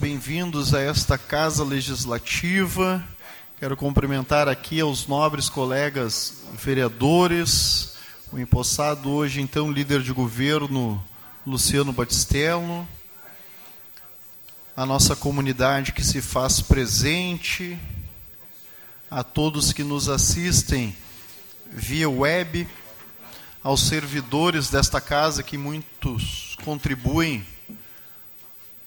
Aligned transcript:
bem-vindos 0.00 0.72
a 0.72 0.80
esta 0.80 1.18
Casa 1.18 1.62
Legislativa. 1.62 3.06
Quero 3.58 3.76
cumprimentar 3.76 4.48
aqui 4.48 4.80
aos 4.80 5.06
nobres 5.06 5.50
colegas 5.50 6.42
vereadores, 6.54 7.96
o 8.32 8.38
empossado 8.38 9.10
hoje, 9.10 9.42
então, 9.42 9.70
líder 9.70 10.00
de 10.00 10.10
governo, 10.10 11.04
Luciano 11.46 11.92
Batistello, 11.92 12.88
a 14.74 14.86
nossa 14.86 15.14
comunidade 15.14 15.92
que 15.92 16.02
se 16.02 16.22
faz 16.22 16.62
presente, 16.62 17.78
a 19.10 19.22
todos 19.22 19.70
que 19.70 19.84
nos 19.84 20.08
assistem 20.08 20.96
via 21.70 22.08
web, 22.08 22.66
aos 23.62 23.82
servidores 23.82 24.70
desta 24.70 24.98
casa 24.98 25.42
que 25.42 25.58
muitos 25.58 26.56
contribuem 26.64 27.44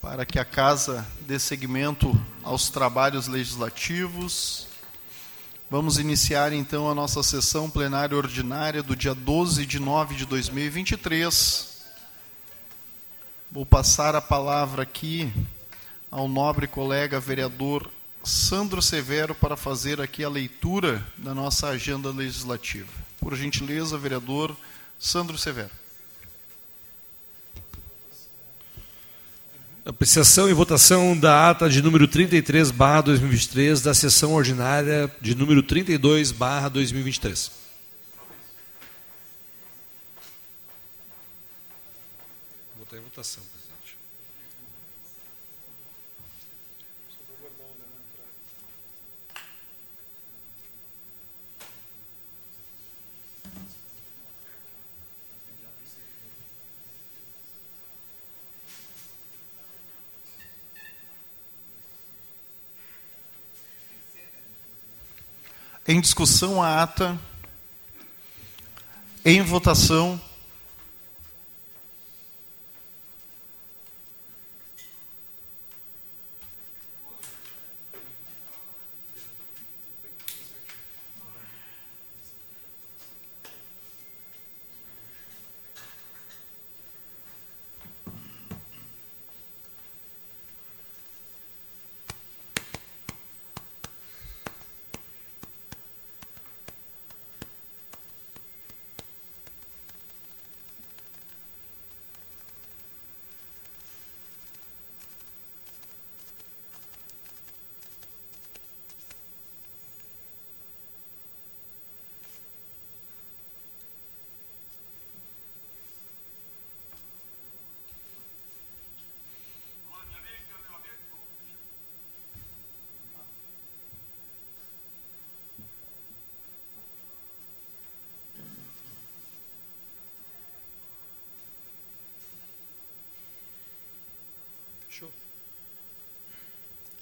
para 0.03 0.25
que 0.25 0.37
a 0.37 0.43
casa 0.43 1.07
dê 1.21 1.39
seguimento 1.39 2.13
aos 2.43 2.69
trabalhos 2.69 3.27
legislativos. 3.27 4.67
Vamos 5.71 5.97
iniciar 5.97 6.51
então 6.51 6.89
a 6.89 6.93
nossa 6.93 7.23
sessão 7.23 7.69
plenária 7.69 8.17
ordinária 8.17 8.83
do 8.83 8.97
dia 8.97 9.15
12 9.15 9.65
de 9.65 9.79
nove 9.79 10.15
de 10.15 10.25
2023. 10.25 11.85
Vou 13.49 13.65
passar 13.65 14.13
a 14.13 14.19
palavra 14.19 14.83
aqui 14.83 15.31
ao 16.11 16.27
nobre 16.27 16.67
colega 16.67 17.17
vereador 17.17 17.89
Sandro 18.25 18.81
Severo 18.81 19.33
para 19.33 19.55
fazer 19.55 20.01
aqui 20.01 20.21
a 20.21 20.29
leitura 20.29 21.01
da 21.17 21.33
nossa 21.33 21.69
agenda 21.69 22.11
legislativa. 22.11 22.91
Por 23.21 23.37
gentileza, 23.37 23.97
vereador 23.97 24.53
Sandro 24.99 25.37
Severo. 25.37 25.82
Apreciação 29.85 30.49
e 30.49 30.53
votação 30.53 31.17
da 31.17 31.49
ata 31.49 31.69
de 31.69 31.81
número 31.81 32.07
33, 32.07 32.71
barra 32.71 33.01
2023, 33.01 33.81
da 33.81 33.93
sessão 33.93 34.33
ordinária 34.33 35.13
de 35.19 35.35
número 35.35 35.61
32, 35.61 36.31
barra 36.31 36.69
2023. 36.69 37.51
Vou 42.77 42.85
botar 42.85 42.95
em 42.95 43.01
votação. 43.01 43.52
Em 65.85 65.99
discussão 65.99 66.63
a 66.63 66.81
ata. 66.81 67.19
Em 69.25 69.41
votação. 69.41 70.19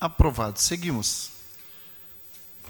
Aprovado. 0.01 0.59
Seguimos. 0.59 1.29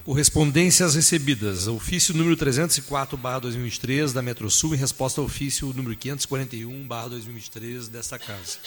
Correspondências 0.03 0.95
recebidas. 0.95 1.65
Ofício 1.65 2.13
número 2.13 2.35
304, 2.35 3.15
barra 3.15 3.39
2023, 3.39 4.11
da 4.11 4.21
Metrosul, 4.21 4.75
em 4.75 4.77
resposta 4.77 5.21
ao 5.21 5.27
ofício 5.27 5.71
número 5.73 5.95
541, 5.95 6.85
barra 6.85 7.07
2023, 7.07 7.87
desta 7.87 8.19
casa. 8.19 8.57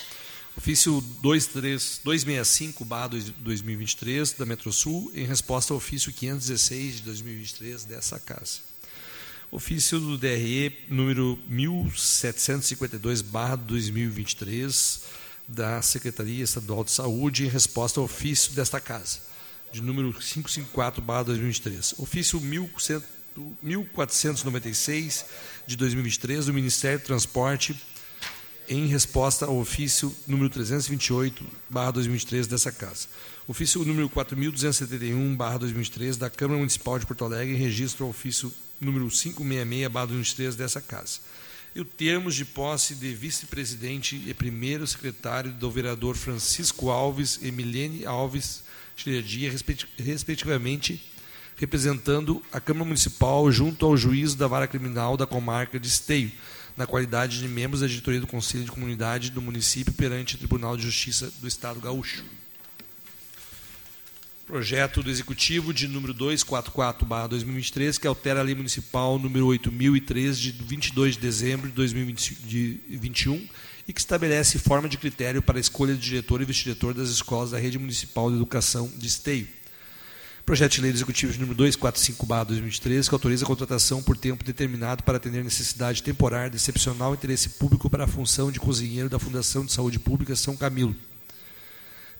Ofício 0.56 0.98
23, 1.22 2.00
265, 2.02 2.86
barra 2.86 3.08
2023, 3.08 4.32
da 4.32 4.46
Metrosul, 4.46 5.12
em 5.14 5.26
resposta 5.26 5.74
ao 5.74 5.76
ofício 5.76 6.10
516, 6.10 6.96
de 6.96 7.02
2023, 7.02 7.84
dessa 7.84 8.18
casa. 8.18 8.60
Ofício 9.50 10.00
do 10.00 10.16
DRE 10.16 10.72
número 10.88 11.38
1752, 11.48 13.20
barra 13.20 13.56
2023, 13.56 15.02
da 15.46 15.80
Secretaria 15.82 16.42
Estadual 16.42 16.82
de 16.84 16.90
Saúde 16.90 17.44
em 17.44 17.48
resposta 17.48 18.00
ao 18.00 18.04
ofício 18.04 18.52
desta 18.52 18.80
casa, 18.80 19.18
de 19.72 19.82
número 19.82 20.10
554/2023. 20.12 21.94
Ofício 21.98 22.40
1496 22.40 25.26
de 25.66 25.76
2023 25.76 26.46
do 26.46 26.54
Ministério 26.54 26.98
do 26.98 27.04
Transporte 27.04 27.78
em 28.66 28.86
resposta 28.86 29.44
ao 29.44 29.58
ofício 29.58 30.10
número 30.26 30.48
328/2023 30.50 32.46
dessa 32.46 32.72
casa. 32.72 33.06
Ofício 33.46 33.84
número 33.84 34.08
4271/2023 34.08 36.16
da 36.16 36.30
Câmara 36.30 36.58
Municipal 36.58 36.98
de 36.98 37.04
Porto 37.04 37.26
Alegre 37.26 37.54
em 37.54 37.58
registro 37.58 38.04
ao 38.04 38.10
ofício 38.10 38.50
número 38.80 39.10
566/2023 39.10 40.56
dessa 40.56 40.80
casa 40.80 41.20
e 41.74 41.80
o 41.80 41.84
termos 41.84 42.36
de 42.36 42.44
posse 42.44 42.94
de 42.94 43.12
vice-presidente 43.12 44.22
e 44.26 44.32
primeiro 44.32 44.86
secretário 44.86 45.52
do 45.52 45.70
vereador 45.70 46.14
Francisco 46.14 46.88
Alves 46.88 47.40
e 47.42 47.50
Milene 47.50 48.06
Alves 48.06 48.62
Xeredia, 48.96 49.52
respectivamente, 49.98 51.10
representando 51.56 52.40
a 52.52 52.60
Câmara 52.60 52.84
Municipal 52.84 53.50
junto 53.50 53.84
ao 53.84 53.96
juízo 53.96 54.36
da 54.36 54.46
vara 54.46 54.68
criminal 54.68 55.16
da 55.16 55.26
comarca 55.26 55.80
de 55.80 55.88
Esteio, 55.88 56.30
na 56.76 56.86
qualidade 56.86 57.40
de 57.40 57.48
membros 57.48 57.80
da 57.80 57.88
diretoria 57.88 58.20
do 58.20 58.26
Conselho 58.26 58.64
de 58.64 58.70
Comunidade 58.70 59.30
do 59.30 59.42
município 59.42 59.92
perante 59.94 60.36
o 60.36 60.38
Tribunal 60.38 60.76
de 60.76 60.84
Justiça 60.84 61.32
do 61.40 61.48
Estado 61.48 61.80
Gaúcho. 61.80 62.24
Projeto 64.46 65.02
do 65.02 65.10
Executivo 65.10 65.72
de 65.72 65.88
número 65.88 66.12
244/2023, 66.12 67.98
que 67.98 68.06
altera 68.06 68.40
a 68.40 68.42
Lei 68.42 68.54
Municipal 68.54 69.18
número 69.18 69.46
8003 69.46 70.38
de 70.38 70.52
22 70.52 71.14
de 71.14 71.20
dezembro 71.20 71.68
de 71.68 71.74
2021 71.74 73.48
e 73.88 73.92
que 73.92 73.98
estabelece 73.98 74.58
forma 74.58 74.86
de 74.86 74.98
critério 74.98 75.40
para 75.40 75.56
a 75.56 75.60
escolha 75.60 75.94
de 75.94 76.00
diretor 76.00 76.42
e 76.42 76.44
vice-diretor 76.44 76.92
das 76.92 77.08
escolas 77.08 77.52
da 77.52 77.58
Rede 77.58 77.78
Municipal 77.78 78.28
de 78.28 78.36
Educação 78.36 78.92
de 78.98 79.06
Esteio. 79.06 79.48
Projeto 80.44 80.72
de 80.72 80.82
Lei 80.82 80.92
do 80.92 80.96
Executivo 80.96 81.32
de 81.32 81.40
número 81.40 81.56
245/2023, 81.56 83.08
que 83.08 83.14
autoriza 83.14 83.46
a 83.46 83.48
contratação 83.48 84.02
por 84.02 84.14
tempo 84.14 84.44
determinado 84.44 85.02
para 85.04 85.16
atender 85.16 85.42
necessidade 85.42 86.02
temporária 86.02 86.50
de 86.50 86.56
excepcional 86.56 87.14
interesse 87.14 87.48
público 87.48 87.88
para 87.88 88.04
a 88.04 88.06
função 88.06 88.52
de 88.52 88.60
cozinheiro 88.60 89.08
da 89.08 89.18
Fundação 89.18 89.64
de 89.64 89.72
Saúde 89.72 89.98
Pública 89.98 90.36
São 90.36 90.54
Camilo 90.54 90.94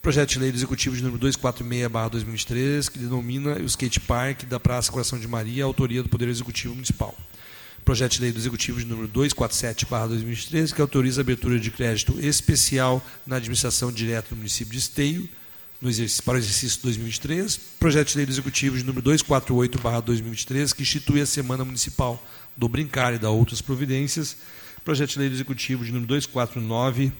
Projeto 0.04 0.32
de 0.32 0.38
lei 0.38 0.52
do 0.52 0.58
Executivo 0.58 0.94
de 0.94 1.02
número 1.02 1.18
246-2023, 1.26 2.90
que 2.90 2.98
denomina 2.98 3.54
o 3.54 3.64
skate 3.64 4.00
park 4.00 4.42
da 4.42 4.60
Praça 4.60 4.92
Coração 4.92 5.18
de 5.18 5.26
Maria, 5.26 5.64
autoria 5.64 6.02
do 6.02 6.10
Poder 6.10 6.28
Executivo 6.28 6.74
Municipal. 6.74 7.16
Projeto 7.86 8.12
de 8.12 8.20
lei 8.20 8.30
do 8.30 8.38
Executivo 8.38 8.78
de 8.78 8.84
número 8.84 9.08
247-2023, 9.08 10.74
que 10.74 10.82
autoriza 10.82 11.22
a 11.22 11.22
abertura 11.22 11.58
de 11.58 11.70
crédito 11.70 12.20
especial 12.20 13.02
na 13.26 13.36
administração 13.36 13.90
direta 13.90 14.28
do 14.28 14.36
município 14.36 14.74
de 14.74 14.78
Esteio, 14.78 15.26
no 15.80 15.88
exercício, 15.88 16.22
para 16.22 16.34
o 16.34 16.36
exercício 16.36 16.82
2023. 16.82 17.56
Projeto 17.80 18.08
de 18.10 18.16
lei 18.18 18.26
do 18.26 18.32
Executivo 18.32 18.76
de 18.76 18.84
número 18.84 19.10
248-2023, 19.10 20.74
que 20.74 20.82
institui 20.82 21.22
a 21.22 21.26
Semana 21.26 21.64
Municipal 21.64 22.22
do 22.54 22.68
Brincar 22.68 23.14
e 23.14 23.18
da 23.18 23.30
outras 23.30 23.62
providências. 23.62 24.36
Projeto 24.84 25.12
de 25.12 25.20
lei 25.20 25.30
do 25.30 25.34
Executivo 25.34 25.82
de 25.82 25.92
número 25.92 26.08
249 26.08 27.10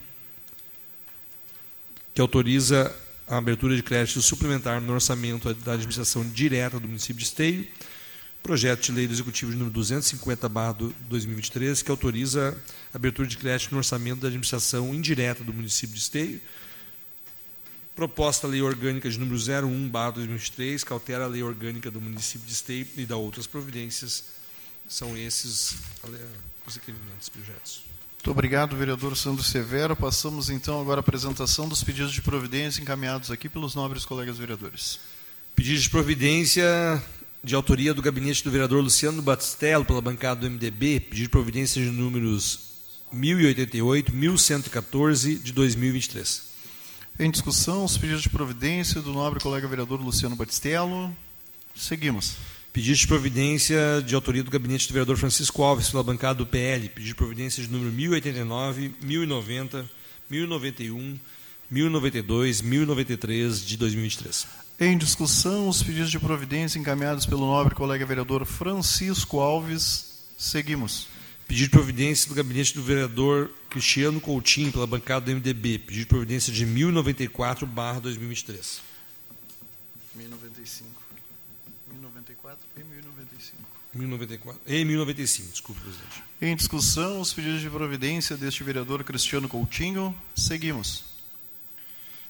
que 2.14 2.20
autoriza 2.20 2.94
a 3.26 3.38
abertura 3.38 3.75
de 3.75 3.82
crédito 3.82 4.22
suplementar 4.22 4.81
no 4.81 4.93
orçamento 4.93 5.52
da 5.55 5.72
administração 5.72 6.25
direta 6.28 6.78
do 6.78 6.87
município 6.87 7.16
de 7.16 7.25
Esteio, 7.25 7.66
projeto 8.43 8.82
de 8.82 8.93
lei 8.93 9.06
do 9.06 9.14
Executivo 9.14 9.50
número 9.52 9.70
250 9.70 10.49
2023, 11.08 11.82
que 11.82 11.90
autoriza 11.90 12.56
a 12.93 12.96
abertura 12.96 13.26
de 13.26 13.37
crédito 13.37 13.72
no 13.72 13.78
orçamento 13.78 14.20
da 14.20 14.28
administração 14.28 14.94
indireta 14.94 15.43
do 15.43 15.52
município 15.52 15.94
de 15.94 16.00
Esteio, 16.00 16.40
proposta 17.96 18.46
lei 18.46 18.61
orgânica 18.61 19.08
de 19.08 19.19
número 19.19 19.37
01 19.37 19.88
2023, 19.88 20.84
que 20.84 20.93
altera 20.93 21.25
a 21.25 21.28
lei 21.28 21.43
orgânica 21.43 21.90
do 21.90 22.00
município 22.00 22.46
de 22.46 22.52
Esteio 22.52 22.87
e 22.96 23.06
dá 23.06 23.16
outras 23.16 23.46
providências. 23.46 24.25
São 24.87 25.16
esses 25.16 25.76
os 26.66 26.75
requerimentos 26.76 27.28
projetos. 27.28 27.94
Muito 28.25 28.31
obrigado, 28.31 28.75
vereador 28.75 29.15
Sandro 29.19 29.44
Severo. 29.44 29.94
Passamos 29.94 30.49
então 30.49 30.81
agora 30.81 31.00
à 31.00 31.03
apresentação 31.03 31.69
dos 31.69 31.85
pedidos 31.85 32.11
de 32.11 32.23
providência 32.23 32.81
encaminhados 32.81 33.31
aqui 33.31 33.50
pelos 33.50 33.75
nobres 33.75 34.06
colegas 34.06 34.38
vereadores. 34.38 34.99
Pedido 35.55 35.79
de 35.79 35.91
providência 35.91 36.65
de 37.43 37.55
autoria 37.55 37.93
do 37.93 38.00
gabinete 38.00 38.43
do 38.43 38.50
vereador 38.50 38.82
Luciano 38.82 39.21
Batistello, 39.21 39.85
pela 39.85 40.00
bancada 40.00 40.41
do 40.41 40.50
MDB, 40.50 41.00
pedido 41.00 41.25
de 41.25 41.29
providência 41.29 41.85
de 41.85 41.91
números 41.91 42.61
1088, 43.12 44.11
1114 44.15 45.35
de 45.35 45.53
2023. 45.53 46.44
Em 47.19 47.31
discussão, 47.31 47.85
os 47.85 47.99
pedidos 47.99 48.23
de 48.23 48.31
providência 48.31 49.03
do 49.03 49.12
nobre 49.12 49.38
colega 49.38 49.69
vereador 49.69 50.00
Luciano 50.00 50.35
Batistello. 50.35 51.15
Seguimos. 51.76 52.38
Pedido 52.75 52.99
de 52.99 53.06
providência 53.06 54.03
de 54.05 54.17
autoria 54.17 54.43
do 54.43 54.50
gabinete 54.50 54.88
do 54.88 54.93
vereador 54.93 55.17
Francisco 55.17 55.62
Alves, 55.62 55.91
pela 55.91 56.03
bancada 56.03 56.35
do 56.35 56.44
PL. 56.44 56.88
Pedido 56.88 57.06
de 57.06 57.15
providência 57.15 57.62
de 57.62 57.71
número 57.71 57.93
1089, 57.93 58.97
1090, 59.00 59.88
1091, 60.29 61.17
1092, 61.71 62.62
1093 62.62 63.65
de 63.65 63.76
2023. 63.76 64.47
Em 64.81 64.99
discussão, 64.99 65.69
os 65.69 65.85
pedidos 65.85 66.11
de 66.11 66.19
providência 66.19 66.76
encaminhados 66.76 67.25
pelo 67.25 67.47
nobre 67.47 67.76
colega 67.76 68.05
vereador 68.05 68.44
Francisco 68.44 69.38
Alves. 69.38 70.25
Seguimos. 70.37 71.06
Pedido 71.47 71.67
de 71.67 71.71
providência 71.71 72.29
do 72.29 72.35
gabinete 72.35 72.75
do 72.75 72.82
vereador 72.82 73.53
Cristiano 73.71 74.21
Coutinho, 74.21 74.73
pela 74.73 74.85
bancada 74.85 75.26
do 75.26 75.31
MDB. 75.31 75.79
Pedido 75.79 76.00
de 76.00 76.06
providência 76.06 76.53
de 76.53 76.67
1094, 76.67 77.69
barra 77.69 78.00
2023. 78.00 78.81
1095. 80.17 81.05
1094 81.94 82.59
e 82.76 82.85
1095. 82.85 83.75
1094 83.96 84.61
e 84.67 84.85
1095, 84.85 85.52
desculpe, 85.52 85.81
presidente. 85.81 86.23
Em 86.41 86.55
discussão, 86.56 87.20
os 87.20 87.32
pedidos 87.32 87.61
de 87.61 87.70
providência 87.70 88.37
deste 88.37 88.62
vereador 88.62 89.02
Cristiano 89.05 89.49
Coutinho. 89.49 90.14
Seguimos. 90.35 91.05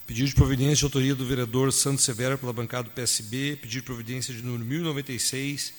Pedido 0.07 0.29
de 0.29 0.35
providência 0.35 0.77
de 0.77 0.85
autoria 0.85 1.15
do 1.15 1.25
vereador 1.25 1.73
Santos 1.73 2.05
Severo 2.05 2.37
pela 2.37 2.53
bancada 2.53 2.85
do 2.85 2.91
PSB. 2.91 3.59
Pedido 3.61 3.81
de 3.81 3.83
providência 3.83 4.35
de 4.35 4.43
número 4.43 4.65
1096, 4.65 5.73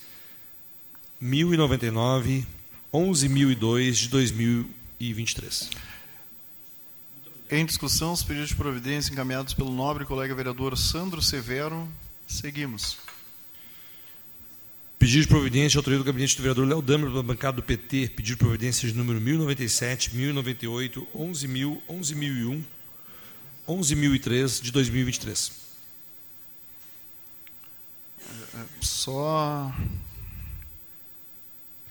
1099, 1.20 2.46
11002 2.92 3.98
de 3.98 4.08
2023. 4.08 5.70
Em 7.48 7.64
discussão, 7.64 8.12
os 8.12 8.24
pedidos 8.24 8.48
de 8.48 8.56
providência 8.56 9.12
encaminhados 9.12 9.54
pelo 9.54 9.72
nobre 9.72 10.04
colega 10.04 10.34
vereador 10.34 10.76
Sandro 10.76 11.22
Severo. 11.22 11.88
Seguimos. 12.26 12.98
Pedido 14.98 15.22
de 15.22 15.28
providência 15.28 15.78
autoria 15.78 15.98
do 15.98 16.04
gabinete 16.04 16.36
do 16.36 16.42
vereador 16.42 16.66
Léo 16.66 16.80
Damer 16.80 17.10
pela 17.10 17.22
bancada 17.22 17.56
do 17.56 17.62
PT. 17.62 18.12
Pedido 18.16 18.36
de 18.36 18.36
providência 18.36 18.88
de 18.88 18.94
número 18.94 19.20
1097, 19.20 20.16
1098, 20.16 21.06
11000, 21.14 21.82
11001, 21.88 22.64
11.003 23.68 24.62
de 24.62 24.72
2023. 24.72 25.52
Só. 28.80 29.72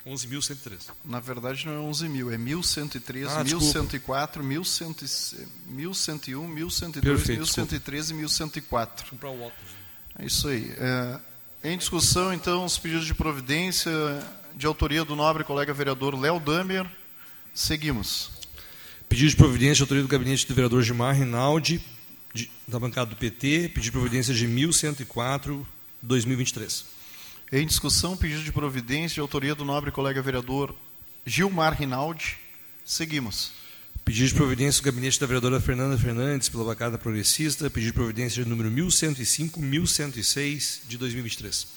11.103. 0.05 0.91
Na 1.03 1.19
verdade, 1.19 1.65
não 1.65 1.73
é 1.73 1.79
11 1.79 2.07
mil, 2.09 2.31
é 2.31 2.37
1103, 2.37 3.27
Ah, 3.27 3.43
1104, 3.43 4.43
1101, 4.43 6.47
1102, 6.47 7.03
Perfeito, 7.03 7.39
1113 7.39 8.13
e 8.13 8.15
1104. 8.15 9.09
Comprar 9.09 9.29
o 9.29 9.41
óculos. 9.41 9.71
É 10.19 10.25
isso 10.25 10.47
aí. 10.47 10.71
É, 10.77 11.19
em 11.65 11.77
discussão, 11.77 12.31
então, 12.31 12.63
os 12.63 12.77
pedidos 12.77 13.07
de 13.07 13.15
providência 13.15 13.91
de 14.55 14.67
autoria 14.67 15.03
do 15.03 15.15
nobre 15.15 15.43
colega 15.43 15.73
vereador 15.73 16.13
Léo 16.13 16.39
Damer. 16.39 16.85
Seguimos. 17.55 18.29
Pedido 19.09 19.31
de 19.31 19.35
providência 19.35 19.77
de 19.77 19.81
autoria 19.81 20.03
do 20.03 20.07
gabinete 20.07 20.47
do 20.47 20.53
vereador 20.53 20.83
Gilmar 20.83 21.15
Rinaldi, 21.15 21.81
de, 22.35 22.51
da 22.67 22.79
bancada 22.79 23.09
do 23.09 23.15
PT. 23.15 23.71
Pedido 23.73 23.81
de 23.81 23.91
providência 23.91 24.31
de 24.31 24.47
1.104, 24.47 25.65
2023. 26.03 26.85
Em 27.51 27.65
discussão, 27.65 28.15
pedido 28.15 28.43
de 28.43 28.51
providência 28.51 29.15
de 29.15 29.21
autoria 29.21 29.55
do 29.55 29.65
nobre 29.65 29.89
colega 29.89 30.21
vereador 30.21 30.75
Gilmar 31.25 31.73
Rinaldi. 31.73 32.37
Seguimos. 32.85 33.64
Pedido 34.05 34.27
de 34.27 34.35
providência 34.35 34.83
do 34.83 34.85
gabinete 34.85 35.19
da 35.19 35.25
vereadora 35.25 35.59
Fernanda 35.59 35.97
Fernandes, 35.97 36.47
pela 36.47 36.63
bancada 36.63 36.95
progressista. 36.95 37.71
Pedido 37.71 37.89
de 37.89 37.93
providência 37.93 38.43
de 38.43 38.47
número 38.47 38.69
1105, 38.69 39.59
1106, 39.59 40.81
de 40.87 40.95
2023. 40.95 41.67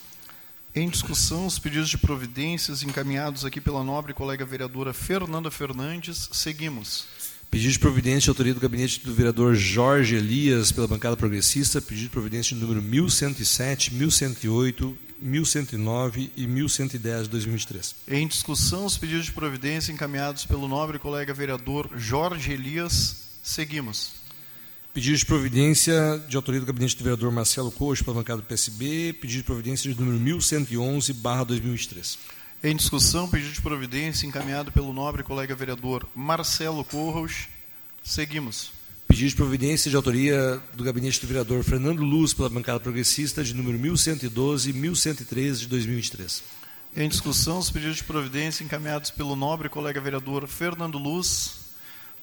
Em 0.75 0.91
discussão, 0.91 1.47
os 1.47 1.59
pedidos 1.59 1.89
de 1.89 1.97
providências 1.97 2.83
encaminhados 2.83 3.47
aqui 3.47 3.63
pela 3.63 3.83
nobre 3.83 4.13
colega 4.13 4.45
vereadora 4.45 4.93
Fernanda 4.93 5.51
Fernandes. 5.51 6.29
Seguimos. 6.31 7.07
Pedido 7.51 7.73
de 7.73 7.79
providência 7.79 8.25
de 8.25 8.29
autoria 8.29 8.53
do 8.53 8.61
gabinete 8.61 9.01
do 9.03 9.15
vereador 9.15 9.55
Jorge 9.55 10.17
Elias, 10.17 10.71
pela 10.71 10.87
bancada 10.87 11.17
progressista. 11.17 11.81
Pedido 11.81 12.05
de 12.05 12.11
providência 12.11 12.55
de 12.55 12.61
número 12.61 12.83
1107, 12.83 13.95
1108, 13.95 14.99
1109 15.21 16.31
e 16.37 16.47
1110 16.47 17.23
de 17.25 17.29
2023. 17.29 17.95
Em 18.09 18.27
discussão, 18.27 18.85
os 18.85 18.97
pedidos 18.97 19.27
de 19.27 19.33
providência 19.33 19.93
encaminhados 19.93 20.47
pelo 20.47 20.69
nobre 20.69 20.99
colega 20.99 21.35
vereador 21.35 21.91
Jorge 21.97 22.53
Elias. 22.53 23.39
Seguimos. 23.43 24.13
Pedido 24.95 25.17
de 25.17 25.27
providência 25.27 26.23
de 26.29 26.37
autoria 26.37 26.61
do 26.61 26.67
gabinete 26.67 26.97
do 26.97 27.05
vereador 27.05 27.31
Marcelo 27.31 27.71
Coxo, 27.71 28.05
pela 28.05 28.17
bancada 28.17 28.43
do 28.43 28.47
PSB. 28.47 29.13
Pedido 29.21 29.39
de 29.39 29.45
providência 29.45 29.93
de 29.93 29.99
número 29.99 30.19
1111, 30.19 31.13
barra 31.15 31.45
2023. 31.45 32.19
Em 32.63 32.75
discussão, 32.75 33.29
pedido 33.29 33.53
de 33.53 33.61
providência 33.61 34.27
encaminhado 34.27 34.73
pelo 34.73 34.93
nobre 34.93 35.23
colega 35.23 35.55
vereador 35.55 36.09
Marcelo 36.15 36.85
Corros. 36.85 37.49
Seguimos. 38.03 38.78
Pedido 39.09 39.31
de 39.31 39.37
providência 39.37 39.91
de 39.91 39.97
autoria 39.97 40.61
do 40.75 40.85
gabinete 40.85 41.19
do 41.19 41.27
vereador 41.27 41.65
Fernando 41.65 42.05
Luz, 42.05 42.35
pela 42.35 42.51
bancada 42.51 42.79
progressista, 42.79 43.43
de 43.43 43.55
número 43.55 43.79
1112 43.79 44.69
e 44.69 44.73
1113 44.75 45.61
de 45.61 45.67
2023. 45.67 46.43
Em 46.95 47.09
discussão, 47.09 47.59
os 47.59 47.71
pedidos 47.71 47.97
de 47.97 48.05
providência 48.05 48.63
encaminhados 48.63 49.11
pelo 49.11 49.35
nobre 49.35 49.71
colega 49.71 49.99
vereador 49.99 50.47
Fernando 50.47 50.99
Luz. 50.99 51.68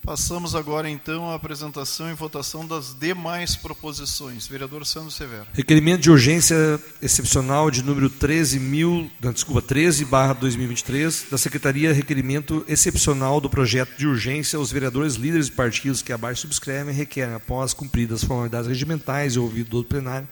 Passamos 0.05 0.53
agora, 0.53 0.87
então, 0.87 1.31
à 1.31 1.33
apresentação 1.33 2.11
e 2.11 2.13
votação 2.13 2.63
das 2.63 2.93
demais 2.93 3.55
proposições. 3.55 4.45
Vereador 4.45 4.85
Sandro 4.85 5.09
Severo. 5.09 5.47
Requerimento 5.51 6.01
de 6.01 6.11
urgência 6.11 6.79
excepcional 7.01 7.71
de 7.71 7.81
número 7.81 8.07
13 8.07 8.59
mil, 8.59 9.09
desculpa, 9.33 9.63
13 9.63 10.05
barra 10.05 10.33
2023, 10.33 11.25
da 11.31 11.39
Secretaria 11.39 11.91
Requerimento 11.91 12.63
Excepcional 12.67 13.41
do 13.41 13.49
Projeto 13.49 13.97
de 13.97 14.05
Urgência 14.05 14.57
aos 14.57 14.71
vereadores 14.71 15.15
líderes 15.15 15.47
de 15.47 15.53
partidos 15.53 16.03
que 16.03 16.13
abaixo 16.13 16.41
subscrevem 16.41 16.93
requerem, 16.93 17.33
após 17.33 17.73
cumpridas 17.73 18.21
as 18.21 18.27
formalidades 18.27 18.67
regimentais 18.67 19.33
e 19.33 19.39
ouvido 19.39 19.71
do 19.71 19.83
plenário, 19.83 20.27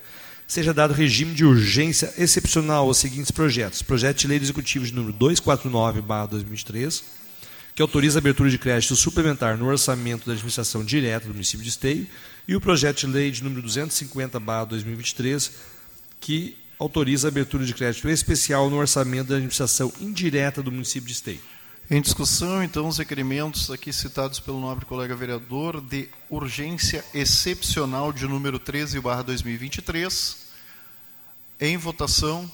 seja 0.48 0.72
dado 0.72 0.94
regime 0.94 1.34
de 1.34 1.44
urgência 1.44 2.14
excepcional 2.20 2.86
aos 2.86 2.98
seguintes 2.98 3.32
projetos. 3.32 3.82
Projeto 3.82 4.20
de 4.20 4.28
Lei 4.28 4.38
Executivo 4.38 4.86
de 4.86 4.94
número 4.94 5.14
249 5.14 6.00
barra 6.02 6.28
2023, 6.28 7.23
que 7.76 7.82
autoriza 7.82 8.20
a 8.20 8.22
abertura 8.22 8.50
de 8.50 8.58
crédito 8.58 8.96
suplementar 8.96 9.58
no 9.58 9.68
orçamento 9.68 10.26
da 10.26 10.34
administração 10.34 10.84
direta 10.84 11.28
do 11.28 11.34
município 11.34 11.64
de 11.64 11.70
Esteio, 11.70 12.08
e 12.48 12.56
o 12.56 12.62
projeto 12.62 13.00
de 13.00 13.08
lei 13.08 13.32
de 13.32 13.44
número 13.44 13.62
250/2023, 13.64 15.52
que 16.20 16.58
autoriza 16.78 17.28
a 17.28 17.30
abertura 17.30 17.66
de 17.66 17.74
crédito 17.74 18.10
especial 18.10 18.70
no 18.70 18.78
orçamento 18.78 19.30
da 19.30 19.36
administração 19.36 19.92
indireta 20.00 20.62
do 20.62 20.72
município 20.72 21.08
de 21.08 21.14
Esteio. 21.14 21.40
Em 21.90 22.02
discussão, 22.02 22.64
então, 22.64 22.88
os 22.88 22.98
requerimentos 22.98 23.70
aqui 23.70 23.92
citados 23.92 24.40
pelo 24.40 24.60
nobre 24.60 24.86
colega 24.86 25.16
vereador 25.16 25.82
de 25.82 26.10
urgência 26.30 27.04
excepcional 27.14 28.14
de 28.14 28.26
número 28.26 28.58
13/2023. 28.60 30.38
Em 31.60 31.78
votação. 31.78 32.50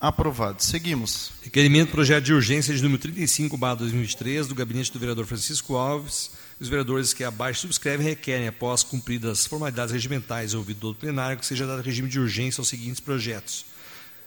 Aprovado. 0.00 0.62
Seguimos. 0.62 1.32
Requerimento 1.42 1.90
projeto 1.90 2.24
de 2.24 2.32
urgência 2.32 2.72
de 2.72 2.80
número 2.80 3.02
35/2023 3.02 4.46
do 4.46 4.54
gabinete 4.54 4.92
do 4.92 4.98
vereador 4.98 5.26
Francisco 5.26 5.74
Alves. 5.74 6.30
Os 6.60 6.68
vereadores 6.68 7.12
que 7.12 7.24
abaixo 7.24 7.62
subscrevem 7.62 8.06
requerem, 8.06 8.46
após 8.46 8.84
cumpridas 8.84 9.40
as 9.40 9.46
formalidades 9.46 9.92
regimentais 9.92 10.54
ouvido 10.54 10.92
do 10.92 10.94
plenário, 10.94 11.36
que 11.38 11.44
seja 11.46 11.66
dado 11.66 11.82
regime 11.82 12.08
de 12.08 12.20
urgência 12.20 12.60
aos 12.60 12.68
seguintes 12.68 13.00
projetos. 13.00 13.64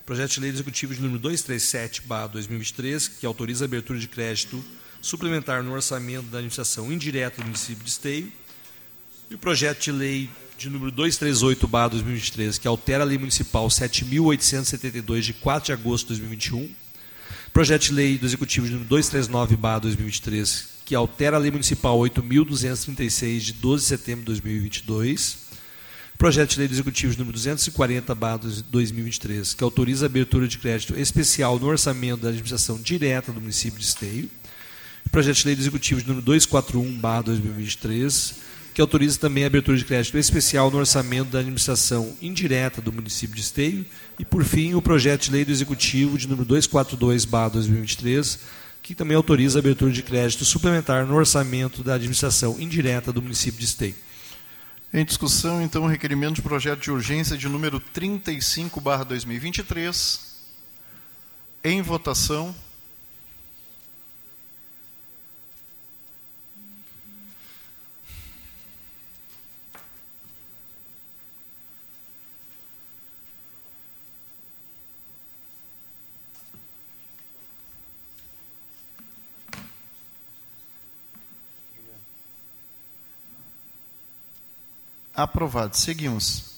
Projeto 0.06 0.32
de 0.32 0.40
Lei 0.42 0.50
Executivo 0.50 0.94
de 0.94 1.02
número 1.02 1.20
237/2023, 1.22 3.08
que 3.08 3.26
autoriza 3.26 3.64
a 3.64 3.68
abertura 3.68 3.98
de 3.98 4.10
crédito 4.10 4.62
suplementar 5.02 5.64
no 5.64 5.72
orçamento 5.72 6.26
da 6.26 6.40
administração 6.40 6.92
indireta 6.92 7.42
do 7.42 7.46
município 7.46 7.84
de 7.84 7.90
Esteio. 7.90 8.30
E 9.30 9.36
o 9.36 9.38
projeto 9.38 9.80
de 9.84 9.92
lei 9.94 10.30
de 10.62 10.70
número 10.70 10.92
238/2023, 10.92 12.60
que 12.60 12.68
altera 12.68 13.04
a 13.04 13.06
Lei 13.06 13.18
Municipal 13.18 13.70
7872 13.70 15.26
de 15.26 15.34
4 15.34 15.68
de 15.68 15.74
agosto 15.74 16.14
de 16.14 16.20
2021. 16.20 16.70
Projeto 17.52 17.84
de 17.84 17.94
lei 17.94 18.18
do 18.18 18.26
Executivo 18.26 18.66
de 18.66 18.74
número 18.74 18.90
239/2023, 18.90 20.66
que 20.86 20.96
altera 20.96 21.38
a 21.38 21.40
Lei 21.40 21.52
Municipal 21.52 21.98
8236 21.98 23.44
de 23.44 23.54
12 23.54 23.84
de 23.84 23.88
setembro 23.88 24.22
de 24.22 24.32
2022 24.32 25.52
Projeto 26.22 26.52
de 26.52 26.60
Lei 26.60 26.68
do 26.68 26.76
Executivo 26.76 27.18
número 27.18 27.36
240/2023, 27.36 29.56
que 29.56 29.64
autoriza 29.64 30.06
a 30.06 30.08
abertura 30.08 30.48
de 30.48 30.60
crédito 30.60 30.96
especial 30.96 31.58
no 31.58 31.66
orçamento 31.66 32.22
da 32.22 32.28
administração 32.28 32.80
direta 32.80 33.32
do 33.32 33.42
município 33.42 33.80
de 33.80 33.86
Esteio. 33.88 34.30
Projeto 35.12 35.38
de 35.38 35.48
Lei 35.48 35.56
do 35.56 35.64
Executivo 35.64 36.08
número 36.08 36.24
241/2023, 36.24 38.36
que 38.74 38.82
autoriza 38.82 39.20
também 39.20 39.44
a 39.44 39.48
abertura 39.48 39.78
de 39.78 39.84
crédito 39.84 40.18
especial 40.18 40.72
no 40.72 40.78
orçamento 40.78 41.30
da 41.30 41.40
administração 41.40 42.16
indireta 42.22 42.82
do 42.82 42.92
município 42.92 43.36
de 43.36 43.42
Esteio. 43.42 43.86
E, 44.18 44.26
por 44.26 44.44
fim, 44.44 44.74
o 44.74 44.82
projeto 44.82 45.24
de 45.24 45.32
lei 45.32 45.44
do 45.44 45.52
Executivo 45.52 46.18
de 46.18 46.28
número 46.28 46.46
242/2023, 46.46 48.40
que 48.82 48.96
também 48.96 49.18
autoriza 49.18 49.60
a 49.60 49.62
abertura 49.62 49.92
de 49.92 50.02
crédito 50.02 50.46
suplementar 50.46 51.06
no 51.06 51.16
orçamento 51.16 51.84
da 51.84 51.96
administração 51.96 52.56
indireta 52.60 53.12
do 53.12 53.22
município 53.22 53.60
de 53.60 53.66
Esteio. 53.66 53.96
Em 54.94 55.06
discussão, 55.06 55.62
então, 55.62 55.84
o 55.84 55.88
requerimento 55.88 56.36
de 56.36 56.42
projeto 56.42 56.82
de 56.82 56.92
urgência 56.92 57.38
de 57.38 57.48
número 57.48 57.80
35, 57.80 58.82
barra 58.82 59.06
2023. 59.06 60.20
Em 61.64 61.82
votação. 61.82 62.54
Aprovado. 85.24 85.78
Seguimos. 85.78 86.52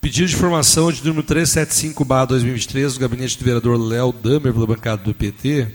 Pedido 0.00 0.28
de 0.28 0.34
informação 0.34 0.90
de 0.90 1.04
número 1.04 1.26
375-2023 1.26 2.94
do 2.94 3.00
gabinete 3.00 3.38
do 3.38 3.44
vereador 3.44 3.78
Léo 3.78 4.10
Damer, 4.10 4.54
pela 4.54 4.66
bancada 4.66 5.02
do 5.02 5.12
PT, 5.12 5.68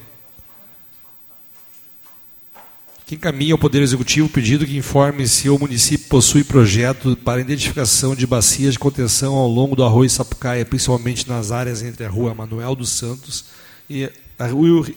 que 3.06 3.16
encaminha 3.16 3.54
ao 3.54 3.58
Poder 3.58 3.82
Executivo 3.82 4.30
pedido 4.30 4.66
que 4.66 4.78
informe 4.78 5.28
se 5.28 5.50
o 5.50 5.60
município 5.60 6.08
possui 6.08 6.42
projeto 6.44 7.18
para 7.18 7.42
identificação 7.42 8.16
de 8.16 8.26
bacias 8.26 8.72
de 8.74 8.80
contenção 8.80 9.36
ao 9.36 9.48
longo 9.48 9.76
do 9.76 9.84
arroio 9.84 10.10
Sapucaia, 10.10 10.66
principalmente 10.66 11.28
nas 11.28 11.52
áreas 11.52 11.84
entre 11.84 12.06
a 12.06 12.10
rua 12.10 12.34
Manuel 12.34 12.74
dos 12.76 12.90
Santos 12.90 13.46
e, 13.90 14.06
a, 14.40 14.48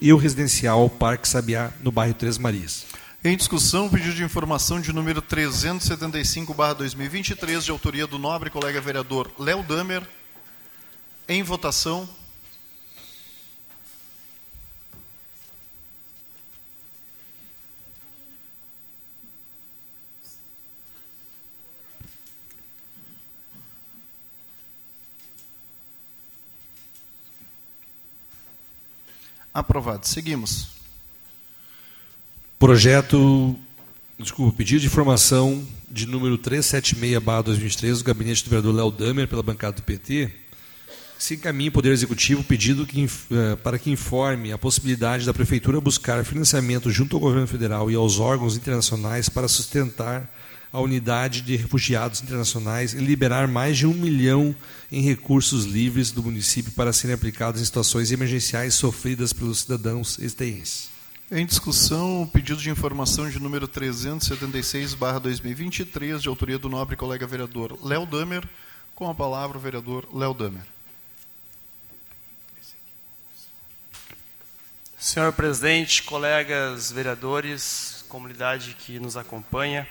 e 0.01 0.13
o 0.13 0.17
residencial 0.17 0.89
Parque 0.89 1.29
Sabiá, 1.29 1.73
no 1.83 1.91
bairro 1.91 2.15
Três 2.15 2.39
Marias. 2.39 2.87
Em 3.25 3.37
discussão, 3.37 3.87
o 3.87 3.91
pedido 3.91 4.15
de 4.15 4.23
informação 4.23 4.81
de 4.81 4.93
número 4.93 5.21
375-2023, 5.21 7.63
de 7.63 7.73
autoria 7.73 8.07
do 8.07 8.21
nobre 8.21 8.51
colega 8.51 8.81
vereador 8.81 9.33
Léo 9.37 9.65
Damer. 9.65 10.05
Em 11.29 11.43
votação. 11.43 12.09
Aprovado. 29.57 30.07
Seguimos. 30.07 30.69
Projeto, 32.59 33.57
desculpa, 34.19 34.55
pedido 34.55 34.81
de 34.81 34.87
informação 34.87 35.67
de 35.91 36.07
número 36.07 36.37
376/2023 36.37 37.97
do 37.97 38.05
gabinete 38.05 38.45
do 38.45 38.51
vereador 38.51 38.75
Léo 38.75 38.91
Damer 38.91 39.27
pela 39.27 39.43
bancada 39.43 39.77
do 39.77 39.83
PT. 39.83 40.31
Se 41.19 41.37
encaminha 41.37 41.71
o 41.71 41.73
Poder 41.73 41.91
Executivo 41.91 42.45
pedido 42.45 42.85
que, 42.85 43.05
eh, 43.05 43.57
para 43.63 43.79
que 43.79 43.91
informe 43.91 44.53
a 44.53 44.59
possibilidade 44.59 45.25
da 45.25 45.33
Prefeitura 45.33 45.81
buscar 45.81 46.23
financiamento 46.23 46.91
junto 46.91 47.17
ao 47.17 47.21
governo 47.21 47.47
federal 47.47 47.91
e 47.91 47.95
aos 47.95 48.19
órgãos 48.19 48.59
internacionais 48.59 49.31
para 49.31 49.49
sustentar 49.49 50.31
a 50.77 50.81
unidade 50.81 51.41
de 51.41 51.57
refugiados 51.57 52.21
internacionais 52.21 52.93
e 52.93 52.99
liberar 52.99 53.49
mais 53.49 53.79
de 53.79 53.87
um 53.87 53.95
milhão 53.95 54.55
em 54.93 55.01
recursos 55.01 55.65
livres 55.65 56.11
do 56.11 56.23
município 56.23 56.71
para 56.73 56.93
serem 56.93 57.15
aplicados 57.15 57.63
em 57.63 57.65
situações 57.65 58.13
emergenciais 58.13 58.75
sofridas 58.75 59.33
pelos 59.33 59.61
cidadãos 59.61 60.19
esteenses. 60.19 60.91
Em 61.31 61.47
discussão, 61.47 62.25
o 62.25 62.27
pedido 62.27 62.61
de 62.61 62.69
informação 62.69 63.31
de 63.31 63.41
número 63.41 63.67
376-2023, 63.67 66.19
de 66.19 66.29
autoria 66.29 66.59
do 66.59 66.69
nobre 66.69 66.95
colega 66.95 67.27
vereador 67.27 67.79
Léo 67.83 68.05
Damer. 68.05 68.47
Com 68.95 69.09
a 69.09 69.15
palavra, 69.15 69.57
o 69.57 69.61
vereador 69.61 70.07
Léo 70.13 70.35
Damer. 70.35 70.61
Senhor 74.99 75.33
presidente, 75.33 76.03
colegas 76.03 76.93
vereadores, 76.93 78.05
comunidade 78.11 78.77
que 78.79 79.01
nos 79.01 79.17
acompanha, 79.17 79.89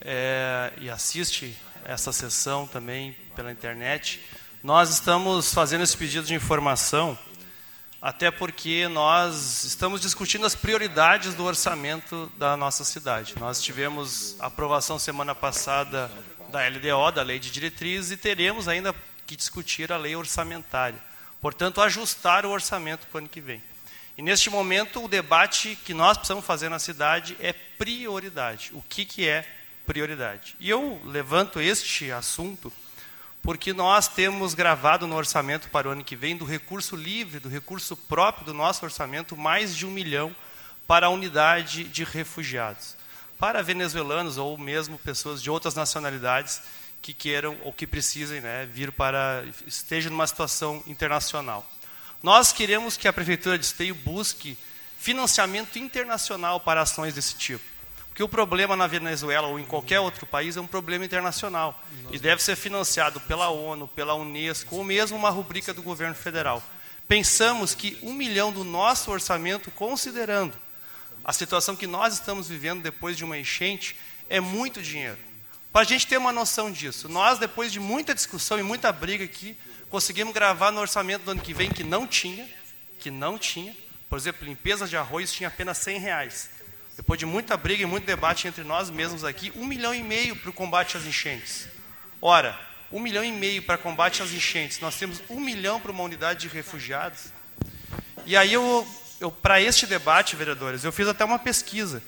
é, 0.00 0.72
e 0.80 0.90
assiste 0.90 1.56
essa 1.84 2.12
sessão 2.12 2.66
também 2.66 3.16
pela 3.34 3.50
internet, 3.50 4.20
nós 4.62 4.90
estamos 4.90 5.54
fazendo 5.54 5.84
esse 5.84 5.96
pedido 5.96 6.26
de 6.26 6.34
informação, 6.34 7.18
até 8.00 8.30
porque 8.30 8.86
nós 8.88 9.64
estamos 9.64 10.00
discutindo 10.00 10.46
as 10.46 10.54
prioridades 10.54 11.34
do 11.34 11.44
orçamento 11.44 12.30
da 12.36 12.56
nossa 12.56 12.84
cidade. 12.84 13.34
Nós 13.38 13.62
tivemos 13.62 14.36
aprovação 14.40 14.98
semana 14.98 15.34
passada 15.34 16.10
da 16.50 16.66
LDO, 16.66 17.12
da 17.12 17.22
Lei 17.22 17.38
de 17.38 17.50
Diretrizes, 17.50 18.10
e 18.10 18.16
teremos 18.16 18.68
ainda 18.68 18.94
que 19.26 19.36
discutir 19.36 19.92
a 19.92 19.96
lei 19.96 20.16
orçamentária. 20.16 20.98
Portanto, 21.40 21.80
ajustar 21.80 22.44
o 22.44 22.50
orçamento 22.50 23.06
para 23.06 23.16
o 23.16 23.18
ano 23.18 23.28
que 23.28 23.40
vem. 23.40 23.62
E 24.16 24.22
neste 24.22 24.50
momento, 24.50 25.04
o 25.04 25.08
debate 25.08 25.78
que 25.84 25.94
nós 25.94 26.16
precisamos 26.16 26.44
fazer 26.44 26.68
na 26.68 26.80
cidade 26.80 27.36
é 27.40 27.52
prioridade. 27.52 28.70
O 28.74 28.82
que, 28.82 29.04
que 29.04 29.28
é 29.28 29.46
prioridade. 29.88 30.54
E 30.60 30.68
eu 30.68 31.00
levanto 31.06 31.58
este 31.58 32.12
assunto 32.12 32.70
porque 33.40 33.72
nós 33.72 34.06
temos 34.06 34.52
gravado 34.52 35.06
no 35.06 35.16
orçamento 35.16 35.70
para 35.70 35.88
o 35.88 35.92
ano 35.92 36.04
que 36.04 36.14
vem, 36.14 36.36
do 36.36 36.44
recurso 36.44 36.94
livre, 36.94 37.40
do 37.40 37.48
recurso 37.48 37.96
próprio 37.96 38.44
do 38.44 38.52
nosso 38.52 38.84
orçamento, 38.84 39.34
mais 39.34 39.74
de 39.74 39.86
um 39.86 39.90
milhão 39.90 40.36
para 40.86 41.06
a 41.06 41.10
unidade 41.10 41.84
de 41.84 42.04
refugiados. 42.04 42.96
Para 43.38 43.62
venezuelanos 43.62 44.36
ou 44.36 44.58
mesmo 44.58 44.98
pessoas 44.98 45.42
de 45.42 45.48
outras 45.48 45.74
nacionalidades 45.74 46.60
que 47.00 47.14
queiram 47.14 47.56
ou 47.62 47.72
que 47.72 47.86
precisem 47.86 48.42
né, 48.42 48.68
vir 48.70 48.92
para, 48.92 49.42
estejam 49.66 50.10
numa 50.10 50.26
situação 50.26 50.82
internacional. 50.86 51.66
Nós 52.22 52.52
queremos 52.52 52.98
que 52.98 53.08
a 53.08 53.12
Prefeitura 53.12 53.58
de 53.58 53.64
Esteio 53.64 53.94
busque 53.94 54.58
financiamento 54.98 55.78
internacional 55.78 56.60
para 56.60 56.82
ações 56.82 57.14
desse 57.14 57.36
tipo. 57.36 57.77
Porque 58.18 58.24
o 58.24 58.28
problema 58.28 58.74
na 58.74 58.88
Venezuela 58.88 59.46
ou 59.46 59.60
em 59.60 59.64
qualquer 59.64 60.00
outro 60.00 60.26
país 60.26 60.56
é 60.56 60.60
um 60.60 60.66
problema 60.66 61.04
internacional 61.04 61.80
e 62.10 62.18
deve 62.18 62.42
ser 62.42 62.56
financiado 62.56 63.20
pela 63.20 63.48
ONU, 63.48 63.86
pela 63.86 64.12
Unesco 64.12 64.74
ou 64.74 64.82
mesmo 64.82 65.16
uma 65.16 65.30
rubrica 65.30 65.72
do 65.72 65.84
governo 65.84 66.16
federal. 66.16 66.60
Pensamos 67.06 67.76
que 67.76 67.96
um 68.02 68.12
milhão 68.12 68.50
do 68.50 68.64
nosso 68.64 69.12
orçamento, 69.12 69.70
considerando 69.70 70.58
a 71.24 71.32
situação 71.32 71.76
que 71.76 71.86
nós 71.86 72.14
estamos 72.14 72.48
vivendo 72.48 72.82
depois 72.82 73.16
de 73.16 73.24
uma 73.24 73.38
enchente, 73.38 73.94
é 74.28 74.40
muito 74.40 74.82
dinheiro. 74.82 75.18
Para 75.72 75.82
a 75.82 75.84
gente 75.84 76.04
ter 76.04 76.16
uma 76.16 76.32
noção 76.32 76.72
disso, 76.72 77.08
nós, 77.08 77.38
depois 77.38 77.70
de 77.70 77.78
muita 77.78 78.16
discussão 78.16 78.58
e 78.58 78.64
muita 78.64 78.90
briga 78.90 79.22
aqui, 79.22 79.56
conseguimos 79.88 80.34
gravar 80.34 80.72
no 80.72 80.80
orçamento 80.80 81.22
do 81.22 81.30
ano 81.30 81.40
que 81.40 81.54
vem 81.54 81.70
que 81.70 81.84
não 81.84 82.04
tinha, 82.04 82.48
que 82.98 83.12
não 83.12 83.38
tinha. 83.38 83.76
Por 84.10 84.18
exemplo, 84.18 84.44
limpeza 84.44 84.88
de 84.88 84.96
arroz 84.96 85.32
tinha 85.32 85.46
apenas 85.46 85.78
100 85.78 85.98
reais 86.00 86.57
depois 86.98 87.16
de 87.16 87.24
muita 87.24 87.56
briga 87.56 87.84
e 87.84 87.86
muito 87.86 88.04
debate 88.04 88.48
entre 88.48 88.64
nós 88.64 88.90
mesmos 88.90 89.22
aqui, 89.22 89.52
um 89.54 89.64
milhão 89.64 89.94
e 89.94 90.02
meio 90.02 90.34
para 90.34 90.50
o 90.50 90.52
combate 90.52 90.96
às 90.96 91.06
enchentes. 91.06 91.68
Ora, 92.20 92.58
um 92.90 92.98
milhão 92.98 93.22
e 93.24 93.30
meio 93.30 93.62
para 93.62 93.78
combate 93.78 94.20
às 94.20 94.32
enchentes, 94.32 94.80
nós 94.80 94.96
temos 94.96 95.22
um 95.30 95.38
milhão 95.38 95.78
para 95.78 95.92
uma 95.92 96.02
unidade 96.02 96.40
de 96.40 96.48
refugiados. 96.48 97.26
E 98.26 98.36
aí 98.36 98.52
eu, 98.52 98.84
eu 99.20 99.30
para 99.30 99.60
este 99.62 99.86
debate, 99.86 100.34
vereadores, 100.34 100.82
eu 100.82 100.90
fiz 100.90 101.06
até 101.06 101.24
uma 101.24 101.38
pesquisa. 101.38 102.02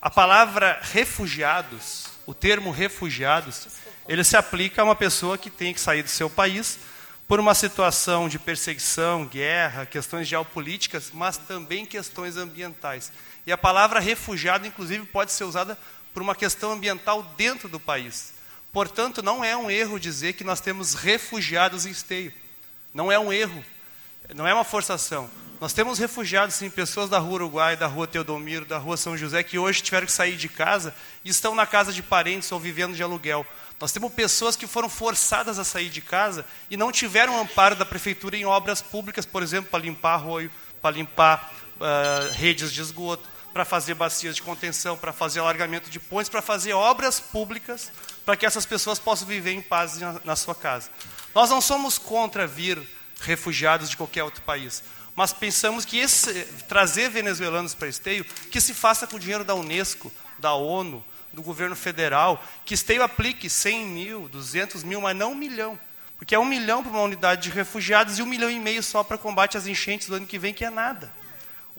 A 0.00 0.08
palavra 0.08 0.80
refugiados, 0.80 2.06
o 2.24 2.32
termo 2.32 2.70
refugiados, 2.70 3.68
ele 4.08 4.24
se 4.24 4.38
aplica 4.38 4.80
a 4.80 4.86
uma 4.86 4.96
pessoa 4.96 5.36
que 5.36 5.50
tem 5.50 5.74
que 5.74 5.80
sair 5.80 6.02
do 6.02 6.08
seu 6.08 6.30
país 6.30 6.78
por 7.28 7.38
uma 7.38 7.54
situação 7.54 8.26
de 8.26 8.38
perseguição, 8.38 9.26
guerra, 9.26 9.84
questões 9.84 10.26
geopolíticas, 10.26 11.10
mas 11.12 11.36
também 11.36 11.84
questões 11.84 12.38
ambientais. 12.38 13.12
E 13.50 13.52
a 13.52 13.58
palavra 13.58 13.98
refugiado, 13.98 14.64
inclusive, 14.64 15.04
pode 15.06 15.32
ser 15.32 15.42
usada 15.42 15.76
por 16.14 16.22
uma 16.22 16.36
questão 16.36 16.70
ambiental 16.70 17.20
dentro 17.36 17.68
do 17.68 17.80
país. 17.80 18.32
Portanto, 18.72 19.24
não 19.24 19.42
é 19.42 19.56
um 19.56 19.68
erro 19.68 19.98
dizer 19.98 20.34
que 20.34 20.44
nós 20.44 20.60
temos 20.60 20.94
refugiados 20.94 21.84
em 21.84 21.90
esteio. 21.90 22.32
Não 22.94 23.10
é 23.10 23.18
um 23.18 23.32
erro, 23.32 23.64
não 24.36 24.46
é 24.46 24.54
uma 24.54 24.62
forçação. 24.62 25.28
Nós 25.60 25.72
temos 25.72 25.98
refugiados, 25.98 26.54
sim, 26.54 26.70
pessoas 26.70 27.10
da 27.10 27.18
rua 27.18 27.34
Uruguai, 27.34 27.76
da 27.76 27.88
rua 27.88 28.06
Teodomiro, 28.06 28.64
da 28.64 28.78
rua 28.78 28.96
São 28.96 29.16
José, 29.16 29.42
que 29.42 29.58
hoje 29.58 29.82
tiveram 29.82 30.06
que 30.06 30.12
sair 30.12 30.36
de 30.36 30.48
casa 30.48 30.94
e 31.24 31.28
estão 31.28 31.52
na 31.52 31.66
casa 31.66 31.92
de 31.92 32.04
parentes 32.04 32.52
ou 32.52 32.60
vivendo 32.60 32.94
de 32.94 33.02
aluguel. 33.02 33.44
Nós 33.80 33.90
temos 33.90 34.12
pessoas 34.12 34.54
que 34.54 34.68
foram 34.68 34.88
forçadas 34.88 35.58
a 35.58 35.64
sair 35.64 35.90
de 35.90 36.00
casa 36.00 36.46
e 36.70 36.76
não 36.76 36.92
tiveram 36.92 37.40
amparo 37.40 37.74
da 37.74 37.84
prefeitura 37.84 38.36
em 38.36 38.44
obras 38.44 38.80
públicas, 38.80 39.26
por 39.26 39.42
exemplo, 39.42 39.72
para 39.72 39.82
limpar 39.82 40.14
arroio, 40.14 40.52
para 40.80 40.94
limpar 40.94 41.52
uh, 41.80 42.32
redes 42.32 42.72
de 42.72 42.80
esgoto, 42.80 43.28
para 43.52 43.64
fazer 43.64 43.94
bacias 43.94 44.36
de 44.36 44.42
contenção, 44.42 44.96
para 44.96 45.12
fazer 45.12 45.40
alargamento 45.40 45.90
de 45.90 45.98
pontes, 45.98 46.28
para 46.28 46.42
fazer 46.42 46.72
obras 46.72 47.18
públicas, 47.18 47.90
para 48.24 48.36
que 48.36 48.46
essas 48.46 48.64
pessoas 48.64 48.98
possam 48.98 49.26
viver 49.26 49.52
em 49.52 49.62
paz 49.62 49.98
na, 49.98 50.20
na 50.24 50.36
sua 50.36 50.54
casa. 50.54 50.90
Nós 51.34 51.50
não 51.50 51.60
somos 51.60 51.98
contra 51.98 52.46
vir 52.46 52.80
refugiados 53.20 53.90
de 53.90 53.96
qualquer 53.96 54.24
outro 54.24 54.42
país 54.42 54.82
mas 55.20 55.32
pensamos 55.32 55.84
que 55.84 55.98
esse, 55.98 56.44
trazer 56.68 57.10
venezuelanos 57.10 57.74
para 57.74 57.88
Esteio, 57.88 58.24
que 58.50 58.58
se 58.58 58.72
faça 58.72 59.06
com 59.06 59.16
o 59.16 59.20
dinheiro 59.20 59.44
da 59.44 59.54
Unesco, 59.54 60.10
da 60.38 60.54
ONU, 60.54 61.04
do 61.32 61.42
governo 61.42 61.76
federal, 61.76 62.42
que 62.64 62.72
Esteio 62.72 63.02
aplique 63.02 63.50
100 63.50 63.86
mil, 63.86 64.28
200 64.28 64.82
mil, 64.82 65.00
mas 65.00 65.14
não 65.14 65.32
um 65.32 65.34
milhão. 65.34 65.78
Porque 66.16 66.34
é 66.34 66.38
um 66.38 66.44
milhão 66.44 66.82
para 66.82 66.92
uma 66.92 67.02
unidade 67.02 67.42
de 67.42 67.50
refugiados 67.50 68.18
e 68.18 68.22
um 68.22 68.26
milhão 68.26 68.50
e 68.50 68.58
meio 68.58 68.82
só 68.82 69.02
para 69.02 69.18
combate 69.18 69.56
às 69.56 69.66
enchentes 69.66 70.08
do 70.08 70.14
ano 70.14 70.26
que 70.26 70.38
vem, 70.38 70.54
que 70.54 70.64
é 70.64 70.70
nada. 70.70 71.12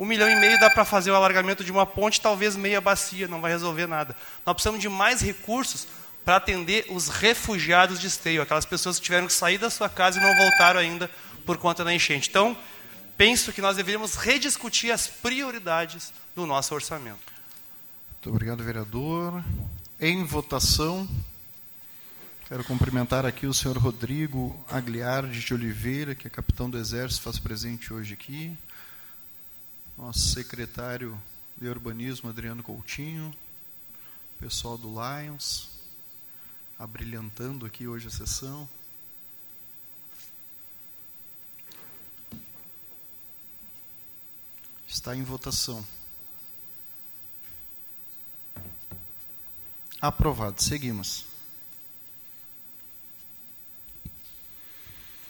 Um 0.02 0.06
milhão 0.06 0.28
e 0.28 0.36
meio 0.36 0.60
dá 0.60 0.68
para 0.68 0.84
fazer 0.84 1.12
o 1.12 1.16
alargamento 1.16 1.64
de 1.64 1.72
uma 1.72 1.86
ponte, 1.86 2.20
talvez 2.20 2.56
meia 2.56 2.82
bacia, 2.82 3.28
não 3.28 3.40
vai 3.40 3.52
resolver 3.52 3.86
nada. 3.86 4.16
Nós 4.44 4.56
precisamos 4.56 4.82
de 4.82 4.90
mais 4.90 5.22
recursos 5.22 5.88
para 6.26 6.38
atender 6.38 6.88
os 6.90 7.08
refugiados 7.08 8.00
de 8.00 8.08
esteio, 8.08 8.42
aquelas 8.42 8.66
pessoas 8.66 8.98
que 8.98 9.06
tiveram 9.06 9.28
que 9.28 9.34
sair 9.34 9.60
da 9.60 9.70
sua 9.70 9.88
casa 9.88 10.18
e 10.18 10.24
não 10.24 10.36
voltaram 10.36 10.80
ainda 10.80 11.08
por 11.46 11.56
conta 11.60 11.84
da 11.84 11.94
enchente. 11.94 12.30
Então, 12.30 12.58
penso 13.16 13.54
que 13.54 13.62
nós 13.62 13.78
deveríamos 13.78 14.16
rediscutir 14.16 14.92
as 14.92 15.06
prioridades 15.06 16.12
do 16.36 16.48
nosso 16.48 16.74
orçamento. 16.74 17.32
Muito 18.14 18.30
obrigado, 18.32 18.64
vereador. 18.64 19.44
Em 20.00 20.24
votação, 20.24 21.08
quero 22.50 22.64
cumprimentar 22.64 23.24
aqui 23.24 23.46
o 23.46 23.54
senhor 23.54 23.78
Rodrigo 23.78 24.66
Agliardi 24.68 25.42
de 25.42 25.54
Oliveira, 25.54 26.16
que 26.16 26.26
é 26.26 26.30
capitão 26.32 26.72
do 26.72 26.80
Exército, 26.80 27.22
faz 27.22 27.38
presente 27.38 27.94
hoje 27.94 28.14
aqui. 28.14 28.58
Nosso 29.98 30.20
secretário 30.34 31.22
de 31.58 31.68
Urbanismo, 31.68 32.30
Adriano 32.30 32.64
Coutinho. 32.64 33.36
Pessoal 34.40 34.78
do 34.78 34.90
Lions, 34.90 35.70
abrilhantando 36.80 37.66
aqui 37.66 37.88
hoje 37.88 38.08
a 38.08 38.12
sessão. 38.12 38.68
Está 44.88 45.16
em 45.16 45.24
votação. 45.24 45.86
Aprovado. 50.02 50.62
Seguimos. 50.62 51.26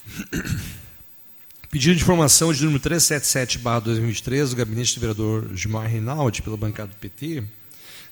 Pedido 1.72 1.96
de 1.96 2.02
informação 2.02 2.52
de 2.52 2.66
número 2.66 2.84
377-2023 2.84 4.50
do 4.50 4.56
gabinete 4.58 4.94
do 4.94 5.00
vereador 5.00 5.56
Gilmar 5.56 5.88
Reinaldi, 5.88 6.42
pela 6.42 6.58
bancada 6.58 6.90
do 6.90 6.98
PT, 6.98 7.46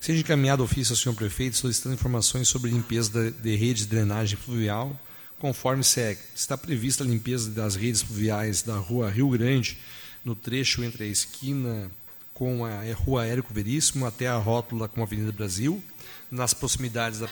seja 0.00 0.18
encaminhado 0.18 0.64
ofício 0.64 0.94
ao 0.94 0.96
senhor 0.96 1.14
prefeito 1.14 1.58
solicitando 1.58 1.94
informações 1.94 2.48
sobre 2.48 2.70
limpeza 2.70 3.30
de 3.30 3.56
redes 3.56 3.82
de 3.82 3.90
drenagem 3.90 4.38
fluvial, 4.38 4.98
conforme 5.38 5.84
segue. 5.84 6.20
Está 6.34 6.56
prevista 6.56 7.04
a 7.04 7.06
limpeza 7.06 7.50
das 7.50 7.76
redes 7.76 8.00
fluviais 8.00 8.62
da 8.62 8.76
rua 8.76 9.10
Rio 9.10 9.28
Grande, 9.28 9.76
no 10.24 10.34
trecho 10.34 10.82
entre 10.82 11.04
a 11.04 11.08
esquina 11.08 11.90
com 12.32 12.64
a 12.64 12.80
Rua 12.94 13.26
Érico 13.26 13.52
Veríssimo 13.52 14.06
até 14.06 14.26
a 14.26 14.38
rótula 14.38 14.88
com 14.88 15.02
a 15.02 15.04
Avenida 15.04 15.32
Brasil, 15.32 15.84
nas 16.30 16.54
proximidades 16.54 17.18
da 17.18 17.28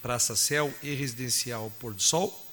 Praça 0.00 0.34
Céu 0.34 0.72
e 0.82 0.94
Residencial 0.94 1.70
Pôr 1.78 1.92
do 1.92 2.00
Sol. 2.00 2.49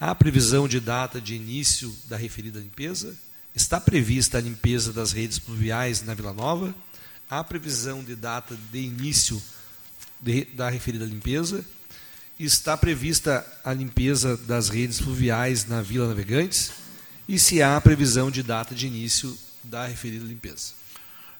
Há 0.00 0.14
previsão 0.14 0.66
de 0.66 0.80
data 0.80 1.20
de 1.20 1.34
início 1.34 1.94
da 2.08 2.16
referida 2.16 2.58
limpeza. 2.58 3.16
Está 3.54 3.80
prevista 3.80 4.38
a 4.38 4.40
limpeza 4.40 4.92
das 4.92 5.12
redes 5.12 5.38
pluviais 5.38 6.02
na 6.02 6.14
Vila 6.14 6.32
Nova. 6.32 6.74
Há 7.30 7.42
previsão 7.42 8.02
de 8.02 8.16
data 8.16 8.56
de 8.72 8.78
início 8.78 9.40
de, 10.20 10.44
da 10.46 10.68
referida 10.68 11.04
limpeza. 11.04 11.64
Está 12.38 12.76
prevista 12.76 13.46
a 13.64 13.72
limpeza 13.72 14.36
das 14.36 14.68
redes 14.68 14.98
fluviais 14.98 15.66
na 15.66 15.80
Vila 15.82 16.08
Navegantes 16.08 16.72
e 17.28 17.38
se 17.38 17.62
há 17.62 17.80
previsão 17.80 18.30
de 18.30 18.42
data 18.42 18.74
de 18.74 18.86
início 18.86 19.38
da 19.62 19.86
referida 19.86 20.24
limpeza. 20.24 20.72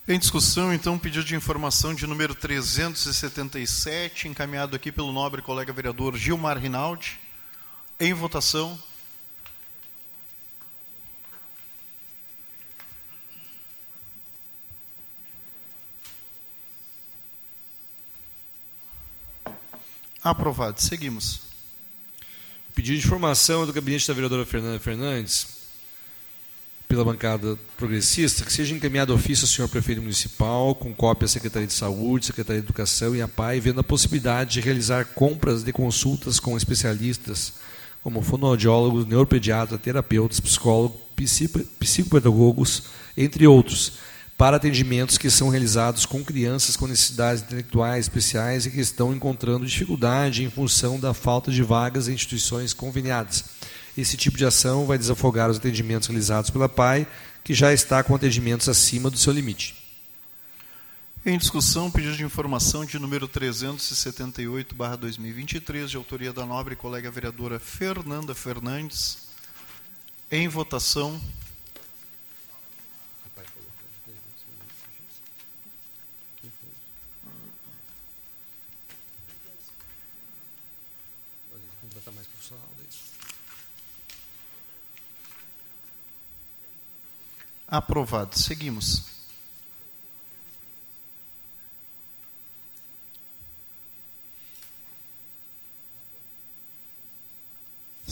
Em 0.07 0.18
discussão, 0.18 0.72
então, 0.72 0.98
pedido 0.98 1.24
de 1.24 1.35
informação 1.35 1.94
de 1.94 2.07
número 2.07 2.35
377, 2.35 4.28
encaminhado 4.28 4.76
aqui 4.76 4.92
pelo 4.92 5.11
nobre 5.11 5.40
colega 5.40 5.72
vereador 5.72 6.14
Gilmar 6.16 6.59
Rinaldi. 6.59 7.18
Em 7.98 8.12
votação. 8.12 8.78
Aprovado. 20.22 20.80
Seguimos. 20.80 21.42
Pedido 22.74 22.98
de 22.98 23.07
informação 23.07 23.66
do 23.66 23.72
gabinete 23.72 24.09
da 24.09 24.14
vereadora 24.14 24.44
Fernanda 24.44 24.80
Fernandes 24.80 25.54
pela 26.88 27.04
bancada 27.04 27.59
progressista, 27.76 28.44
que 28.44 28.52
seja 28.52 28.74
encaminhado 28.74 29.14
ofício 29.14 29.44
ao 29.44 29.48
senhor 29.48 29.68
prefeito 29.68 30.00
municipal, 30.00 30.74
com 30.74 30.94
cópia 30.94 31.26
à 31.26 31.28
Secretaria 31.28 31.66
de 31.66 31.72
Saúde, 31.72 32.26
Secretaria 32.26 32.61
de 32.61 32.66
Educação 32.66 33.14
e 33.16 33.22
a 33.22 33.28
PAI, 33.28 33.61
vendo 33.61 33.80
a 33.80 33.85
possibilidade 33.85 34.54
de 34.54 34.61
realizar 34.61 35.07
compras 35.07 35.64
de 35.64 35.72
consultas 35.72 36.38
com 36.38 36.57
especialistas, 36.57 37.54
como 38.04 38.22
fonoaudiólogos, 38.22 39.06
neuropediatras, 39.06 39.80
terapeutas, 39.80 40.38
psicólogos, 40.38 41.00
psicopedagogos, 41.80 42.84
entre 43.16 43.46
outros, 43.46 43.94
para 44.38 44.56
atendimentos 44.56 45.18
que 45.18 45.30
são 45.30 45.48
realizados 45.48 46.06
com 46.06 46.24
crianças 46.24 46.76
com 46.76 46.86
necessidades 46.86 47.42
intelectuais 47.42 48.04
especiais 48.04 48.66
e 48.66 48.70
que 48.70 48.80
estão 48.80 49.12
encontrando 49.12 49.66
dificuldade 49.66 50.44
em 50.44 50.50
função 50.50 51.00
da 51.00 51.12
falta 51.12 51.50
de 51.50 51.62
vagas 51.62 52.06
em 52.06 52.12
instituições 52.12 52.72
conveniadas 52.72 53.44
esse 53.96 54.16
tipo 54.16 54.36
de 54.36 54.44
ação 54.44 54.86
vai 54.86 54.98
desafogar 54.98 55.48
os 55.48 55.56
atendimentos 55.56 56.08
realizados 56.08 56.50
pela 56.50 56.68
PAI, 56.68 57.06
que 57.42 57.54
já 57.54 57.72
está 57.72 58.02
com 58.02 58.14
atendimentos 58.14 58.68
acima 58.68 59.08
do 59.08 59.16
seu 59.16 59.32
limite. 59.32 59.83
Em 61.26 61.38
discussão, 61.38 61.90
pedido 61.90 62.18
de 62.18 62.22
informação 62.22 62.84
de 62.84 62.98
número 62.98 63.26
378/2023, 63.26 65.88
de 65.88 65.96
autoria 65.96 66.34
da 66.34 66.44
nobre 66.44 66.76
colega 66.76 67.10
vereadora 67.10 67.58
Fernanda 67.58 68.34
Fernandes. 68.34 69.30
Em 70.30 70.46
votação. 70.48 71.18
Aprovado. 87.66 88.38
Seguimos. 88.38 89.13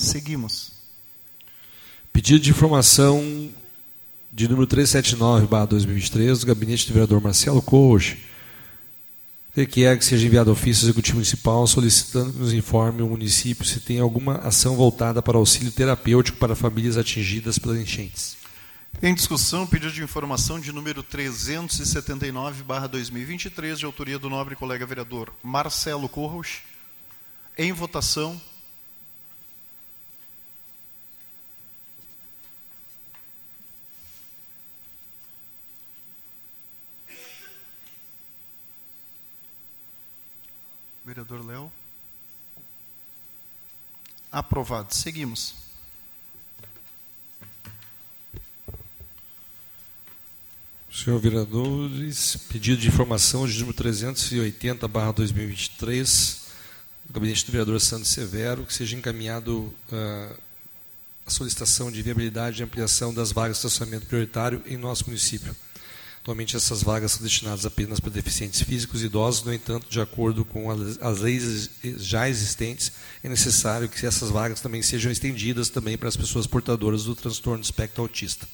Seguimos. 0.02 0.72
Pedido 2.12 2.40
de 2.40 2.50
informação 2.50 3.48
de 4.32 4.48
número 4.48 4.66
379/2023 4.66 6.40
do 6.40 6.46
gabinete 6.46 6.88
do 6.88 6.92
vereador 6.92 7.20
Marcelo 7.20 7.62
Coach, 7.62 8.18
que 9.70 9.84
é 9.84 9.96
que 9.96 10.04
seja 10.04 10.26
enviado 10.26 10.50
ao 10.50 10.56
ofício 10.56 10.84
executivo 10.84 11.18
municipal 11.18 11.64
solicitando 11.66 12.32
que 12.32 12.38
nos 12.38 12.52
informe 12.52 13.02
o 13.02 13.06
município 13.06 13.64
se 13.64 13.78
tem 13.78 14.00
alguma 14.00 14.38
ação 14.38 14.74
voltada 14.74 15.22
para 15.22 15.38
auxílio 15.38 15.70
terapêutico 15.70 16.38
para 16.38 16.56
famílias 16.56 16.96
atingidas 16.96 17.56
pelas 17.58 17.78
enchentes. 17.78 18.36
Em 19.00 19.14
discussão, 19.14 19.64
pedido 19.66 19.92
de 19.92 20.02
informação 20.02 20.58
de 20.58 20.72
número 20.72 21.04
379/2023, 21.04 23.78
de 23.78 23.84
autoria 23.84 24.18
do 24.18 24.28
nobre 24.28 24.56
colega 24.56 24.84
vereador 24.84 25.32
Marcelo 25.42 26.08
Corros. 26.08 26.62
Em 27.56 27.72
votação. 27.72 28.40
Vereador 41.04 41.44
Léo. 41.44 41.72
Aprovado. 44.30 44.94
Seguimos. 44.94 45.54
Senhor 50.92 51.18
vereadores, 51.18 52.36
pedido 52.48 52.80
de 52.80 52.86
informação 52.86 53.48
de 53.48 53.58
número 53.58 53.76
380, 53.76 54.86
barra 54.86 55.10
2023, 55.12 56.42
do 57.06 57.14
gabinete 57.14 57.46
do 57.46 57.50
vereador 57.50 57.80
Santos 57.80 58.10
Severo, 58.10 58.64
que 58.64 58.72
seja 58.72 58.96
encaminhado 58.96 59.74
uh, 59.90 60.40
a 61.26 61.30
solicitação 61.30 61.90
de 61.90 62.00
viabilidade 62.02 62.60
e 62.60 62.64
ampliação 62.64 63.12
das 63.12 63.32
vagas 63.32 63.56
de 63.56 63.66
estacionamento 63.66 64.06
prioritário 64.06 64.62
em 64.66 64.76
nosso 64.76 65.06
município. 65.06 65.56
Atualmente, 66.22 66.56
essas 66.56 66.82
vagas 66.84 67.12
são 67.12 67.22
destinadas 67.22 67.64
apenas 67.66 67.98
para 67.98 68.10
deficientes 68.10 68.62
físicos 68.62 69.02
e 69.02 69.06
idosos, 69.06 69.42
no 69.42 69.52
entanto, 69.52 69.88
de 69.90 70.00
acordo 70.00 70.44
com 70.44 70.70
as 70.70 71.18
leis 71.18 71.68
já 71.82 72.28
existentes, 72.28 72.92
é 73.24 73.28
necessário 73.28 73.88
que 73.88 74.06
essas 74.06 74.30
vagas 74.30 74.60
também 74.60 74.82
sejam 74.82 75.10
estendidas 75.10 75.68
também 75.68 75.98
para 75.98 76.08
as 76.08 76.16
pessoas 76.16 76.46
portadoras 76.46 77.02
do 77.04 77.16
transtorno 77.16 77.58
do 77.58 77.64
espectro 77.64 78.02
autista. 78.02 78.48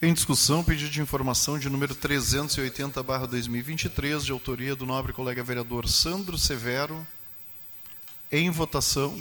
Em 0.00 0.14
discussão, 0.14 0.62
pedido 0.62 0.88
de 0.88 1.00
informação 1.00 1.58
de 1.58 1.68
número 1.68 1.96
380-2023, 1.96 4.20
de 4.20 4.30
autoria 4.30 4.76
do 4.76 4.86
nobre 4.86 5.12
colega 5.12 5.42
vereador 5.42 5.88
Sandro 5.88 6.38
Severo. 6.38 7.04
Em 8.30 8.48
votação. 8.50 9.20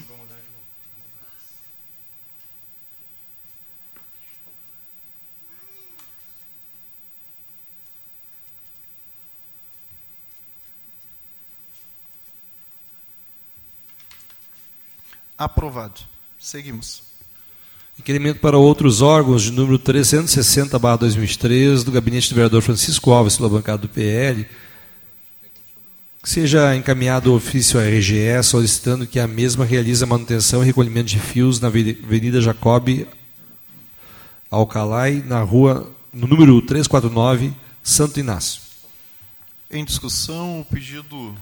Aprovado. 15.41 16.01
Seguimos. 16.39 17.01
Requerimento 17.97 18.39
para 18.39 18.59
outros 18.59 19.01
órgãos 19.01 19.41
de 19.41 19.51
número 19.51 19.79
360-2003 19.79 21.83
do 21.83 21.91
gabinete 21.91 22.29
do 22.29 22.35
vereador 22.35 22.61
Francisco 22.61 23.11
Alves, 23.11 23.37
pela 23.37 23.49
bancada 23.49 23.79
do 23.79 23.89
PL, 23.89 24.47
que 26.21 26.29
seja 26.29 26.75
encaminhado 26.75 27.31
o 27.31 27.35
ofício 27.35 27.79
à 27.79 27.83
RGE 27.83 28.43
solicitando 28.43 29.07
que 29.07 29.19
a 29.19 29.27
mesma 29.27 29.65
realize 29.65 30.03
a 30.03 30.07
manutenção 30.07 30.61
e 30.61 30.67
recolhimento 30.67 31.09
de 31.09 31.19
fios 31.19 31.59
na 31.59 31.69
Avenida 31.69 32.39
Jacob 32.39 33.07
Alcalai, 34.51 35.23
na 35.25 35.41
rua, 35.41 35.91
no 36.13 36.27
número 36.27 36.61
349, 36.61 37.51
Santo 37.81 38.19
Inácio. 38.19 38.61
Em 39.71 39.83
discussão, 39.83 40.61
o 40.61 40.65
pedido, 40.65 41.35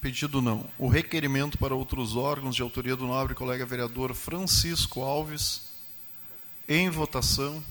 pedido 0.00 0.40
não, 0.40 0.64
o 0.78 0.88
requerimento 0.88 1.58
para 1.58 1.74
outros 1.74 2.16
órgãos 2.16 2.56
de 2.56 2.62
autoria 2.62 2.96
do 2.96 3.06
nobre 3.06 3.34
colega 3.34 3.66
vereador 3.66 4.14
Francisco 4.14 5.02
Alves, 5.02 5.68
em 6.68 6.88
votação. 6.88 7.62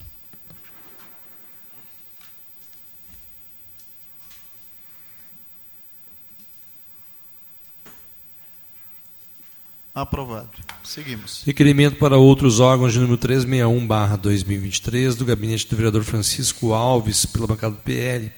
Aprovado. 9.96 10.52
Seguimos. 10.84 11.44
Requerimento 11.44 11.98
para 11.98 12.16
outros 12.16 12.60
órgãos 12.60 12.94
de 12.94 13.00
número 13.00 13.18
361-2023 13.18 15.16
do 15.16 15.26
gabinete 15.26 15.68
do 15.68 15.76
vereador 15.76 16.04
Francisco 16.04 16.74
Alves, 16.74 17.26
pela 17.26 17.48
bancada 17.48 17.76
do 17.76 17.82
PL, 17.82 18.32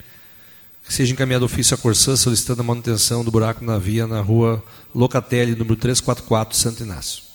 que 0.86 0.94
seja 0.94 1.14
encaminhado 1.14 1.46
ofício 1.46 1.76
à 1.76 1.78
Corsã 1.78 2.16
solicitando 2.16 2.62
a 2.62 2.66
manutenção 2.66 3.24
do 3.24 3.32
buraco 3.32 3.64
na 3.64 3.78
via 3.78 4.08
na 4.08 4.22
rua 4.22 4.64
Locatelli, 4.94 5.56
número 5.56 5.76
344, 5.76 6.58
Santo 6.58 6.84
Inácio. 6.84 7.32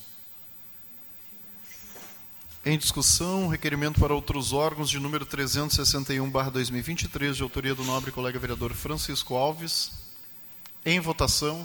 Em 2.69 2.77
discussão, 2.77 3.47
requerimento 3.47 4.01
para 4.01 4.13
outros 4.13 4.53
órgãos 4.53 4.91
de 4.91 4.99
número 4.99 5.25
361/2023, 5.25 7.37
de 7.37 7.43
autoria 7.45 7.77
do 7.77 7.85
nobre 7.85 8.11
colega 8.11 8.41
vereador 8.41 8.75
Francisco 8.75 9.37
Alves. 9.37 9.93
Em 10.85 10.99
votação. 10.99 11.65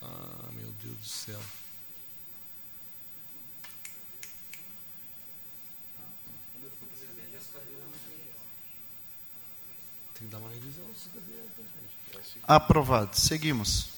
Ah, 0.00 0.48
meu 0.56 0.72
Deus 0.80 0.96
do 0.96 1.08
céu. 1.08 1.40
Tem 10.14 10.28
que 10.28 10.32
dar 10.32 10.38
uma 10.38 10.50
revisão. 10.50 10.84
Aprovado. 12.46 13.10
Seguimos. 13.14 13.94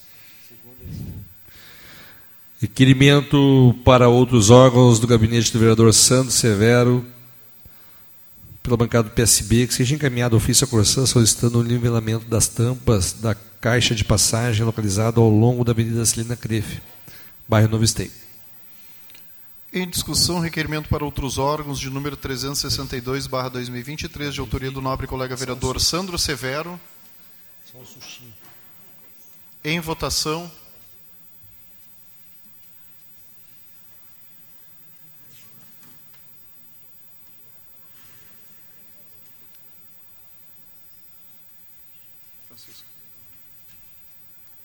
Requerimento 2.59 3.75
para 3.85 4.09
outros 4.09 4.49
órgãos 4.49 4.99
do 4.99 5.05
gabinete 5.05 5.53
do 5.53 5.59
vereador 5.59 5.93
Sandro 5.93 6.31
Severo, 6.31 7.05
pela 8.63 8.75
bancada 8.75 9.09
do 9.09 9.13
PSB, 9.13 9.67
que 9.67 9.73
seja 9.73 9.93
encaminhado 9.93 10.35
ofício 10.35 10.65
à 10.65 10.67
Corsã 10.67 11.05
solicitando 11.05 11.59
o 11.59 11.63
nivelamento 11.63 12.25
das 12.25 12.47
tampas 12.47 13.13
da 13.13 13.35
caixa 13.61 13.93
de 13.93 14.03
passagem 14.03 14.65
localizada 14.65 15.21
ao 15.21 15.29
longo 15.29 15.63
da 15.63 15.71
Avenida 15.71 16.03
Celina 16.05 16.35
Crefe, 16.35 16.81
bairro 17.47 17.69
Novo 17.69 17.83
Esteio. 17.83 18.11
Em 19.71 19.87
discussão, 19.87 20.39
requerimento 20.39 20.89
para 20.89 21.05
outros 21.05 21.37
órgãos 21.37 21.79
de 21.79 21.89
número 21.89 22.17
362/2023, 22.17 24.33
de 24.33 24.39
autoria 24.39 24.71
do 24.71 24.81
nobre 24.81 25.05
colega 25.05 25.35
vereador 25.35 25.79
Sandro 25.79 26.17
Severo. 26.17 26.79
Em 29.69 29.81
votação. 29.81 30.49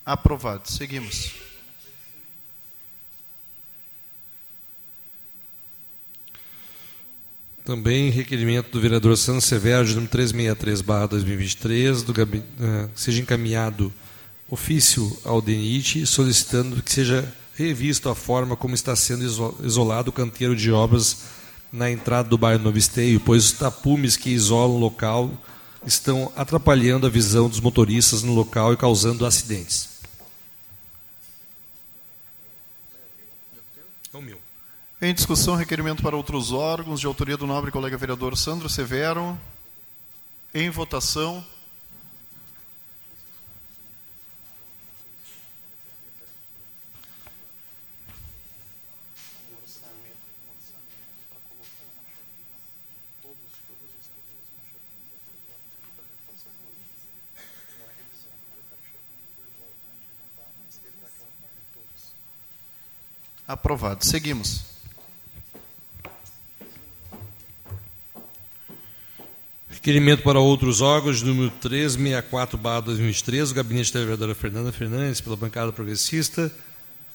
Aprovado. 0.05 0.71
Seguimos. 0.71 1.33
Também 7.65 8.09
requerimento 8.09 8.71
do 8.71 8.79
vereador 8.79 9.17
Sandro 9.17 9.41
Severo, 9.41 9.85
de 9.85 9.95
número 9.95 10.13
363-2023, 10.13 12.05
do 12.05 12.13
gabinete, 12.13 12.47
uh, 12.57 12.89
seja 12.95 13.21
encaminhado 13.21 13.93
ofício 14.53 15.17
ao 15.25 15.41
DENIT 15.41 16.05
solicitando 16.05 16.81
que 16.83 16.91
seja 16.91 17.33
revisto 17.55 18.07
a 18.07 18.13
forma 18.13 18.55
como 18.55 18.75
está 18.75 18.95
sendo 18.95 19.23
isolado 19.63 20.09
o 20.09 20.13
canteiro 20.13 20.55
de 20.55 20.71
obras 20.71 21.23
na 21.71 21.89
entrada 21.89 22.29
do 22.29 22.37
bairro 22.37 22.61
Novo 22.61 22.77
Esteio, 22.77 23.19
pois 23.19 23.45
os 23.45 23.51
tapumes 23.53 24.15
que 24.15 24.29
isolam 24.29 24.75
o 24.75 24.79
local 24.79 25.31
estão 25.83 26.31
atrapalhando 26.35 27.07
a 27.07 27.09
visão 27.09 27.49
dos 27.49 27.59
motoristas 27.59 28.21
no 28.21 28.33
local 28.33 28.71
e 28.73 28.77
causando 28.77 29.25
acidentes. 29.25 29.89
É 34.13 34.17
o 34.17 34.21
meu. 34.21 34.39
Em 35.01 35.15
discussão, 35.15 35.55
requerimento 35.55 36.03
para 36.03 36.15
outros 36.15 36.51
órgãos, 36.51 36.99
de 36.99 37.07
autoria 37.07 37.35
do 37.35 37.47
nobre 37.47 37.71
colega 37.71 37.97
vereador 37.97 38.37
Sandro 38.37 38.69
Severo. 38.69 39.35
Em 40.53 40.69
votação. 40.69 41.43
Aprovado. 63.53 64.03
Seguimos. 64.03 64.63
Requerimento 69.69 70.23
para 70.23 70.39
outros 70.39 70.81
órgãos, 70.81 71.21
número 71.21 71.51
364, 71.61 72.57
2003, 72.57 73.51
o 73.51 73.53
gabinete 73.53 73.93
da 73.93 73.99
vereadora 73.99 74.33
Fernanda 74.33 74.71
Fernandes, 74.71 75.21
pela 75.21 75.35
bancada 75.35 75.71
progressista, 75.71 76.51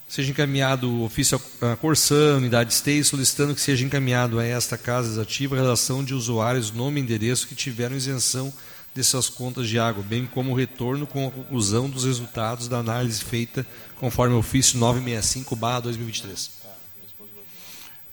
seja 0.07 0.31
encaminhado 0.31 0.89
o 0.89 1.05
ofício 1.05 1.43
à 1.61 1.75
Corsã, 1.75 2.37
unidade 2.37 2.73
STEI, 2.73 3.03
solicitando 3.03 3.53
que 3.53 3.61
seja 3.61 3.85
encaminhado 3.85 4.39
a 4.39 4.45
esta 4.45 4.79
Casa 4.79 5.09
Exativa 5.09 5.57
a 5.57 5.61
relação 5.61 6.05
de 6.05 6.15
usuários, 6.15 6.71
nome 6.71 7.01
e 7.01 7.03
endereço 7.03 7.49
que 7.49 7.57
tiveram 7.57 7.97
isenção 7.97 8.53
de 8.95 9.05
suas 9.05 9.29
contas 9.29 9.69
de 9.69 9.79
água, 9.79 10.03
bem 10.03 10.27
como 10.27 10.53
o 10.53 10.57
retorno 10.57 11.07
com 11.07 11.29
a 11.29 11.31
conclusão 11.31 11.89
dos 11.89 12.05
resultados 12.05 12.69
da 12.69 12.79
análise 12.79 13.23
feita 13.23 13.67
conforme 13.97 14.35
o 14.35 14.39
ofício 14.39 14.79
965-2023. 14.81 16.59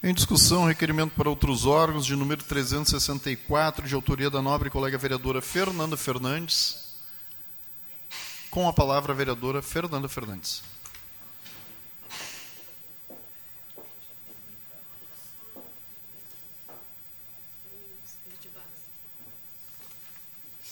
Em 0.04 0.14
discussão, 0.14 0.66
requerimento 0.66 1.14
para 1.16 1.28
outros 1.28 1.66
órgãos 1.66 2.06
de 2.06 2.16
número 2.16 2.44
364, 2.44 3.88
de 3.88 3.96
autoria 3.96 4.30
da 4.30 4.40
nobre 4.40 4.70
colega 4.70 5.00
vereadora 5.00 5.42
Fernanda 5.42 5.98
Fernandes. 5.98 6.94
Com 8.52 8.70
a 8.70 8.74
palavra 8.74 9.14
a 9.14 9.16
vereadora 9.16 9.64
Fernanda 9.64 10.08
Fernandes. 10.08 10.62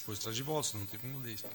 Depois 0.04 0.20
traz 0.20 0.36
de 0.36 0.44
volta, 0.44 0.78
não 0.78 0.86
tem 0.86 1.00
como 1.00 1.18
ler 1.20 1.36
isso. 1.36 1.46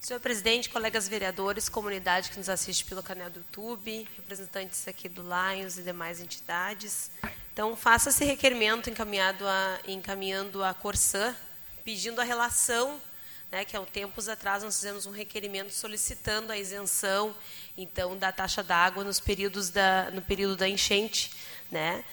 Senhor 0.00 0.18
presidente, 0.18 0.68
colegas 0.68 1.06
vereadores, 1.06 1.68
comunidade 1.68 2.30
que 2.30 2.36
nos 2.36 2.48
assiste 2.48 2.84
pelo 2.84 3.00
canal 3.00 3.30
do 3.30 3.38
YouTube, 3.38 4.08
representantes 4.16 4.88
aqui 4.88 5.08
do 5.08 5.22
Lions 5.22 5.78
e 5.78 5.82
demais 5.82 6.20
entidades. 6.20 7.12
Então, 7.52 7.76
faça 7.76 8.08
esse 8.08 8.24
requerimento 8.24 8.90
encaminhado 8.90 9.46
a, 9.46 9.78
encaminhando 9.86 10.64
a 10.64 10.74
Corsã, 10.74 11.36
pedindo 11.84 12.20
a 12.20 12.24
relação 12.24 13.00
né, 13.50 13.64
que 13.64 13.76
há 13.76 13.80
tempos 13.82 14.28
atrás 14.28 14.62
nós 14.62 14.76
fizemos 14.76 15.06
um 15.06 15.10
requerimento 15.10 15.72
solicitando 15.72 16.52
a 16.52 16.58
isenção 16.58 17.34
então 17.76 18.16
da 18.16 18.32
taxa 18.32 18.62
d'água 18.62 19.04
nos 19.04 19.20
períodos 19.20 19.70
da 19.70 20.10
no 20.12 20.22
período 20.22 20.56
da 20.56 20.68
enchente, 20.68 21.30
né? 21.70 22.04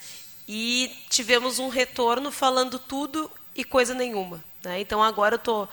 E 0.46 0.94
tivemos 1.08 1.58
um 1.58 1.68
retorno 1.68 2.30
falando 2.30 2.78
tudo 2.78 3.30
e 3.54 3.64
coisa 3.64 3.94
nenhuma, 3.94 4.42
né? 4.62 4.80
Então 4.80 5.02
agora 5.02 5.36
eu 5.36 5.38
tô 5.38 5.64
uh, 5.64 5.68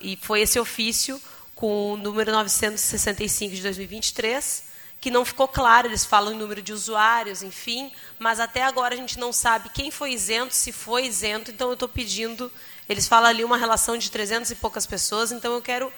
e 0.00 0.16
foi 0.16 0.40
esse 0.42 0.58
ofício 0.58 1.20
com 1.54 1.92
o 1.92 1.96
número 1.96 2.32
965 2.32 3.54
de 3.54 3.62
2023 3.62 4.72
que 5.02 5.10
não 5.10 5.24
ficou 5.24 5.48
claro, 5.48 5.88
eles 5.88 6.04
falam 6.04 6.32
em 6.32 6.36
número 6.36 6.62
de 6.62 6.72
usuários, 6.72 7.42
enfim, 7.42 7.90
mas 8.20 8.38
até 8.38 8.62
agora 8.62 8.94
a 8.94 8.96
gente 8.96 9.18
não 9.18 9.32
sabe 9.32 9.68
quem 9.70 9.90
foi 9.90 10.12
isento, 10.12 10.54
se 10.54 10.70
foi 10.70 11.06
isento, 11.06 11.50
então 11.50 11.66
eu 11.66 11.74
estou 11.74 11.88
pedindo 11.88 12.52
eles 12.88 13.06
falam 13.06 13.30
ali 13.30 13.44
uma 13.44 13.56
relação 13.56 13.96
de 13.96 14.10
300 14.10 14.50
e 14.50 14.54
poucas 14.54 14.86
pessoas, 14.86 15.32
então 15.32 15.52
eu 15.54 15.62
quero 15.62 15.86
uh, 15.86 15.92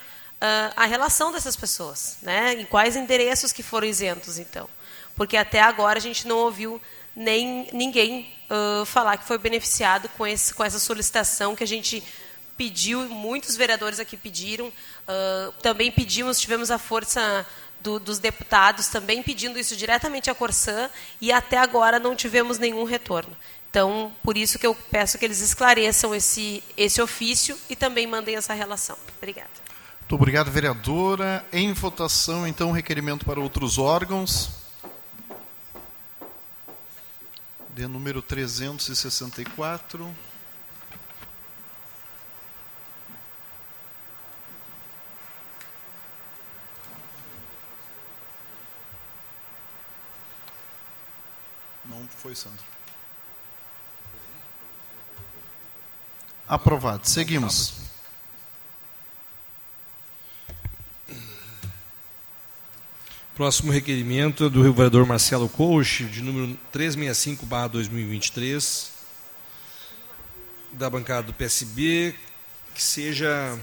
a 0.76 0.84
relação 0.84 1.32
dessas 1.32 1.56
pessoas, 1.56 2.18
né? 2.22 2.54
Em 2.54 2.64
quais 2.64 2.96
endereços 2.96 3.52
que 3.52 3.62
foram 3.62 3.86
isentos, 3.86 4.38
então. 4.38 4.68
Porque 5.14 5.36
até 5.36 5.60
agora 5.60 5.98
a 5.98 6.02
gente 6.02 6.26
não 6.26 6.38
ouviu 6.38 6.80
nem 7.14 7.68
ninguém 7.72 8.28
uh, 8.50 8.84
falar 8.84 9.16
que 9.16 9.26
foi 9.26 9.38
beneficiado 9.38 10.08
com, 10.10 10.26
esse, 10.26 10.52
com 10.52 10.64
essa 10.64 10.78
solicitação 10.78 11.54
que 11.54 11.64
a 11.64 11.66
gente 11.66 12.02
pediu, 12.56 13.08
muitos 13.08 13.56
vereadores 13.56 13.98
aqui 13.98 14.16
pediram, 14.16 14.66
uh, 14.66 15.52
também 15.62 15.90
pedimos, 15.90 16.40
tivemos 16.40 16.70
a 16.70 16.78
força 16.78 17.46
do, 17.80 17.98
dos 17.98 18.18
deputados 18.18 18.88
também 18.88 19.22
pedindo 19.22 19.58
isso 19.58 19.76
diretamente 19.76 20.30
à 20.30 20.34
Corsã 20.34 20.90
e 21.20 21.30
até 21.32 21.58
agora 21.58 21.98
não 21.98 22.16
tivemos 22.16 22.58
nenhum 22.58 22.84
retorno. 22.84 23.36
Então, 23.74 24.14
por 24.22 24.38
isso 24.38 24.56
que 24.56 24.64
eu 24.64 24.72
peço 24.72 25.18
que 25.18 25.24
eles 25.24 25.40
esclareçam 25.40 26.14
esse, 26.14 26.62
esse 26.76 27.02
ofício 27.02 27.58
e 27.68 27.74
também 27.74 28.06
mandem 28.06 28.36
essa 28.36 28.54
relação. 28.54 28.96
Obrigada. 29.16 29.50
Muito 29.98 30.14
obrigado, 30.14 30.48
vereadora. 30.48 31.44
Em 31.52 31.72
votação, 31.72 32.46
então, 32.46 32.70
requerimento 32.70 33.26
para 33.26 33.40
outros 33.40 33.76
órgãos. 33.76 34.50
De 37.70 37.88
número 37.88 38.22
364. 38.22 40.14
Não 51.84 52.06
foi, 52.08 52.36
Sandro. 52.36 52.73
Aprovado. 56.46 57.08
Seguimos. 57.08 57.72
Próximo 63.34 63.72
requerimento 63.72 64.44
é 64.44 64.48
do 64.48 64.72
vereador 64.72 65.04
Marcelo 65.06 65.48
Coach, 65.48 66.04
de 66.04 66.22
número 66.22 66.56
365-2023, 66.72 68.90
da 70.72 70.88
bancada 70.88 71.24
do 71.24 71.32
PSB, 71.32 72.14
que 72.74 72.82
seja 72.82 73.58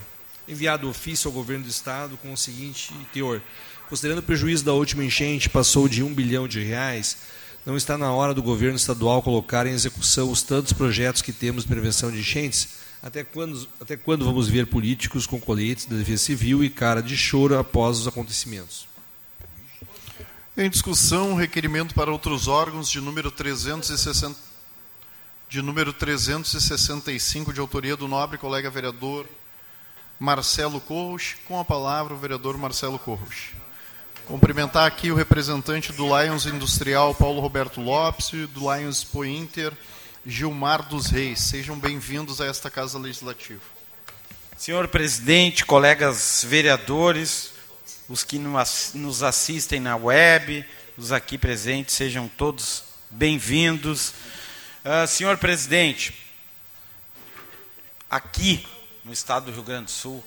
enviado 0.46 0.90
ofício 0.90 1.30
ao 1.30 1.34
governo 1.34 1.64
do 1.64 1.70
Estado 1.70 2.18
com 2.18 2.34
o 2.34 2.38
seguinte 2.38 2.94
teor. 3.14 3.42
Considerando 3.88 4.20
o 4.20 4.24
prejuízo 4.24 4.66
da 4.66 4.74
última 4.74 5.06
enchente, 5.06 5.50
passou 5.50 5.88
de 5.88 6.04
um 6.04 6.14
bilhão 6.14 6.50
de 6.50 6.62
reais, 6.62 7.20
não 7.66 7.78
está 7.78 7.98
na 7.98 8.12
hora 8.12 8.34
do 8.34 8.42
governo 8.42 8.76
estadual 8.76 9.22
colocar 9.22 9.68
em 9.68 9.72
execução 9.72 10.32
os 10.32 10.42
tantos 10.42 10.74
projetos 10.74 11.22
que 11.22 11.32
temos 11.32 11.64
de 11.64 11.70
prevenção 11.70 12.12
de 12.12 12.20
enchentes? 12.20 12.82
Até 13.04 13.24
quando, 13.24 13.68
até 13.80 13.98
quando 13.98 14.26
vamos 14.26 14.48
ver 14.48 14.68
políticos 14.68 15.26
com 15.26 15.40
coletes 15.40 15.86
da 15.86 15.96
Defesa 15.96 16.24
Civil 16.24 16.64
e 16.64 16.70
cara 16.70 17.02
de 17.02 17.18
choro 17.18 17.58
após 17.58 18.00
os 18.00 18.08
acontecimentos? 18.08 18.88
Em 20.56 20.70
discussão, 20.70 21.34
requerimento 21.34 21.96
para 21.96 22.12
outros 22.12 22.48
órgãos 22.48 22.90
de 22.90 23.00
número 23.00 23.32
360, 23.32 24.38
de 25.50 25.62
número 25.62 25.94
365, 25.94 27.54
de 27.54 27.60
autoria 27.60 27.96
do 27.96 28.08
nobre 28.08 28.38
colega 28.38 28.70
vereador 28.70 29.26
Marcelo 30.20 30.80
Corros. 30.80 31.36
Com 31.48 31.60
a 31.60 31.66
palavra, 31.66 32.14
o 32.14 32.18
vereador 32.18 32.58
Marcelo 32.58 33.00
Corros. 33.00 33.54
Cumprimentar 34.32 34.88
aqui 34.88 35.12
o 35.12 35.16
representante 35.16 35.92
do 35.92 36.06
Lions 36.06 36.46
Industrial, 36.46 37.14
Paulo 37.14 37.42
Roberto 37.42 37.82
Lopes, 37.82 38.32
e 38.32 38.46
do 38.46 38.62
Lions 38.74 39.04
Pointer, 39.04 39.74
Gilmar 40.26 40.88
dos 40.88 41.08
Reis. 41.08 41.42
Sejam 41.42 41.78
bem-vindos 41.78 42.40
a 42.40 42.46
esta 42.46 42.72
Casa 42.72 42.98
Legislativa. 42.98 43.60
Senhor 44.56 44.88
presidente, 44.88 45.66
colegas 45.66 46.46
vereadores, 46.48 47.52
os 48.08 48.24
que 48.24 48.40
nos 48.40 49.22
assistem 49.22 49.82
na 49.82 49.98
web, 49.98 50.66
os 50.98 51.12
aqui 51.12 51.38
presentes, 51.38 51.94
sejam 51.94 52.30
todos 52.30 52.86
bem-vindos. 53.10 54.14
Uh, 54.86 55.06
senhor 55.10 55.40
presidente, 55.40 56.14
aqui 58.10 58.66
no 59.04 59.12
estado 59.12 59.48
do 59.48 59.52
Rio 59.52 59.64
Grande 59.64 59.88
do 59.88 59.92
Sul, 59.92 60.24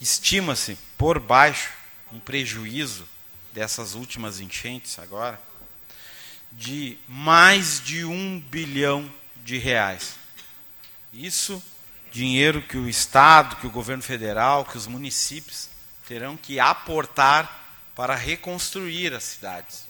estima-se 0.00 0.78
por 0.96 1.20
baixo 1.20 1.79
um 2.12 2.20
prejuízo 2.20 3.06
dessas 3.52 3.94
últimas 3.94 4.40
enchentes 4.40 4.98
agora 4.98 5.40
de 6.52 6.98
mais 7.06 7.80
de 7.80 8.04
um 8.04 8.40
bilhão 8.40 9.10
de 9.44 9.58
reais. 9.58 10.16
Isso 11.12 11.62
dinheiro 12.10 12.62
que 12.62 12.76
o 12.76 12.88
Estado, 12.88 13.56
que 13.56 13.66
o 13.66 13.70
governo 13.70 14.02
federal, 14.02 14.64
que 14.64 14.76
os 14.76 14.86
municípios 14.86 15.68
terão 16.06 16.36
que 16.36 16.58
aportar 16.58 17.58
para 17.94 18.14
reconstruir 18.14 19.14
as 19.14 19.24
cidades. 19.24 19.86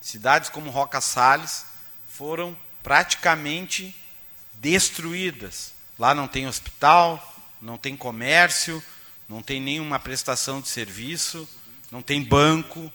Cidades 0.00 0.50
como 0.50 0.70
Roca 0.70 1.00
Salles 1.00 1.64
foram 2.08 2.56
praticamente 2.82 3.94
destruídas. 4.54 5.72
Lá 5.98 6.14
não 6.14 6.28
tem 6.28 6.46
hospital, 6.46 7.34
não 7.60 7.78
tem 7.78 7.96
comércio, 7.96 8.82
não 9.28 9.42
tem 9.42 9.60
nenhuma 9.60 9.98
prestação 9.98 10.60
de 10.60 10.68
serviço, 10.68 11.48
não 11.90 12.02
tem 12.02 12.22
banco, 12.22 12.92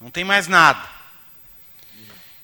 não 0.00 0.10
tem 0.10 0.24
mais 0.24 0.46
nada. 0.46 0.88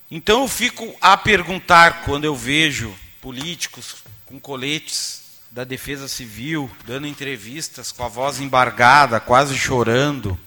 Então 0.09 0.41
eu 0.41 0.47
fico 0.47 0.95
a 1.01 1.17
perguntar 1.17 2.03
quando 2.03 2.25
eu 2.25 2.35
vejo 2.35 2.95
políticos 3.21 3.97
com 4.25 4.39
coletes 4.39 5.23
da 5.49 5.63
Defesa 5.63 6.07
Civil 6.07 6.69
dando 6.85 7.07
entrevistas 7.07 7.91
com 7.91 8.03
a 8.03 8.07
voz 8.07 8.39
embargada, 8.39 9.19
quase 9.19 9.57
chorando. 9.57 10.37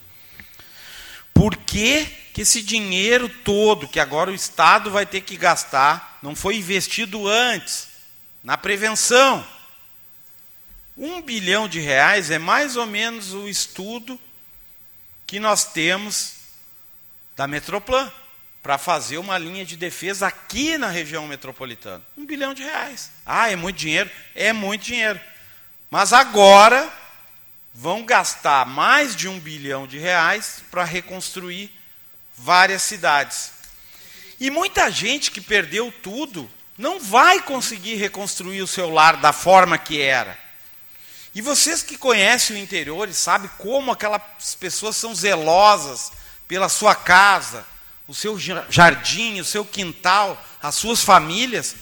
Por 1.34 1.56
que, 1.56 2.04
que 2.32 2.42
esse 2.42 2.62
dinheiro 2.62 3.28
todo 3.28 3.88
que 3.88 3.98
agora 3.98 4.30
o 4.30 4.34
Estado 4.34 4.90
vai 4.90 5.06
ter 5.06 5.22
que 5.22 5.36
gastar 5.36 6.18
não 6.22 6.36
foi 6.36 6.56
investido 6.56 7.26
antes 7.26 7.88
na 8.42 8.56
prevenção? 8.56 9.44
Um 10.98 11.22
bilhão 11.22 11.68
de 11.68 11.78
reais 11.78 12.28
é 12.28 12.40
mais 12.40 12.74
ou 12.74 12.84
menos 12.84 13.32
o 13.32 13.48
estudo 13.48 14.18
que 15.24 15.38
nós 15.38 15.64
temos 15.64 16.32
da 17.36 17.46
Metroplan. 17.46 18.10
para 18.60 18.76
fazer 18.76 19.16
uma 19.16 19.38
linha 19.38 19.64
de 19.64 19.76
defesa 19.76 20.26
aqui 20.26 20.76
na 20.76 20.88
região 20.90 21.26
metropolitana. 21.26 22.04
Um 22.16 22.26
bilhão 22.26 22.52
de 22.52 22.62
reais. 22.62 23.10
Ah, 23.24 23.50
é 23.50 23.56
muito 23.56 23.76
dinheiro? 23.76 24.10
É 24.34 24.52
muito 24.52 24.82
dinheiro. 24.82 25.18
Mas 25.88 26.12
agora 26.12 26.92
vão 27.72 28.04
gastar 28.04 28.66
mais 28.66 29.14
de 29.14 29.28
um 29.28 29.38
bilhão 29.38 29.86
de 29.86 29.98
reais 29.98 30.62
para 30.70 30.84
reconstruir 30.84 31.70
várias 32.36 32.82
cidades. 32.82 33.52
E 34.40 34.50
muita 34.50 34.90
gente 34.90 35.30
que 35.30 35.40
perdeu 35.40 35.92
tudo 36.02 36.50
não 36.76 37.00
vai 37.00 37.40
conseguir 37.40 37.94
reconstruir 37.94 38.60
o 38.60 38.66
seu 38.66 38.90
lar 38.90 39.16
da 39.16 39.32
forma 39.32 39.78
que 39.78 40.00
era. 40.00 40.47
E 41.34 41.42
vocês 41.42 41.82
que 41.82 41.96
conhecem 41.96 42.56
o 42.56 42.58
interior 42.58 43.08
e 43.08 43.14
sabem 43.14 43.50
como 43.58 43.92
aquelas 43.92 44.22
pessoas 44.58 44.96
são 44.96 45.14
zelosas 45.14 46.12
pela 46.46 46.68
sua 46.68 46.94
casa, 46.94 47.66
o 48.06 48.14
seu 48.14 48.38
jardim, 48.38 49.38
o 49.38 49.44
seu 49.44 49.64
quintal, 49.64 50.42
as 50.62 50.74
suas 50.74 51.04
famílias, 51.04 51.76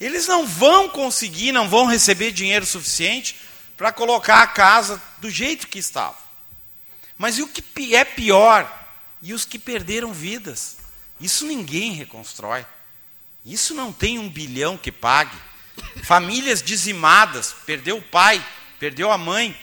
eles 0.00 0.26
não 0.26 0.46
vão 0.46 0.88
conseguir, 0.88 1.52
não 1.52 1.68
vão 1.68 1.86
receber 1.86 2.30
dinheiro 2.30 2.64
suficiente 2.64 3.36
para 3.76 3.92
colocar 3.92 4.42
a 4.42 4.46
casa 4.46 5.02
do 5.18 5.30
jeito 5.30 5.66
que 5.66 5.78
estava. 5.78 6.16
Mas 7.18 7.38
e 7.38 7.42
o 7.42 7.48
que 7.48 7.94
é 7.94 8.04
pior? 8.04 8.70
E 9.22 9.32
os 9.32 9.44
que 9.44 9.58
perderam 9.58 10.12
vidas? 10.12 10.76
Isso 11.20 11.46
ninguém 11.46 11.92
reconstrói. 11.92 12.66
Isso 13.44 13.74
não 13.74 13.92
tem 13.92 14.18
um 14.18 14.28
bilhão 14.28 14.76
que 14.76 14.92
pague. 14.92 15.36
Famílias 16.04 16.62
dizimadas, 16.62 17.54
perdeu 17.66 17.98
o 17.98 18.02
pai, 18.02 18.44
perdeu 18.84 19.10
a 19.10 19.16
mãe. 19.16 19.58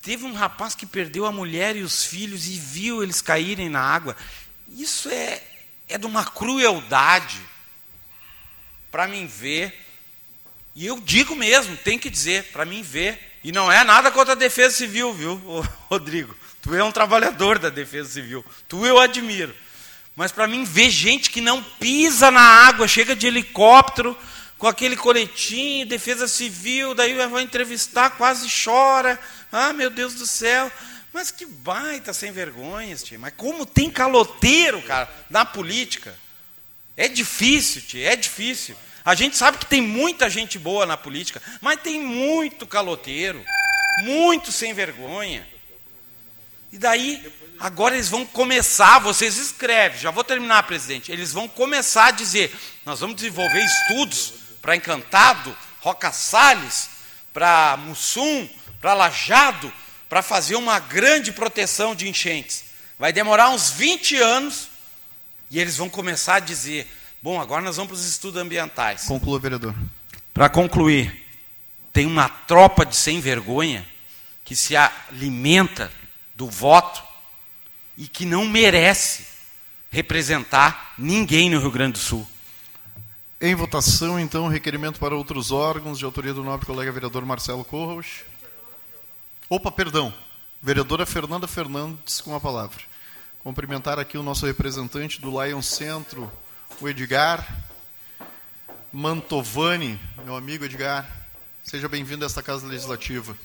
Teve 0.00 0.24
um 0.24 0.32
rapaz 0.32 0.74
que 0.74 0.86
perdeu 0.86 1.26
a 1.26 1.32
mulher 1.32 1.76
e 1.76 1.82
os 1.82 2.06
filhos 2.06 2.46
e 2.46 2.58
viu 2.58 3.02
eles 3.02 3.20
caírem 3.20 3.68
na 3.68 3.80
água. 3.80 4.16
Isso 4.66 5.10
é, 5.10 5.42
é 5.86 5.98
de 5.98 6.06
uma 6.06 6.24
crueldade 6.24 7.38
para 8.90 9.06
mim 9.06 9.26
ver. 9.26 9.78
E 10.74 10.86
eu 10.86 10.98
digo 11.00 11.36
mesmo, 11.36 11.76
tem 11.76 11.98
que 11.98 12.08
dizer, 12.08 12.44
para 12.44 12.64
mim 12.64 12.80
ver. 12.80 13.38
E 13.44 13.52
não 13.52 13.70
é 13.70 13.84
nada 13.84 14.10
contra 14.10 14.32
a 14.32 14.36
defesa 14.36 14.74
civil, 14.74 15.12
viu, 15.12 15.36
Rodrigo? 15.90 16.34
Tu 16.62 16.74
é 16.74 16.82
um 16.82 16.90
trabalhador 16.90 17.58
da 17.58 17.68
defesa 17.68 18.08
civil. 18.08 18.42
Tu 18.66 18.86
eu 18.86 18.98
admiro. 18.98 19.54
Mas 20.14 20.32
para 20.32 20.46
mim 20.46 20.64
ver 20.64 20.88
gente 20.88 21.28
que 21.28 21.42
não 21.42 21.62
pisa 21.62 22.30
na 22.30 22.40
água, 22.40 22.88
chega 22.88 23.14
de 23.14 23.26
helicóptero 23.26 24.16
com 24.58 24.66
aquele 24.66 24.96
coletinho, 24.96 25.86
defesa 25.86 26.26
civil, 26.26 26.94
daí 26.94 27.14
vai 27.28 27.42
entrevistar, 27.42 28.10
quase 28.10 28.48
chora. 28.64 29.18
Ah, 29.52 29.72
meu 29.72 29.90
Deus 29.90 30.14
do 30.14 30.26
céu. 30.26 30.70
Mas 31.12 31.30
que 31.30 31.46
baita 31.46 32.12
sem 32.12 32.32
vergonhas, 32.32 33.02
tia. 33.02 33.18
Mas 33.18 33.34
como 33.36 33.66
tem 33.66 33.90
caloteiro, 33.90 34.80
cara, 34.82 35.08
na 35.30 35.44
política. 35.44 36.14
É 36.96 37.08
difícil, 37.08 37.82
tia, 37.82 38.12
é 38.12 38.16
difícil. 38.16 38.76
A 39.04 39.14
gente 39.14 39.36
sabe 39.36 39.58
que 39.58 39.66
tem 39.66 39.80
muita 39.80 40.28
gente 40.28 40.58
boa 40.58 40.84
na 40.86 40.96
política, 40.96 41.40
mas 41.60 41.80
tem 41.80 42.00
muito 42.00 42.66
caloteiro, 42.66 43.44
muito 44.02 44.50
sem 44.50 44.74
vergonha. 44.74 45.46
E 46.72 46.78
daí 46.78 47.22
Agora 47.58 47.94
eles 47.94 48.08
vão 48.08 48.26
começar, 48.26 48.98
vocês 48.98 49.38
escrevem, 49.38 49.98
já 49.98 50.10
vou 50.10 50.22
terminar, 50.22 50.62
presidente. 50.64 51.10
Eles 51.10 51.32
vão 51.32 51.48
começar 51.48 52.06
a 52.06 52.10
dizer: 52.10 52.54
nós 52.84 53.00
vamos 53.00 53.16
desenvolver 53.16 53.64
estudos 53.64 54.34
para 54.66 54.74
Encantado, 54.74 55.56
Roca 55.78 56.10
Salles, 56.10 56.90
para 57.32 57.76
Mussum, 57.76 58.48
para 58.80 58.94
Lajado, 58.94 59.72
para 60.08 60.22
fazer 60.22 60.56
uma 60.56 60.80
grande 60.80 61.30
proteção 61.30 61.94
de 61.94 62.08
enchentes. 62.08 62.64
Vai 62.98 63.12
demorar 63.12 63.50
uns 63.50 63.70
20 63.70 64.16
anos 64.16 64.68
e 65.52 65.60
eles 65.60 65.76
vão 65.76 65.88
começar 65.88 66.34
a 66.36 66.40
dizer: 66.40 66.90
bom, 67.22 67.40
agora 67.40 67.62
nós 67.62 67.76
vamos 67.76 67.92
para 67.92 68.00
os 68.00 68.10
estudos 68.10 68.42
ambientais. 68.42 69.04
Conclua, 69.04 69.38
vereador. 69.38 69.72
Para 70.34 70.48
concluir, 70.48 71.24
tem 71.92 72.04
uma 72.04 72.28
tropa 72.28 72.84
de 72.84 72.96
sem 72.96 73.20
vergonha 73.20 73.86
que 74.44 74.56
se 74.56 74.74
alimenta 74.74 75.92
do 76.34 76.50
voto 76.50 77.04
e 77.96 78.08
que 78.08 78.24
não 78.24 78.44
merece 78.44 79.26
representar 79.92 80.94
ninguém 80.98 81.50
no 81.50 81.60
Rio 81.60 81.70
Grande 81.70 81.92
do 81.92 81.98
Sul. 82.00 82.28
Em 83.38 83.54
votação, 83.54 84.18
então, 84.18 84.48
requerimento 84.48 84.98
para 84.98 85.14
outros 85.14 85.50
órgãos, 85.50 85.98
de 85.98 86.06
autoria 86.06 86.32
do 86.32 86.42
nobre 86.42 86.64
colega 86.64 86.90
vereador 86.90 87.22
Marcelo 87.26 87.66
Corros. 87.66 88.22
Opa, 89.46 89.70
perdão. 89.70 90.12
Vereadora 90.62 91.04
Fernanda 91.04 91.46
Fernandes 91.46 92.22
com 92.22 92.34
a 92.34 92.40
palavra. 92.40 92.82
Cumprimentar 93.40 93.98
aqui 93.98 94.16
o 94.16 94.22
nosso 94.22 94.46
representante 94.46 95.20
do 95.20 95.30
Lion 95.30 95.60
Centro, 95.60 96.32
o 96.80 96.88
Edgar 96.88 97.46
Mantovani, 98.90 100.00
meu 100.24 100.34
amigo 100.34 100.64
Edgar. 100.64 101.06
Seja 101.62 101.90
bem-vindo 101.90 102.24
a 102.24 102.26
esta 102.26 102.42
Casa 102.42 102.66
Legislativa. 102.66 103.36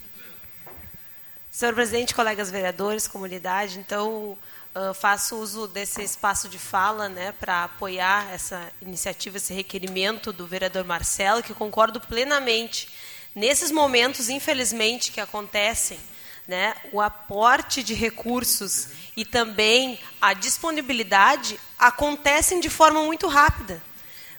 Senhor 1.51 1.73
presidente, 1.73 2.15
colegas 2.15 2.49
vereadores, 2.49 3.09
comunidade, 3.09 3.77
então 3.77 4.37
uh, 4.75 4.93
faço 4.93 5.35
uso 5.37 5.67
desse 5.67 6.01
espaço 6.01 6.47
de 6.47 6.57
fala 6.57 7.09
né, 7.09 7.31
para 7.33 7.65
apoiar 7.65 8.31
essa 8.31 8.71
iniciativa, 8.81 9.37
esse 9.37 9.53
requerimento 9.53 10.31
do 10.31 10.47
vereador 10.47 10.83
Marcelo, 10.83 11.43
que 11.43 11.53
concordo 11.53 11.99
plenamente. 11.99 12.89
Nesses 13.35 13.71
momentos, 13.71 14.29
infelizmente, 14.29 15.11
que 15.11 15.21
acontecem, 15.21 15.99
né, 16.47 16.75
o 16.91 16.99
aporte 16.99 17.83
de 17.83 17.93
recursos 17.93 18.89
e 19.15 19.23
também 19.23 19.99
a 20.19 20.33
disponibilidade 20.33 21.59
acontecem 21.77 22.59
de 22.59 22.69
forma 22.69 23.01
muito 23.03 23.27
rápida, 23.27 23.81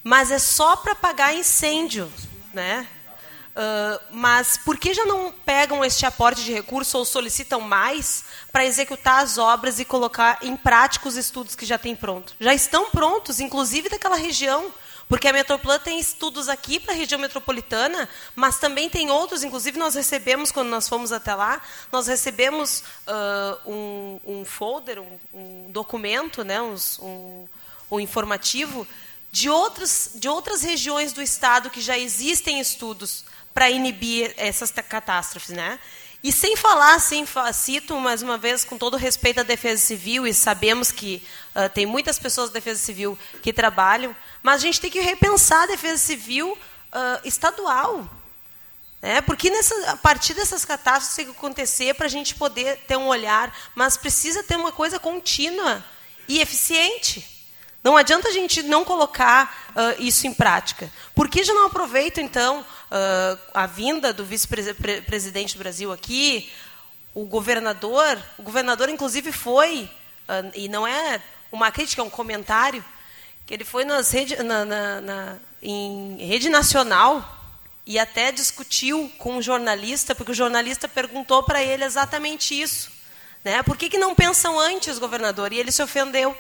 mas 0.03 0.31
é 0.31 0.39
só 0.39 0.77
para 0.77 0.95
pagar 0.95 1.35
incêndio, 1.35 2.13
né? 2.53 2.87
Uh, 3.53 4.01
mas 4.11 4.57
por 4.57 4.79
que 4.79 4.95
já 4.95 5.05
não 5.05 5.31
pegam 5.45 5.85
este 5.85 6.07
aporte 6.07 6.43
de 6.43 6.53
recurso 6.53 6.97
ou 6.97 7.05
solicitam 7.05 7.61
mais 7.61 8.25
para 8.51 8.65
executar 8.65 9.23
as 9.23 9.37
obras 9.37 9.79
e 9.79 9.85
colocar 9.85 10.39
em 10.41 10.57
prática 10.57 11.07
os 11.07 11.17
estudos 11.17 11.55
que 11.55 11.67
já 11.67 11.77
têm 11.77 11.95
pronto? 11.95 12.35
Já 12.41 12.55
estão 12.55 12.91
prontos, 12.91 13.41
inclusive 13.41 13.91
daquela 13.91 14.17
região, 14.17 14.73
porque 15.07 15.29
a 15.29 15.33
Metroplan 15.35 15.79
tem 15.79 16.01
estudos 16.01 16.49
aqui 16.49 16.81
para 16.81 16.95
a 16.95 16.97
região 16.97 17.21
metropolitana, 17.21 18.09
mas 18.35 18.59
também 18.59 18.89
tem 18.89 19.11
outros, 19.11 19.45
inclusive 19.45 19.79
nós 19.79 19.95
recebemos, 19.95 20.51
quando 20.51 20.69
nós 20.69 20.89
fomos 20.89 21.13
até 21.13 21.35
lá, 21.35 21.61
nós 21.93 22.07
recebemos 22.07 22.83
uh, 23.07 23.71
um, 23.71 24.21
um, 24.25 24.45
folder, 24.47 24.99
um, 24.99 25.19
um 25.35 25.71
documento, 25.71 26.43
né, 26.43 26.63
uns, 26.63 26.99
um, 27.01 27.47
um 27.91 28.01
informativo, 28.01 28.89
de, 29.31 29.51
outros, 29.51 30.13
de 30.15 30.27
outras 30.27 30.63
regiões 30.63 31.13
do 31.13 31.21
Estado 31.21 31.69
que 31.69 31.83
já 31.83 31.99
existem 31.99 32.59
estudos 32.59 33.27
para 33.53 33.71
inibir 33.71 34.33
essas 34.37 34.71
catástrofes, 34.71 35.51
né? 35.51 35.79
E 36.23 36.31
sem 36.31 36.57
falar, 36.57 36.95
assim, 36.95 37.27
cito 37.53 37.99
mais 37.99 38.23
uma 38.23 38.39
vez, 38.39 38.65
com 38.65 38.79
todo 38.79 38.97
respeito 38.97 39.41
à 39.41 39.43
defesa 39.43 39.83
civil, 39.83 40.25
e 40.25 40.33
sabemos 40.33 40.93
que 40.93 41.21
uh, 41.55 41.69
tem 41.71 41.85
muitas 41.85 42.17
pessoas 42.17 42.49
da 42.49 42.55
defesa 42.55 42.81
civil 42.81 43.19
que 43.43 43.53
trabalham, 43.53 44.15
mas 44.41 44.57
a 44.57 44.59
gente 44.67 44.81
tem 44.81 44.91
que 44.91 45.01
repensar 45.01 45.65
a 45.65 45.67
defesa 45.67 45.99
civil 45.99 46.53
uh, 46.53 47.27
estadual. 47.27 48.09
Né? 49.01 49.21
Porque 49.23 49.51
nessa, 49.51 49.91
a 49.91 49.97
partir 49.97 50.33
dessas 50.35 50.65
catástrofes 50.65 51.17
tem 51.17 51.25
que 51.25 51.33
acontecer 51.33 51.93
para 51.95 52.07
a 52.07 52.11
gente 52.11 52.37
poder 52.37 52.77
ter 52.87 52.97
um 52.97 53.09
olhar, 53.09 53.53
mas 53.75 53.97
precisa 53.97 54.45
ter 54.45 54.55
uma 54.55 54.71
coisa 54.71 55.01
contínua 55.01 55.85
e 56.29 56.41
eficiente. 56.41 57.32
Não 57.83 57.97
adianta 57.97 58.29
a 58.29 58.33
gente 58.33 58.63
não 58.63 58.85
colocar 58.85 59.71
uh, 59.71 60.03
isso 60.03 60.27
em 60.27 60.33
prática. 60.33 60.91
Por 61.15 61.29
que 61.29 61.43
já 61.43 61.53
não 61.53 61.67
aproveita, 61.67 62.21
então, 62.21 62.61
uh, 62.61 63.39
a 63.53 63.67
vinda 63.67 64.13
do 64.13 64.25
vice-presidente 64.25 65.57
do 65.57 65.59
Brasil 65.59 65.91
aqui, 65.91 66.51
o 67.13 67.25
governador, 67.25 68.19
o 68.39 68.43
governador, 68.43 68.89
inclusive, 68.89 69.33
foi, 69.33 69.91
uh, 70.29 70.53
e 70.55 70.69
não 70.69 70.87
é 70.87 71.21
uma 71.51 71.73
crítica, 71.73 72.01
é 72.01 72.05
um 72.05 72.11
comentário, 72.11 72.85
que 73.45 73.53
ele 73.53 73.65
foi 73.65 73.85
nas 73.85 74.11
rede, 74.13 74.41
na, 74.43 74.65
na, 74.65 75.01
na, 75.01 75.37
em 75.61 76.25
rede 76.25 76.49
nacional 76.49 77.41
e 77.85 77.99
até 77.99 78.31
discutiu 78.31 79.11
com 79.19 79.39
um 79.39 79.43
jornalista, 79.43 80.15
porque 80.15 80.31
o 80.31 80.35
jornalista 80.35 80.87
perguntou 80.87 81.43
para 81.43 81.63
ele 81.63 81.85
exatamente 81.85 82.61
isso. 82.61 82.91
Né? 83.43 83.61
Por 83.65 83.77
que, 83.77 83.89
que 83.89 83.99
não 83.99 84.15
pensam 84.15 84.59
antes, 84.59 85.01
governador? 85.01 85.53
E 85.53 85.59
ele 85.59 85.73
se 85.73 85.83
ofendeu. 85.83 86.37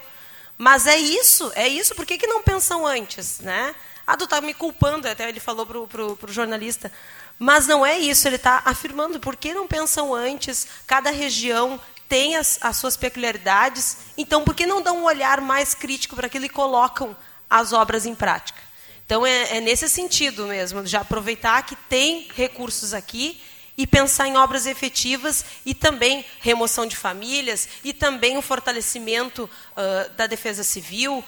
Mas 0.62 0.86
é 0.86 0.96
isso, 0.96 1.50
é 1.56 1.66
isso. 1.66 1.92
Por 1.92 2.06
que, 2.06 2.16
que 2.16 2.26
não 2.28 2.40
pensam 2.40 2.86
antes? 2.86 3.40
Né? 3.40 3.74
Ah, 4.06 4.16
tu 4.16 4.26
está 4.26 4.40
me 4.40 4.54
culpando, 4.54 5.08
até 5.08 5.28
ele 5.28 5.40
falou 5.40 5.66
para 5.66 6.04
o 6.04 6.16
jornalista. 6.28 6.92
Mas 7.36 7.66
não 7.66 7.84
é 7.84 7.98
isso, 7.98 8.28
ele 8.28 8.36
está 8.36 8.62
afirmando. 8.64 9.18
Por 9.18 9.34
que 9.34 9.52
não 9.52 9.66
pensam 9.66 10.14
antes? 10.14 10.68
Cada 10.86 11.10
região 11.10 11.80
tem 12.08 12.36
as, 12.36 12.60
as 12.62 12.76
suas 12.76 12.96
peculiaridades. 12.96 13.96
Então, 14.16 14.44
por 14.44 14.54
que 14.54 14.64
não 14.64 14.80
dão 14.80 14.98
um 14.98 15.04
olhar 15.04 15.40
mais 15.40 15.74
crítico 15.74 16.14
para 16.14 16.28
aquilo 16.28 16.44
e 16.44 16.48
colocam 16.48 17.16
as 17.50 17.72
obras 17.72 18.06
em 18.06 18.14
prática? 18.14 18.60
Então, 19.04 19.26
é, 19.26 19.56
é 19.56 19.60
nesse 19.60 19.88
sentido 19.88 20.46
mesmo, 20.46 20.84
de 20.84 20.96
aproveitar 20.96 21.60
que 21.66 21.74
tem 21.74 22.28
recursos 22.36 22.94
aqui 22.94 23.42
e 23.77 23.87
pensar 23.87 24.29
em 24.29 24.37
obras 24.37 24.66
efetivas 24.66 25.45
e 25.64 25.75
também 25.75 26.25
remoção 26.41 26.87
de 26.87 26.97
famílias 26.97 27.68
e 27.83 27.93
também 27.93 28.37
o 28.37 28.43
fortalecimento 28.43 29.45
uh, 29.45 30.11
da 30.14 30.27
defesa 30.27 30.62
civil, 30.62 31.25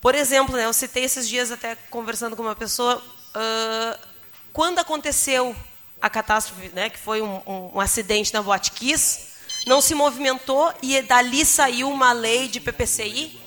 Por 0.00 0.14
exemplo, 0.14 0.56
né, 0.56 0.64
eu 0.64 0.72
citei 0.72 1.04
esses 1.04 1.28
dias 1.28 1.52
até 1.52 1.76
conversando 1.90 2.34
com 2.34 2.42
uma 2.42 2.56
pessoa, 2.56 2.96
uh, 2.96 3.98
quando 4.50 4.78
aconteceu 4.78 5.54
a 6.00 6.08
catástrofe, 6.08 6.70
né, 6.70 6.88
que 6.88 6.98
foi 6.98 7.20
um, 7.20 7.42
um, 7.46 7.70
um 7.74 7.80
acidente 7.80 8.32
na 8.32 8.40
Boate 8.40 8.72
Kiss, 8.72 9.28
não 9.66 9.82
se 9.82 9.94
movimentou 9.94 10.72
e 10.80 11.02
dali 11.02 11.44
saiu 11.44 11.90
uma 11.90 12.12
lei 12.12 12.48
de 12.48 12.60
PPCI. 12.60 13.38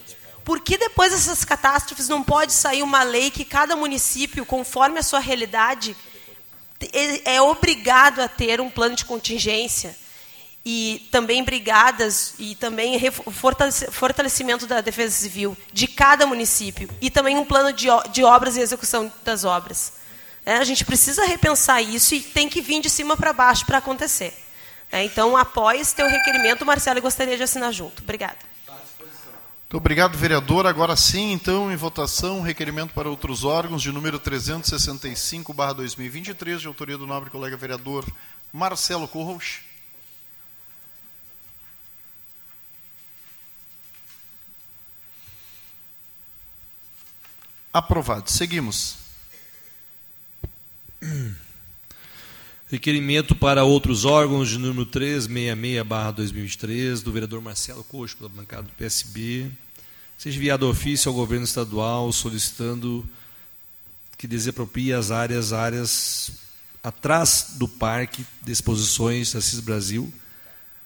Por 0.45 0.59
que 0.59 0.77
depois 0.77 1.11
dessas 1.11 1.43
catástrofes 1.43 2.07
não 2.07 2.21
pode 2.21 2.53
sair 2.53 2.83
uma 2.83 3.01
lei 3.01 3.31
que 3.31 3.43
cada 3.43 3.75
município, 3.75 4.45
conforme 4.45 4.99
a 4.99 5.03
sua 5.03 5.19
realidade, 5.19 5.97
é 7.25 7.41
obrigado 7.41 8.19
a 8.19 8.27
ter 8.27 8.61
um 8.61 8.69
plano 8.69 8.95
de 8.95 9.05
contingência? 9.05 9.95
e 10.65 11.09
também 11.11 11.43
brigadas 11.43 12.35
e 12.39 12.55
também 12.55 12.97
fortalecimento 13.91 14.65
da 14.65 14.79
defesa 14.79 15.13
civil 15.13 15.57
de 15.73 15.87
cada 15.87 16.25
município 16.25 16.89
e 17.01 17.09
também 17.09 17.37
um 17.37 17.43
plano 17.43 17.73
de, 17.73 17.87
de 18.11 18.23
obras 18.23 18.55
e 18.55 18.61
execução 18.61 19.11
das 19.25 19.43
obras. 19.43 19.93
É, 20.45 20.57
a 20.57 20.63
gente 20.63 20.85
precisa 20.85 21.25
repensar 21.25 21.81
isso 21.81 22.15
e 22.15 22.21
tem 22.21 22.47
que 22.47 22.61
vir 22.61 22.81
de 22.81 22.89
cima 22.89 23.15
para 23.17 23.33
baixo 23.33 23.65
para 23.65 23.77
acontecer. 23.77 24.33
É, 24.91 25.03
então, 25.03 25.35
apoie 25.35 25.79
esse 25.79 25.95
teu 25.95 26.07
requerimento, 26.07 26.65
Marcelo, 26.65 26.99
e 26.99 27.01
gostaria 27.01 27.35
de 27.35 27.43
assinar 27.43 27.73
junto. 27.73 28.03
Obrigada. 28.03 28.52
Muito 29.73 29.81
obrigado, 29.81 30.15
vereador. 30.15 30.67
Agora 30.67 30.95
sim, 30.95 31.31
então, 31.31 31.71
em 31.71 31.75
votação, 31.75 32.41
requerimento 32.41 32.93
para 32.93 33.09
outros 33.09 33.43
órgãos 33.43 33.81
de 33.81 33.91
número 33.91 34.19
365/2023, 34.19 36.59
de 36.59 36.67
autoria 36.67 36.95
do 36.95 37.07
nobre 37.07 37.31
colega 37.31 37.57
vereador 37.57 38.05
Marcelo 38.53 39.07
Corros. 39.07 39.61
Aprovado. 47.73 48.29
Seguimos. 48.29 48.97
Requerimento 52.69 53.35
para 53.35 53.63
outros 53.63 54.05
órgãos 54.05 54.49
de 54.49 54.59
número 54.59 54.85
366-2023, 54.85 57.01
do 57.01 57.11
vereador 57.11 57.41
Marcelo 57.41 57.83
Coxo, 57.83 58.17
pela 58.17 58.29
bancada 58.29 58.61
do 58.61 58.71
PSB. 58.73 59.51
Seja 60.17 60.37
enviado 60.37 60.69
ofício 60.69 61.09
ao 61.09 61.15
governo 61.15 61.43
estadual 61.43 62.11
solicitando 62.11 63.07
que 64.17 64.27
desaproprie 64.27 64.93
as 64.93 65.11
áreas, 65.11 65.51
áreas 65.51 66.31
atrás 66.81 67.55
do 67.55 67.67
Parque 67.67 68.25
de 68.41 68.51
Exposições 68.51 69.35
Assis 69.35 69.59
Brasil 69.59 70.13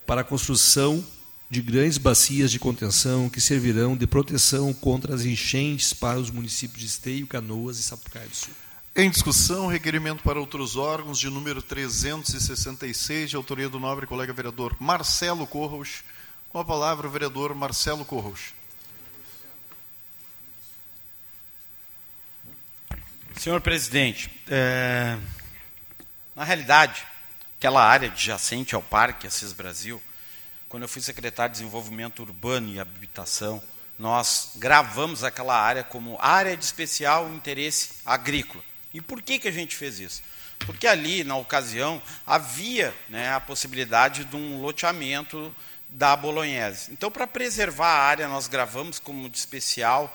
para 0.06 0.22
a 0.22 0.24
construção 0.24 1.06
de 1.50 1.62
grandes 1.62 1.98
bacias 1.98 2.52
de 2.52 2.60
contenção 2.60 3.30
que 3.30 3.40
servirão 3.40 3.96
de 3.96 4.06
proteção 4.06 4.74
contra 4.74 5.16
as 5.16 5.24
enchentes 5.24 5.94
para 5.94 6.20
os 6.20 6.30
municípios 6.30 6.80
de 6.80 6.88
Esteio, 6.88 7.28
Canoas 7.28 7.80
e 7.80 7.84
Sapucaia 7.84 8.28
do 8.28 8.36
Sul. 8.36 8.54
Em 8.96 9.10
discussão, 9.10 9.68
requerimento 9.68 10.24
para 10.24 10.40
outros 10.40 10.76
órgãos 10.76 11.20
de 11.20 11.30
número 11.30 11.62
366, 11.62 13.30
de 13.30 13.36
autoria 13.36 13.70
do 13.70 13.80
nobre 13.80 14.08
colega 14.08 14.34
vereador 14.34 14.76
Marcelo 14.80 15.46
Corros. 15.46 16.04
Com 16.50 16.58
a 16.58 16.66
palavra, 16.66 17.08
o 17.08 17.12
vereador 17.12 17.54
Marcelo 17.54 18.04
Corros. 18.04 18.57
Senhor 23.40 23.62
presidente, 23.62 24.32
é... 24.50 25.16
na 26.36 26.44
realidade, 26.44 27.06
aquela 27.58 27.84
área 27.84 28.10
adjacente 28.10 28.74
ao 28.74 28.82
Parque 28.82 29.28
Assis 29.28 29.54
Brasil 29.54 30.02
quando 30.68 30.84
eu 30.84 30.90
fui 30.90 31.02
secretário 31.02 31.54
de 31.54 31.60
Desenvolvimento 31.60 32.22
Urbano 32.22 32.68
e 32.70 32.80
Habitação, 32.80 33.62
nós 33.98 34.52
gravamos 34.58 35.24
aquela 35.24 35.58
área 35.58 35.84
como 35.84 36.18
área 36.20 36.58
de 36.58 36.66
especial 36.66 37.30
interesse 37.30 37.92
agrícola. 38.06 38.62
E 38.94 39.00
por 39.00 39.22
que, 39.22 39.40
que 39.40 39.48
a 39.48 39.52
gente 39.52 39.76
fez 39.76 40.00
isso? 40.00 40.24
Porque 40.60 40.86
ali, 40.86 41.24
na 41.24 41.38
ocasião, 41.38 42.02
havia 42.26 42.94
né, 43.08 43.34
a 43.34 43.40
possibilidade 43.40 44.26
de 44.26 44.36
um 44.36 44.62
loteamento 44.62 45.56
da 45.88 46.16
Bolognese. 46.16 46.92
Então, 46.92 47.10
para 47.10 47.26
preservar 47.26 47.88
a 47.88 48.04
área, 48.04 48.28
nós 48.28 48.48
gravamos 48.48 49.00
como 49.00 49.30
de 49.30 49.38
especial 49.38 50.14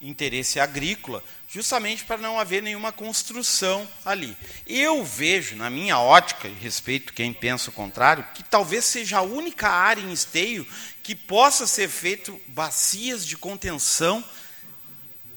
interesse 0.00 0.58
agrícola, 0.58 1.22
justamente 1.48 2.04
para 2.04 2.16
não 2.16 2.38
haver 2.38 2.62
nenhuma 2.62 2.92
construção 2.92 3.86
ali. 4.04 4.36
Eu 4.66 5.04
vejo, 5.04 5.56
na 5.56 5.68
minha 5.68 5.98
ótica, 5.98 6.48
e 6.48 6.54
respeito 6.54 7.12
quem 7.12 7.32
pensa 7.32 7.70
o 7.70 7.72
contrário, 7.72 8.26
que 8.34 8.42
talvez 8.42 8.84
seja 8.84 9.18
a 9.18 9.22
única 9.22 9.68
área 9.68 10.00
em 10.00 10.12
esteio 10.12 10.66
que 11.02 11.14
possa 11.14 11.66
ser 11.66 11.88
feito 11.88 12.40
bacias 12.48 13.26
de 13.26 13.36
contenção 13.36 14.24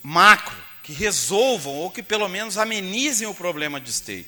macro, 0.01 0.55
que 0.83 0.93
resolvam 0.93 1.73
ou 1.73 1.89
que 1.89 2.03
pelo 2.03 2.27
menos 2.27 2.57
amenizem 2.57 3.27
o 3.27 3.33
problema 3.33 3.79
de 3.79 3.89
esteio. 3.89 4.25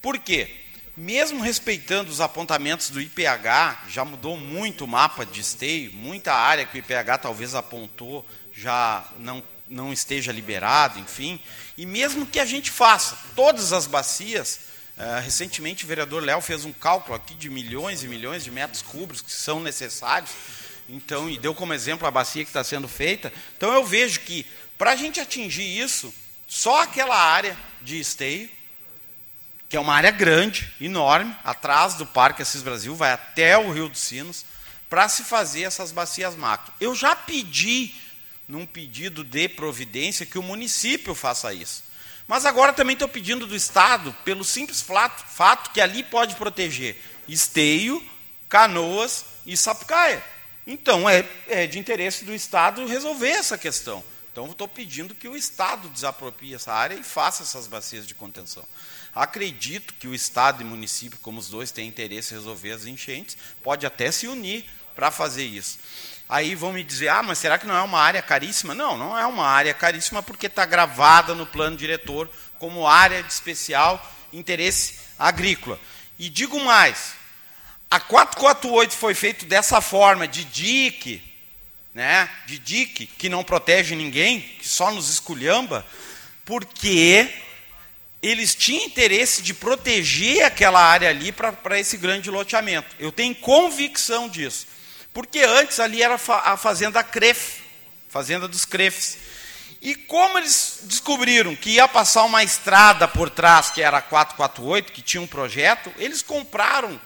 Por 0.00 0.18
quê? 0.18 0.54
Mesmo 0.96 1.42
respeitando 1.42 2.10
os 2.10 2.20
apontamentos 2.20 2.90
do 2.90 3.00
IPH, 3.00 3.84
já 3.88 4.04
mudou 4.04 4.36
muito 4.36 4.84
o 4.84 4.88
mapa 4.88 5.24
de 5.24 5.40
esteio, 5.40 5.92
muita 5.92 6.32
área 6.34 6.64
que 6.64 6.76
o 6.76 6.80
IPH 6.80 7.18
talvez 7.22 7.54
apontou 7.54 8.26
já 8.52 9.04
não 9.18 9.42
não 9.68 9.92
esteja 9.92 10.32
liberado, 10.32 10.98
enfim. 10.98 11.40
E 11.76 11.84
mesmo 11.86 12.26
que 12.26 12.40
a 12.40 12.44
gente 12.44 12.70
faça 12.70 13.18
todas 13.36 13.72
as 13.72 13.86
bacias, 13.86 14.60
uh, 14.96 15.20
recentemente 15.22 15.84
o 15.84 15.88
vereador 15.88 16.22
Léo 16.22 16.40
fez 16.40 16.64
um 16.64 16.72
cálculo 16.72 17.14
aqui 17.14 17.34
de 17.34 17.50
milhões 17.50 18.02
e 18.02 18.08
milhões 18.08 18.44
de 18.44 18.50
metros 18.50 18.82
cúbicos 18.82 19.22
que 19.22 19.32
são 19.32 19.60
necessários, 19.60 20.30
então, 20.88 21.28
e 21.28 21.38
deu 21.38 21.54
como 21.54 21.74
exemplo 21.74 22.08
a 22.08 22.10
bacia 22.10 22.42
que 22.44 22.50
está 22.50 22.64
sendo 22.64 22.88
feita. 22.88 23.30
Então 23.56 23.72
eu 23.74 23.84
vejo 23.84 24.20
que 24.20 24.46
para 24.78 24.92
a 24.92 24.96
gente 24.96 25.20
atingir 25.20 25.78
isso, 25.78 26.12
só 26.46 26.82
aquela 26.82 27.16
área 27.16 27.56
de 27.82 28.00
esteio, 28.00 28.48
que 29.68 29.76
é 29.76 29.80
uma 29.80 29.94
área 29.94 30.10
grande, 30.10 30.72
enorme, 30.80 31.36
atrás 31.44 31.94
do 31.94 32.06
Parque 32.06 32.40
Assis 32.40 32.62
Brasil, 32.62 32.94
vai 32.94 33.12
até 33.12 33.58
o 33.58 33.70
Rio 33.70 33.88
dos 33.88 34.00
Sinos, 34.00 34.46
para 34.88 35.06
se 35.08 35.24
fazer 35.24 35.62
essas 35.62 35.92
bacias 35.92 36.34
macro. 36.34 36.72
Eu 36.80 36.94
já 36.94 37.14
pedi 37.14 37.94
num 38.48 38.64
pedido 38.64 39.22
de 39.22 39.48
providência 39.48 40.24
que 40.24 40.38
o 40.38 40.42
município 40.42 41.14
faça 41.14 41.52
isso. 41.52 41.84
Mas 42.26 42.44
agora 42.44 42.72
também 42.72 42.94
estou 42.94 43.08
pedindo 43.08 43.46
do 43.46 43.54
Estado, 43.54 44.14
pelo 44.24 44.44
simples 44.44 44.80
fato 44.82 45.70
que 45.72 45.80
ali 45.80 46.02
pode 46.02 46.34
proteger 46.34 46.96
Esteio, 47.28 48.02
Canoas 48.48 49.24
e 49.46 49.56
Sapucaia. 49.56 50.22
Então 50.66 51.08
é, 51.08 51.24
é 51.46 51.66
de 51.66 51.78
interesse 51.78 52.24
do 52.24 52.34
Estado 52.34 52.86
resolver 52.86 53.30
essa 53.30 53.56
questão. 53.56 54.02
Então 54.30 54.50
estou 54.50 54.68
pedindo 54.68 55.14
que 55.14 55.26
o 55.26 55.36
Estado 55.36 55.88
desaproprie 55.88 56.54
essa 56.54 56.72
área 56.72 56.94
e 56.94 57.02
faça 57.02 57.42
essas 57.42 57.66
bacias 57.66 58.06
de 58.06 58.14
contenção. 58.14 58.64
Acredito 59.14 59.94
que 59.94 60.06
o 60.06 60.14
Estado 60.14 60.62
e 60.62 60.64
o 60.64 60.68
município, 60.68 61.18
como 61.20 61.40
os 61.40 61.48
dois 61.48 61.70
têm 61.70 61.88
interesse 61.88 62.32
em 62.32 62.36
resolver 62.36 62.72
as 62.72 62.86
enchentes, 62.86 63.36
pode 63.62 63.86
até 63.86 64.12
se 64.12 64.26
unir 64.26 64.64
para 64.94 65.10
fazer 65.10 65.44
isso. 65.44 65.78
Aí 66.28 66.54
vão 66.54 66.72
me 66.72 66.84
dizer, 66.84 67.08
ah, 67.08 67.22
mas 67.22 67.38
será 67.38 67.56
que 67.56 67.66
não 67.66 67.74
é 67.74 67.80
uma 67.80 68.00
área 68.00 68.20
caríssima? 68.20 68.74
Não, 68.74 68.98
não 68.98 69.16
é 69.18 69.24
uma 69.24 69.46
área 69.46 69.72
caríssima 69.72 70.22
porque 70.22 70.46
está 70.46 70.66
gravada 70.66 71.34
no 71.34 71.46
plano 71.46 71.76
diretor 71.76 72.28
como 72.58 72.86
área 72.86 73.22
de 73.22 73.32
especial 73.32 74.04
interesse 74.32 74.96
agrícola. 75.18 75.80
E 76.18 76.28
digo 76.28 76.60
mais, 76.60 77.14
a 77.90 77.98
448 77.98 78.94
foi 78.94 79.14
feito 79.14 79.46
dessa 79.46 79.80
forma, 79.80 80.28
de 80.28 80.44
dique, 80.44 81.22
né, 81.94 82.28
de 82.46 82.58
dique, 82.58 83.06
que 83.06 83.28
não 83.28 83.42
protege 83.42 83.96
ninguém, 83.96 84.40
que 84.40 84.68
só 84.68 84.90
nos 84.90 85.08
esculhamba, 85.08 85.86
porque 86.44 87.32
eles 88.20 88.54
tinham 88.54 88.84
interesse 88.84 89.40
de 89.42 89.54
proteger 89.54 90.44
aquela 90.44 90.80
área 90.80 91.08
ali 91.08 91.32
para 91.32 91.78
esse 91.78 91.96
grande 91.96 92.30
loteamento. 92.30 92.94
Eu 92.98 93.12
tenho 93.12 93.34
convicção 93.34 94.28
disso. 94.28 94.66
Porque 95.18 95.40
antes 95.40 95.80
ali 95.80 96.00
era 96.00 96.14
a 96.14 96.56
fazenda 96.56 97.02
Cref, 97.02 97.60
fazenda 98.08 98.46
dos 98.46 98.64
Crefs. 98.64 99.18
E 99.82 99.96
como 99.96 100.38
eles 100.38 100.78
descobriram 100.84 101.56
que 101.56 101.70
ia 101.70 101.88
passar 101.88 102.22
uma 102.22 102.44
estrada 102.44 103.08
por 103.08 103.28
trás, 103.28 103.68
que 103.68 103.82
era 103.82 103.98
a 103.98 104.00
448, 104.00 104.92
que 104.92 105.02
tinha 105.02 105.20
um 105.20 105.26
projeto, 105.26 105.92
eles 105.96 106.22
compraram 106.22 107.00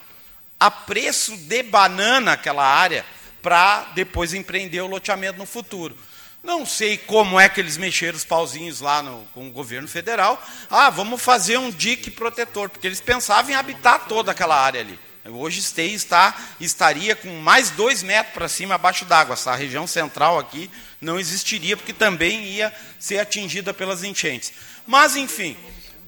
a 0.60 0.70
preço 0.70 1.34
de 1.38 1.62
banana 1.62 2.32
aquela 2.32 2.66
área 2.66 3.02
para 3.40 3.84
depois 3.94 4.34
empreender 4.34 4.82
o 4.82 4.88
loteamento 4.88 5.38
no 5.38 5.46
futuro. 5.46 5.96
Não 6.42 6.66
sei 6.66 6.98
como 6.98 7.40
é 7.40 7.48
que 7.48 7.60
eles 7.60 7.78
mexeram 7.78 8.18
os 8.18 8.26
pauzinhos 8.26 8.82
lá 8.82 9.02
no, 9.02 9.26
com 9.32 9.48
o 9.48 9.52
governo 9.52 9.88
federal. 9.88 10.38
Ah, 10.68 10.90
vamos 10.90 11.22
fazer 11.22 11.56
um 11.56 11.70
dique 11.70 12.10
protetor, 12.10 12.68
porque 12.68 12.86
eles 12.86 13.00
pensavam 13.00 13.52
em 13.52 13.54
habitar 13.54 14.06
toda 14.06 14.32
aquela 14.32 14.60
área 14.62 14.82
ali. 14.82 15.00
Hoje 15.24 15.60
Esteio 15.60 15.94
está, 15.94 16.34
estaria 16.60 17.14
com 17.14 17.28
mais 17.40 17.70
dois 17.70 18.02
metros 18.02 18.34
para 18.34 18.48
cima 18.48 18.74
abaixo 18.74 19.04
d'água. 19.04 19.34
Essa 19.34 19.54
região 19.54 19.86
central 19.86 20.38
aqui 20.38 20.68
não 21.00 21.18
existiria, 21.18 21.76
porque 21.76 21.92
também 21.92 22.44
ia 22.44 22.74
ser 22.98 23.18
atingida 23.18 23.72
pelas 23.72 24.02
enchentes. 24.02 24.52
Mas, 24.84 25.14
enfim, 25.14 25.56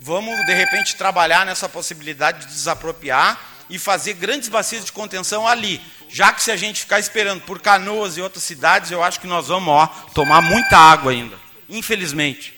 vamos 0.01 0.35
de 0.47 0.53
repente 0.53 0.97
trabalhar 0.97 1.47
nessa 1.47 1.69
possibilidade 1.69 2.41
de 2.41 2.53
desapropriar 2.53 3.41
e 3.71 3.79
fazer 3.79 4.15
grandes 4.15 4.49
bacias 4.49 4.85
de 4.85 4.91
contenção 4.91 5.47
ali. 5.47 5.81
Já 6.09 6.33
que 6.33 6.43
se 6.43 6.51
a 6.51 6.57
gente 6.57 6.81
ficar 6.81 6.99
esperando 6.99 7.43
por 7.43 7.61
Canoas 7.61 8.17
e 8.17 8.21
outras 8.21 8.43
cidades, 8.43 8.91
eu 8.91 9.03
acho 9.03 9.21
que 9.21 9.27
nós 9.29 9.47
vamos 9.47 9.69
ó, 9.69 9.87
tomar 10.13 10.43
muita 10.43 10.77
água 10.77 11.13
ainda, 11.13 11.37
infelizmente. 11.69 12.53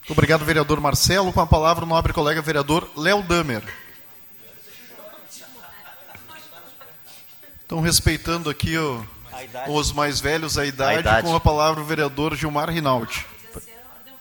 Muito 0.00 0.12
obrigado, 0.12 0.44
vereador 0.44 0.80
Marcelo. 0.80 1.32
Com 1.32 1.40
a 1.40 1.46
palavra 1.46 1.84
o 1.84 1.88
nobre 1.88 2.12
colega 2.12 2.40
vereador 2.40 2.88
Léo 2.94 3.22
Damer. 3.22 3.62
Estão 7.66 7.80
respeitando 7.80 8.48
aqui 8.48 8.76
os 9.66 9.90
mais 9.90 10.20
velhos, 10.20 10.56
a 10.56 10.64
idade, 10.64 10.98
a 10.98 11.00
idade, 11.00 11.26
com 11.26 11.34
a 11.34 11.40
palavra 11.40 11.82
o 11.82 11.84
vereador 11.84 12.36
Gilmar 12.36 12.70
Rinaldi. 12.70 13.26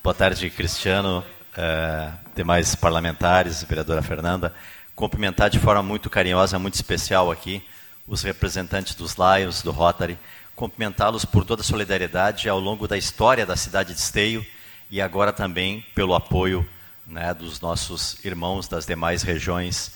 Boa 0.03 0.15
tarde, 0.15 0.49
Cristiano, 0.49 1.23
eh, 1.55 2.09
demais 2.35 2.73
parlamentares, 2.73 3.61
vereadora 3.61 4.01
Fernanda. 4.01 4.51
Cumprimentar 4.95 5.51
de 5.51 5.59
forma 5.59 5.83
muito 5.83 6.09
carinhosa, 6.09 6.57
muito 6.57 6.73
especial 6.73 7.29
aqui, 7.29 7.63
os 8.07 8.23
representantes 8.23 8.95
dos 8.95 9.13
Lions, 9.13 9.61
do 9.61 9.69
Rotary, 9.69 10.17
cumprimentá-los 10.55 11.23
por 11.23 11.45
toda 11.45 11.61
a 11.61 11.63
solidariedade 11.63 12.49
ao 12.49 12.59
longo 12.59 12.87
da 12.87 12.97
história 12.97 13.45
da 13.45 13.55
cidade 13.55 13.93
de 13.93 13.99
Esteio 13.99 14.43
e 14.89 14.99
agora 14.99 15.31
também 15.31 15.85
pelo 15.93 16.15
apoio 16.15 16.67
né, 17.05 17.31
dos 17.31 17.61
nossos 17.61 18.17
irmãos 18.25 18.67
das 18.67 18.87
demais 18.87 19.21
regiões 19.21 19.91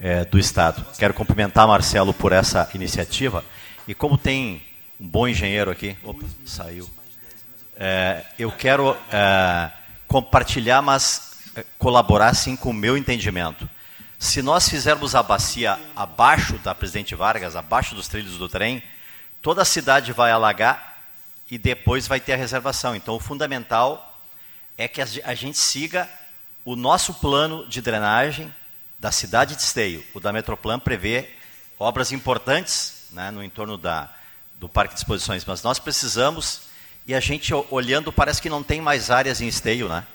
é, 0.00 0.24
do 0.24 0.38
Estado. 0.38 0.84
Quero 0.98 1.12
cumprimentar 1.12 1.68
Marcelo 1.68 2.14
por 2.14 2.32
essa 2.32 2.68
iniciativa 2.74 3.44
e 3.86 3.94
como 3.94 4.16
tem 4.16 4.62
um 4.98 5.06
bom 5.06 5.28
engenheiro 5.28 5.70
aqui, 5.70 5.96
opa, 6.02 6.24
saiu. 6.44 6.88
É, 7.76 8.24
eu 8.38 8.50
quero 8.50 8.96
é, 9.12 9.70
compartilhar, 10.08 10.82
mas 10.82 11.36
é, 11.54 11.64
colaborar 11.78 12.34
sim 12.34 12.56
com 12.56 12.70
o 12.70 12.74
meu 12.74 12.96
entendimento. 12.96 13.68
Se 14.18 14.42
nós 14.42 14.68
fizermos 14.68 15.14
a 15.14 15.22
bacia 15.22 15.78
abaixo 15.96 16.58
da 16.58 16.74
Presidente 16.74 17.14
Vargas, 17.14 17.56
abaixo 17.56 17.94
dos 17.94 18.06
trilhos 18.06 18.36
do 18.36 18.48
trem, 18.48 18.82
toda 19.40 19.62
a 19.62 19.64
cidade 19.64 20.12
vai 20.12 20.30
alagar 20.30 20.98
e 21.50 21.56
depois 21.56 22.06
vai 22.06 22.20
ter 22.20 22.34
a 22.34 22.36
reservação. 22.36 22.94
Então, 22.94 23.14
o 23.16 23.20
fundamental 23.20 24.22
é 24.76 24.86
que 24.86 25.00
a 25.00 25.34
gente 25.34 25.58
siga 25.58 26.08
o 26.64 26.76
nosso 26.76 27.14
plano 27.14 27.66
de 27.66 27.80
drenagem 27.80 28.52
da 29.00 29.10
cidade 29.10 29.56
de 29.56 29.62
Esteio. 29.62 30.04
O 30.14 30.20
da 30.20 30.32
Metroplan 30.32 30.78
prevê 30.78 31.30
obras 31.78 32.12
importantes 32.12 33.06
né, 33.10 33.30
no 33.30 33.42
entorno 33.42 33.78
da, 33.78 34.10
do 34.56 34.68
Parque 34.68 34.94
de 34.94 35.00
Exposições, 35.00 35.44
mas 35.44 35.62
nós 35.62 35.78
precisamos, 35.78 36.60
e 37.06 37.14
a 37.14 37.20
gente 37.20 37.52
olhando, 37.70 38.12
parece 38.12 38.42
que 38.42 38.50
não 38.50 38.62
tem 38.62 38.80
mais 38.80 39.10
áreas 39.10 39.40
em 39.40 39.48
Esteio. 39.48 39.88
Né? 39.88 40.06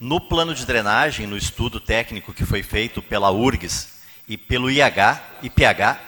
No 0.00 0.20
plano 0.20 0.54
de 0.54 0.66
drenagem, 0.66 1.26
no 1.26 1.36
estudo 1.36 1.78
técnico 1.78 2.34
que 2.34 2.44
foi 2.44 2.64
feito 2.64 3.00
pela 3.00 3.30
URGS 3.30 3.94
e 4.26 4.36
pelo 4.36 4.68
IH, 4.68 5.22
IPH, 5.42 6.00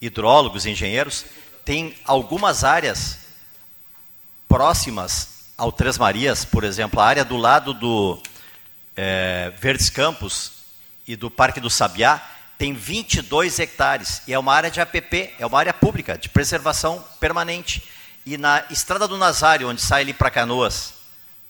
hidrólogos 0.00 0.64
engenheiros, 0.64 1.26
tem 1.64 1.96
algumas 2.04 2.62
áreas 2.62 3.18
próximas 4.48 5.38
ao 5.58 5.72
Três 5.72 5.98
Marias, 5.98 6.44
por 6.44 6.62
exemplo, 6.62 7.00
a 7.00 7.04
área 7.04 7.24
do 7.24 7.36
lado 7.36 7.74
do 7.74 8.22
é, 8.96 9.52
Verdes 9.60 9.90
Campos, 9.90 10.57
e 11.08 11.16
do 11.16 11.30
Parque 11.30 11.58
do 11.58 11.70
Sabiá 11.70 12.22
tem 12.58 12.74
22 12.74 13.58
hectares 13.58 14.20
e 14.26 14.34
é 14.34 14.38
uma 14.38 14.52
área 14.52 14.70
de 14.70 14.80
APP, 14.80 15.32
é 15.38 15.46
uma 15.46 15.58
área 15.58 15.72
pública 15.72 16.18
de 16.18 16.28
preservação 16.28 17.02
permanente. 17.18 17.82
E 18.26 18.36
na 18.36 18.64
Estrada 18.68 19.08
do 19.08 19.16
Nazário, 19.16 19.68
onde 19.68 19.80
sai 19.80 20.02
ali 20.02 20.12
para 20.12 20.30
Canoas, 20.30 20.92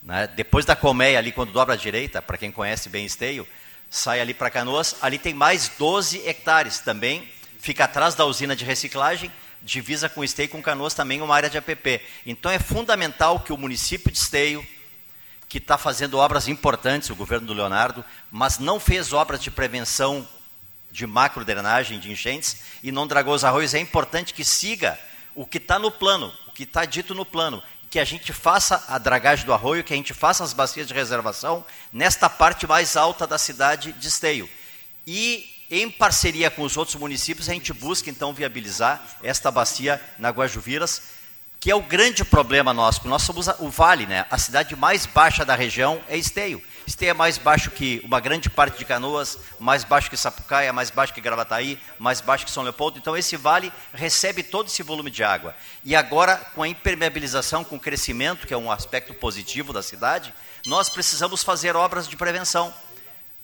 né, 0.02 0.28
depois 0.28 0.64
da 0.64 0.76
Colmeia, 0.76 1.18
ali 1.18 1.32
quando 1.32 1.50
dobra 1.50 1.74
à 1.74 1.76
direita, 1.76 2.22
para 2.22 2.38
quem 2.38 2.52
conhece 2.52 2.88
bem 2.88 3.04
Esteio, 3.04 3.48
sai 3.90 4.20
ali 4.20 4.32
para 4.32 4.50
Canoas, 4.50 4.94
ali 5.02 5.18
tem 5.18 5.34
mais 5.34 5.72
12 5.76 6.22
hectares 6.26 6.78
também, 6.78 7.28
fica 7.58 7.84
atrás 7.84 8.14
da 8.14 8.24
usina 8.24 8.54
de 8.54 8.64
reciclagem, 8.64 9.32
divisa 9.60 10.08
com 10.08 10.22
Esteio 10.22 10.48
com 10.48 10.62
Canoas 10.62 10.94
também 10.94 11.20
uma 11.20 11.34
área 11.34 11.50
de 11.50 11.58
APP. 11.58 12.00
Então 12.24 12.50
é 12.50 12.58
fundamental 12.58 13.40
que 13.40 13.52
o 13.52 13.56
município 13.56 14.12
de 14.12 14.18
Esteio, 14.18 14.64
que 15.48 15.58
está 15.58 15.78
fazendo 15.78 16.18
obras 16.18 16.46
importantes, 16.46 17.08
o 17.10 17.16
governo 17.16 17.46
do 17.46 17.54
Leonardo, 17.54 18.04
mas 18.30 18.58
não 18.58 18.78
fez 18.78 19.12
obras 19.12 19.42
de 19.42 19.50
prevenção 19.50 20.26
de 20.90 21.06
macro 21.06 21.44
drenagem 21.44 21.98
de 21.98 22.10
enchentes 22.10 22.58
e 22.82 22.92
não 22.92 23.06
dragou 23.06 23.34
os 23.34 23.44
arroios. 23.44 23.74
É 23.74 23.78
importante 23.78 24.34
que 24.34 24.44
siga 24.44 24.98
o 25.34 25.46
que 25.46 25.58
está 25.58 25.78
no 25.78 25.90
plano, 25.90 26.32
o 26.46 26.52
que 26.52 26.64
está 26.64 26.84
dito 26.84 27.14
no 27.14 27.24
plano, 27.24 27.62
que 27.90 27.98
a 27.98 28.04
gente 28.04 28.32
faça 28.32 28.84
a 28.88 28.98
dragagem 28.98 29.46
do 29.46 29.54
arroio, 29.54 29.84
que 29.84 29.94
a 29.94 29.96
gente 29.96 30.12
faça 30.12 30.44
as 30.44 30.52
bacias 30.52 30.86
de 30.86 30.92
reservação 30.92 31.64
nesta 31.92 32.28
parte 32.28 32.66
mais 32.66 32.96
alta 32.96 33.26
da 33.26 33.38
cidade 33.38 33.92
de 33.92 34.08
Esteio. 34.08 34.48
E, 35.06 35.48
em 35.70 35.90
parceria 35.90 36.50
com 36.50 36.62
os 36.62 36.76
outros 36.76 36.96
municípios, 36.96 37.48
a 37.48 37.54
gente 37.54 37.72
busca, 37.72 38.10
então, 38.10 38.34
viabilizar 38.34 39.02
esta 39.22 39.50
bacia 39.50 40.02
na 40.18 40.28
Guajuviras, 40.28 41.02
que 41.60 41.70
é 41.70 41.74
o 41.74 41.82
grande 41.82 42.24
problema 42.24 42.72
nosso, 42.72 43.06
nós 43.08 43.22
somos 43.22 43.48
o 43.58 43.68
Vale, 43.68 44.06
né? 44.06 44.26
a 44.30 44.38
cidade 44.38 44.76
mais 44.76 45.06
baixa 45.06 45.44
da 45.44 45.54
região 45.54 46.00
é 46.08 46.16
Esteio. 46.16 46.62
Esteio 46.86 47.10
é 47.10 47.14
mais 47.14 47.36
baixo 47.36 47.70
que 47.70 48.00
uma 48.04 48.18
grande 48.18 48.48
parte 48.48 48.78
de 48.78 48.84
Canoas, 48.84 49.36
mais 49.58 49.84
baixo 49.84 50.08
que 50.08 50.16
Sapucaia, 50.16 50.72
mais 50.72 50.88
baixo 50.88 51.12
que 51.12 51.20
Gravataí, 51.20 51.78
mais 51.98 52.20
baixo 52.20 52.46
que 52.46 52.50
São 52.50 52.62
Leopoldo. 52.62 52.98
Então 52.98 53.16
esse 53.16 53.36
vale 53.36 53.70
recebe 53.92 54.42
todo 54.42 54.68
esse 54.68 54.82
volume 54.82 55.10
de 55.10 55.22
água. 55.22 55.54
E 55.84 55.94
agora, 55.94 56.36
com 56.54 56.62
a 56.62 56.68
impermeabilização, 56.68 57.62
com 57.62 57.76
o 57.76 57.80
crescimento, 57.80 58.46
que 58.46 58.54
é 58.54 58.56
um 58.56 58.72
aspecto 58.72 59.12
positivo 59.12 59.72
da 59.72 59.82
cidade, 59.82 60.32
nós 60.64 60.88
precisamos 60.88 61.42
fazer 61.42 61.76
obras 61.76 62.08
de 62.08 62.16
prevenção. 62.16 62.72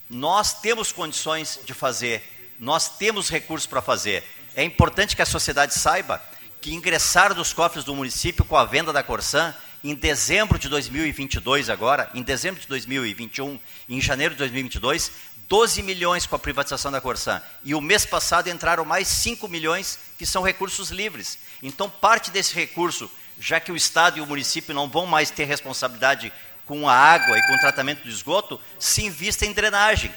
Nós 0.08 0.54
temos 0.60 0.90
condições 0.90 1.60
de 1.66 1.74
fazer, 1.74 2.54
nós 2.58 2.88
temos 2.88 3.28
recursos 3.28 3.66
para 3.66 3.82
fazer. 3.82 4.24
É 4.56 4.62
importante 4.62 5.16
que 5.16 5.22
a 5.22 5.26
sociedade 5.26 5.74
saiba 5.74 6.22
que 6.64 6.72
ingressaram 6.72 7.34
dos 7.34 7.52
cofres 7.52 7.84
do 7.84 7.94
município 7.94 8.42
com 8.42 8.56
a 8.56 8.64
venda 8.64 8.90
da 8.90 9.02
Corsan 9.02 9.54
em 9.84 9.94
dezembro 9.94 10.58
de 10.58 10.66
2022 10.70 11.68
agora, 11.68 12.08
em 12.14 12.22
dezembro 12.22 12.58
de 12.58 12.66
2021, 12.66 13.60
em 13.86 14.00
janeiro 14.00 14.32
de 14.32 14.38
2022, 14.38 15.12
12 15.46 15.82
milhões 15.82 16.26
com 16.26 16.36
a 16.36 16.38
privatização 16.38 16.90
da 16.90 17.02
Corsan. 17.02 17.42
E 17.62 17.74
o 17.74 17.82
mês 17.82 18.06
passado 18.06 18.48
entraram 18.48 18.82
mais 18.82 19.08
5 19.08 19.46
milhões, 19.46 19.98
que 20.16 20.24
são 20.24 20.42
recursos 20.42 20.88
livres. 20.88 21.38
Então, 21.62 21.90
parte 21.90 22.30
desse 22.30 22.54
recurso, 22.54 23.10
já 23.38 23.60
que 23.60 23.70
o 23.70 23.76
Estado 23.76 24.16
e 24.16 24.22
o 24.22 24.26
município 24.26 24.72
não 24.72 24.88
vão 24.88 25.04
mais 25.04 25.30
ter 25.30 25.44
responsabilidade 25.44 26.32
com 26.64 26.88
a 26.88 26.94
água 26.94 27.38
e 27.38 27.46
com 27.46 27.56
o 27.56 27.60
tratamento 27.60 28.04
do 28.04 28.08
esgoto, 28.08 28.58
se 28.78 29.04
invista 29.04 29.44
em 29.44 29.52
drenagem 29.52 30.10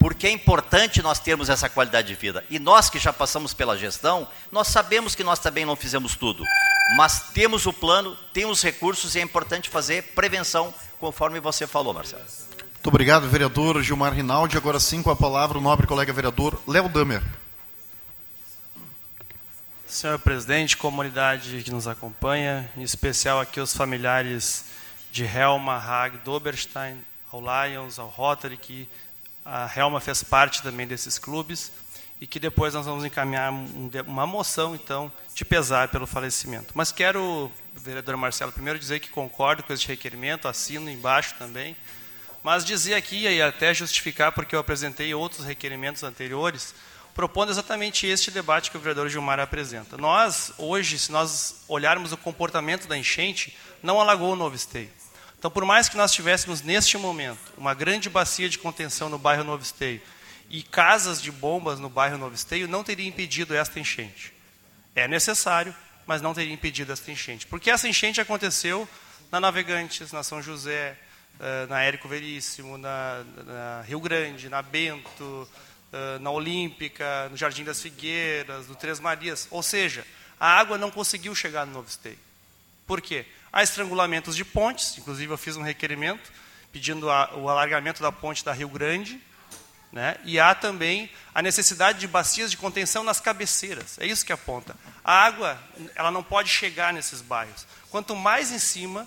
porque 0.00 0.26
é 0.26 0.30
importante 0.30 1.02
nós 1.02 1.18
termos 1.18 1.50
essa 1.50 1.68
qualidade 1.68 2.08
de 2.08 2.14
vida. 2.14 2.42
E 2.48 2.58
nós 2.58 2.88
que 2.88 2.98
já 2.98 3.12
passamos 3.12 3.52
pela 3.52 3.76
gestão, 3.76 4.26
nós 4.50 4.68
sabemos 4.68 5.14
que 5.14 5.22
nós 5.22 5.38
também 5.38 5.66
não 5.66 5.76
fizemos 5.76 6.16
tudo, 6.16 6.42
mas 6.96 7.28
temos 7.34 7.66
o 7.66 7.72
plano, 7.72 8.16
temos 8.32 8.62
recursos 8.62 9.14
e 9.14 9.18
é 9.18 9.22
importante 9.22 9.68
fazer 9.68 10.02
prevenção, 10.14 10.72
conforme 10.98 11.38
você 11.38 11.66
falou, 11.66 11.92
Marcelo. 11.92 12.22
Muito 12.22 12.86
obrigado, 12.88 13.28
vereador 13.28 13.82
Gilmar 13.82 14.14
Rinaldi. 14.14 14.56
Agora 14.56 14.80
sim, 14.80 15.02
com 15.02 15.10
a 15.10 15.16
palavra, 15.16 15.58
o 15.58 15.60
nobre 15.60 15.86
colega 15.86 16.14
vereador 16.14 16.58
Léo 16.66 16.88
Damer. 16.88 17.22
Senhor 19.86 20.18
presidente, 20.18 20.78
comunidade 20.78 21.62
que 21.62 21.70
nos 21.70 21.86
acompanha, 21.86 22.70
em 22.74 22.80
especial 22.80 23.38
aqui 23.38 23.60
os 23.60 23.76
familiares 23.76 24.64
de 25.12 25.24
Helma, 25.24 25.76
Hag, 25.76 26.16
Doberstein, 26.24 26.96
ao 27.30 27.42
Lions, 27.42 27.98
ao 27.98 28.08
Rotary, 28.08 28.56
que 28.56 28.88
a 29.52 29.68
Helma 29.74 30.00
fez 30.00 30.22
parte 30.22 30.62
também 30.62 30.86
desses 30.86 31.18
clubes 31.18 31.72
e 32.20 32.26
que 32.26 32.38
depois 32.38 32.72
nós 32.72 32.86
vamos 32.86 33.04
encaminhar 33.04 33.52
uma 34.06 34.24
moção, 34.24 34.76
então, 34.76 35.10
de 35.34 35.44
pesar 35.44 35.88
pelo 35.88 36.06
falecimento. 36.06 36.72
Mas 36.72 36.92
quero, 36.92 37.50
vereador 37.74 38.16
Marcelo, 38.16 38.52
primeiro 38.52 38.78
dizer 38.78 39.00
que 39.00 39.08
concordo 39.08 39.64
com 39.64 39.72
esse 39.72 39.84
requerimento, 39.88 40.46
assino 40.46 40.88
embaixo 40.88 41.34
também, 41.36 41.76
mas 42.44 42.64
dizer 42.64 42.94
aqui 42.94 43.26
e 43.26 43.42
até 43.42 43.74
justificar, 43.74 44.30
porque 44.30 44.54
eu 44.54 44.60
apresentei 44.60 45.12
outros 45.14 45.44
requerimentos 45.44 46.04
anteriores, 46.04 46.72
propondo 47.12 47.50
exatamente 47.50 48.06
este 48.06 48.30
debate 48.30 48.70
que 48.70 48.76
o 48.76 48.80
vereador 48.80 49.08
Gilmar 49.08 49.40
apresenta. 49.40 49.96
Nós, 49.96 50.52
hoje, 50.58 50.96
se 50.96 51.10
nós 51.10 51.64
olharmos 51.66 52.12
o 52.12 52.16
comportamento 52.16 52.86
da 52.86 52.96
enchente, 52.96 53.56
não 53.82 54.00
alagou 54.00 54.32
o 54.32 54.36
Novo 54.36 54.54
Esteio. 54.54 54.99
Então, 55.40 55.50
por 55.50 55.64
mais 55.64 55.88
que 55.88 55.96
nós 55.96 56.12
tivéssemos 56.12 56.60
neste 56.60 56.98
momento 56.98 57.54
uma 57.56 57.72
grande 57.72 58.10
bacia 58.10 58.46
de 58.46 58.58
contenção 58.58 59.08
no 59.08 59.16
bairro 59.16 59.42
Novo 59.42 59.62
Esteio 59.62 59.98
e 60.50 60.62
casas 60.62 61.22
de 61.22 61.32
bombas 61.32 61.80
no 61.80 61.88
bairro 61.88 62.18
Novo 62.18 62.34
Esteio, 62.34 62.68
não 62.68 62.84
teria 62.84 63.08
impedido 63.08 63.56
esta 63.56 63.80
enchente. 63.80 64.34
É 64.94 65.08
necessário, 65.08 65.74
mas 66.06 66.20
não 66.20 66.34
teria 66.34 66.52
impedido 66.52 66.92
esta 66.92 67.10
enchente. 67.10 67.46
Porque 67.46 67.70
essa 67.70 67.88
enchente 67.88 68.20
aconteceu 68.20 68.86
na 69.32 69.40
Navegantes, 69.40 70.12
na 70.12 70.22
São 70.22 70.42
José, 70.42 70.94
eh, 71.40 71.66
na 71.70 71.82
Érico 71.84 72.06
Veríssimo, 72.06 72.76
na, 72.76 73.24
na 73.46 73.80
Rio 73.80 73.98
Grande, 73.98 74.46
na 74.50 74.60
Bento, 74.60 75.48
eh, 75.90 76.18
na 76.18 76.30
Olímpica, 76.30 77.30
no 77.30 77.36
Jardim 77.38 77.64
das 77.64 77.80
Figueiras, 77.80 78.68
no 78.68 78.74
Três 78.74 79.00
Marias. 79.00 79.48
Ou 79.50 79.62
seja, 79.62 80.06
a 80.38 80.58
água 80.60 80.76
não 80.76 80.90
conseguiu 80.90 81.34
chegar 81.34 81.64
no 81.64 81.72
Novo 81.72 81.88
Esteio. 81.88 82.18
Por 82.86 83.00
quê? 83.00 83.24
Há 83.52 83.62
estrangulamentos 83.62 84.36
de 84.36 84.44
pontes, 84.44 84.96
inclusive 84.98 85.32
eu 85.32 85.38
fiz 85.38 85.56
um 85.56 85.62
requerimento 85.62 86.30
pedindo 86.72 87.10
a, 87.10 87.34
o 87.34 87.48
alargamento 87.48 88.00
da 88.00 88.12
ponte 88.12 88.44
da 88.44 88.52
Rio 88.52 88.68
Grande, 88.68 89.20
Né? 89.92 90.16
E 90.24 90.38
há 90.38 90.54
também 90.54 91.10
a 91.34 91.42
necessidade 91.42 91.98
de 91.98 92.06
bacias 92.06 92.48
de 92.48 92.56
contenção 92.56 93.02
nas 93.02 93.18
cabeceiras. 93.18 93.98
É 93.98 94.06
isso 94.06 94.24
que 94.24 94.32
aponta. 94.32 94.76
A 95.02 95.12
água 95.12 95.58
ela 95.96 96.12
não 96.12 96.22
pode 96.22 96.48
chegar 96.48 96.92
nesses 96.92 97.20
bairros. 97.20 97.66
Quanto 97.90 98.14
mais 98.14 98.52
em 98.52 98.58
cima, 98.60 99.04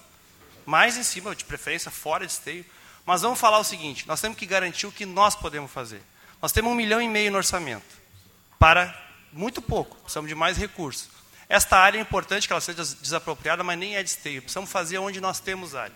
mais 0.65 0.97
em 0.97 1.03
cima, 1.03 1.33
de 1.33 1.45
preferência 1.45 1.89
fora 1.89 2.25
de 2.25 2.33
esteio. 2.33 2.65
Mas 3.05 3.21
vamos 3.21 3.39
falar 3.39 3.59
o 3.59 3.63
seguinte: 3.63 4.05
nós 4.05 4.19
temos 4.19 4.37
que 4.37 4.45
garantir 4.45 4.85
o 4.85 4.91
que 4.91 5.05
nós 5.05 5.35
podemos 5.35 5.71
fazer. 5.71 6.01
Nós 6.41 6.51
temos 6.51 6.71
um 6.73 6.75
milhão 6.75 7.01
e 7.01 7.07
meio 7.07 7.31
no 7.31 7.37
orçamento 7.37 7.95
para 8.59 8.93
muito 9.31 9.61
pouco. 9.61 9.95
Precisamos 9.97 10.27
de 10.27 10.35
mais 10.35 10.57
recursos. 10.57 11.07
Esta 11.49 11.77
área 11.77 11.97
é 11.97 12.01
importante 12.01 12.47
que 12.47 12.53
ela 12.53 12.61
seja 12.61 12.83
desapropriada, 12.83 13.63
mas 13.63 13.77
nem 13.77 13.95
é 13.95 14.03
de 14.03 14.09
esteio. 14.09 14.41
Precisamos 14.41 14.71
fazer 14.71 14.97
onde 14.97 15.19
nós 15.19 15.39
temos 15.39 15.75
área. 15.75 15.95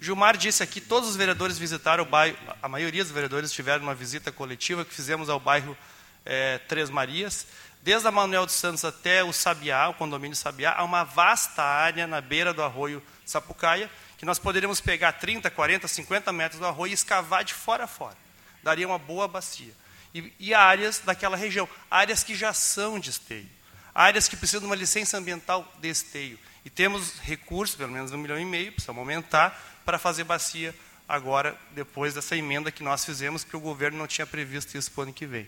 O 0.00 0.04
Gilmar 0.04 0.36
disse 0.36 0.62
aqui, 0.62 0.80
todos 0.80 1.08
os 1.08 1.16
vereadores 1.16 1.58
visitaram 1.58 2.04
o 2.04 2.06
bairro, 2.06 2.36
a 2.62 2.68
maioria 2.68 3.02
dos 3.02 3.12
vereadores 3.12 3.52
tiveram 3.52 3.82
uma 3.82 3.94
visita 3.94 4.30
coletiva 4.30 4.84
que 4.84 4.94
fizemos 4.94 5.28
ao 5.28 5.40
bairro 5.40 5.76
é, 6.24 6.58
Três 6.58 6.90
Marias. 6.90 7.46
Desde 7.82 8.08
a 8.08 8.10
Manuel 8.10 8.46
dos 8.46 8.54
Santos 8.54 8.84
até 8.84 9.22
o 9.22 9.32
Sabiá, 9.32 9.88
o 9.88 9.94
condomínio 9.94 10.36
Sabiá, 10.36 10.74
há 10.76 10.84
uma 10.84 11.04
vasta 11.04 11.62
área 11.62 12.06
na 12.06 12.20
beira 12.20 12.54
do 12.54 12.62
arroio 12.62 13.02
Sapucaia, 13.26 13.90
que 14.16 14.24
nós 14.24 14.38
poderíamos 14.38 14.80
pegar 14.80 15.12
30, 15.12 15.50
40, 15.50 15.86
50 15.86 16.32
metros 16.32 16.60
do 16.60 16.66
arroio 16.66 16.92
e 16.92 16.94
escavar 16.94 17.44
de 17.44 17.52
fora 17.52 17.84
a 17.84 17.86
fora. 17.86 18.16
Daria 18.62 18.86
uma 18.86 18.98
boa 18.98 19.28
bacia. 19.28 19.74
E, 20.14 20.32
e 20.38 20.54
áreas 20.54 21.00
daquela 21.00 21.36
região, 21.36 21.68
áreas 21.90 22.22
que 22.22 22.34
já 22.34 22.54
são 22.54 22.98
de 22.98 23.10
esteio 23.10 23.53
áreas 23.94 24.26
que 24.26 24.36
precisam 24.36 24.60
de 24.60 24.66
uma 24.66 24.74
licença 24.74 25.16
ambiental 25.16 25.70
de 25.80 25.88
esteio. 25.88 26.38
E 26.64 26.70
temos 26.70 27.18
recursos, 27.20 27.76
pelo 27.76 27.92
menos 27.92 28.10
um 28.12 28.18
milhão 28.18 28.38
e 28.38 28.44
meio, 28.44 28.72
precisamos 28.72 28.98
aumentar, 28.98 29.80
para 29.84 29.98
fazer 29.98 30.24
bacia 30.24 30.74
agora, 31.08 31.56
depois 31.72 32.14
dessa 32.14 32.34
emenda 32.36 32.72
que 32.72 32.82
nós 32.82 33.04
fizemos, 33.04 33.44
que 33.44 33.56
o 33.56 33.60
governo 33.60 33.98
não 33.98 34.06
tinha 34.06 34.26
previsto 34.26 34.76
isso 34.76 34.90
para 34.90 35.00
o 35.00 35.02
ano 35.04 35.12
que 35.12 35.26
vem. 35.26 35.46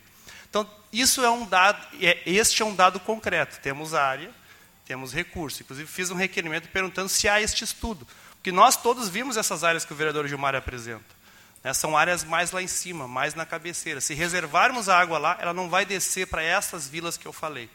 Então, 0.49 0.69
isso 0.93 1.25
é 1.25 1.31
um 1.31 1.47
dado, 1.47 1.85
é, 2.01 2.23
este 2.27 2.63
é 2.63 2.65
um 2.65 2.75
dado 2.75 3.01
concreto. 3.01 3.59
Temos 3.61 3.95
área, 3.95 4.31
temos 4.85 5.13
recurso. 5.13 5.63
Inclusive, 5.63 5.91
fiz 5.91 6.11
um 6.11 6.15
requerimento 6.15 6.69
perguntando 6.69 7.09
se 7.09 7.29
há 7.29 7.41
este 7.41 7.65
estudo. 7.65 8.07
Porque 8.35 8.53
nós 8.53 8.77
todos 8.77 9.09
vimos 9.09 9.37
essas 9.37 9.65
áreas 9.65 9.85
que 9.85 9.93
o 9.93 9.97
vereador 9.97 10.29
Gilmar 10.29 10.55
apresenta. 10.55 11.17
Né, 11.65 11.75
são 11.75 11.97
áreas 11.97 12.23
mais 12.23 12.53
lá 12.53 12.63
em 12.63 12.69
cima, 12.69 13.09
mais 13.09 13.35
na 13.35 13.45
cabeceira. 13.45 14.01
Se 14.01 14.15
reservarmos 14.15 14.89
a 14.89 14.99
água 14.99 15.19
lá, 15.19 15.37
ela 15.41 15.53
não 15.53 15.69
vai 15.69 15.85
descer 15.85 16.27
para 16.29 16.43
essas 16.43 16.87
vilas 16.89 17.17
que 17.17 17.27
eu 17.27 17.33
falei. 17.33 17.69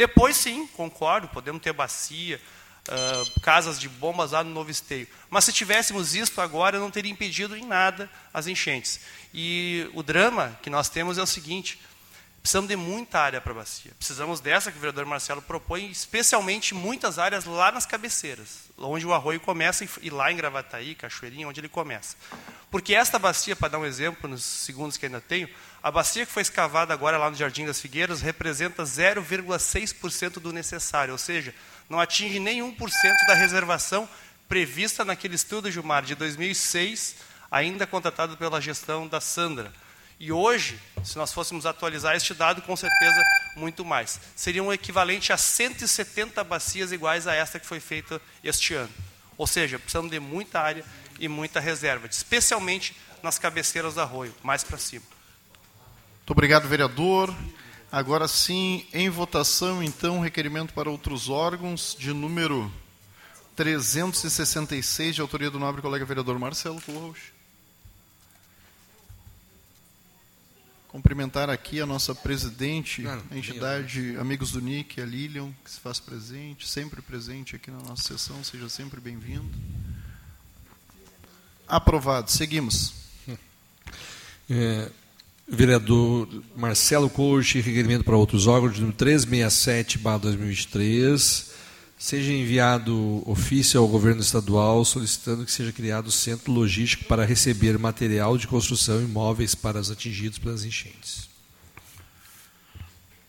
Depois, 0.00 0.34
sim, 0.34 0.66
concordo, 0.68 1.28
podemos 1.28 1.60
ter 1.60 1.74
bacia, 1.74 2.40
uh, 2.88 3.40
casas 3.42 3.78
de 3.78 3.86
bombas 3.86 4.30
lá 4.30 4.42
no 4.42 4.48
Novo 4.48 4.70
Esteio. 4.70 5.06
Mas 5.28 5.44
se 5.44 5.52
tivéssemos 5.52 6.14
isso 6.14 6.40
agora, 6.40 6.78
não 6.78 6.90
teria 6.90 7.12
impedido 7.12 7.54
em 7.54 7.66
nada 7.66 8.08
as 8.32 8.46
enchentes. 8.46 9.00
E 9.34 9.90
o 9.92 10.02
drama 10.02 10.58
que 10.62 10.70
nós 10.70 10.88
temos 10.88 11.18
é 11.18 11.22
o 11.22 11.26
seguinte: 11.26 11.78
precisamos 12.42 12.68
de 12.68 12.76
muita 12.76 13.20
área 13.20 13.40
para 13.40 13.52
bacia. 13.52 13.92
Precisamos 13.98 14.40
dessa 14.40 14.70
que 14.70 14.78
o 14.78 14.80
vereador 14.80 15.04
Marcelo 15.04 15.42
propõe, 15.42 15.90
especialmente 15.90 16.74
muitas 16.74 17.18
áreas 17.18 17.44
lá 17.44 17.70
nas 17.70 17.84
cabeceiras, 17.84 18.70
onde 18.78 19.06
o 19.06 19.12
arroio 19.12 19.40
começa, 19.40 19.86
e 20.00 20.10
lá 20.10 20.32
em 20.32 20.36
Gravataí, 20.36 20.94
Cachoeirinha, 20.94 21.48
onde 21.48 21.60
ele 21.60 21.68
começa. 21.68 22.16
Porque 22.70 22.94
esta 22.94 23.18
bacia, 23.18 23.54
para 23.54 23.68
dar 23.68 23.78
um 23.78 23.84
exemplo, 23.84 24.30
nos 24.30 24.42
segundos 24.42 24.96
que 24.96 25.06
ainda 25.06 25.20
tenho, 25.20 25.48
a 25.82 25.90
bacia 25.90 26.24
que 26.24 26.32
foi 26.32 26.42
escavada 26.42 26.94
agora 26.94 27.18
lá 27.18 27.28
no 27.28 27.36
Jardim 27.36 27.66
das 27.66 27.80
Figueiras 27.80 28.20
representa 28.20 28.84
0,6% 28.84 30.34
do 30.34 30.52
necessário, 30.52 31.12
ou 31.12 31.18
seja, 31.18 31.54
não 31.88 32.00
atinge 32.00 32.38
nem 32.38 32.60
1% 32.60 32.76
da 33.26 33.34
reservação 33.34 34.08
prevista 34.48 35.04
naquele 35.04 35.34
estudo, 35.34 35.70
Gilmar, 35.70 36.02
de 36.04 36.14
2006, 36.14 37.16
ainda 37.50 37.86
contratado 37.86 38.36
pela 38.36 38.60
gestão 38.60 39.06
da 39.06 39.20
Sandra. 39.20 39.72
E 40.20 40.30
hoje, 40.30 40.78
se 41.02 41.16
nós 41.16 41.32
fôssemos 41.32 41.64
atualizar 41.64 42.14
este 42.14 42.34
dado, 42.34 42.60
com 42.60 42.76
certeza 42.76 43.18
muito 43.56 43.86
mais. 43.86 44.20
Seria 44.36 44.62
um 44.62 44.70
equivalente 44.70 45.32
a 45.32 45.38
170 45.38 46.44
bacias 46.44 46.92
iguais 46.92 47.26
a 47.26 47.34
esta 47.34 47.58
que 47.58 47.66
foi 47.66 47.80
feita 47.80 48.20
este 48.44 48.74
ano. 48.74 48.92
Ou 49.38 49.46
seja, 49.46 49.78
precisamos 49.78 50.10
de 50.10 50.20
muita 50.20 50.60
área 50.60 50.84
e 51.18 51.26
muita 51.26 51.58
reserva, 51.58 52.06
especialmente 52.06 52.94
nas 53.22 53.38
cabeceiras 53.38 53.94
do 53.94 54.02
arroio, 54.02 54.34
mais 54.42 54.62
para 54.62 54.76
cima. 54.76 55.06
Muito 56.18 56.32
obrigado, 56.32 56.68
vereador. 56.68 57.34
Agora 57.90 58.28
sim, 58.28 58.86
em 58.92 59.08
votação, 59.08 59.82
então, 59.82 60.20
requerimento 60.20 60.74
para 60.74 60.90
outros 60.90 61.30
órgãos 61.30 61.96
de 61.98 62.12
número 62.12 62.70
366, 63.56 65.14
de 65.14 65.22
autoria 65.22 65.50
do 65.50 65.58
nobre 65.58 65.80
colega 65.80 66.04
vereador 66.04 66.38
Marcelo 66.38 66.80
Corros. 66.82 67.39
Cumprimentar 70.90 71.48
aqui 71.48 71.80
a 71.80 71.86
nossa 71.86 72.12
presidente, 72.16 73.02
não, 73.02 73.22
a 73.30 73.38
entidade 73.38 74.16
Amigos 74.18 74.50
do 74.50 74.60
NIC, 74.60 75.00
a 75.00 75.06
Lilian, 75.06 75.52
que 75.64 75.70
se 75.70 75.78
faz 75.78 76.00
presente, 76.00 76.66
sempre 76.66 77.00
presente 77.00 77.54
aqui 77.54 77.70
na 77.70 77.78
nossa 77.78 78.02
sessão, 78.02 78.42
seja 78.42 78.68
sempre 78.68 79.00
bem-vindo. 79.00 79.48
Aprovado. 81.68 82.28
Seguimos. 82.30 82.94
É, 84.52 84.90
Vereador 85.46 86.26
Marcelo 86.56 87.08
Coach, 87.08 87.60
requerimento 87.60 88.02
para 88.02 88.16
outros 88.16 88.48
órgãos, 88.48 88.80
número 88.80 88.96
367-2023. 88.96 91.49
Seja 92.00 92.32
enviado 92.32 93.22
ofício 93.26 93.78
ao 93.78 93.86
governo 93.86 94.22
estadual 94.22 94.82
solicitando 94.86 95.44
que 95.44 95.52
seja 95.52 95.70
criado 95.70 96.10
centro 96.10 96.50
logístico 96.50 97.04
para 97.04 97.26
receber 97.26 97.78
material 97.78 98.38
de 98.38 98.46
construção 98.46 99.02
e 99.02 99.04
imóveis 99.04 99.54
para 99.54 99.78
os 99.78 99.90
atingidos 99.90 100.38
pelas 100.38 100.64
enchentes. 100.64 101.28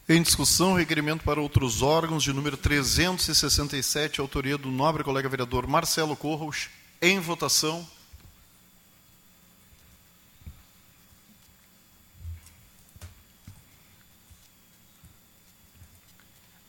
Em 0.07 0.21
discussão, 0.21 0.73
requerimento 0.73 1.21
para 1.21 1.41
outros 1.41 1.81
órgãos 1.81 2.23
de 2.23 2.31
número 2.31 2.55
367, 2.55 4.21
autoria 4.21 4.57
do 4.57 4.71
nobre 4.71 5.03
colega 5.03 5.27
vereador 5.27 5.67
Marcelo 5.67 6.15
Corros. 6.15 6.69
Em 7.01 7.19
votação. 7.19 7.85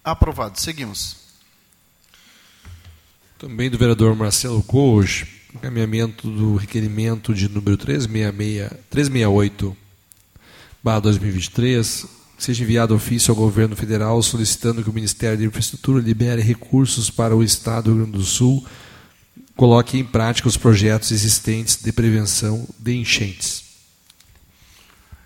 Aprovado. 0.03 0.59
Seguimos. 0.59 1.22
Também 3.43 3.69
do 3.69 3.77
vereador 3.77 4.15
Marcelo 4.15 4.63
Coach, 4.63 5.27
encaminhamento 5.53 6.31
do 6.31 6.55
requerimento 6.55 7.35
de 7.35 7.49
número 7.49 7.77
366, 7.77 8.71
368, 8.89 9.77
barra 10.81 11.01
2023, 11.01 12.07
seja 12.39 12.63
enviado 12.63 12.95
ofício 12.95 13.33
ao 13.33 13.37
governo 13.37 13.75
federal 13.75 14.23
solicitando 14.23 14.81
que 14.81 14.89
o 14.89 14.93
Ministério 14.93 15.37
da 15.37 15.45
Infraestrutura 15.45 16.01
libere 16.01 16.41
recursos 16.41 17.11
para 17.11 17.35
o 17.35 17.43
Estado 17.43 17.87
do 17.87 17.97
Rio 17.97 18.03
Grande 18.05 18.19
do 18.19 18.23
Sul, 18.23 18.65
coloque 19.57 19.99
em 19.99 20.05
prática 20.05 20.47
os 20.47 20.57
projetos 20.57 21.11
existentes 21.11 21.83
de 21.83 21.91
prevenção 21.91 22.65
de 22.79 22.95
enchentes. 22.95 23.65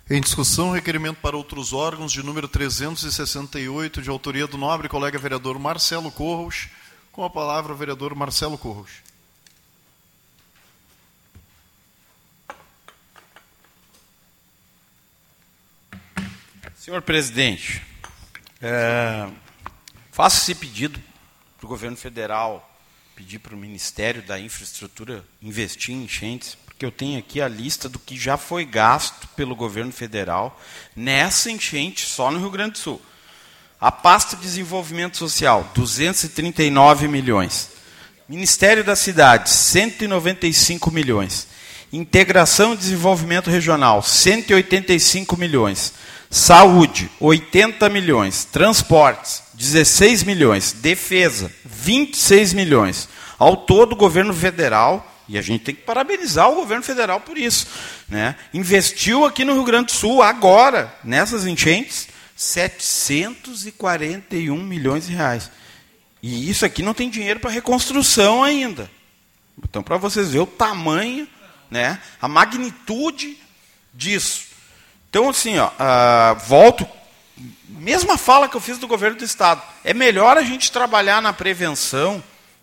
Em 0.09 0.23
discussão, 0.23 0.71
requerimento 0.71 1.19
para 1.21 1.37
outros 1.37 1.75
órgãos 1.75 2.13
de 2.13 2.23
número 2.23 2.49
368, 2.49 4.01
de 4.01 4.09
autoria 4.09 4.47
do 4.47 4.57
nobre 4.57 4.89
colega 4.89 5.19
vereador 5.19 5.59
Marcelo 5.59 6.11
Corros. 6.11 6.69
Com 7.17 7.25
a 7.25 7.31
palavra, 7.31 7.73
o 7.73 7.77
vereador 7.77 8.15
Marcelo 8.15 8.59
Corros. 8.59 8.91
Senhor 16.77 17.01
presidente, 17.01 17.83
é, 18.61 19.31
faço 20.13 20.43
esse 20.43 20.55
pedido 20.55 21.03
para 21.57 21.65
o 21.65 21.69
governo 21.71 21.97
federal, 21.97 22.79
pedir 23.15 23.39
para 23.39 23.55
o 23.55 23.59
Ministério 23.59 24.21
da 24.21 24.39
Infraestrutura 24.39 25.25
investir 25.41 25.95
em 25.95 26.05
enchentes, 26.05 26.55
porque 26.67 26.85
eu 26.85 26.93
tenho 26.93 27.19
aqui 27.19 27.41
a 27.41 27.49
lista 27.49 27.89
do 27.89 27.99
que 27.99 28.19
já 28.19 28.37
foi 28.37 28.67
gasto 28.67 29.27
pelo 29.29 29.57
governo 29.57 29.91
federal 29.91 30.61
nessa 30.95 31.51
enchente 31.51 32.05
só 32.05 32.31
no 32.31 32.41
Rio 32.41 32.51
Grande 32.51 32.73
do 32.73 32.79
Sul. 32.79 33.03
A 33.81 33.93
pasta 33.93 34.37
de 34.37 34.43
desenvolvimento 34.43 35.19
social, 35.19 35.71
239 35.75 37.09
milhões. 37.09 37.69
Ministério 38.27 38.83
da 38.83 38.97
Cidade, 38.97 39.51
195 39.51 40.91
milhões. 40.91 41.47
Integração 41.93 42.73
e 42.73 42.77
Desenvolvimento 42.77 43.51
Regional, 43.51 44.03
185 44.03 45.37
milhões. 45.37 45.93
Saúde, 46.31 47.11
80 47.21 47.89
milhões. 47.91 48.47
Transportes, 48.47 49.43
16 49.55 50.25
milhões. 50.25 50.73
Defesa, 50.73 51.53
26 51.65 52.55
milhões. 52.55 53.09
Ao 53.39 53.57
todo, 53.59 53.93
o 53.93 53.97
governo 53.97 54.33
federal 54.33 55.13
e 55.29 55.37
a 55.37 55.43
gente 55.43 55.65
tem 55.65 55.75
que 55.75 55.83
parabenizar 55.83 56.49
o 56.49 56.55
governo 56.55 56.85
federal 56.85 57.21
por 57.21 57.37
isso. 57.37 57.67
Né? 58.09 58.37
Investiu 58.55 59.25
aqui 59.25 59.45
no 59.45 59.55
Rio 59.55 59.65
Grande 59.65 59.87
do 59.87 59.93
Sul, 59.93 60.23
agora, 60.23 60.95
nessas 61.03 61.47
enchentes, 61.47 62.09
741 62.37 64.63
milhões 64.63 65.07
de 65.07 65.15
reais. 65.15 65.51
E 66.23 66.51
isso 66.51 66.67
aqui 66.67 66.83
não 66.83 66.93
tem 66.93 67.09
dinheiro 67.09 67.41
para 67.41 67.51
reconstrução 67.51 68.45
ainda. 68.45 68.91
Então, 69.63 69.83
para 69.83 69.97
vocês 69.97 70.29
verem 70.29 70.43
o 70.43 70.47
tamanho, 70.47 71.27
né, 71.71 71.99
a 72.21 72.29
magnitude 72.29 73.39
disso. 73.93 74.45
Então, 75.09 75.31
assim, 75.31 75.59
ó, 75.59 75.69
uh, 75.69 76.35
volto, 76.47 76.87
mesma 77.69 78.19
fala 78.19 78.49
que 78.49 78.57
eu 78.57 78.61
fiz 78.61 78.77
do 78.77 78.87
governo 78.87 79.17
do 79.17 79.25
Estado. 79.25 79.63
É 79.83 79.95
melhor 79.95 80.37
a 80.37 80.43
gente 80.43 80.71
trabalhar 80.71 81.23
na 81.23 81.33
prevenção, 81.33 82.23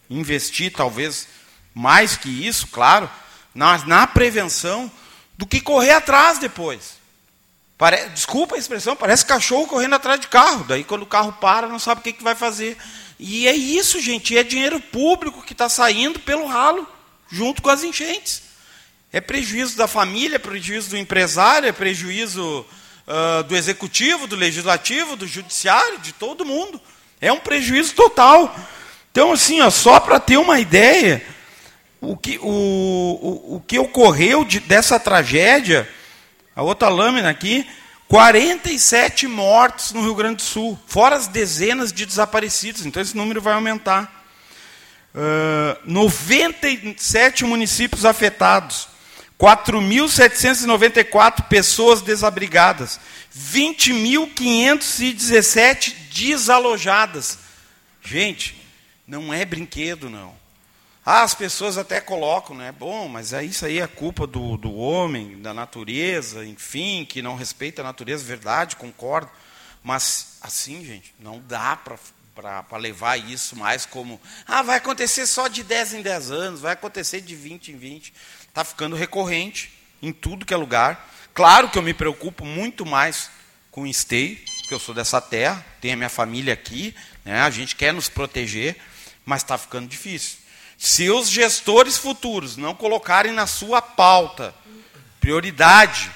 investir 0.09 0.71
talvez 0.71 1.27
mais 1.73 2.15
que 2.15 2.29
isso, 2.29 2.67
claro, 2.67 3.09
na, 3.55 3.79
na 3.85 4.05
prevenção, 4.05 4.91
do 5.35 5.47
que 5.47 5.59
correr 5.59 5.91
atrás 5.91 6.37
depois. 6.37 7.01
Pare... 7.77 8.09
Desculpa 8.09 8.55
a 8.55 8.57
expressão, 8.59 8.95
parece 8.95 9.25
cachorro 9.25 9.67
correndo 9.67 9.95
atrás 9.95 10.19
de 10.19 10.27
carro. 10.27 10.65
Daí, 10.65 10.83
quando 10.83 11.03
o 11.03 11.07
carro 11.07 11.33
para, 11.33 11.67
não 11.67 11.79
sabe 11.79 12.01
o 12.01 12.03
que, 12.03 12.13
que 12.13 12.23
vai 12.23 12.35
fazer. 12.35 12.77
E 13.19 13.47
é 13.47 13.53
isso, 13.53 13.99
gente. 14.01 14.37
É 14.37 14.43
dinheiro 14.43 14.79
público 14.79 15.41
que 15.41 15.53
está 15.53 15.69
saindo 15.69 16.19
pelo 16.19 16.45
ralo, 16.45 16.87
junto 17.29 17.61
com 17.61 17.69
as 17.69 17.83
enchentes. 17.83 18.43
É 19.11 19.21
prejuízo 19.21 19.77
da 19.77 19.87
família, 19.87 20.37
é 20.37 20.39
prejuízo 20.39 20.91
do 20.91 20.97
empresário, 20.97 21.69
é 21.69 21.71
prejuízo 21.71 22.65
uh, 23.07 23.43
do 23.43 23.55
executivo, 23.55 24.27
do 24.27 24.35
legislativo, 24.35 25.15
do 25.15 25.27
judiciário, 25.27 25.99
de 25.99 26.11
todo 26.13 26.45
mundo. 26.45 26.81
É 27.21 27.31
um 27.31 27.39
prejuízo 27.39 27.93
total. 27.93 28.53
Então, 29.11 29.31
assim, 29.31 29.61
ó, 29.61 29.69
só 29.69 29.99
para 29.99 30.19
ter 30.19 30.37
uma 30.37 30.59
ideia, 30.59 31.23
o 32.01 32.17
que, 32.17 32.39
o, 32.39 32.47
o, 32.47 33.55
o 33.55 33.63
que 33.65 33.77
ocorreu 33.77 34.43
de, 34.43 34.59
dessa 34.59 34.99
tragédia, 34.99 35.87
a 36.55 36.61
outra 36.61 36.89
lâmina 36.89 37.29
aqui, 37.29 37.67
47 38.07 39.27
mortos 39.27 39.91
no 39.91 40.01
Rio 40.01 40.15
Grande 40.15 40.37
do 40.37 40.43
Sul, 40.43 40.79
fora 40.85 41.15
as 41.15 41.27
dezenas 41.27 41.91
de 41.91 42.05
desaparecidos. 42.05 42.85
Então, 42.85 43.01
esse 43.01 43.17
número 43.17 43.41
vai 43.41 43.53
aumentar. 43.53 44.23
Uh, 45.15 45.75
97 45.85 47.45
municípios 47.45 48.05
afetados. 48.05 48.93
4.794 49.39 51.47
pessoas 51.49 52.01
desabrigadas, 52.01 52.99
20.517 53.35 55.95
desalojadas. 56.13 57.39
Gente, 58.01 58.55
não 59.05 59.33
é 59.33 59.43
brinquedo, 59.43 60.09
não. 60.09 60.41
Ah, 61.05 61.23
as 61.23 61.33
pessoas 61.33 61.77
até 61.77 61.99
colocam, 61.99 62.55
né? 62.55 62.71
Bom, 62.71 63.07
mas 63.09 63.33
é 63.33 63.43
isso 63.43 63.65
aí 63.65 63.79
é 63.79 63.87
culpa 63.87 64.25
do, 64.25 64.55
do 64.55 64.73
homem, 64.73 65.41
da 65.41 65.53
natureza, 65.53 66.45
enfim, 66.45 67.05
que 67.05 67.21
não 67.21 67.35
respeita 67.35 67.81
a 67.81 67.85
natureza, 67.85 68.23
verdade, 68.23 68.77
concordo. 68.77 69.29
Mas 69.83 70.37
assim, 70.41 70.85
gente, 70.85 71.13
não 71.19 71.41
dá 71.41 71.75
para 71.75 72.77
levar 72.77 73.17
isso 73.17 73.55
mais 73.55 73.85
como, 73.85 74.19
ah, 74.47 74.61
vai 74.61 74.77
acontecer 74.77 75.27
só 75.27 75.49
de 75.49 75.61
10 75.61 75.95
em 75.95 76.01
10 76.01 76.31
anos, 76.31 76.61
vai 76.61 76.71
acontecer 76.71 77.19
de 77.19 77.35
20 77.35 77.73
em 77.73 77.77
20 77.77 78.13
está 78.53 78.63
ficando 78.63 78.95
recorrente 78.95 79.71
em 79.99 80.13
tudo 80.13 80.45
que 80.45 80.53
é 80.53 80.57
lugar. 80.57 81.11
Claro 81.33 81.69
que 81.69 81.77
eu 81.77 81.81
me 81.81 81.93
preocupo 81.93 82.45
muito 82.45 82.85
mais 82.85 83.31
com 83.71 83.81
o 83.81 83.87
esteio, 83.87 84.37
porque 84.59 84.75
eu 84.75 84.79
sou 84.79 84.93
dessa 84.93 85.19
terra, 85.19 85.65
tenho 85.81 85.95
a 85.95 85.97
minha 85.97 86.09
família 86.09 86.53
aqui, 86.53 86.95
né, 87.25 87.41
a 87.41 87.49
gente 87.49 87.75
quer 87.75 87.91
nos 87.91 88.07
proteger, 88.09 88.77
mas 89.25 89.41
está 89.41 89.57
ficando 89.57 89.87
difícil. 89.87 90.37
Se 90.83 91.09
os 91.09 91.29
gestores 91.29 91.97
futuros 91.97 92.57
não 92.57 92.75
colocarem 92.75 93.31
na 93.31 93.47
sua 93.47 93.81
pauta 93.81 94.53
prioridade, 95.17 96.11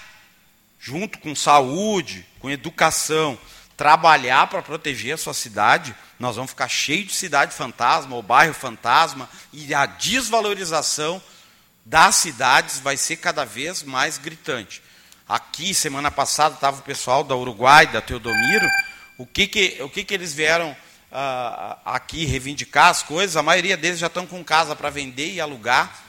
junto 0.78 1.20
com 1.20 1.34
saúde, 1.34 2.28
com 2.38 2.50
educação, 2.50 3.40
trabalhar 3.78 4.46
para 4.48 4.62
proteger 4.62 5.14
a 5.14 5.18
sua 5.18 5.34
cidade, 5.34 5.96
nós 6.20 6.36
vamos 6.36 6.52
ficar 6.52 6.68
cheio 6.68 7.06
de 7.06 7.14
cidade 7.14 7.56
fantasma 7.56 8.14
ou 8.14 8.22
bairro 8.22 8.54
fantasma 8.54 9.30
e 9.54 9.74
a 9.74 9.86
desvalorização 9.86 11.24
das 11.86 12.18
cidades 12.18 12.80
vai 12.80 12.98
ser 12.98 13.16
cada 13.16 13.46
vez 13.46 13.84
mais 13.84 14.18
gritante. 14.18 14.84
Aqui, 15.30 15.74
semana 15.74 16.12
passada, 16.12 16.56
estava 16.56 16.80
o 16.80 16.84
pessoal 16.84 17.24
da 17.24 17.38
Uruguai, 17.38 17.88
da 17.88 18.02
Teodomiro. 18.02 18.68
O 19.18 19.26
que, 19.26 19.48
que, 19.48 19.78
o 19.80 19.90
que, 19.90 20.04
que 20.04 20.14
eles 20.14 20.34
vieram 20.34 20.76
uh, 21.12 21.78
aqui 21.86 22.26
reivindicar 22.26 22.88
as 22.88 23.04
coisas? 23.04 23.36
A 23.36 23.44
maioria 23.44 23.78
deles 23.78 24.00
já 24.00 24.08
estão 24.08 24.26
com 24.26 24.44
casa 24.44 24.76
para 24.76 24.90
vender 24.90 25.34
e 25.34 25.42
alugar 25.42 26.04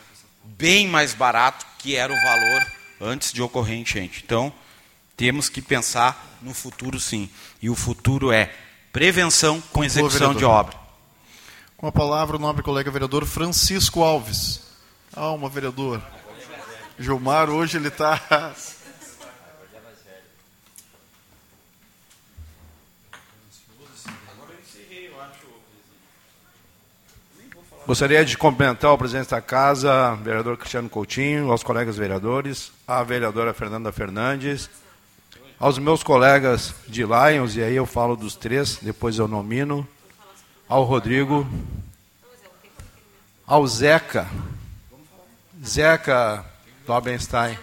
bem 0.44 0.88
mais 0.88 1.14
barato 1.14 1.66
que 1.78 1.94
era 1.94 2.12
o 2.12 2.16
valor 2.16 2.66
antes 3.00 3.32
de 3.32 3.42
ocorrer 3.42 3.78
enchente. 3.78 4.22
Então, 4.24 4.52
temos 5.16 5.48
que 5.48 5.60
pensar 5.60 6.38
no 6.42 6.54
futuro 6.54 6.98
sim. 6.98 7.28
E 7.60 7.68
o 7.68 7.74
futuro 7.74 8.32
é 8.32 8.52
prevenção 8.92 9.60
com 9.72 9.84
execução 9.84 10.34
de 10.34 10.44
obra. 10.44 10.76
Com 11.76 11.86
a 11.86 11.92
palavra, 11.92 12.36
o 12.36 12.40
nobre 12.40 12.62
colega 12.62 12.90
vereador 12.90 13.24
Francisco 13.24 14.02
Alves. 14.02 14.62
Calma, 15.12 15.48
vereador. 15.48 16.02
Gilmar, 16.98 17.48
hoje 17.48 17.76
ele 17.76 17.88
está. 17.88 18.20
Gostaria 27.88 28.22
de 28.22 28.36
cumprimentar 28.36 28.92
o 28.92 28.98
presidente 28.98 29.30
da 29.30 29.40
casa, 29.40 30.14
vereador 30.16 30.58
Cristiano 30.58 30.90
Coutinho, 30.90 31.50
aos 31.50 31.62
colegas 31.62 31.96
vereadores, 31.96 32.70
a 32.86 33.02
vereadora 33.02 33.54
Fernanda 33.54 33.90
Fernandes, 33.90 34.68
aos 35.58 35.78
meus 35.78 36.02
colegas 36.02 36.74
de 36.86 37.02
Lions, 37.02 37.56
e 37.56 37.62
aí 37.62 37.74
eu 37.74 37.86
falo 37.86 38.14
dos 38.14 38.36
três, 38.36 38.76
depois 38.82 39.18
eu 39.18 39.26
nomino, 39.26 39.88
ao 40.68 40.84
Rodrigo, 40.84 41.48
ao 43.46 43.66
Zeca, 43.66 44.28
Zeca 45.64 46.44
Lobenstein, 46.86 47.58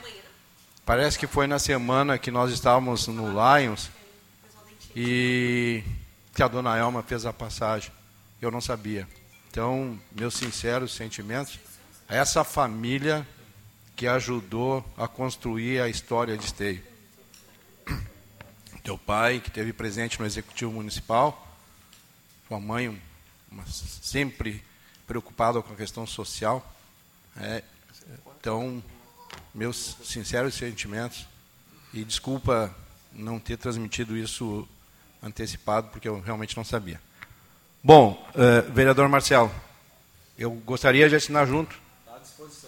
parece 0.84 1.20
que 1.20 1.28
foi 1.28 1.46
na 1.46 1.60
semana 1.60 2.18
que 2.18 2.32
nós 2.32 2.52
estávamos 2.52 3.06
no 3.06 3.28
Lions 3.30 3.92
e 4.96 5.84
que 6.34 6.42
a 6.42 6.48
dona 6.48 6.76
Elma 6.76 7.04
fez 7.04 7.28
a 7.28 7.32
passagem. 7.32 7.92
Eu 8.42 8.50
não 8.50 8.60
sabia. 8.60 9.08
Então, 9.56 9.98
meus 10.12 10.34
sinceros 10.34 10.94
sentimentos 10.94 11.58
a 12.10 12.16
essa 12.18 12.44
família 12.44 13.26
que 13.96 14.06
ajudou 14.06 14.84
a 14.98 15.08
construir 15.08 15.80
a 15.80 15.88
história 15.88 16.38
de 16.38 16.44
Esteio. 16.44 16.84
Teu 18.84 18.98
pai, 18.98 19.40
que 19.40 19.48
esteve 19.48 19.72
presente 19.72 20.20
no 20.20 20.26
Executivo 20.26 20.74
Municipal, 20.74 21.58
tua 22.50 22.60
mãe, 22.60 23.02
uma, 23.50 23.66
sempre 23.66 24.62
preocupada 25.08 25.62
com 25.62 25.72
a 25.72 25.78
questão 25.78 26.06
social, 26.06 26.76
é, 27.38 27.64
então, 28.38 28.84
meus 29.54 29.96
sinceros 30.04 30.56
sentimentos 30.56 31.26
e 31.94 32.04
desculpa 32.04 32.76
não 33.14 33.40
ter 33.40 33.56
transmitido 33.56 34.18
isso 34.18 34.68
antecipado, 35.24 35.88
porque 35.92 36.10
eu 36.10 36.20
realmente 36.20 36.58
não 36.58 36.66
sabia. 36.66 37.00
Bom, 37.88 38.20
uh, 38.34 38.72
vereador 38.74 39.08
Marcelo, 39.08 39.54
eu 40.40 40.50
gostaria 40.50 41.08
de 41.08 41.16
assinar 41.16 41.46
junto. 41.46 41.80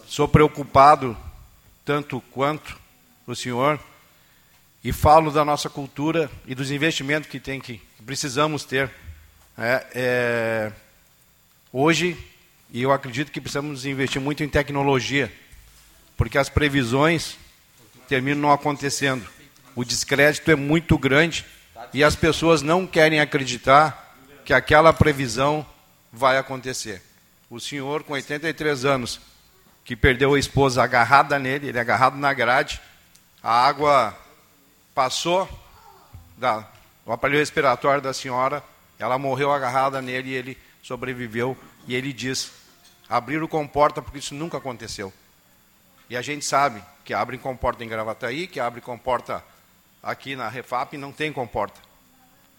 Sou 0.06 0.28
preocupado 0.28 1.18
tanto 1.84 2.22
quanto 2.30 2.80
o 3.26 3.36
senhor 3.36 3.80
e 4.84 4.94
falo 4.94 5.32
da 5.32 5.44
nossa 5.44 5.72
cultura 5.72 6.30
e 6.46 6.54
dos 6.54 6.70
investimentos 6.70 7.28
que 7.28 7.40
tem 7.40 7.60
que 7.60 7.82
precisamos 8.06 8.64
ter. 8.64 8.92
É, 9.58 9.88
é, 9.96 10.72
hoje, 11.74 12.16
e 12.70 12.84
eu 12.84 12.92
acredito 12.92 13.32
que 13.32 13.42
precisamos 13.42 13.88
investir 13.88 14.22
muito 14.22 14.44
em 14.44 14.48
tecnologia 14.48 15.34
porque 16.16 16.38
as 16.38 16.48
previsões 16.48 17.40
terminam 18.08 18.40
não 18.40 18.52
acontecendo. 18.52 19.28
O 19.76 19.84
descrédito 19.84 20.52
é 20.52 20.56
muito 20.56 20.96
grande 20.96 21.44
e 21.92 22.04
as 22.04 22.16
pessoas 22.16 22.62
não 22.62 22.86
querem 22.86 23.20
acreditar 23.20 24.07
que 24.48 24.54
aquela 24.54 24.94
previsão 24.94 25.66
vai 26.10 26.38
acontecer. 26.38 27.02
O 27.50 27.60
senhor, 27.60 28.04
com 28.04 28.14
83 28.14 28.86
anos, 28.86 29.20
que 29.84 29.94
perdeu 29.94 30.36
a 30.36 30.40
esposa 30.40 30.82
agarrada 30.82 31.38
nele, 31.38 31.68
ele 31.68 31.78
agarrado 31.78 32.16
na 32.16 32.32
grade, 32.34 32.80
a 33.44 33.68
água 33.68 34.18
passou 34.96 35.50
da, 36.38 36.66
o 37.06 37.12
aparelho 37.12 37.42
respiratório 37.42 38.02
da 38.02 38.14
senhora, 38.14 38.64
ela 38.98 39.18
morreu 39.18 39.52
agarrada 39.52 40.02
nele 40.02 40.30
e 40.30 40.36
ele 40.36 40.58
sobreviveu. 40.82 41.58
E 41.86 41.94
ele 41.94 42.14
diz: 42.14 42.50
abrir 43.10 43.44
o 43.44 43.50
comporta 43.50 44.02
porque 44.02 44.20
isso 44.20 44.34
nunca 44.34 44.60
aconteceu. 44.60 45.12
E 46.10 46.16
a 46.16 46.22
gente 46.22 46.46
sabe 46.46 46.82
que 47.04 47.14
abre 47.14 47.38
comporta 47.38 47.84
em 47.84 47.90
Gravataí, 47.90 48.48
que 48.48 48.62
abre 48.62 48.80
comporta 48.80 49.44
aqui 50.02 50.38
na 50.38 50.48
Refap 50.48 50.94
não 50.94 51.12
tem 51.12 51.34
comporta. 51.34 51.87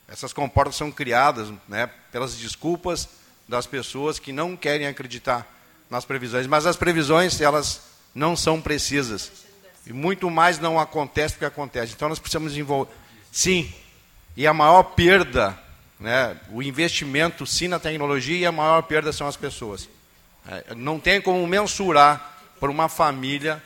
Essas 0.09 0.33
comportas 0.33 0.75
são 0.75 0.91
criadas 0.91 1.53
né, 1.69 1.89
pelas 2.11 2.35
desculpas 2.35 3.09
das 3.47 3.67
pessoas 3.67 4.19
que 4.19 4.33
não 4.33 4.57
querem 4.57 4.87
acreditar 4.87 5.47
nas 5.91 6.05
previsões. 6.05 6.47
Mas 6.47 6.65
as 6.65 6.77
previsões, 6.77 7.41
elas 7.41 7.83
não 8.15 8.35
são 8.35 8.61
precisas. 8.61 9.31
E 9.87 9.93
muito 9.93 10.31
mais 10.31 10.59
não 10.59 10.81
acontece 10.81 11.35
do 11.35 11.39
que 11.41 11.45
acontece. 11.45 11.93
Então 11.93 12.09
nós 12.09 12.19
precisamos 12.19 12.53
desenvolver. 12.53 12.91
Sim, 13.31 13.73
e 14.35 14.47
a 14.47 14.55
maior 14.55 14.83
perda, 14.83 15.59
né, 16.01 16.37
o 16.51 16.63
investimento 16.63 17.47
sim 17.47 17.69
na 17.69 17.79
tecnologia 17.79 18.39
e 18.39 18.47
a 18.47 18.53
maior 18.53 18.83
perda 18.83 19.13
são 19.13 19.27
as 19.27 19.37
pessoas. 19.37 19.89
É, 20.47 20.75
não 20.75 20.99
tem 20.99 21.21
como 21.21 21.47
mensurar 21.47 22.39
para 22.59 22.71
uma 22.71 22.89
família 22.89 23.63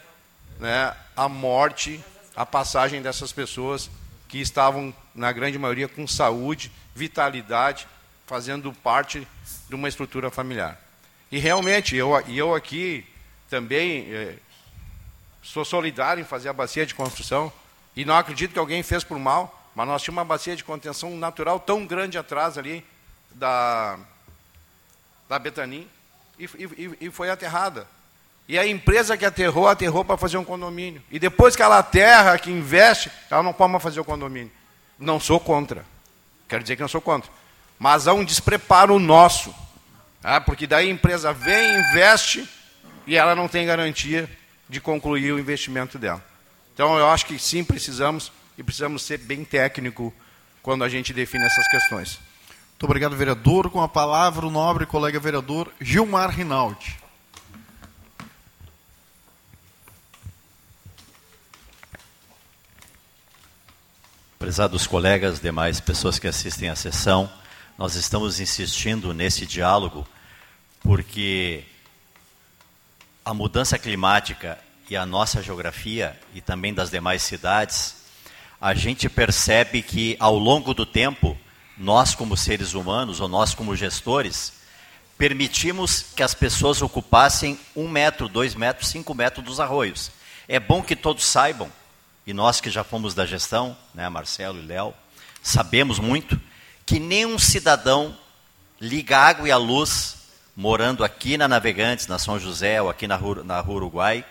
né, 0.59 0.95
a 1.17 1.29
morte 1.29 2.03
a 2.35 2.45
passagem 2.45 3.01
dessas 3.01 3.31
pessoas 3.31 3.91
que 4.33 4.39
estavam, 4.39 4.95
na 5.15 5.31
grande 5.31 5.59
maioria, 5.59 5.87
com 5.87 6.07
saúde, 6.07 6.73
vitalidade, 6.95 7.87
fazendo 8.27 8.73
parte 8.73 9.29
de 9.69 9.75
uma 9.75 9.91
estrutura 9.91 10.31
familiar. 10.31 10.81
E 11.31 11.39
realmente, 11.39 11.95
eu, 11.95 12.19
eu 12.27 12.55
aqui 12.55 13.07
também 13.51 14.07
é, 14.11 14.39
sou 15.43 15.67
solidário 15.67 16.23
em 16.23 16.25
fazer 16.25 16.49
a 16.49 16.53
bacia 16.55 16.87
de 16.87 16.95
construção, 16.95 17.53
e 17.95 18.07
não 18.07 18.17
acredito 18.17 18.55
que 18.55 18.59
alguém 18.59 18.83
fez 18.83 19.05
por 19.05 19.19
mal, 19.19 19.71
mas 19.75 19.87
nós 19.87 20.01
tínhamos 20.01 20.21
uma 20.21 20.25
bacia 20.25 20.57
de 20.57 20.65
contenção 20.65 21.15
natural 21.19 21.61
tão 21.61 21.85
grande 21.85 22.17
atrás 22.17 22.57
ali 22.57 22.83
da, 23.33 23.99
da 25.29 25.39
Betanim, 25.39 25.87
e, 26.39 26.45
e, 26.45 26.97
e 27.03 27.11
foi 27.11 27.29
aterrada. 27.29 27.87
E 28.49 28.59
a 28.59 28.67
empresa 28.67 29.17
que 29.17 29.25
aterrou, 29.25 29.69
aterrou 29.69 30.05
para 30.05 30.17
fazer 30.17 30.37
um 30.37 30.45
condomínio. 30.45 31.03
E 31.11 31.19
depois 31.19 31.57
que 31.57 31.63
ela 31.63 31.79
aterra, 31.79 32.39
que 32.39 32.51
investe, 32.51 33.11
ela 33.31 33.43
não 33.43 33.53
pode 33.53 33.73
mais 33.73 33.83
fazer 33.83 34.01
o 34.01 34.05
condomínio. 34.05 34.51
Não 34.99 35.19
sou 35.19 35.41
contra. 35.41 35.85
Quero 36.49 36.63
dizer 36.63 36.77
que 36.77 36.83
não 36.83 36.89
sou 36.89 37.01
contra. 37.01 37.31
Mas 37.79 38.07
há 38.07 38.13
um 38.13 38.25
despreparo 38.25 38.99
nosso. 38.99 39.55
Ah, 40.23 40.41
porque 40.41 40.67
daí 40.67 40.89
a 40.89 40.93
empresa 40.93 41.33
vem, 41.33 41.79
investe 41.79 42.49
e 43.07 43.17
ela 43.17 43.35
não 43.35 43.49
tem 43.49 43.67
garantia 43.67 44.29
de 44.69 44.81
concluir 44.81 45.33
o 45.33 45.39
investimento 45.39 45.99
dela. 45.99 46.25
Então 46.75 46.97
eu 46.99 47.09
acho 47.09 47.27
que 47.27 47.39
sim, 47.39 47.65
precisamos 47.65 48.33
e 48.57 48.63
precisamos 48.63 49.03
ser 49.03 49.19
bem 49.19 49.45
técnico 49.45 50.13
quando 50.63 50.85
a 50.85 50.89
gente 50.89 51.13
define 51.13 51.45
essas 51.45 51.67
questões. 51.69 52.19
Muito 52.71 52.85
obrigado, 52.85 53.17
vereador. 53.17 53.71
Com 53.71 53.81
a 53.81 53.89
palavra, 53.89 54.47
o 54.47 54.51
nobre 54.51 54.87
colega 54.87 55.19
vereador 55.19 55.73
Gilmar 55.81 56.31
Rinaldi. 56.31 57.02
Prezados 64.43 64.89
colegas, 64.89 65.39
demais 65.39 65.79
pessoas 65.79 66.19
que 66.19 66.27
assistem 66.27 66.69
à 66.69 66.75
sessão, 66.75 67.31
nós 67.79 67.95
estamos 67.95 68.41
insistindo 68.41 69.15
nesse 69.15 69.47
diálogo 69.47 70.05
porque 70.81 71.63
a 73.25 73.33
mudança 73.33 73.79
climática 73.79 74.59
e 74.91 74.97
a 74.97 75.07
nossa 75.07 75.41
geografia 75.41 76.19
e 76.35 76.41
também 76.41 76.75
das 76.75 76.91
demais 76.91 77.23
cidades, 77.23 78.03
a 78.61 78.75
gente 78.75 79.09
percebe 79.09 79.81
que 79.81 80.17
ao 80.19 80.37
longo 80.37 80.75
do 80.75 80.85
tempo, 80.85 81.39
nós 81.79 82.13
como 82.13 82.37
seres 82.37 82.75
humanos 82.75 83.21
ou 83.21 83.29
nós 83.29 83.55
como 83.55 83.77
gestores, 83.77 84.55
permitimos 85.17 86.03
que 86.17 86.23
as 86.23 86.35
pessoas 86.35 86.83
ocupassem 86.83 87.57
um 87.77 87.87
metro, 87.89 88.29
dois 88.29 88.57
metros, 88.57 88.89
cinco 88.89 89.15
metros 89.15 89.45
dos 89.45 89.61
arroios. 89.61 90.11
É 90.49 90.59
bom 90.59 90.83
que 90.83 90.97
todos 90.97 91.25
saibam 91.25 91.71
e 92.27 92.33
nós 92.33 92.61
que 92.61 92.71
já 92.71 92.85
fomos 92.85 93.15
da 93.15 93.27
gestão, 93.27 93.77
né, 93.95 94.09
Marcelo 94.09 94.59
e 94.59 94.67
Léo, 94.67 94.95
sabemos 95.43 95.99
muito 95.99 96.41
que 96.87 97.01
nenhum 97.01 97.39
cidadão 97.39 98.17
liga 98.81 99.19
água 99.19 99.49
e 99.49 99.53
a 99.53 99.57
luz 99.57 100.17
morando 100.55 101.05
aqui 101.05 101.37
na 101.37 101.49
Navegantes, 101.49 102.07
na 102.07 102.19
São 102.19 102.39
José 102.39 102.81
ou 102.81 102.89
aqui 102.89 103.09
na 103.09 103.17
rua, 103.17 103.43
na 103.43 103.61
rua 103.61 103.77
Uruguai. 103.77 104.25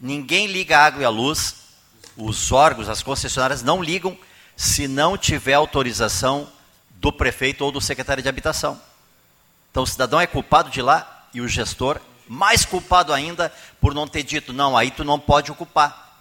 Ninguém 0.00 0.46
liga 0.46 0.78
água 0.78 1.02
e 1.02 1.04
a 1.04 1.08
luz, 1.08 1.56
os 2.16 2.52
órgãos, 2.52 2.88
as 2.88 3.02
concessionárias 3.02 3.62
não 3.62 3.82
ligam 3.82 4.16
se 4.56 4.86
não 4.86 5.16
tiver 5.16 5.54
autorização 5.54 6.48
do 6.90 7.12
prefeito 7.12 7.64
ou 7.64 7.72
do 7.72 7.80
secretário 7.80 8.22
de 8.22 8.28
habitação. 8.28 8.80
Então 9.70 9.82
o 9.82 9.86
cidadão 9.86 10.20
é 10.20 10.26
culpado 10.26 10.70
de 10.70 10.82
lá 10.82 11.26
e 11.34 11.40
o 11.40 11.48
gestor 11.48 12.00
mais 12.28 12.64
culpado 12.64 13.12
ainda 13.12 13.52
por 13.80 13.94
não 13.94 14.06
ter 14.06 14.22
dito, 14.22 14.52
não, 14.52 14.76
aí 14.76 14.90
tu 14.90 15.02
não 15.02 15.18
pode 15.18 15.50
ocupar 15.50 16.11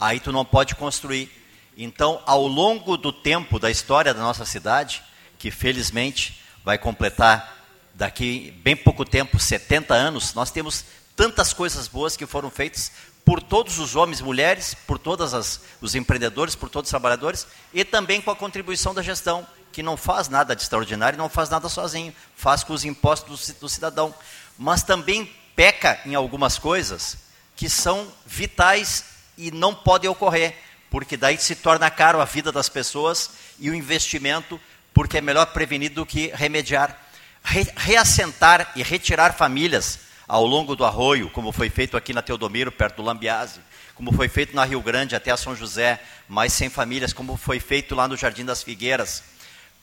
aí 0.00 0.18
tu 0.18 0.32
não 0.32 0.44
pode 0.44 0.74
construir. 0.74 1.30
Então, 1.76 2.22
ao 2.26 2.46
longo 2.46 2.96
do 2.96 3.12
tempo 3.12 3.58
da 3.58 3.70
história 3.70 4.14
da 4.14 4.20
nossa 4.20 4.44
cidade, 4.44 5.02
que 5.38 5.50
felizmente 5.50 6.42
vai 6.64 6.78
completar 6.78 7.58
daqui 7.94 8.50
bem 8.62 8.74
pouco 8.74 9.04
tempo, 9.04 9.38
70 9.38 9.94
anos, 9.94 10.34
nós 10.34 10.50
temos 10.50 10.84
tantas 11.14 11.52
coisas 11.52 11.86
boas 11.86 12.16
que 12.16 12.26
foram 12.26 12.50
feitas 12.50 12.90
por 13.24 13.42
todos 13.42 13.78
os 13.78 13.94
homens 13.94 14.20
e 14.20 14.24
mulheres, 14.24 14.74
por 14.86 14.98
todos 14.98 15.60
os 15.80 15.94
empreendedores, 15.94 16.54
por 16.54 16.70
todos 16.70 16.88
os 16.88 16.90
trabalhadores, 16.90 17.46
e 17.72 17.84
também 17.84 18.20
com 18.20 18.30
a 18.30 18.36
contribuição 18.36 18.94
da 18.94 19.02
gestão, 19.02 19.46
que 19.70 19.82
não 19.82 19.96
faz 19.96 20.28
nada 20.28 20.56
de 20.56 20.62
extraordinário, 20.62 21.18
não 21.18 21.28
faz 21.28 21.48
nada 21.50 21.68
sozinho, 21.68 22.14
faz 22.34 22.64
com 22.64 22.72
os 22.72 22.84
impostos 22.84 23.50
do 23.60 23.68
cidadão, 23.68 24.14
mas 24.58 24.82
também 24.82 25.30
peca 25.54 26.00
em 26.06 26.14
algumas 26.14 26.58
coisas 26.58 27.18
que 27.54 27.68
são 27.68 28.08
vitais 28.26 29.04
e 29.40 29.50
não 29.50 29.74
podem 29.74 30.10
ocorrer, 30.10 30.54
porque 30.90 31.16
daí 31.16 31.38
se 31.38 31.54
torna 31.54 31.90
caro 31.90 32.20
a 32.20 32.24
vida 32.24 32.52
das 32.52 32.68
pessoas 32.68 33.30
e 33.58 33.70
o 33.70 33.74
investimento, 33.74 34.60
porque 34.92 35.18
é 35.18 35.20
melhor 35.20 35.46
prevenir 35.46 35.92
do 35.92 36.04
que 36.04 36.30
remediar. 36.34 36.96
Re 37.42 37.66
reassentar 37.74 38.70
e 38.76 38.82
retirar 38.82 39.32
famílias 39.32 40.00
ao 40.28 40.44
longo 40.44 40.76
do 40.76 40.84
arroio, 40.84 41.30
como 41.30 41.52
foi 41.52 41.70
feito 41.70 41.96
aqui 41.96 42.12
na 42.12 42.20
Teodomiro, 42.20 42.70
perto 42.70 42.96
do 42.96 43.02
Lambiase, 43.02 43.60
como 43.94 44.12
foi 44.12 44.28
feito 44.28 44.54
na 44.54 44.64
Rio 44.64 44.82
Grande 44.82 45.16
até 45.16 45.30
a 45.30 45.36
São 45.36 45.56
José, 45.56 46.00
mais 46.28 46.52
100 46.52 46.68
famílias, 46.68 47.12
como 47.12 47.36
foi 47.36 47.58
feito 47.58 47.94
lá 47.94 48.06
no 48.06 48.16
Jardim 48.16 48.44
das 48.44 48.62
Figueiras, 48.62 49.22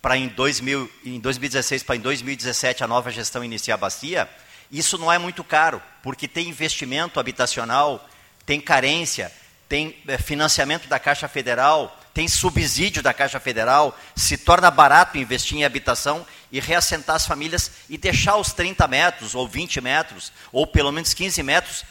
para 0.01 0.15
em, 0.15 0.27
2000, 0.27 0.89
em 1.03 1.19
2016 1.19 1.83
para 1.83 1.95
em 1.95 1.99
2017 1.99 2.83
a 2.83 2.87
nova 2.87 3.11
gestão 3.11 3.43
iniciar 3.43 3.73
a 3.73 3.77
bacia, 3.77 4.29
isso 4.71 4.97
não 4.97 5.11
é 5.11 5.17
muito 5.17 5.43
caro, 5.43 5.81
porque 6.03 6.27
tem 6.27 6.47
investimento 6.47 7.19
habitacional, 7.19 8.07
tem 8.45 8.61
carência, 8.61 9.31
tem 9.67 9.97
é, 10.07 10.17
financiamento 10.17 10.87
da 10.87 10.99
Caixa 10.99 11.27
Federal, 11.27 11.97
tem 12.13 12.27
subsídio 12.27 13.03
da 13.03 13.13
Caixa 13.13 13.39
Federal, 13.39 13.97
se 14.15 14.37
torna 14.37 14.71
barato 14.71 15.17
investir 15.17 15.57
em 15.57 15.65
habitação 15.65 16.25
e 16.51 16.59
reassentar 16.59 17.15
as 17.15 17.27
famílias 17.27 17.71
e 17.89 17.97
deixar 17.97 18.37
os 18.37 18.53
30 18.53 18.87
metros, 18.87 19.35
ou 19.35 19.47
20 19.47 19.81
metros, 19.81 20.31
ou 20.51 20.65
pelo 20.65 20.91
menos 20.91 21.13
15 21.13 21.43
metros, 21.43 21.85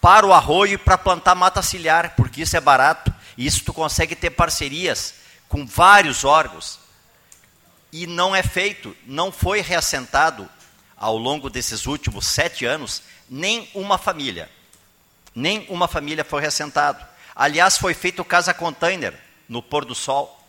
para 0.00 0.26
o 0.26 0.32
arroio 0.32 0.74
e 0.74 0.78
para 0.78 0.96
plantar 0.96 1.34
mata 1.34 1.62
ciliar, 1.62 2.14
porque 2.16 2.42
isso 2.42 2.56
é 2.56 2.60
barato, 2.60 3.12
e 3.36 3.46
isso 3.46 3.64
tu 3.64 3.72
consegue 3.72 4.14
ter 4.14 4.30
parcerias 4.30 5.14
com 5.48 5.66
vários 5.66 6.24
órgãos. 6.24 6.78
E 7.92 8.06
não 8.06 8.34
é 8.34 8.42
feito, 8.42 8.96
não 9.06 9.30
foi 9.30 9.60
reassentado 9.60 10.48
ao 10.96 11.16
longo 11.16 11.50
desses 11.50 11.86
últimos 11.86 12.26
sete 12.26 12.64
anos 12.64 13.02
nem 13.28 13.68
uma 13.74 13.98
família. 13.98 14.50
Nem 15.34 15.66
uma 15.68 15.88
família 15.88 16.24
foi 16.24 16.40
reassentada. 16.40 17.08
Aliás, 17.34 17.76
foi 17.76 17.94
feito 17.94 18.24
casa 18.24 18.54
container 18.54 19.14
no 19.48 19.62
pôr 19.62 19.84
do 19.84 19.94
sol, 19.94 20.40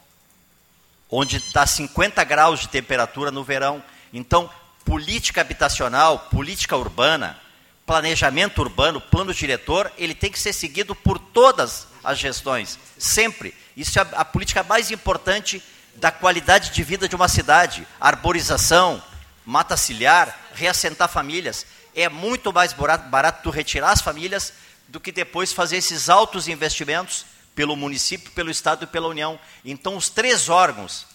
onde 1.10 1.44
dá 1.52 1.66
50 1.66 2.24
graus 2.24 2.60
de 2.60 2.70
temperatura 2.70 3.32
no 3.32 3.44
verão. 3.44 3.84
Então, 4.14 4.50
política 4.84 5.42
habitacional, 5.42 6.20
política 6.32 6.78
urbana, 6.78 7.40
planejamento 7.86 8.62
urbano, 8.62 9.02
plano 9.02 9.34
diretor, 9.34 9.92
ele 9.98 10.16
tem 10.16 10.32
que 10.32 10.40
ser 10.40 10.54
seguido 10.54 10.96
por 10.96 11.20
todas 11.20 11.88
as 12.04 12.18
gestões, 12.18 12.80
sempre. 12.98 13.54
Isso 13.76 14.00
é 14.00 14.08
a, 14.14 14.24
política 14.24 14.64
mais 14.64 14.92
importante 14.92 15.62
da 15.96 16.12
qualidade 16.12 16.72
de 16.72 16.84
vida 16.84 17.08
de 17.08 17.16
uma 17.16 17.28
cidade. 17.28 17.88
Arborização, 18.00 19.02
mata 19.46 19.76
ciliar, 19.76 20.38
reassentar 20.54 21.10
famílias. 21.10 21.66
É 21.96 22.10
muito 22.10 22.54
mais 22.54 22.74
barato, 22.74 23.10
barato 23.10 23.44
tu 23.44 23.50
retirar 23.50 23.92
as 23.92 24.02
famílias 24.02 24.54
do 24.88 25.00
que 25.00 25.12
depois 25.12 25.52
fazer 25.52 25.78
esses 25.78 26.10
altos 26.10 26.48
investimentos 26.48 27.26
pelo 27.56 27.76
município, 27.76 28.32
pelo 28.32 28.52
Estado 28.52 28.84
e 28.84 28.88
pela 28.88 29.08
União. 29.08 29.40
Então, 29.64 29.96
os 29.96 30.10
três 30.10 30.50
órgãos 30.50 31.06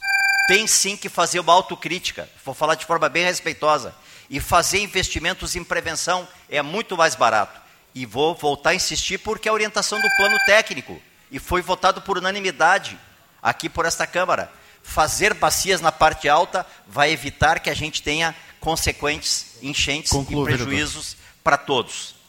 têm 0.48 0.66
sim 0.66 0.96
que 0.96 1.08
fazer 1.08 1.38
uma 1.38 1.52
autocrítica, 1.52 2.28
vou 2.44 2.54
falar 2.54 2.74
de 2.74 2.86
forma 2.86 3.08
bem 3.08 3.24
respeitosa, 3.24 3.94
e 4.28 4.40
fazer 4.40 4.80
investimentos 4.80 5.54
em 5.54 5.62
prevenção 5.62 6.26
é 6.48 6.62
muito 6.62 6.96
mais 6.96 7.14
barato. 7.14 7.60
E 7.94 8.06
vou 8.06 8.34
voltar 8.34 8.70
a 8.70 8.74
insistir 8.74 9.18
porque 9.18 9.48
é 9.48 9.50
a 9.50 9.54
orientação 9.54 10.00
do 10.00 10.08
plano 10.16 10.38
técnico, 10.46 11.00
e 11.30 11.38
foi 11.38 11.62
votado 11.62 12.00
por 12.00 12.18
unanimidade 12.18 12.98
aqui 13.42 13.68
por 13.68 13.84
esta 13.84 14.06
Câmara. 14.06 14.50
Fazer 14.82 15.34
bacias 15.34 15.80
na 15.80 15.92
parte 15.92 16.28
alta 16.28 16.66
vai 16.86 17.12
evitar 17.12 17.60
que 17.60 17.68
a 17.68 17.74
gente 17.74 18.02
tenha 18.02 18.34
consequentes 18.58 19.56
enchentes 19.62 20.12
e 20.12 20.42
prejuízos 20.42 21.16
para 21.44 21.56
todos. 21.56 22.19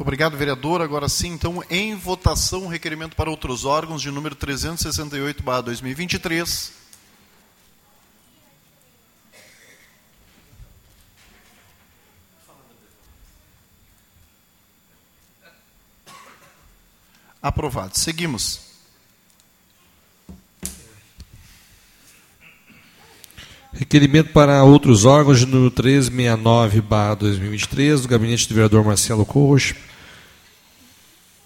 Muito 0.00 0.06
obrigado, 0.06 0.34
vereador. 0.34 0.80
Agora 0.80 1.10
sim, 1.10 1.28
então, 1.28 1.62
em 1.68 1.94
votação, 1.94 2.66
requerimento 2.66 3.14
para 3.14 3.28
outros 3.28 3.66
órgãos 3.66 4.00
de 4.00 4.10
número 4.10 4.34
368, 4.34 5.42
2023. 5.62 6.72
Aprovado. 17.42 17.98
Seguimos. 17.98 18.70
Requerimento 23.74 24.32
para 24.32 24.64
outros 24.64 25.04
órgãos 25.04 25.40
de 25.40 25.44
número 25.44 25.70
369, 25.70 26.80
2023, 27.16 28.00
do 28.00 28.08
gabinete 28.08 28.48
do 28.48 28.54
vereador 28.54 28.82
Marcelo 28.82 29.26
Corros 29.26 29.74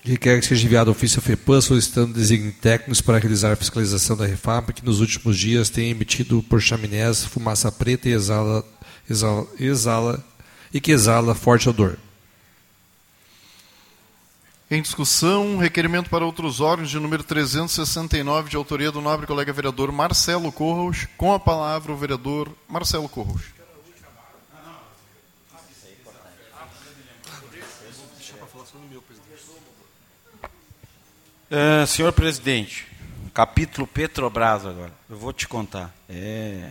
Requer 0.05 0.39
que 0.39 0.47
seja 0.47 0.67
enviado 0.67 0.91
ofício 0.91 1.19
à 1.19 1.23
FEPAM 1.23 1.63
solicitando 1.63 2.13
designe 2.13 2.53
técnicos 2.53 3.01
para 3.01 3.19
realizar 3.19 3.53
a 3.53 3.57
fiscalização 3.57 4.15
da 4.15 4.27
Refap, 4.27 4.71
que 4.75 4.85
nos 4.85 5.01
últimos 5.01 5.39
dias 5.39 5.71
tem 5.71 5.89
emitido 5.89 6.43
por 6.43 6.61
chaminés 6.61 7.25
fumaça 7.25 7.73
preta 7.73 8.07
e 8.07 8.13
exala, 8.13 8.63
exala, 9.09 9.47
exala 9.59 10.25
e 10.75 10.79
que 10.79 10.93
exala 10.93 11.35
forte 11.35 11.71
odor. 11.71 11.97
Em 14.71 14.83
discussão, 14.83 15.57
requerimento 15.57 16.11
para 16.11 16.27
outros 16.27 16.61
órgãos 16.61 16.91
de 16.91 17.01
número 17.01 17.25
369, 17.25 18.51
de 18.51 18.57
autoria 18.57 18.93
do 18.93 19.01
nobre 19.01 19.27
colega 19.27 19.55
vereador 19.55 19.91
Marcelo 19.91 20.53
Corros. 20.53 21.07
Com 21.17 21.33
a 21.33 21.41
palavra, 21.41 21.93
o 21.93 21.97
vereador 21.97 22.51
Marcelo 22.69 23.09
Corros. 23.09 23.54
Uh, 31.51 31.87
senhor 31.87 32.11
presidente, 32.11 32.87
capítulo 33.35 33.87
Petrobras 33.87 34.65
agora. 34.65 34.93
Eu 35.11 35.19
vou 35.19 35.31
te 35.31 35.47
contar. 35.47 35.95
É, 36.09 36.71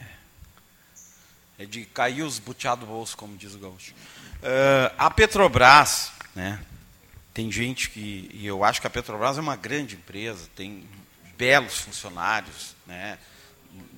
é 1.59 1.65
de 1.65 1.86
cair 1.86 2.24
os 2.24 2.39
buteados 2.39 2.84
do 2.84 2.91
bolso, 2.91 3.15
como 3.15 3.38
diz 3.38 3.53
o 3.53 3.59
gaúcho. 3.59 3.93
Uh, 4.41 4.91
a 4.97 5.11
Petrobras, 5.11 6.11
né, 6.36 6.59
tem 7.36 7.51
gente 7.51 7.91
que. 7.91 8.32
E 8.34 8.47
eu 8.47 8.63
acho 8.63 8.82
que 8.82 8.88
a 8.88 8.89
Petrobras 8.89 9.38
é 9.38 9.41
uma 9.41 9.55
grande 9.55 9.93
empresa, 9.95 10.49
tem 10.55 10.89
belos 11.38 11.78
funcionários, 11.78 12.76
né, 12.88 13.19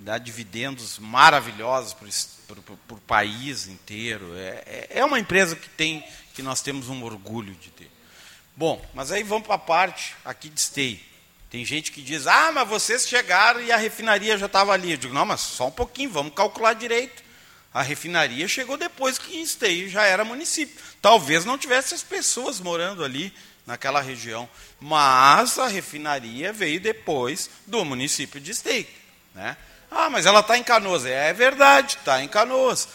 dá 0.02 0.18
dividendos 0.18 1.00
maravilhosos 1.00 1.94
para 1.94 2.96
o 2.96 3.02
país 3.08 3.68
inteiro. 3.68 4.36
É, 4.36 4.64
é, 4.66 4.88
é 5.00 5.06
uma 5.06 5.22
empresa 5.22 5.56
que, 5.56 5.70
tem, 5.70 6.04
que 6.34 6.44
nós 6.44 6.62
temos 6.62 6.90
um 6.90 7.02
orgulho 7.02 7.56
de 7.56 7.70
ter. 7.70 7.95
Bom, 8.56 8.84
mas 8.94 9.12
aí 9.12 9.22
vamos 9.22 9.46
para 9.46 9.56
a 9.56 9.60
parte 9.60 10.16
aqui 10.24 10.48
de 10.48 10.62
Stay. 10.62 11.04
Tem 11.50 11.66
gente 11.66 11.92
que 11.92 12.02
diz, 12.02 12.26
ah, 12.26 12.52
mas 12.54 12.68
vocês 12.68 13.08
chegaram 13.08 13.62
e 13.62 13.72
a 13.72 13.78
refinaria 13.78 14.38
já 14.38 14.46
estava 14.46 14.72
ali. 14.72 14.92
Eu 14.92 14.98
digo, 14.98 15.14
não, 15.14 15.26
mas 15.26 15.42
só 15.42 15.68
um 15.68 15.72
pouquinho, 15.72 16.10
vamos 16.10 16.34
calcular 16.34 16.74
direito. 16.74 17.24
A 17.74 17.82
refinaria 17.82 18.48
chegou 18.48 18.78
depois 18.78 19.18
que 19.18 19.42
Esteio 19.42 19.90
já 19.90 20.04
era 20.04 20.24
município. 20.24 20.82
Talvez 21.02 21.44
não 21.44 21.58
tivesse 21.58 21.94
as 21.94 22.04
pessoas 22.04 22.62
morando 22.62 23.04
ali 23.04 23.34
naquela 23.66 24.00
região, 24.00 24.48
mas 24.80 25.60
a 25.60 25.68
refinaria 25.68 26.54
veio 26.54 26.80
depois 26.80 27.50
do 27.68 27.84
município 27.84 28.40
de 28.40 28.52
Esteio. 28.52 28.88
Né? 29.34 29.58
Ah, 29.92 30.10
mas 30.10 30.26
ela 30.26 30.40
está 30.40 30.58
em 30.58 30.64
Canoas. 30.64 31.06
É 31.06 31.34
verdade, 31.34 31.98
está 31.98 32.24
em 32.24 32.28
Canoas. 32.30 32.88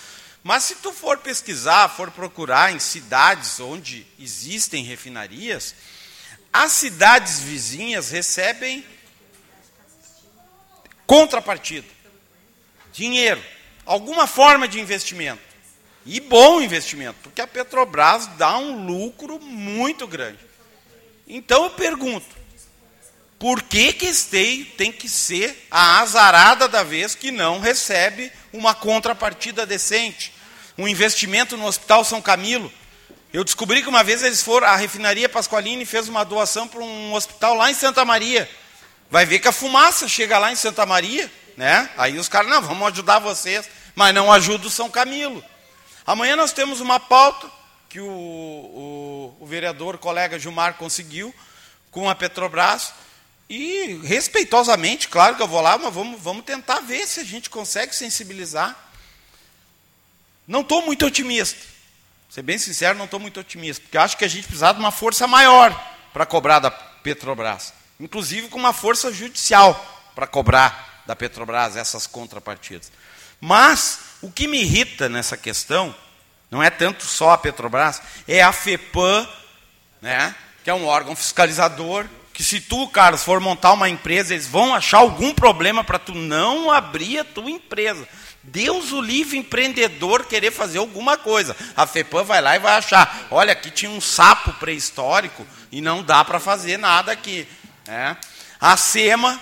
Mas 0.43 0.64
se 0.64 0.76
tu 0.76 0.93
for 0.93 1.18
pesquisar, 1.18 1.88
for 1.88 2.11
procurar 2.11 2.72
em 2.72 2.78
cidades 2.78 3.61
onde 3.61 4.07
existem 4.18 4.82
refinarias, 4.82 5.74
as 6.53 6.72
cidades 6.72 7.41
vizinhas 7.41 8.11
recebem 8.11 8.84
contrapartida, 11.07 11.86
dinheiro, 12.93 13.43
alguma 13.84 14.26
forma 14.26 14.66
de 14.66 14.80
investimento. 14.80 15.51
E 16.07 16.18
bom 16.18 16.62
investimento, 16.62 17.18
porque 17.22 17.43
a 17.43 17.47
Petrobras 17.47 18.26
dá 18.38 18.57
um 18.57 18.86
lucro 18.86 19.38
muito 19.38 20.07
grande. 20.07 20.38
Então 21.26 21.64
eu 21.64 21.70
pergunto, 21.70 22.39
por 23.41 23.62
que 23.62 23.95
que 23.95 24.05
Esteio 24.05 24.66
tem 24.76 24.93
que 24.93 25.09
ser 25.09 25.66
a 25.70 26.01
azarada 26.01 26.68
da 26.68 26.82
vez 26.82 27.14
que 27.14 27.30
não 27.30 27.59
recebe 27.59 28.30
uma 28.53 28.74
contrapartida 28.74 29.64
decente? 29.64 30.30
Um 30.76 30.86
investimento 30.86 31.57
no 31.57 31.64
Hospital 31.64 32.05
São 32.05 32.20
Camilo. 32.20 32.70
Eu 33.32 33.43
descobri 33.43 33.82
que 33.82 33.88
uma 33.88 34.05
vez 34.05 34.22
eles 34.22 34.43
foram, 34.43 34.66
a 34.66 34.76
refinaria 34.76 35.26
Pasqualini 35.26 35.86
fez 35.86 36.07
uma 36.07 36.22
doação 36.22 36.68
para 36.68 36.80
um 36.80 37.14
hospital 37.14 37.55
lá 37.55 37.70
em 37.70 37.74
Santa 37.74 38.05
Maria. 38.05 38.47
Vai 39.11 39.24
ver 39.24 39.38
que 39.38 39.49
a 39.49 39.53
fumaça 39.53 40.07
chega 40.07 40.38
lá 40.38 40.53
em 40.53 40.57
Santa 40.57 40.84
Maria, 40.84 41.32
né? 41.57 41.88
Aí 41.97 42.18
os 42.18 42.28
caras, 42.28 42.51
não, 42.51 42.61
vamos 42.61 42.88
ajudar 42.88 43.20
vocês, 43.20 43.70
mas 43.95 44.14
não 44.14 44.30
ajuda 44.30 44.66
o 44.66 44.70
São 44.70 44.91
Camilo. 44.91 45.43
Amanhã 46.07 46.36
nós 46.36 46.53
temos 46.53 46.82
uma 46.82 47.01
pauta 47.01 47.51
que 47.88 48.01
o, 48.01 48.07
o, 48.07 49.36
o 49.41 49.47
vereador, 49.47 49.97
colega 49.97 50.38
Gilmar, 50.38 50.74
conseguiu 50.74 51.34
com 51.91 52.07
a 52.07 52.14
Petrobras 52.14 52.93
e 53.51 54.01
respeitosamente, 54.05 55.09
claro 55.09 55.34
que 55.34 55.42
eu 55.42 55.48
vou 55.48 55.61
lá, 55.61 55.76
mas 55.76 55.92
vamos, 55.92 56.22
vamos 56.22 56.44
tentar 56.44 56.78
ver 56.78 57.05
se 57.05 57.18
a 57.18 57.24
gente 57.24 57.51
consegue 57.51 57.92
sensibilizar. 57.92 58.78
Não 60.46 60.61
estou 60.61 60.82
muito 60.86 61.05
otimista. 61.05 61.59
Ser 62.28 62.42
bem 62.42 62.59
sincero, 62.59 62.96
não 62.96 63.07
estou 63.07 63.18
muito 63.18 63.40
otimista, 63.40 63.82
porque 63.82 63.98
acho 63.98 64.16
que 64.16 64.24
a 64.24 64.28
gente 64.28 64.46
precisa 64.46 64.72
de 64.72 64.78
uma 64.78 64.92
força 64.92 65.26
maior 65.26 65.74
para 66.12 66.24
cobrar 66.24 66.61
da 66.61 66.70
Petrobras, 66.70 67.74
inclusive 67.98 68.46
com 68.46 68.59
uma 68.59 68.72
força 68.72 69.12
judicial 69.12 69.74
para 70.14 70.28
cobrar 70.28 71.03
da 71.05 71.16
Petrobras 71.16 71.74
essas 71.74 72.07
contrapartidas. 72.07 72.92
Mas 73.40 73.98
o 74.22 74.30
que 74.30 74.46
me 74.46 74.61
irrita 74.61 75.09
nessa 75.09 75.36
questão 75.36 75.92
não 76.53 76.62
é 76.62 76.70
tanto 76.70 77.05
só 77.05 77.32
a 77.32 77.38
Petrobras, 77.38 78.01
é 78.28 78.42
a 78.42 78.53
FEPAM, 78.53 79.28
né, 80.01 80.36
que 80.62 80.70
é 80.70 80.74
um 80.74 80.86
órgão 80.86 81.16
fiscalizador 81.16 82.07
que 82.33 82.43
se 82.43 82.61
tu, 82.61 82.89
Carlos, 82.89 83.22
for 83.22 83.41
montar 83.41 83.72
uma 83.72 83.89
empresa, 83.89 84.35
eles 84.35 84.47
vão 84.47 84.74
achar 84.74 84.99
algum 84.99 85.35
problema 85.35 85.85
para 85.85 85.99
tu 85.99 86.14
não 86.14 86.70
abrir 86.70 87.18
a 87.18 87.24
tua 87.24 87.51
empresa. 87.51 88.09
Deus 88.43 88.93
o 88.93 89.01
livre 89.01 89.37
empreendedor 89.37 90.24
querer 90.24 90.51
fazer 90.51 90.78
alguma 90.78 91.18
coisa. 91.18 91.55
A 91.76 91.87
FEPAM 91.87 92.24
vai 92.24 92.41
lá 92.41 92.57
e 92.57 92.59
vai 92.59 92.72
achar, 92.72 93.26
olha, 93.31 93.53
aqui 93.53 93.70
tinha 93.70 93.91
um 93.91 94.01
sapo 94.01 94.53
pré-histórico 94.55 95.47
e 95.70 95.81
não 95.81 96.03
dá 96.03 96.24
para 96.24 96.41
fazer 96.41 96.78
nada 96.78 97.12
aqui. 97.12 97.47
Né? 97.87 98.16
A 98.59 98.76
SEMA, 98.76 99.39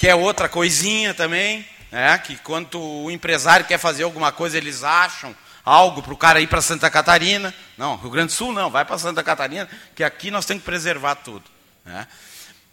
que 0.00 0.08
é 0.08 0.14
outra 0.14 0.48
coisinha 0.48 1.14
também, 1.14 1.64
né? 1.92 2.18
que 2.18 2.36
quando 2.36 2.80
o 2.80 3.10
empresário 3.10 3.66
quer 3.66 3.78
fazer 3.78 4.02
alguma 4.02 4.32
coisa, 4.32 4.58
eles 4.58 4.82
acham 4.82 5.34
algo 5.64 6.02
para 6.02 6.12
o 6.12 6.16
cara 6.16 6.40
ir 6.40 6.48
para 6.48 6.60
Santa 6.60 6.90
Catarina. 6.90 7.54
Não, 7.78 7.96
Rio 7.96 8.10
Grande 8.10 8.28
do 8.28 8.32
Sul 8.32 8.52
não, 8.52 8.70
vai 8.70 8.84
para 8.84 8.98
Santa 8.98 9.22
Catarina, 9.22 9.68
que 9.94 10.02
aqui 10.02 10.30
nós 10.30 10.44
temos 10.44 10.62
que 10.62 10.66
preservar 10.66 11.14
tudo. 11.16 11.44
Né? 11.84 12.06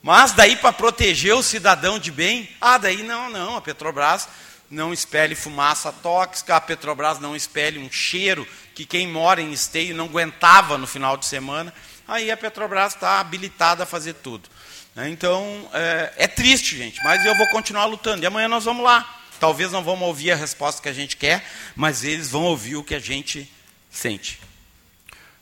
Mas 0.01 0.31
daí 0.31 0.55
para 0.55 0.71
proteger 0.71 1.35
o 1.35 1.43
cidadão 1.43 1.99
de 1.99 2.11
bem, 2.11 2.49
ah, 2.61 2.77
daí 2.77 3.03
não, 3.03 3.29
não, 3.29 3.57
a 3.57 3.61
Petrobras 3.61 4.27
não 4.69 4.93
espelhe 4.93 5.35
fumaça 5.35 5.91
tóxica, 5.91 6.55
a 6.55 6.61
Petrobras 6.61 7.19
não 7.19 7.35
espelhe 7.35 7.79
um 7.79 7.91
cheiro 7.91 8.47
que 8.75 8.85
quem 8.85 9.07
mora 9.07 9.41
em 9.41 9.51
esteio 9.51 9.95
não 9.95 10.05
aguentava 10.05 10.77
no 10.77 10.85
final 10.85 11.17
de 11.17 11.25
semana, 11.25 11.73
aí 12.07 12.29
a 12.29 12.37
Petrobras 12.37 12.93
está 12.93 13.19
habilitada 13.19 13.83
a 13.83 13.85
fazer 13.85 14.13
tudo. 14.13 14.49
Né? 14.95 15.09
Então, 15.09 15.69
é, 15.73 16.13
é, 16.17 16.27
triste, 16.27 16.77
gente, 16.77 16.99
mas 17.03 17.25
eu 17.25 17.35
vou 17.35 17.47
continuar 17.49 17.85
lutando. 17.85 18.23
E 18.23 18.25
amanhã 18.25 18.47
nós 18.47 18.65
vamos 18.65 18.83
lá. 18.83 19.21
Talvez 19.39 19.71
não 19.71 19.83
vamos 19.83 20.07
ouvir 20.07 20.31
a 20.31 20.35
resposta 20.35 20.81
que 20.81 20.89
a 20.89 20.93
gente 20.93 21.15
quer, 21.15 21.47
mas 21.75 22.03
eles 22.03 22.31
vão 22.31 22.43
ouvir 22.43 22.75
o 22.75 22.83
que 22.83 22.95
a 22.95 22.99
gente 22.99 23.51
sente. 23.91 24.39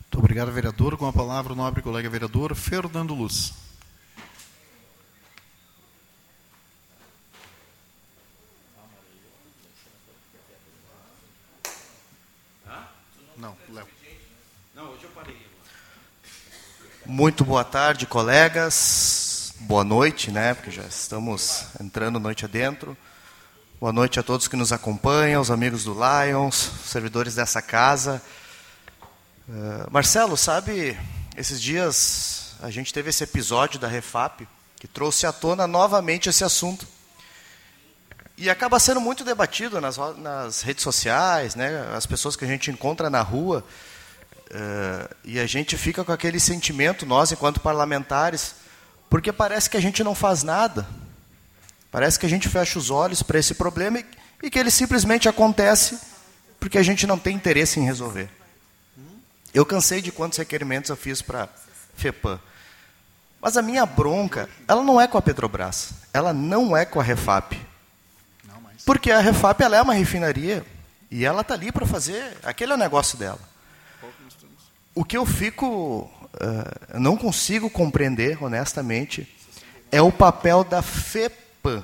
Muito 0.06 0.18
obrigado, 0.18 0.52
vereador. 0.52 0.96
Com 0.96 1.06
a 1.06 1.12
palavra, 1.12 1.52
o 1.52 1.56
nobre 1.56 1.82
colega 1.82 2.08
vereador 2.08 2.54
Fernando 2.54 3.14
Luz. 3.14 3.52
Muito 17.04 17.44
boa 17.44 17.64
tarde, 17.64 18.04
colegas. 18.04 19.54
Boa 19.60 19.84
noite, 19.84 20.30
né? 20.30 20.54
Porque 20.54 20.70
já 20.70 20.82
estamos 20.82 21.66
entrando 21.80 22.18
noite 22.18 22.44
adentro. 22.44 22.96
Boa 23.80 23.92
noite 23.92 24.18
a 24.18 24.22
todos 24.22 24.48
que 24.48 24.56
nos 24.56 24.72
acompanham, 24.72 25.40
os 25.40 25.50
amigos 25.50 25.84
do 25.84 25.94
Lions, 25.94 26.54
servidores 26.84 27.34
dessa 27.36 27.62
casa. 27.62 28.20
Uh, 29.48 29.90
Marcelo, 29.90 30.36
sabe, 30.36 30.98
esses 31.36 31.60
dias 31.60 32.54
a 32.60 32.70
gente 32.70 32.92
teve 32.92 33.10
esse 33.10 33.22
episódio 33.24 33.78
da 33.78 33.86
Refap 33.86 34.46
que 34.76 34.88
trouxe 34.88 35.26
à 35.26 35.32
tona 35.32 35.66
novamente 35.66 36.28
esse 36.28 36.44
assunto. 36.44 36.86
E 38.36 38.50
acaba 38.50 38.78
sendo 38.78 39.00
muito 39.00 39.24
debatido 39.24 39.80
nas, 39.80 39.96
nas 40.18 40.62
redes 40.62 40.82
sociais, 40.82 41.54
né? 41.54 41.90
As 41.96 42.04
pessoas 42.04 42.36
que 42.36 42.44
a 42.44 42.48
gente 42.48 42.70
encontra 42.70 43.08
na 43.08 43.22
rua 43.22 43.64
Uh, 44.46 45.12
e 45.24 45.40
a 45.40 45.46
gente 45.46 45.76
fica 45.76 46.04
com 46.04 46.12
aquele 46.12 46.38
sentimento, 46.38 47.04
nós, 47.04 47.32
enquanto 47.32 47.58
parlamentares, 47.58 48.54
porque 49.10 49.32
parece 49.32 49.68
que 49.68 49.76
a 49.76 49.80
gente 49.80 50.04
não 50.04 50.14
faz 50.14 50.42
nada. 50.42 50.86
Parece 51.90 52.18
que 52.18 52.26
a 52.26 52.28
gente 52.28 52.48
fecha 52.48 52.78
os 52.78 52.90
olhos 52.90 53.22
para 53.22 53.38
esse 53.38 53.54
problema 53.54 53.98
e, 53.98 54.06
e, 54.44 54.50
que 54.50 54.58
ele 54.58 54.70
simplesmente 54.70 55.28
acontece 55.28 55.98
porque 56.60 56.78
a 56.78 56.82
gente 56.82 57.06
não 57.06 57.18
tem 57.18 57.34
interesse 57.34 57.80
em 57.80 57.84
resolver. 57.84 58.30
Eu 59.56 59.64
cansei 59.64 60.02
de 60.02 60.12
quantos 60.12 60.36
requerimentos 60.36 60.90
eu 60.90 60.96
fiz 60.98 61.22
para 61.22 61.44
a 61.44 61.48
FEPAM. 61.96 62.38
Mas 63.40 63.56
a 63.56 63.62
minha 63.62 63.86
bronca, 63.86 64.50
ela 64.68 64.84
não 64.84 65.00
é 65.00 65.08
com 65.08 65.16
a 65.16 65.22
Petrobras, 65.22 65.92
ela 66.12 66.34
não 66.34 66.76
é 66.76 66.84
com 66.84 67.00
a 67.00 67.02
Refap. 67.02 67.58
Porque 68.84 69.10
a 69.10 69.18
Refap 69.18 69.58
ela 69.62 69.78
é 69.78 69.80
uma 69.80 69.94
refinaria 69.94 70.62
e 71.10 71.24
ela 71.24 71.40
está 71.40 71.54
ali 71.54 71.72
para 71.72 71.86
fazer 71.86 72.36
aquele 72.42 72.76
negócio 72.76 73.16
dela. 73.16 73.40
O 74.94 75.02
que 75.02 75.16
eu 75.16 75.24
fico 75.24 76.00
uh, 76.34 76.98
não 77.00 77.16
consigo 77.16 77.70
compreender, 77.70 78.36
honestamente, 78.44 79.26
é 79.90 80.02
o 80.02 80.12
papel 80.12 80.64
da 80.64 80.82
FEPAM. 80.82 81.82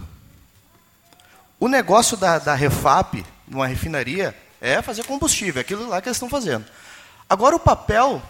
O 1.59 1.69
negócio 1.69 2.19
da, 2.19 2.39
da 2.39 2.55
Refap, 2.55 3.25
numa 3.49 3.67
refinaria, 3.67 4.37
é 4.61 4.83
fazer 4.83 5.05
combustível, 5.05 5.61
é 5.61 5.63
aquilo 5.63 5.89
lá 5.89 6.03
que 6.03 6.11
eles 6.11 6.17
estão 6.17 6.29
fazendo. 6.29 6.67
Agora, 7.33 7.57
o 7.57 7.59
papel 7.59 8.21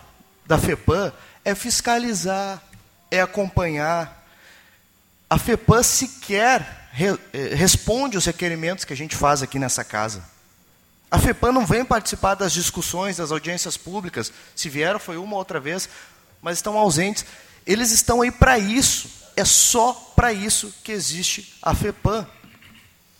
da 0.46 0.56
FEPAM 0.56 1.12
é 1.44 1.56
fiscalizar, 1.56 2.62
é 3.10 3.20
acompanhar. 3.20 4.24
A 5.28 5.36
FEPAM 5.36 5.82
sequer 5.82 6.88
re, 6.92 7.18
eh, 7.32 7.52
responde 7.52 8.16
os 8.16 8.24
requerimentos 8.24 8.84
que 8.84 8.92
a 8.92 8.96
gente 8.96 9.16
faz 9.16 9.42
aqui 9.42 9.58
nessa 9.58 9.82
casa. 9.82 10.22
A 11.10 11.18
FEPAM 11.18 11.50
não 11.50 11.66
vem 11.66 11.84
participar 11.84 12.36
das 12.36 12.52
discussões, 12.52 13.16
das 13.16 13.32
audiências 13.32 13.76
públicas. 13.76 14.32
Se 14.54 14.68
vieram, 14.68 15.00
foi 15.00 15.16
uma 15.16 15.32
ou 15.32 15.38
outra 15.38 15.58
vez, 15.58 15.88
mas 16.40 16.58
estão 16.58 16.78
ausentes. 16.78 17.24
Eles 17.66 17.90
estão 17.90 18.22
aí 18.22 18.30
para 18.30 18.56
isso. 18.56 19.10
É 19.36 19.44
só 19.44 19.94
para 20.14 20.32
isso 20.32 20.72
que 20.84 20.92
existe 20.92 21.58
a 21.60 21.74
FEPAM. 21.74 22.24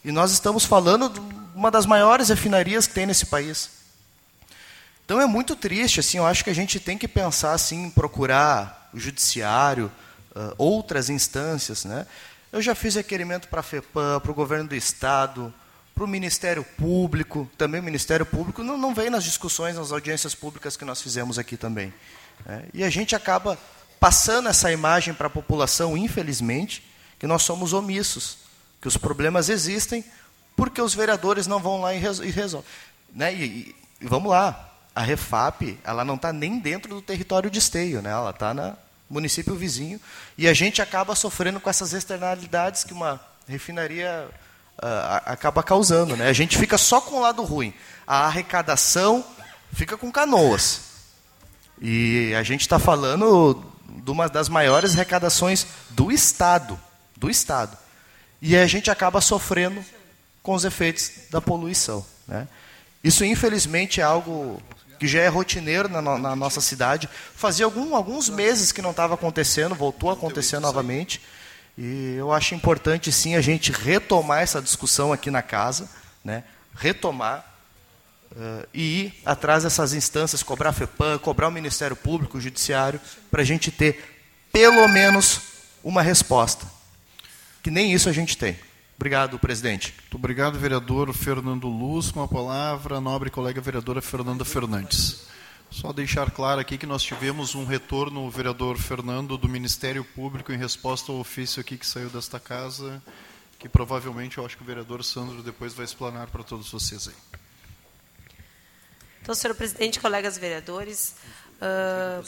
E 0.04 0.12
nós 0.12 0.30
estamos 0.30 0.64
falando 0.64 1.08
de 1.08 1.18
uma 1.56 1.72
das 1.72 1.86
maiores 1.86 2.28
refinarias 2.28 2.86
que 2.86 2.94
tem 2.94 3.04
nesse 3.04 3.26
país. 3.26 3.81
Então 5.05 5.20
é 5.20 5.26
muito 5.26 5.57
triste, 5.57 6.00
assim, 6.00 6.18
eu 6.18 6.26
acho 6.26 6.44
que 6.44 6.50
a 6.50 6.55
gente 6.55 6.78
tem 6.78 6.96
que 6.96 7.09
pensar 7.09 7.53
assim, 7.53 7.84
em 7.84 7.90
procurar 7.90 8.90
o 8.94 8.98
judiciário, 8.98 9.90
uh, 10.34 10.55
outras 10.57 11.11
instâncias. 11.11 11.84
Né? 11.84 12.07
Eu 12.53 12.62
já 12.62 12.74
fiz 12.74 12.94
requerimento 12.94 13.48
para 13.48 13.61
a 13.61 13.62
FEPAM, 13.62 14.20
para 14.20 14.30
o 14.30 14.34
governo 14.34 14.68
do 14.68 14.74
Estado, 14.74 15.53
para 15.94 16.05
o 16.05 16.07
Ministério 16.07 16.64
Público, 16.64 17.50
também 17.59 17.80
o 17.80 17.84
Ministério 17.84 18.24
Público 18.24 18.62
não, 18.62 18.78
não 18.78 18.94
vem 18.94 19.11
nas 19.11 19.24
discussões, 19.24 19.76
nas 19.76 19.92
audiências 19.92 20.34
públicas 20.34 20.76
que 20.76 20.84
nós 20.84 21.03
fizemos 21.03 21.38
aqui 21.38 21.57
também. 21.57 21.92
É, 22.46 22.62
e 22.72 22.84
a 22.84 22.90
gente 22.90 23.14
acaba 23.14 23.59
passando 24.00 24.48
essa 24.48 24.72
imagem 24.72 25.14
para 25.14 25.26
a 25.26 25.30
população, 25.30 25.96
infelizmente, 25.96 26.82
que 27.18 27.26
nós 27.26 27.42
somos 27.42 27.72
omissos, 27.72 28.38
que 28.80 28.88
os 28.88 28.96
problemas 28.96 29.48
existem 29.48 30.05
porque 30.57 30.80
os 30.80 30.94
vereadores 30.94 31.46
não 31.46 31.61
vão 31.61 31.80
lá 31.80 31.94
e, 31.94 31.98
resolvem. 31.98 32.68
Né? 33.12 33.34
E, 33.34 33.44
e, 33.44 33.76
e, 34.00 34.07
vamos 34.07 34.30
lá, 34.30 34.71
a 34.95 35.03
Refap 35.03 35.78
ela 35.84 36.05
não 36.05 36.16
está 36.16 36.32
nem 36.32 36.59
dentro 36.59 36.95
do 36.95 37.03
território 37.03 37.51
de 37.51 37.59
esteio, 37.59 38.03
né? 38.03 38.11
ela 38.11 38.30
está 38.30 38.53
no 38.53 38.76
município 39.09 39.55
vizinho, 39.55 40.01
e 40.38 40.49
a 40.49 40.55
gente 40.55 40.80
acaba 40.80 41.14
sofrendo 41.14 41.61
com 41.61 41.68
essas 41.68 41.93
externalidades 41.93 42.84
que 42.84 42.93
uma 42.93 43.20
refinaria 43.47 44.28
uh, 44.78 45.22
acaba 45.26 45.62
causando. 45.62 46.16
Né? 46.16 46.28
A 46.28 46.32
gente 46.32 46.57
fica 46.57 46.78
só 46.78 47.01
com 47.01 47.16
o 47.16 47.20
lado 47.20 47.43
ruim. 47.43 47.74
A 48.07 48.26
arrecadação 48.26 49.24
fica 49.72 49.97
com 49.97 50.11
canoas. 50.11 50.93
E 51.80 52.34
a 52.34 52.43
gente 52.43 52.62
está 52.62 52.78
falando 52.78 53.62
de 53.86 54.11
uma 54.11 54.28
das 54.28 54.49
maiores 54.49 54.93
arrecadações 54.93 55.66
do 55.90 56.11
Estado. 56.11 56.78
Do 57.16 57.28
Estado. 57.28 57.76
E 58.40 58.57
a 58.57 58.66
gente 58.66 58.90
acaba 58.90 59.20
sofrendo 59.20 59.84
com 60.43 60.55
os 60.55 60.64
efeitos 60.64 61.11
da 61.30 61.40
poluição. 61.40 62.05
Né? 62.26 62.49
Isso, 63.03 63.24
infelizmente, 63.24 64.01
é 64.01 64.05
algo 64.05 64.62
que 65.03 65.09
já 65.09 65.20
é 65.20 65.26
rotineiro 65.26 65.88
na, 65.88 66.00
na 66.00 66.36
nossa 66.36 66.61
cidade. 66.61 67.09
Fazia 67.34 67.64
algum, 67.64 67.96
alguns 67.96 68.28
meses 68.28 68.70
que 68.70 68.80
não 68.80 68.92
estava 68.92 69.14
acontecendo, 69.14 69.74
voltou 69.74 70.11
a 70.11 70.12
acontecer 70.12 70.61
novamente. 70.61 71.20
E 71.76 72.14
eu 72.16 72.30
acho 72.32 72.55
importante, 72.55 73.11
sim, 73.11 73.34
a 73.34 73.40
gente 73.40 73.72
retomar 73.72 74.42
essa 74.42 74.62
discussão 74.62 75.12
aqui 75.12 75.28
na 75.28 75.42
casa, 75.42 75.90
né? 76.24 76.44
retomar 76.76 77.44
uh, 78.30 78.64
e 78.72 79.07
ir 79.07 79.22
atrás 79.26 79.64
dessas 79.64 79.92
instâncias, 79.92 80.40
cobrar 80.40 80.70
a 80.70 80.72
FEPAM, 80.72 81.18
cobrar 81.18 81.48
o 81.48 81.50
Ministério 81.50 81.96
Público, 81.96 82.38
o 82.38 82.40
Judiciário, 82.40 83.00
para 83.28 83.42
a 83.42 83.44
gente 83.44 83.72
ter, 83.72 84.22
pelo 84.53 84.86
menos, 84.86 85.40
uma 85.82 86.00
resposta. 86.00 86.64
Que 87.61 87.72
nem 87.72 87.92
isso 87.92 88.09
a 88.09 88.12
gente 88.12 88.38
tem. 88.38 88.57
Obrigado, 89.03 89.36
presidente. 89.36 89.92
Muito 90.03 90.14
obrigado, 90.14 90.57
vereador 90.57 91.12
Fernando 91.12 91.66
Luz. 91.66 92.12
Com 92.12 92.22
a 92.22 92.28
palavra, 92.28 92.98
a 92.98 93.00
nobre 93.00 93.30
colega 93.30 93.61
vereadora 93.61 94.00
Fernanda 94.00 94.44
Fernandes. 94.44 95.24
Só 95.72 95.92
deixar 95.92 96.30
claro 96.30 96.61
aqui 96.61 96.78
que 96.78 96.86
nós 96.86 97.03
tivemos 97.03 97.57
um 97.57 97.64
retorno, 97.64 98.24
o 98.24 98.30
vereador 98.30 98.78
Fernando, 98.78 99.36
do 99.36 99.48
Ministério 99.48 100.05
Público, 100.05 100.53
em 100.53 100.57
resposta 100.57 101.11
ao 101.11 101.18
ofício 101.18 101.61
aqui 101.61 101.76
que 101.76 101.84
saiu 101.84 102.11
desta 102.11 102.38
casa, 102.38 103.03
que 103.59 103.68
provavelmente 103.68 104.38
eu 104.38 104.46
acho 104.46 104.57
que 104.57 104.62
o 104.62 104.66
vereador 104.66 105.03
Sandro 105.03 105.42
depois 105.42 105.74
vai 105.74 105.84
explanar 105.84 106.28
para 106.28 106.44
todos 106.44 106.70
vocês 106.70 107.09
aí. 107.09 107.40
Então, 109.20 109.34
senhor 109.34 109.57
presidente, 109.57 109.98
colegas 109.98 110.38
vereadores, 110.38 111.16
uh, 111.61 112.24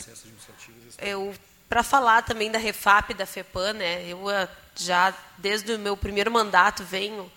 eu 0.99 1.33
para 1.69 1.83
falar 1.83 2.23
também 2.23 2.51
da 2.51 2.59
Refap 2.59 3.13
da 3.13 3.25
FEPAM, 3.25 3.73
né, 3.73 4.05
eu 4.09 4.25
uh, 4.25 4.64
já 4.75 5.13
desde 5.37 5.73
o 5.73 5.79
meu 5.79 5.95
primeiro 5.95 6.31
mandato 6.31 6.83
venho 6.83 7.31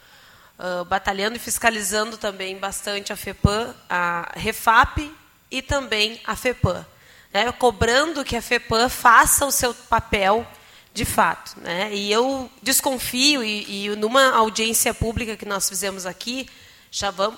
uh, 0.59 0.85
batalhando 0.85 1.37
e 1.37 1.41
fiscalizando 1.41 2.17
também 2.17 2.57
bastante 2.59 3.13
a 3.13 3.17
FEPAM, 3.17 3.75
a 3.89 4.33
Refap 4.35 5.15
e 5.51 5.63
também 5.63 6.21
a 6.25 6.37
FEPAM, 6.37 6.85
né, 7.33 7.51
cobrando 7.53 8.25
que 8.25 8.37
a 8.37 8.43
FEPAM 8.43 8.89
faça 8.89 9.47
o 9.47 9.51
seu 9.51 9.73
papel 9.73 10.47
de 10.93 11.05
fato. 11.05 11.59
Né? 11.61 11.95
E 11.95 12.11
eu 12.11 12.51
desconfio, 12.63 13.43
e, 13.45 13.87
e 13.87 13.97
numa 13.97 14.35
audiência 14.35 14.93
pública 14.93 15.37
que 15.37 15.47
nós 15.47 15.69
fizemos 15.69 16.05
aqui, 16.05 16.49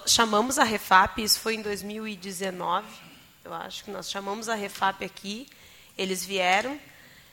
chamamos, 0.07 0.59
a 0.59 0.65
Refap, 0.65 1.23
isso 1.23 1.41
foi 1.41 1.57
em 1.57 1.63
2019, 1.63 2.87
eu 3.45 3.53
acho 3.53 3.85
que 3.85 3.91
nós 3.91 4.11
chamamos 4.11 4.49
a 4.49 4.55
Refap 4.55 5.05
aqui, 5.05 5.47
eles 5.99 6.25
vieram, 6.25 6.79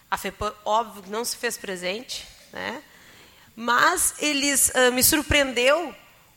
a 0.09 0.17
FEPAM, 0.17 0.53
óbvio, 0.65 1.03
não 1.07 1.23
se 1.23 1.37
fez 1.37 1.57
presente, 1.57 2.25
né? 2.51 2.81
mas 3.55 4.13
eles 4.19 4.69
uh, 4.69 4.93
me 4.93 5.03
surpreendeu 5.03 5.93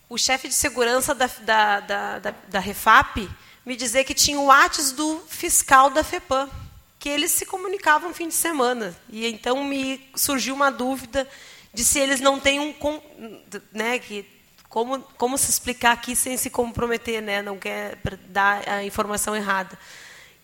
o 0.08 0.16
chefe 0.16 0.48
de 0.48 0.54
segurança 0.54 1.14
da, 1.14 1.26
da, 1.26 1.80
da, 1.80 2.18
da, 2.18 2.34
da 2.48 2.58
Refap 2.58 3.28
me 3.64 3.76
dizer 3.76 4.04
que 4.04 4.14
tinha 4.14 4.40
o 4.40 4.46
WhatsApp 4.46 4.96
do 4.96 5.22
fiscal 5.28 5.90
da 5.90 6.02
FEPAM, 6.02 6.48
que 6.98 7.08
eles 7.08 7.30
se 7.30 7.44
comunicavam 7.44 8.12
fim 8.14 8.28
de 8.28 8.34
semana. 8.34 8.96
E 9.08 9.26
então 9.26 9.62
me 9.62 10.10
surgiu 10.16 10.54
uma 10.54 10.70
dúvida 10.70 11.28
de 11.72 11.84
se 11.84 11.98
eles 11.98 12.20
não 12.20 12.40
têm 12.40 12.58
um. 12.58 12.74
Né, 13.72 13.98
que, 13.98 14.24
como, 14.68 15.00
como 15.18 15.36
se 15.36 15.50
explicar 15.50 15.92
aqui 15.92 16.16
sem 16.16 16.36
se 16.36 16.48
comprometer, 16.48 17.20
né, 17.20 17.42
não 17.42 17.58
quer 17.58 17.98
dar 18.28 18.66
a 18.68 18.82
informação 18.82 19.36
errada. 19.36 19.78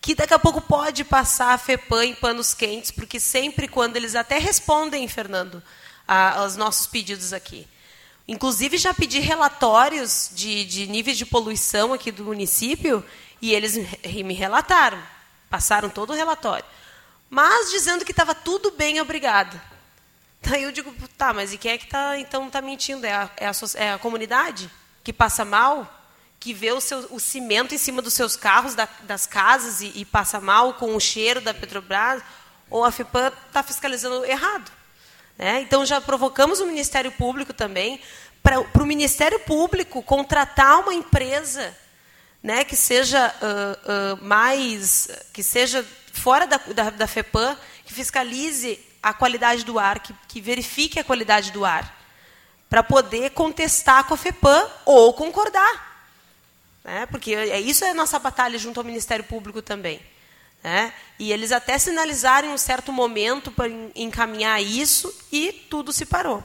Que 0.07 0.15
daqui 0.15 0.33
a 0.33 0.39
pouco 0.39 0.61
pode 0.61 1.03
passar 1.03 1.53
a 1.53 1.59
FEPAM 1.59 2.05
em 2.05 2.15
panos 2.15 2.55
quentes, 2.55 2.93
porque 2.93 3.19
sempre 3.19 3.67
quando 3.67 3.97
eles 3.97 4.15
até 4.15 4.39
respondem, 4.39 5.09
Fernando, 5.09 5.61
aos 6.07 6.55
nossos 6.55 6.87
pedidos 6.87 7.33
aqui. 7.33 7.67
Inclusive, 8.29 8.79
já 8.79 8.95
pedi 8.95 9.19
relatórios 9.19 10.31
de, 10.33 10.65
de 10.65 10.87
níveis 10.87 11.19
de 11.19 11.27
poluição 11.27 11.93
aqui 11.93 12.13
do 12.13 12.23
município 12.23 13.05
e 13.43 13.53
eles 13.53 13.75
me 14.25 14.33
relataram, 14.33 15.03
passaram 15.51 15.91
todo 15.91 16.11
o 16.11 16.17
relatório. 16.17 16.65
Mas 17.29 17.73
dizendo 17.73 18.05
que 18.05 18.13
estava 18.13 18.33
tudo 18.33 18.71
bem, 18.71 19.01
obrigada. 19.01 19.61
Daí 20.41 20.63
eu 20.63 20.71
digo, 20.71 20.95
tá, 21.19 21.33
mas 21.33 21.53
e 21.53 21.59
quem 21.59 21.73
é 21.73 21.79
que 21.79 21.87
está 21.87 22.17
então 22.17 22.49
tá 22.49 22.63
mentindo? 22.63 23.05
É 23.05 23.13
a, 23.13 23.31
é, 23.39 23.47
a, 23.49 23.53
é 23.75 23.93
a, 23.95 23.99
comunidade 23.99 24.71
que 25.03 25.13
passa 25.13 25.45
mal, 25.45 25.96
que 26.47 26.55
vê 26.55 26.71
o, 26.71 26.81
seu, 26.81 27.09
o 27.11 27.19
cimento 27.19 27.75
em 27.75 27.79
cima 27.79 28.01
dos 28.01 28.15
seus 28.15 28.37
carros, 28.37 28.77
da, 28.77 28.89
das 29.03 29.27
casas 29.27 29.81
e, 29.81 29.91
e, 29.97 30.05
passa 30.05 30.41
mal 30.41 30.75
com 30.75 30.95
o 30.95 31.01
cheiro 31.01 31.41
da 31.41 31.53
Petrobras? 31.53 32.23
Ou 32.71 32.85
a 32.85 32.93
FIPAM 32.93 33.33
está 33.49 33.65
fiscalizando 33.65 34.25
errado? 34.25 34.71
Né? 35.37 35.63
Então, 35.63 35.85
já 35.85 36.01
provocamos 36.01 36.61
o 36.61 36.67
Ministério 36.67 37.11
Público 37.11 37.53
também 37.53 38.01
para 38.45 38.61
o 38.61 38.87
Ministério 38.87 39.41
Público 39.41 40.01
contratar 40.05 40.79
uma 40.79 40.95
empresa 40.95 41.77
né, 42.41 42.63
que 42.63 42.77
seja 42.77 43.35
uh, 43.43 44.15
uh, 44.15 44.25
mais, 44.25 45.09
que 45.33 45.43
seja 45.43 45.85
fora 46.13 46.47
da, 46.47 46.59
da, 46.59 46.91
da, 46.91 47.07
FEPAM, 47.09 47.59
que 47.85 47.93
fiscalize 47.93 48.79
a 49.03 49.13
qualidade 49.13 49.65
do 49.65 49.81
ar, 49.81 49.99
que, 49.99 50.15
que 50.29 50.41
verifique 50.41 51.01
a 51.01 51.05
qualidade 51.05 51.51
do 51.51 51.65
ar, 51.65 51.93
para 52.71 52.85
poder 52.85 53.31
contestar 53.31 54.05
com 54.05 54.15
a 54.15 54.17
FEPAM 54.17 54.65
ou 54.85 55.13
concordar. 55.13 55.86
Né, 56.87 57.05
porque 57.07 57.35
é, 57.35 57.59
isso 57.59 57.85
é 57.85 57.91
a 57.91 57.95
nossa 57.95 58.17
batalha 58.17 58.57
junto 58.57 58.79
ao 58.79 58.85
Ministério 58.87 59.25
Público 59.25 59.61
também. 59.61 60.01
Né? 60.63 60.93
E 61.19 61.33
eles 61.33 61.51
até 61.51 61.77
sinalizaram 61.79 62.55
um 62.55 62.57
certo 62.57 62.93
momento 62.93 63.51
para 63.51 63.67
encaminhar 63.93 64.63
isso 64.63 65.13
e 65.33 65.53
tudo 65.69 65.93
se 65.93 66.07
parou. 66.07 66.45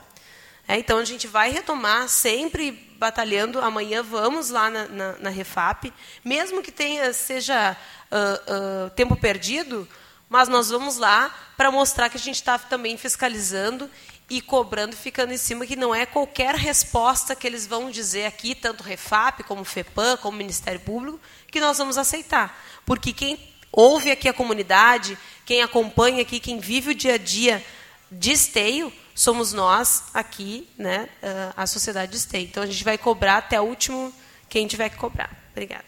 É, 0.67 0.79
então 0.79 0.97
a 0.97 1.05
gente 1.05 1.27
vai 1.27 1.51
retomar 1.51 2.09
sempre 2.09 2.71
batalhando. 2.97 3.61
Amanhã 3.61 4.01
vamos 4.01 4.49
lá 4.49 4.67
na, 4.67 4.87
na, 4.87 5.11
na 5.19 5.29
Refap, 5.29 5.93
mesmo 6.25 6.63
que 6.63 6.71
tenha 6.71 7.13
seja 7.13 7.77
uh, 8.11 8.87
uh, 8.87 8.89
tempo 8.91 9.15
perdido, 9.15 9.87
mas 10.27 10.47
nós 10.47 10.71
vamos 10.71 10.97
lá 10.97 11.31
para 11.55 11.69
mostrar 11.69 12.09
que 12.09 12.17
a 12.17 12.19
gente 12.19 12.37
está 12.37 12.57
também 12.57 12.97
fiscalizando 12.97 13.87
e 14.31 14.39
cobrando, 14.39 14.95
ficando 14.95 15.33
em 15.33 15.37
cima 15.37 15.67
que 15.67 15.75
não 15.75 15.93
é 15.93 16.05
qualquer 16.05 16.55
resposta 16.55 17.35
que 17.35 17.45
eles 17.45 17.67
vão 17.67 17.91
dizer 17.91 18.25
aqui, 18.25 18.55
tanto 18.55 18.81
Refap 18.81 19.43
como 19.43 19.65
FEPAM, 19.65 20.15
como 20.15 20.37
Ministério 20.37 20.79
Público, 20.79 21.19
que 21.51 21.59
nós 21.59 21.77
vamos 21.77 21.97
aceitar, 21.97 22.57
porque 22.85 23.11
quem 23.11 23.37
ouve 23.73 24.09
aqui 24.09 24.29
a 24.29 24.33
comunidade, 24.33 25.17
quem 25.45 25.61
acompanha 25.61 26.21
aqui, 26.21 26.39
quem 26.39 26.61
vive 26.61 26.91
o 26.91 26.95
dia 26.95 27.15
a 27.15 27.17
dia 27.17 27.61
de 28.09 28.31
esteio, 28.31 28.93
somos 29.13 29.51
nós 29.51 30.05
aqui, 30.13 30.65
né, 30.77 31.09
uh, 31.21 31.53
a 31.57 31.67
sociedade 31.67 32.13
de 32.13 32.17
esteio. 32.17 32.45
Então 32.45 32.63
a 32.63 32.67
gente 32.67 32.85
vai 32.85 32.97
cobrar 32.97 33.35
até 33.35 33.59
o 33.59 33.65
último 33.65 34.13
quem 34.47 34.65
tiver 34.65 34.87
que 34.87 34.95
cobrar. 34.95 35.29
Obrigada. 35.51 35.83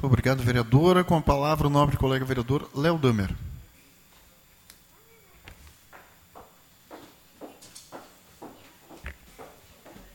Obrigado, 0.00 0.44
vereadora. 0.44 1.02
Com 1.02 1.16
a 1.16 1.20
palavra 1.20 1.66
o 1.66 1.70
nobre 1.70 1.96
colega 1.96 2.24
vereador 2.24 2.70
Léo 2.72 2.98
Damer. 2.98 3.34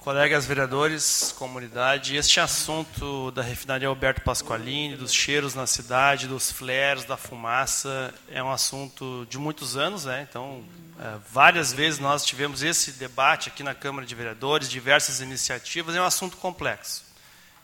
Colegas 0.10 0.48
vereadores, 0.48 1.31
comunidade, 1.38 2.15
este 2.15 2.40
assunto 2.40 3.30
da 3.30 3.44
refinaria 3.44 3.88
Alberto 3.88 4.22
Pasqualini, 4.22 4.95
dos 4.95 5.14
cheiros 5.14 5.53
na 5.53 5.68
cidade, 5.68 6.27
dos 6.27 6.52
flares, 6.52 7.06
da 7.06 7.15
fumaça, 7.15 8.11
é 8.27 8.41
um 8.41 8.49
assunto 8.49 9.27
de 9.30 9.38
muitos 9.38 9.77
anos, 9.77 10.06
né? 10.06 10.26
Então, 10.27 10.64
é, 10.99 11.15
várias 11.31 11.72
vezes 11.72 11.99
nós 11.99 12.26
tivemos 12.26 12.64
esse 12.64 12.94
debate 12.94 13.49
aqui 13.49 13.61
na 13.61 13.76
Câmara 13.76 14.03
de 14.03 14.15
Vereadores, 14.15 14.68
diversas 14.68 15.22
iniciativas, 15.22 15.95
é 15.95 16.02
um 16.02 16.06
assunto 16.06 16.38
complexo. 16.38 17.06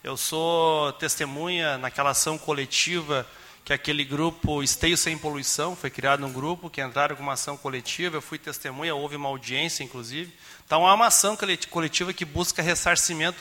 Eu 0.04 0.16
sou 0.16 0.92
testemunha 0.92 1.76
naquela 1.78 2.10
ação 2.10 2.38
coletiva 2.38 3.26
que 3.64 3.72
aquele 3.72 4.04
grupo 4.04 4.62
Esteio 4.62 4.96
Sem 4.96 5.18
Poluição, 5.18 5.74
foi 5.74 5.90
criado 5.90 6.24
um 6.24 6.32
grupo 6.32 6.70
que 6.70 6.80
entraram 6.80 7.16
com 7.16 7.22
uma 7.24 7.32
ação 7.32 7.56
coletiva, 7.56 8.16
eu 8.16 8.22
fui 8.22 8.38
testemunha, 8.38 8.94
houve 8.94 9.16
uma 9.16 9.28
audiência, 9.28 9.82
inclusive. 9.82 10.32
Então, 10.66 10.86
há 10.86 10.92
uma 10.92 11.06
ação 11.06 11.38
coletiva 11.70 12.12
que 12.12 12.24
busca 12.24 12.60
ressarcimento 12.60 13.40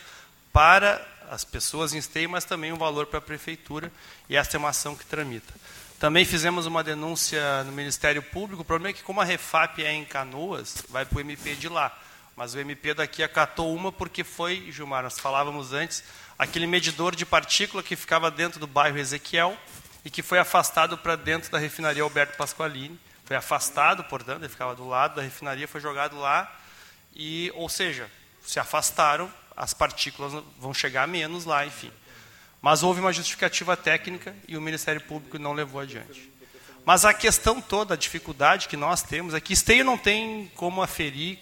para 0.54 1.06
as 1.30 1.44
pessoas 1.44 1.92
em 1.94 1.98
Esteio, 1.98 2.30
mas 2.30 2.46
também 2.46 2.72
um 2.72 2.78
valor 2.78 3.08
para 3.08 3.18
a 3.18 3.22
Prefeitura, 3.22 3.92
e 4.30 4.36
essa 4.36 4.56
é 4.56 4.60
uma 4.60 4.70
ação 4.70 4.96
que 4.96 5.06
tramita. 5.06 5.54
Também 6.00 6.24
fizemos 6.24 6.68
uma 6.68 6.84
denúncia 6.84 7.64
no 7.64 7.72
Ministério 7.72 8.22
Público, 8.22 8.62
o 8.62 8.66
problema 8.66 8.92
é 8.92 8.94
que 8.94 9.04
como 9.04 9.22
a 9.22 9.24
Refap 9.24 9.84
é 9.84 9.92
em 9.92 10.06
Canoas, 10.06 10.84
vai 10.88 11.04
para 11.04 11.18
o 11.18 11.22
MP 11.22 11.56
de 11.56 11.68
lá. 11.68 11.98
Mas 12.36 12.54
o 12.54 12.60
MP 12.60 12.94
daqui 12.94 13.24
acatou 13.24 13.74
uma 13.74 13.92
porque 13.92 14.24
foi, 14.24 14.72
Gilmar, 14.72 15.04
nós 15.04 15.18
falávamos 15.18 15.74
antes, 15.74 16.04
aquele 16.38 16.68
medidor 16.68 17.16
de 17.16 17.26
partícula 17.26 17.82
que 17.82 17.96
ficava 17.96 18.30
dentro 18.30 18.60
do 18.60 18.68
bairro 18.68 18.98
Ezequiel, 18.98 19.58
e 20.04 20.12
que 20.12 20.22
foi 20.22 20.38
afastado 20.38 20.96
para 20.96 21.16
dentro 21.16 21.52
da 21.52 21.58
refinaria 21.58 22.04
Alberto 22.04 22.38
Pasqualini. 22.38 23.00
Foi 23.24 23.36
afastado, 23.36 24.04
portanto, 24.04 24.42
ele 24.42 24.50
ficava 24.50 24.76
do 24.76 24.88
lado 24.88 25.16
da 25.16 25.24
refinaria, 25.24 25.68
foi 25.68 25.82
jogado 25.82 26.20
lá, 26.20 26.56
e, 27.16 27.52
ou 27.56 27.70
seja, 27.70 28.10
se 28.46 28.60
afastaram, 28.60 29.32
as 29.56 29.74
partículas 29.74 30.44
vão 30.60 30.74
chegar 30.74 31.08
menos 31.08 31.46
lá, 31.46 31.66
enfim. 31.66 31.92
Mas 32.62 32.84
houve 32.84 33.00
uma 33.00 33.14
justificativa 33.14 33.78
técnica 33.78 34.36
e 34.48 34.58
o 34.58 34.62
Ministério 34.62 35.02
Público 35.02 35.40
não 35.40 35.54
levou 35.54 35.80
adiante. 35.80 36.32
Mas 36.86 37.06
a 37.06 37.14
questão 37.14 37.62
toda, 37.62 37.94
a 37.94 37.98
dificuldade 37.98 38.68
que 38.68 38.78
nós 38.78 39.02
temos 39.02 39.34
é 39.34 39.40
que 39.40 39.54
Esteio 39.54 39.84
não 39.84 39.98
tem 39.98 40.52
como 40.56 40.84
aferir, 40.84 41.40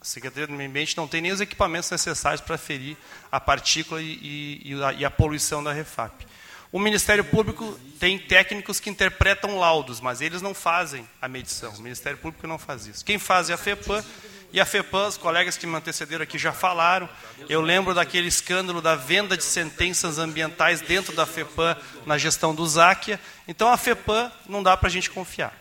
a 0.00 0.04
Secretaria 0.04 0.46
do 0.46 0.54
Meio 0.54 0.68
Ambiente 0.68 0.96
não 0.96 1.06
tem 1.06 1.20
nem 1.20 1.30
os 1.30 1.40
equipamentos 1.40 1.90
necessários 1.90 2.40
para 2.40 2.54
aferir 2.54 2.96
a 3.30 3.38
partícula 3.38 4.00
e, 4.00 4.62
e, 4.64 4.82
a, 4.82 4.92
e 4.94 5.04
a 5.04 5.10
poluição 5.10 5.62
da 5.62 5.72
Refap. 5.72 6.26
O 6.72 6.78
Ministério 6.78 7.24
Público 7.24 7.78
tem 7.98 8.18
técnicos 8.18 8.80
que 8.80 8.88
interpretam 8.88 9.58
laudos, 9.58 10.00
mas 10.00 10.20
eles 10.20 10.40
não 10.40 10.54
fazem 10.54 11.06
a 11.20 11.28
medição. 11.28 11.72
O 11.72 11.80
Ministério 11.80 12.16
Público 12.18 12.46
não 12.46 12.58
faz 12.58 12.86
isso. 12.86 13.04
Quem 13.04 13.18
faz 13.18 13.50
é 13.50 13.54
a 13.54 13.58
FEPAM, 13.58 14.04
e 14.52 14.60
a 14.60 14.66
FEPAM, 14.66 15.06
os 15.06 15.16
colegas 15.16 15.56
que 15.56 15.66
me 15.66 15.76
antecederam 15.76 16.24
aqui 16.24 16.36
já 16.38 16.52
falaram. 16.52 17.08
Eu 17.48 17.60
lembro 17.60 17.94
daquele 17.94 18.26
escândalo 18.26 18.82
da 18.82 18.96
venda 18.96 19.36
de 19.36 19.44
sentenças 19.44 20.18
ambientais 20.18 20.80
dentro 20.80 21.14
da 21.14 21.24
FEPAM 21.24 21.76
na 22.04 22.18
gestão 22.18 22.54
do 22.54 22.66
Záquia. 22.66 23.20
Então 23.46 23.70
a 23.72 23.76
FEPAM 23.76 24.30
não 24.48 24.62
dá 24.62 24.76
para 24.76 24.88
a 24.88 24.90
gente 24.90 25.08
confiar. 25.08 25.56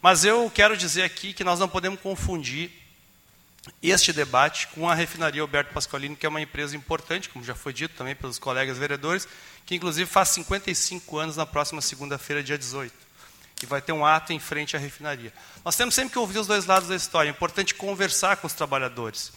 Mas 0.00 0.24
eu 0.24 0.50
quero 0.52 0.76
dizer 0.76 1.02
aqui 1.02 1.32
que 1.32 1.44
nós 1.44 1.60
não 1.60 1.68
podemos 1.68 2.00
confundir 2.00 2.70
este 3.82 4.12
debate 4.12 4.66
com 4.68 4.88
a 4.88 4.94
refinaria 4.94 5.42
Alberto 5.42 5.72
Pasqualini, 5.72 6.16
que 6.16 6.26
é 6.26 6.28
uma 6.28 6.40
empresa 6.40 6.76
importante, 6.76 7.28
como 7.28 7.44
já 7.44 7.54
foi 7.54 7.72
dito 7.72 7.94
também 7.94 8.16
pelos 8.16 8.38
colegas 8.38 8.78
vereadores, 8.78 9.28
que 9.64 9.76
inclusive 9.76 10.10
faz 10.10 10.30
55 10.30 11.18
anos 11.18 11.36
na 11.36 11.46
próxima 11.46 11.80
segunda-feira, 11.80 12.42
dia 12.42 12.58
18. 12.58 13.11
E 13.60 13.66
vai 13.66 13.80
ter 13.80 13.92
um 13.92 14.04
ato 14.04 14.32
em 14.32 14.38
frente 14.38 14.76
à 14.76 14.78
refinaria. 14.78 15.32
Nós 15.64 15.76
temos 15.76 15.94
sempre 15.94 16.12
que 16.12 16.18
ouvir 16.18 16.38
os 16.38 16.46
dois 16.46 16.66
lados 16.66 16.88
da 16.88 16.96
história. 16.96 17.28
É 17.28 17.32
importante 17.32 17.74
conversar 17.74 18.36
com 18.36 18.46
os 18.46 18.52
trabalhadores. 18.52 19.32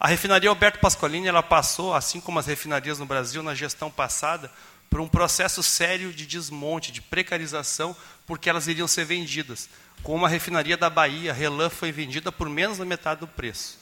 A 0.00 0.06
refinaria 0.06 0.48
Alberto 0.48 0.78
Pasqualini 0.78 1.26
ela 1.26 1.42
passou, 1.42 1.92
assim 1.92 2.20
como 2.20 2.38
as 2.38 2.46
refinarias 2.46 2.98
no 2.98 3.06
Brasil, 3.06 3.42
na 3.42 3.54
gestão 3.54 3.90
passada, 3.90 4.50
por 4.88 5.00
um 5.00 5.08
processo 5.08 5.62
sério 5.62 6.12
de 6.12 6.24
desmonte, 6.26 6.92
de 6.92 7.02
precarização, 7.02 7.96
porque 8.26 8.48
elas 8.48 8.68
iriam 8.68 8.88
ser 8.88 9.04
vendidas. 9.04 9.68
Como 10.02 10.24
a 10.24 10.28
refinaria 10.28 10.76
da 10.76 10.88
Bahia, 10.88 11.32
Relan, 11.32 11.68
foi 11.68 11.90
vendida 11.90 12.30
por 12.30 12.48
menos 12.48 12.78
da 12.78 12.84
metade 12.84 13.20
do 13.20 13.26
preço. 13.26 13.78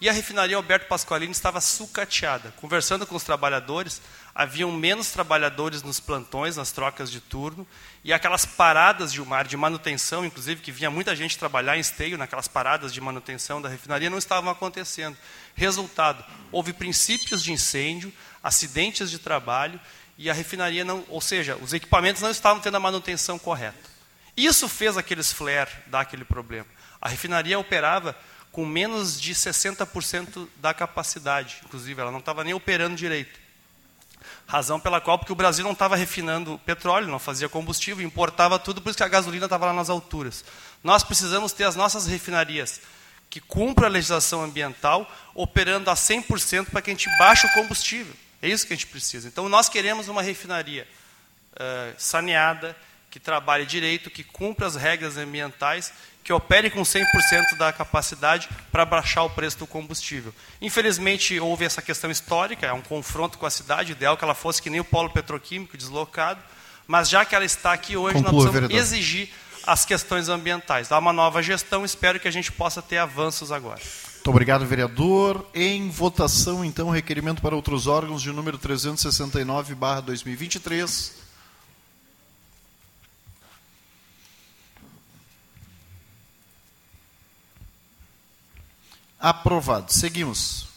E 0.00 0.08
a 0.08 0.12
refinaria 0.12 0.56
Alberto 0.56 0.86
Pasqualini 0.86 1.32
estava 1.32 1.60
sucateada. 1.60 2.54
Conversando 2.56 3.04
com 3.04 3.16
os 3.16 3.24
trabalhadores, 3.24 4.00
haviam 4.32 4.70
menos 4.70 5.10
trabalhadores 5.10 5.82
nos 5.82 5.98
plantões, 5.98 6.56
nas 6.56 6.70
trocas 6.70 7.10
de 7.10 7.20
turno, 7.20 7.66
e 8.08 8.12
aquelas 8.14 8.46
paradas 8.46 9.12
de 9.12 9.20
mar 9.20 9.46
de 9.46 9.54
manutenção, 9.54 10.24
inclusive, 10.24 10.62
que 10.62 10.72
vinha 10.72 10.90
muita 10.90 11.14
gente 11.14 11.36
trabalhar 11.36 11.76
em 11.76 11.80
esteio, 11.80 12.16
naquelas 12.16 12.48
paradas 12.48 12.90
de 12.90 13.02
manutenção 13.02 13.60
da 13.60 13.68
refinaria, 13.68 14.08
não 14.08 14.16
estavam 14.16 14.50
acontecendo. 14.50 15.14
Resultado, 15.54 16.24
houve 16.50 16.72
princípios 16.72 17.44
de 17.44 17.52
incêndio, 17.52 18.10
acidentes 18.42 19.10
de 19.10 19.18
trabalho, 19.18 19.78
e 20.16 20.30
a 20.30 20.32
refinaria 20.32 20.86
não, 20.86 21.04
ou 21.10 21.20
seja, 21.20 21.56
os 21.56 21.74
equipamentos 21.74 22.22
não 22.22 22.30
estavam 22.30 22.62
tendo 22.62 22.78
a 22.78 22.80
manutenção 22.80 23.38
correta. 23.38 23.90
Isso 24.34 24.70
fez 24.70 24.96
aqueles 24.96 25.30
flare 25.30 25.70
dar 25.88 26.00
aquele 26.00 26.24
problema. 26.24 26.66
A 27.02 27.10
refinaria 27.10 27.58
operava 27.58 28.16
com 28.50 28.64
menos 28.64 29.20
de 29.20 29.34
60% 29.34 30.48
da 30.56 30.72
capacidade, 30.72 31.58
inclusive, 31.62 32.00
ela 32.00 32.10
não 32.10 32.20
estava 32.20 32.42
nem 32.42 32.54
operando 32.54 32.96
direito. 32.96 33.38
Razão 34.48 34.80
pela 34.80 34.98
qual, 34.98 35.18
porque 35.18 35.30
o 35.30 35.36
Brasil 35.36 35.62
não 35.62 35.72
estava 35.72 35.94
refinando 35.94 36.58
petróleo, 36.64 37.06
não 37.06 37.18
fazia 37.18 37.50
combustível, 37.50 38.04
importava 38.04 38.58
tudo, 38.58 38.80
por 38.80 38.88
isso 38.88 38.96
que 38.96 39.04
a 39.04 39.08
gasolina 39.08 39.44
estava 39.44 39.66
lá 39.66 39.74
nas 39.74 39.90
alturas. 39.90 40.42
Nós 40.82 41.04
precisamos 41.04 41.52
ter 41.52 41.64
as 41.64 41.76
nossas 41.76 42.06
refinarias 42.06 42.80
que 43.28 43.40
cumpram 43.40 43.86
a 43.86 43.90
legislação 43.90 44.42
ambiental, 44.42 45.06
operando 45.34 45.90
a 45.90 45.94
100% 45.94 46.70
para 46.70 46.80
que 46.80 46.90
a 46.90 46.94
gente 46.94 47.10
baixe 47.18 47.46
o 47.46 47.52
combustível. 47.52 48.14
É 48.40 48.48
isso 48.48 48.66
que 48.66 48.72
a 48.72 48.76
gente 48.76 48.86
precisa. 48.86 49.28
Então, 49.28 49.50
nós 49.50 49.68
queremos 49.68 50.08
uma 50.08 50.22
refinaria 50.22 50.88
uh, 51.52 51.94
saneada, 51.98 52.74
que 53.10 53.20
trabalhe 53.20 53.66
direito, 53.66 54.10
que 54.10 54.24
cumpra 54.24 54.66
as 54.66 54.76
regras 54.76 55.18
ambientais, 55.18 55.92
que 56.28 56.32
opere 56.34 56.68
com 56.68 56.82
100% 56.82 57.56
da 57.56 57.72
capacidade 57.72 58.50
para 58.70 58.84
baixar 58.84 59.22
o 59.22 59.30
preço 59.30 59.60
do 59.60 59.66
combustível. 59.66 60.30
Infelizmente, 60.60 61.40
houve 61.40 61.64
essa 61.64 61.80
questão 61.80 62.10
histórica, 62.10 62.66
é 62.66 62.72
um 62.74 62.82
confronto 62.82 63.38
com 63.38 63.46
a 63.46 63.50
cidade, 63.50 63.92
ideal 63.92 64.14
que 64.14 64.24
ela 64.24 64.34
fosse 64.34 64.60
que 64.60 64.68
nem 64.68 64.78
o 64.78 64.84
polo 64.84 65.08
petroquímico 65.08 65.74
deslocado, 65.74 66.38
mas 66.86 67.08
já 67.08 67.24
que 67.24 67.34
ela 67.34 67.46
está 67.46 67.72
aqui 67.72 67.96
hoje, 67.96 68.16
Conclua, 68.16 68.32
nós 68.32 68.42
precisamos 68.42 68.68
vereador. 68.68 68.76
exigir 68.76 69.30
as 69.66 69.86
questões 69.86 70.28
ambientais. 70.28 70.86
Dá 70.86 70.98
uma 70.98 71.14
nova 71.14 71.42
gestão, 71.42 71.82
espero 71.82 72.20
que 72.20 72.28
a 72.28 72.30
gente 72.30 72.52
possa 72.52 72.82
ter 72.82 72.98
avanços 72.98 73.50
agora. 73.50 73.80
Muito 74.16 74.28
obrigado, 74.28 74.66
vereador. 74.66 75.46
Em 75.54 75.88
votação, 75.88 76.62
então, 76.62 76.90
requerimento 76.90 77.40
para 77.40 77.56
outros 77.56 77.86
órgãos 77.86 78.20
de 78.20 78.30
número 78.32 78.58
369, 78.58 79.74
barra 79.74 80.02
2023. 80.02 81.27
Aprovado. 89.18 89.92
Seguimos. 89.92 90.68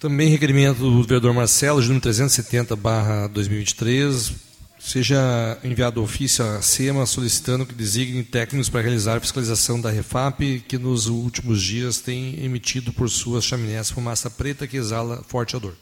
Também 0.00 0.28
requerimento 0.28 0.78
do 0.78 1.02
vereador 1.02 1.34
Marcelo, 1.34 1.80
de 1.80 1.88
número 1.88 2.02
370, 2.02 2.76
barra 2.76 3.26
2023, 3.26 4.32
seja 4.78 5.58
enviado 5.64 6.00
ofício 6.00 6.44
à 6.44 6.62
SEMA 6.62 7.04
solicitando 7.04 7.66
que 7.66 7.74
designe 7.74 8.22
técnicos 8.22 8.68
para 8.68 8.80
realizar 8.80 9.16
a 9.16 9.20
fiscalização 9.20 9.80
da 9.80 9.90
Refap, 9.90 10.60
que 10.68 10.78
nos 10.78 11.08
últimos 11.08 11.60
dias 11.60 12.00
tem 12.00 12.44
emitido 12.44 12.92
por 12.92 13.10
suas 13.10 13.44
chaminés 13.44 13.90
fumaça 13.90 14.30
preta 14.30 14.68
que 14.68 14.76
exala 14.76 15.24
forte 15.26 15.56
odor. 15.56 15.74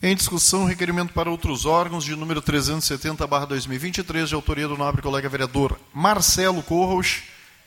Em 0.00 0.16
discussão, 0.16 0.64
requerimento 0.64 1.12
para 1.12 1.30
outros 1.30 1.64
órgãos 1.64 2.04
de 2.04 2.16
número 2.16 2.40
370, 2.42 3.24
barra 3.26 3.46
2023, 3.46 4.28
de 4.28 4.34
autoria 4.34 4.66
do 4.66 4.76
nobre 4.76 5.02
colega 5.02 5.28
vereador 5.28 5.78
Marcelo 5.94 6.62
Corros. 6.62 7.22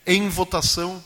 Em 0.07 0.29
votação. 0.29 1.01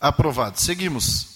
Aprovado. 0.00 0.58
Seguimos. 0.58 1.28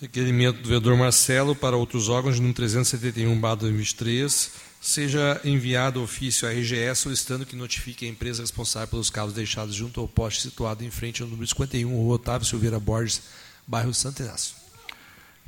Requerimento 0.00 0.60
do 0.60 0.68
vereador 0.68 0.96
Marcelo 0.98 1.56
para 1.56 1.76
outros 1.76 2.10
órgãos, 2.10 2.36
número 2.36 2.54
371, 2.54 3.40
2023, 3.40 4.50
seja 4.80 5.40
enviado 5.42 6.02
ofício 6.02 6.46
à 6.46 6.50
RGE 6.50 6.94
solicitando 6.94 7.46
que 7.46 7.56
notifique 7.56 8.04
a 8.04 8.08
empresa 8.08 8.42
responsável 8.42 8.88
pelos 8.88 9.08
cabos 9.08 9.32
deixados 9.32 9.74
junto 9.74 10.00
ao 10.00 10.06
poste 10.06 10.42
situado 10.42 10.84
em 10.84 10.90
frente 10.90 11.22
ao 11.22 11.28
número 11.28 11.46
51, 11.46 11.88
Rua 11.88 12.16
Otávio 12.16 12.46
Silveira 12.46 12.78
Borges, 12.78 13.22
bairro 13.66 13.94
Santo 13.94 14.22
Inácio. 14.22 14.54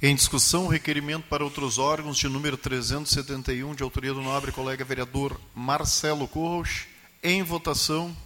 Em 0.00 0.14
discussão, 0.14 0.68
requerimento 0.68 1.24
para 1.28 1.44
outros 1.44 1.76
órgãos 1.76 2.16
de 2.16 2.28
número 2.28 2.56
371, 2.56 3.74
de 3.74 3.82
autoria 3.82 4.14
do 4.14 4.22
nobre 4.22 4.52
colega 4.52 4.84
vereador 4.84 5.38
Marcelo 5.54 6.26
Corros. 6.26 6.84
Em 7.22 7.42
votação. 7.42 8.16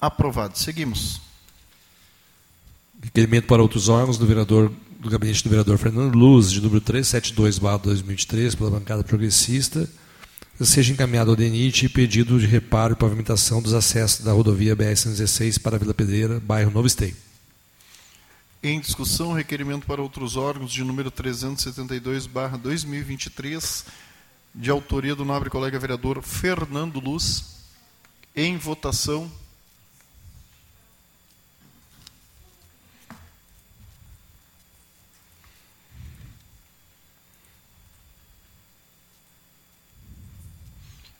Aprovado. 0.00 0.58
Seguimos. 0.58 1.20
Requerimento 3.02 3.46
para 3.46 3.62
outros 3.62 3.88
órgãos 3.88 4.18
do 4.18 4.26
vereador 4.26 4.72
do 4.98 5.10
gabinete 5.10 5.44
do 5.44 5.50
vereador 5.50 5.78
Fernando 5.78 6.16
Luz, 6.16 6.50
de 6.50 6.60
número 6.60 6.80
372/2023, 6.80 8.56
pela 8.56 8.70
bancada 8.70 9.04
progressista, 9.04 9.88
seja 10.60 10.92
encaminhado 10.92 11.30
ao 11.30 11.36
DENIT 11.36 11.88
pedido 11.90 12.40
de 12.40 12.46
reparo 12.46 12.94
e 12.94 12.96
pavimentação 12.96 13.62
dos 13.62 13.74
acessos 13.74 14.24
da 14.24 14.32
rodovia 14.32 14.74
BR-116 14.74 15.60
para 15.60 15.78
Vila 15.78 15.94
Pedreira, 15.94 16.40
bairro 16.40 16.70
Novo 16.70 16.86
Esteio. 16.86 17.14
Em 18.62 18.80
discussão, 18.80 19.32
requerimento 19.32 19.86
para 19.86 20.02
outros 20.02 20.36
órgãos 20.36 20.72
de 20.72 20.82
número 20.82 21.10
372/2023, 21.10 23.84
de 24.54 24.70
autoria 24.70 25.14
do 25.14 25.24
nobre 25.24 25.50
colega 25.50 25.78
vereador 25.78 26.22
Fernando 26.22 26.98
Luz. 26.98 27.54
Em 28.34 28.56
votação. 28.56 29.30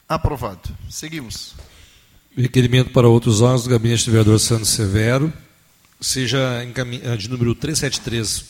Aprovado. 0.08 0.76
Seguimos. 0.88 1.54
Requerimento 2.36 2.90
para 2.90 3.08
outros 3.08 3.40
órgãos 3.40 3.64
do 3.64 3.70
gabinete 3.70 4.04
do 4.04 4.12
vereador 4.12 4.38
Santos 4.38 4.68
Severo, 4.68 5.32
seja 6.00 6.38
eh, 6.62 7.16
de 7.16 7.28
número 7.30 7.54
373 7.54 8.44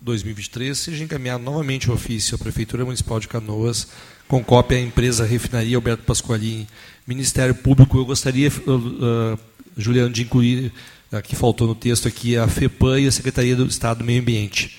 2023, 0.00 0.76
seja 0.76 1.04
encaminhado 1.04 1.44
novamente 1.44 1.90
o 1.90 1.94
ofício 1.94 2.34
à 2.34 2.38
Prefeitura 2.38 2.84
Municipal 2.84 3.20
de 3.20 3.28
Canoas, 3.28 3.88
com 4.26 4.42
cópia 4.42 4.78
à 4.78 4.80
empresa 4.80 5.24
Refinaria 5.24 5.76
Alberto 5.76 6.02
Pasqualini, 6.02 6.66
Ministério 7.06 7.54
Público. 7.54 7.96
Eu 7.96 8.04
gostaria, 8.04 8.48
uh, 8.48 9.38
Juliano, 9.76 10.10
de 10.10 10.22
incluir, 10.22 10.72
uh, 11.12 11.22
que 11.22 11.36
faltou 11.36 11.68
no 11.68 11.74
texto 11.74 12.08
aqui, 12.08 12.36
a 12.36 12.48
FEPAM 12.48 13.00
e 13.00 13.06
a 13.06 13.12
Secretaria 13.12 13.54
do 13.54 13.64
Estado 13.66 13.98
do 13.98 14.04
Meio 14.04 14.20
Ambiente. 14.20 14.76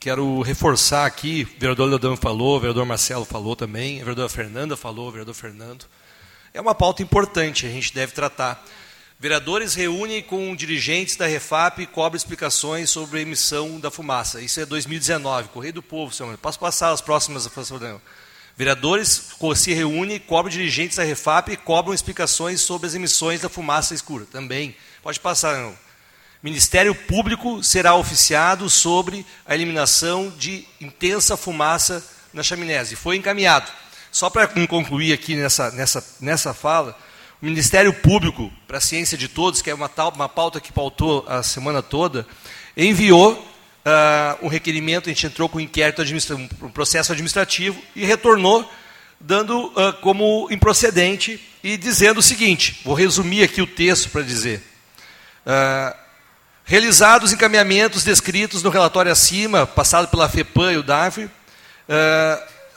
quero 0.00 0.42
reforçar 0.42 1.06
aqui, 1.06 1.46
o 1.56 1.60
vereador 1.60 1.88
Leodão 1.88 2.16
falou, 2.16 2.56
o 2.56 2.60
vereador 2.60 2.84
Marcelo 2.84 3.24
falou 3.24 3.54
também, 3.54 3.96
a 3.96 4.00
vereadora 4.00 4.28
Fernanda 4.28 4.76
falou, 4.76 5.06
o 5.06 5.10
vereador 5.12 5.34
Fernando. 5.34 5.86
É 6.52 6.60
uma 6.60 6.74
pauta 6.74 7.04
importante, 7.04 7.64
a 7.66 7.70
gente 7.70 7.94
deve 7.94 8.12
tratar. 8.12 8.64
Vereadores 9.20 9.74
reúnem 9.74 10.20
com 10.20 10.56
dirigentes 10.56 11.14
da 11.14 11.26
Refap 11.26 11.80
e 11.80 11.86
cobram 11.86 12.16
explicações 12.16 12.90
sobre 12.90 13.20
a 13.20 13.22
emissão 13.22 13.78
da 13.78 13.92
fumaça. 13.92 14.40
Isso 14.40 14.58
é 14.58 14.66
2019, 14.66 15.50
Correio 15.50 15.74
do 15.74 15.82
Povo, 15.82 16.12
senhor. 16.12 16.36
Posso 16.36 16.58
passar 16.58 16.90
as 16.90 17.00
próximas, 17.00 17.48
Vereadores 18.56 19.30
se 19.54 19.72
reúnem, 19.72 20.18
cobram 20.18 20.50
dirigentes 20.50 20.96
da 20.96 21.04
Refap 21.04 21.52
e 21.52 21.56
cobram 21.56 21.94
explicações 21.94 22.60
sobre 22.60 22.88
as 22.88 22.94
emissões 22.96 23.40
da 23.40 23.48
fumaça 23.48 23.94
escura. 23.94 24.26
Também 24.26 24.74
Pode 25.02 25.18
passar, 25.18 25.58
não. 25.58 25.76
Ministério 26.40 26.94
Público 26.94 27.60
será 27.60 27.96
oficiado 27.96 28.70
sobre 28.70 29.26
a 29.44 29.52
eliminação 29.52 30.32
de 30.38 30.64
intensa 30.80 31.36
fumaça 31.36 32.04
na 32.32 32.40
chaminés. 32.40 32.92
E 32.92 32.96
foi 32.96 33.16
encaminhado. 33.16 33.68
Só 34.12 34.30
para 34.30 34.46
concluir 34.68 35.12
aqui 35.12 35.34
nessa, 35.34 35.72
nessa, 35.72 36.06
nessa 36.20 36.54
fala, 36.54 36.96
o 37.40 37.46
Ministério 37.46 37.92
Público, 37.92 38.52
para 38.68 38.78
a 38.78 38.80
Ciência 38.80 39.18
de 39.18 39.26
Todos, 39.26 39.60
que 39.60 39.70
é 39.70 39.74
uma, 39.74 39.88
tal, 39.88 40.12
uma 40.12 40.28
pauta 40.28 40.60
que 40.60 40.72
pautou 40.72 41.24
a 41.26 41.42
semana 41.42 41.82
toda, 41.82 42.24
enviou 42.76 43.32
uh, 43.32 44.46
um 44.46 44.48
requerimento, 44.48 45.10
a 45.10 45.12
gente 45.12 45.26
entrou 45.26 45.48
com 45.48 45.58
um 45.58 45.60
inquérito, 45.60 46.00
um 46.62 46.70
processo 46.70 47.10
administrativo 47.10 47.82
e 47.96 48.04
retornou 48.04 48.70
dando 49.18 49.66
uh, 49.66 49.92
como 50.00 50.46
improcedente 50.48 51.40
e 51.62 51.76
dizendo 51.76 52.18
o 52.18 52.22
seguinte, 52.22 52.80
vou 52.84 52.94
resumir 52.94 53.42
aqui 53.42 53.60
o 53.60 53.66
texto 53.66 54.08
para 54.08 54.22
dizer. 54.22 54.71
Uh, 55.46 55.96
realizados 56.64 57.32
encaminhamentos 57.32 58.04
descritos 58.04 58.62
no 58.62 58.70
relatório 58.70 59.10
acima, 59.10 59.66
passado 59.66 60.08
pela 60.08 60.28
FEPAM 60.28 60.72
e 60.72 60.78
o 60.78 60.82
DAF, 60.82 61.24
uh, 61.24 61.30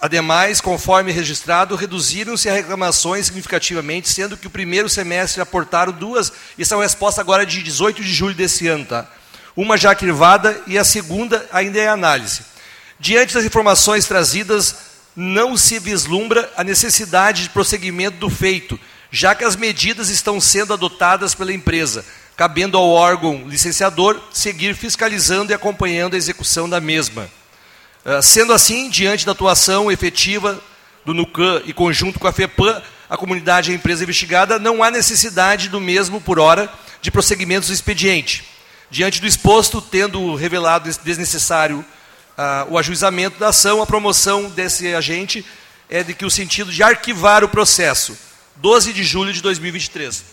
ademais, 0.01 0.59
conforme 0.59 1.11
registrado, 1.11 1.75
reduziram-se 1.75 2.49
as 2.49 2.55
reclamações 2.55 3.27
significativamente, 3.27 4.09
sendo 4.09 4.37
que 4.37 4.47
o 4.47 4.51
primeiro 4.51 4.89
semestre 4.89 5.41
aportaram 5.41 5.93
duas, 5.93 6.31
isso 6.57 6.73
é 6.73 6.77
uma 6.77 6.83
resposta 6.83 7.21
agora 7.21 7.45
de 7.45 7.61
18 7.61 8.03
de 8.03 8.13
julho 8.13 8.35
desse 8.35 8.67
ano, 8.67 8.85
tá? 8.85 9.07
uma 9.55 9.77
já 9.77 9.91
arquivada 9.91 10.61
e 10.67 10.77
a 10.77 10.83
segunda 10.83 11.47
ainda 11.51 11.79
é 11.79 11.87
análise. 11.87 12.41
Diante 12.99 13.33
das 13.33 13.45
informações 13.45 14.05
trazidas, 14.05 14.75
não 15.15 15.55
se 15.55 15.79
vislumbra 15.79 16.51
a 16.57 16.63
necessidade 16.63 17.43
de 17.43 17.49
prosseguimento 17.49 18.17
do 18.17 18.29
feito, 18.29 18.79
já 19.09 19.33
que 19.33 19.45
as 19.45 19.55
medidas 19.55 20.09
estão 20.09 20.41
sendo 20.41 20.73
adotadas 20.73 21.33
pela 21.33 21.53
empresa, 21.53 22.05
cabendo 22.35 22.77
ao 22.77 22.89
órgão 22.89 23.47
licenciador 23.47 24.19
seguir 24.31 24.75
fiscalizando 24.75 25.51
e 25.51 25.55
acompanhando 25.55 26.15
a 26.15 26.17
execução 26.17 26.67
da 26.67 26.81
mesma. 26.81 27.29
Ah, 28.05 28.21
sendo 28.21 28.53
assim, 28.53 28.87
diante 28.87 29.25
da 29.25 29.31
atuação 29.31 29.91
efetiva 29.91 30.61
do 31.03 31.11
NUCAM 31.11 31.63
e 31.65 31.73
conjunto 31.73 32.19
com 32.19 32.27
a 32.27 32.31
FEPAM, 32.31 32.81
a 33.09 33.17
comunidade 33.17 33.69
e 33.69 33.73
a 33.73 33.75
empresa 33.75 34.03
investigada, 34.03 34.59
não 34.59 34.83
há 34.83 34.91
necessidade 34.91 35.69
do 35.69 35.81
mesmo, 35.81 36.21
por 36.21 36.37
hora, 36.37 36.71
de 37.01 37.09
prosseguimentos 37.09 37.69
do 37.69 37.73
expediente. 37.73 38.43
Diante 38.91 39.19
do 39.19 39.25
exposto, 39.25 39.81
tendo 39.81 40.35
revelado 40.35 40.87
desnecessário 41.03 41.79
uh, 41.79 42.71
o 42.71 42.77
ajuizamento 42.77 43.39
da 43.39 43.49
ação, 43.49 43.81
a 43.81 43.87
promoção 43.87 44.49
desse 44.49 44.93
agente 44.93 45.43
é 45.89 46.03
de 46.03 46.13
que 46.13 46.25
o 46.25 46.29
sentido 46.29 46.71
de 46.71 46.83
arquivar 46.83 47.43
o 47.43 47.49
processo, 47.49 48.17
12 48.57 48.93
de 48.93 49.03
julho 49.03 49.33
de 49.33 49.41
2023. 49.41 50.23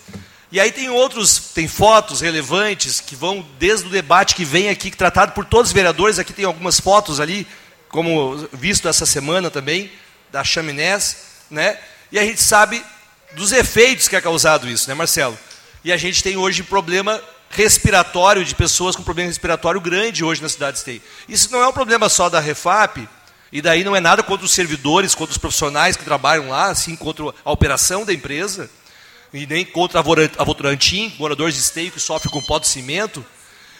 E 0.52 0.60
aí 0.60 0.70
tem 0.70 0.90
outros, 0.90 1.38
tem 1.54 1.66
fotos 1.66 2.20
relevantes 2.20 3.00
que 3.00 3.16
vão 3.16 3.42
desde 3.58 3.86
o 3.86 3.90
debate 3.90 4.34
que 4.34 4.44
vem 4.44 4.68
aqui, 4.68 4.90
tratado 4.90 5.32
por 5.32 5.46
todos 5.46 5.70
os 5.70 5.72
vereadores. 5.72 6.18
Aqui 6.18 6.34
tem 6.34 6.44
algumas 6.44 6.78
fotos 6.78 7.20
ali, 7.20 7.46
como 7.88 8.36
visto 8.52 8.86
essa 8.86 9.06
semana 9.06 9.50
também, 9.50 9.90
da 10.30 10.44
chaminés, 10.44 11.16
né? 11.50 11.78
E 12.12 12.18
a 12.18 12.22
gente 12.22 12.42
sabe 12.42 12.84
dos 13.32 13.50
efeitos 13.50 14.08
que 14.08 14.14
é 14.14 14.20
causado 14.20 14.68
isso, 14.68 14.86
né, 14.90 14.94
Marcelo? 14.94 15.38
E 15.82 15.90
a 15.90 15.96
gente 15.96 16.22
tem 16.22 16.36
hoje 16.36 16.62
problema 16.62 17.18
respiratório 17.48 18.44
de 18.44 18.54
pessoas 18.54 18.94
com 18.94 19.02
problema 19.02 19.28
respiratório 19.28 19.80
grande 19.80 20.22
hoje 20.22 20.42
na 20.42 20.50
cidade 20.50 20.72
de 20.72 20.78
Esteio. 20.80 21.02
Isso 21.26 21.50
não 21.50 21.62
é 21.62 21.68
um 21.68 21.72
problema 21.72 22.10
só 22.10 22.28
da 22.28 22.40
Refap, 22.40 23.08
e 23.50 23.62
daí 23.62 23.84
não 23.84 23.96
é 23.96 24.00
nada 24.00 24.22
contra 24.22 24.44
os 24.44 24.52
servidores, 24.52 25.14
contra 25.14 25.32
os 25.32 25.38
profissionais 25.38 25.96
que 25.96 26.04
trabalham 26.04 26.50
lá, 26.50 26.66
assim, 26.66 26.94
contra 26.94 27.24
a 27.42 27.50
operação 27.50 28.04
da 28.04 28.12
empresa 28.12 28.68
e 29.32 29.46
nem 29.46 29.64
contra 29.64 30.00
a 30.00 30.02
Votorantim, 30.44 31.14
moradores 31.18 31.54
de 31.54 31.60
esteio 31.60 31.90
que 31.90 31.98
sofrem 31.98 32.32
com 32.32 32.42
pó 32.42 32.58
de 32.58 32.68
cimento, 32.68 33.24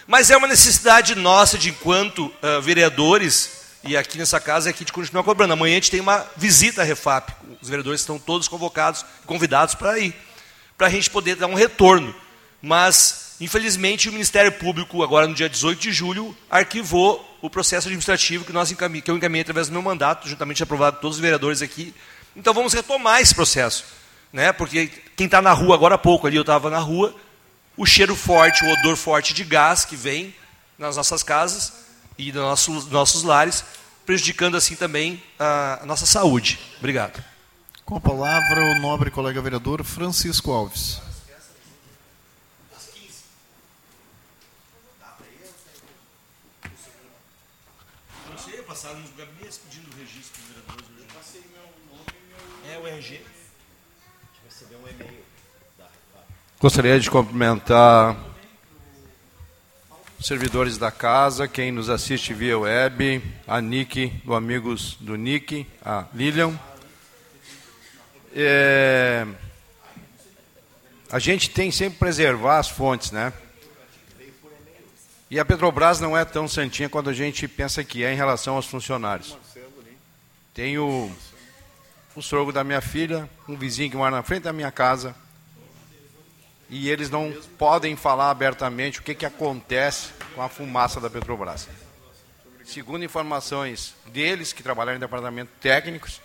mas 0.07 0.31
é 0.31 0.37
uma 0.37 0.49
necessidade 0.49 1.15
nossa 1.15 1.59
de 1.59 1.71
enquanto 1.71 2.27
uh, 2.27 2.61
vereadores, 2.63 3.63
e 3.85 3.97
aqui 3.97 4.17
nessa 4.19 4.41
casa 4.41 4.71
é 4.71 4.73
que 4.73 4.79
a 4.79 4.85
gente 4.85 4.93
continua 4.93 5.23
cobrando. 5.23 5.53
Amanhã 5.53 5.73
a 5.73 5.77
gente 5.77 5.91
tem 5.91 6.01
uma 6.01 6.27
visita 6.37 6.83
à 6.83 6.85
Refap, 6.85 7.33
os 7.61 7.69
vereadores 7.69 8.01
estão 8.01 8.19
todos 8.19 8.49
convocados, 8.49 9.05
convidados 9.27 9.75
para 9.75 9.99
ir. 9.99 10.15
para 10.77 10.87
a 10.87 10.91
gente 10.91 11.11
poder 11.11 11.37
dar 11.37 11.47
um 11.47 11.55
retorno. 11.55 12.15
Mas, 12.61 13.37
infelizmente, 13.41 14.09
o 14.09 14.13
Ministério 14.13 14.53
Público, 14.53 15.03
agora 15.03 15.27
no 15.27 15.35
dia 15.35 15.49
18 15.49 15.81
de 15.81 15.93
julho, 15.93 16.37
arquivou 16.51 17.29
o 17.43 17.51
processo 17.51 17.89
administrativo 17.89 18.45
que, 18.45 18.53
nós 18.53 18.73
que 18.73 19.11
eu 19.11 19.17
encaminhei 19.17 19.43
através 19.43 19.67
do 19.67 19.73
meu 19.73 19.83
mandato, 19.83 20.29
juntamente 20.29 20.63
aprovado 20.63 20.99
todos 21.01 21.17
os 21.17 21.21
vereadores 21.21 21.61
aqui. 21.61 21.93
Então 22.37 22.55
vamos 22.55 22.73
retomar 22.73 23.21
esse 23.21 23.35
processo. 23.35 23.85
Né? 24.33 24.53
Porque 24.53 24.87
quem 25.17 25.27
está 25.27 25.43
na 25.43 25.53
rua, 25.53 25.75
agora 25.75 25.97
há 25.97 25.99
pouco 25.99 26.27
ali 26.27 26.37
eu 26.37 26.43
estava 26.43 26.71
na 26.71 26.79
rua, 26.79 27.15
o 27.77 27.85
cheiro 27.85 28.17
forte, 28.17 28.65
o 28.65 28.71
odor 28.71 28.97
forte 28.97 29.35
de 29.35 29.45
gás 29.45 29.85
que 29.85 29.97
vem 29.97 30.35
nas 30.79 30.97
nossas 30.97 31.23
casas 31.23 31.73
e 32.19 32.33
nos 32.33 32.43
nossos, 32.43 32.87
nossos 32.87 33.23
lares, 33.23 33.65
prejudicando 34.07 34.57
assim 34.57 34.75
também 34.75 35.23
a, 35.39 35.81
a 35.83 35.87
nossa 35.87 36.07
saúde. 36.07 36.59
Obrigado. 36.79 37.23
Com 37.85 37.97
a 37.97 38.01
palavra 38.01 38.65
o 38.65 38.81
nobre 38.81 39.11
colega 39.11 39.41
vereador 39.43 39.85
Francisco 39.85 40.51
Alves. 40.51 41.01
passaram 48.73 49.01
nos 49.01 49.11
gabinetes 49.11 49.59
pedindo 49.59 49.91
o 49.93 49.99
registro 49.99 50.41
dos 50.41 50.49
vereadores 50.49 50.89
hoje. 50.89 51.01
Eu 51.01 51.15
passei 51.15 51.43
meu 51.53 51.63
nome 51.93 52.07
e 52.09 52.69
meu. 52.69 52.75
É 52.75 52.79
o 52.79 52.87
RG. 52.97 53.32
Gostaria 56.63 57.01
de 57.01 57.11
cumprimentar 57.11 58.17
os 60.17 60.29
servidores 60.29 60.79
da 60.79 60.93
casa, 60.93 61.49
quem 61.49 61.73
nos 61.73 61.91
assiste 61.91 62.33
via 62.33 62.57
web, 62.57 63.21
a 63.49 63.61
Nick, 63.61 64.11
do 64.25 64.33
Amigos 64.33 64.97
do 65.01 65.17
Nick, 65.17 65.67
a 65.85 66.07
Lilian. 66.15 66.57
É, 68.33 69.27
a 71.11 71.19
gente 71.19 71.51
tem 71.51 71.73
sempre 71.73 71.99
preservar 71.99 72.61
as 72.61 72.69
fontes, 72.69 73.11
né? 73.11 73.33
E 75.29 75.41
a 75.41 75.45
Petrobras 75.45 75.99
não 75.99 76.17
é 76.17 76.25
tão 76.25 76.47
santinha 76.47 76.89
quanto 76.89 77.11
a 77.11 77.13
gente 77.13 77.49
pensa 77.49 77.83
que 77.83 78.05
é 78.05 78.13
em 78.13 78.17
relação 78.17 78.55
aos 78.55 78.67
funcionários. 78.67 79.37
Tenho 80.55 81.13
o 82.15 82.23
sogro 82.23 82.53
da 82.53 82.63
minha 82.63 82.81
filha, 82.81 83.29
um 83.49 83.57
vizinho 83.57 83.91
que 83.91 83.97
mora 83.97 84.15
na 84.15 84.23
frente 84.23 84.45
da 84.45 84.53
minha 84.53 84.71
casa, 84.71 85.13
e 86.75 86.89
eles 86.89 87.11
não 87.11 87.31
podem 87.59 87.95
falar 87.95 88.31
abertamente 88.31 88.99
o 88.99 89.03
que, 89.03 89.15
que 89.15 89.27
acontece 89.27 90.09
com 90.35 90.41
a 90.41 90.49
fumaça 90.49 90.99
da 90.99 91.11
Petrobras. 91.11 91.69
Segundo 92.65 93.05
informações 93.05 93.95
deles, 94.07 94.55
que 94.55 94.63
trabalham 94.63 94.97
em 94.97 94.99
departamento 94.99 95.53
técnicos, 95.61 96.23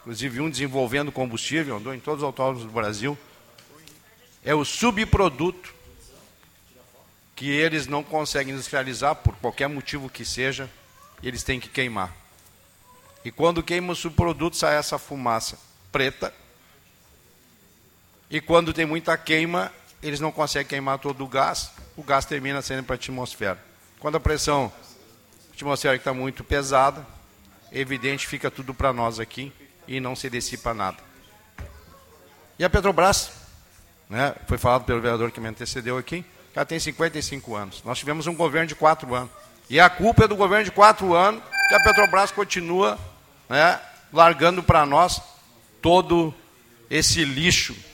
inclusive 0.00 0.40
um 0.40 0.50
desenvolvendo 0.50 1.12
combustível, 1.12 1.76
andou 1.76 1.94
em 1.94 2.00
todos 2.00 2.24
os 2.24 2.26
autódromos 2.26 2.64
do 2.64 2.72
Brasil, 2.72 3.16
é 4.44 4.52
o 4.52 4.64
subproduto 4.64 5.72
que 7.36 7.48
eles 7.48 7.86
não 7.86 8.02
conseguem 8.02 8.54
industrializar, 8.54 9.14
por 9.14 9.36
qualquer 9.36 9.68
motivo 9.68 10.10
que 10.10 10.24
seja, 10.24 10.68
eles 11.22 11.44
têm 11.44 11.60
que 11.60 11.68
queimar. 11.68 12.12
E 13.24 13.30
quando 13.30 13.62
queima 13.62 13.92
o 13.92 13.96
subproduto, 13.96 14.56
sai 14.56 14.76
essa 14.76 14.98
fumaça 14.98 15.56
preta. 15.92 16.34
E 18.30 18.40
quando 18.40 18.72
tem 18.72 18.86
muita 18.86 19.18
queima, 19.18 19.72
eles 20.00 20.20
não 20.20 20.30
conseguem 20.30 20.68
queimar 20.68 21.00
todo 21.00 21.24
o 21.24 21.26
gás, 21.26 21.72
o 21.96 22.02
gás 22.02 22.24
termina 22.24 22.62
saindo 22.62 22.84
para 22.84 22.94
a 22.94 22.96
atmosfera. 22.96 23.58
Quando 23.98 24.16
a 24.16 24.20
pressão 24.20 24.72
atmosférica 25.52 26.00
está 26.00 26.14
muito 26.14 26.44
pesada, 26.44 27.04
é 27.72 27.80
evidente 27.80 28.28
fica 28.28 28.48
tudo 28.48 28.72
para 28.72 28.92
nós 28.92 29.18
aqui 29.18 29.52
e 29.86 29.98
não 29.98 30.14
se 30.14 30.30
dissipa 30.30 30.72
nada. 30.72 30.98
E 32.56 32.64
a 32.64 32.70
Petrobras, 32.70 33.32
né, 34.08 34.32
foi 34.46 34.58
falado 34.58 34.84
pelo 34.84 35.00
vereador 35.00 35.32
que 35.32 35.40
me 35.40 35.48
antecedeu 35.48 35.98
aqui, 35.98 36.24
ela 36.54 36.64
tem 36.64 36.78
55 36.78 37.56
anos. 37.56 37.82
Nós 37.84 37.98
tivemos 37.98 38.28
um 38.28 38.34
governo 38.34 38.68
de 38.68 38.76
quatro 38.76 39.12
anos. 39.12 39.30
E 39.68 39.80
a 39.80 39.90
culpa 39.90 40.24
é 40.24 40.28
do 40.28 40.36
governo 40.36 40.64
de 40.64 40.70
quatro 40.70 41.14
anos 41.14 41.42
que 41.68 41.74
a 41.74 41.82
Petrobras 41.82 42.30
continua 42.30 42.98
né, 43.48 43.80
largando 44.12 44.62
para 44.62 44.86
nós 44.86 45.20
todo 45.82 46.32
esse 46.88 47.24
lixo 47.24 47.89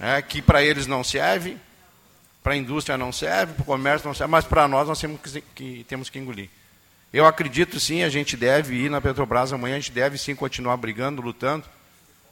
né, 0.00 0.22
que 0.22 0.40
para 0.40 0.62
eles 0.62 0.86
não 0.86 1.04
serve, 1.04 1.58
para 2.42 2.54
a 2.54 2.56
indústria 2.56 2.96
não 2.96 3.12
serve, 3.12 3.52
para 3.52 3.62
o 3.62 3.66
comércio 3.66 4.08
não 4.08 4.14
serve, 4.14 4.30
mas 4.30 4.46
para 4.46 4.66
nós 4.66 4.88
nós 4.88 4.98
temos 4.98 5.20
que, 5.20 5.40
que, 5.54 5.84
temos 5.84 6.08
que 6.08 6.18
engolir. 6.18 6.48
Eu 7.12 7.26
acredito 7.26 7.78
sim, 7.78 8.02
a 8.02 8.08
gente 8.08 8.36
deve 8.36 8.74
ir 8.74 8.90
na 8.90 9.00
Petrobras 9.00 9.52
amanhã, 9.52 9.76
a 9.76 9.80
gente 9.80 9.92
deve 9.92 10.16
sim 10.16 10.34
continuar 10.34 10.76
brigando, 10.78 11.20
lutando, 11.20 11.66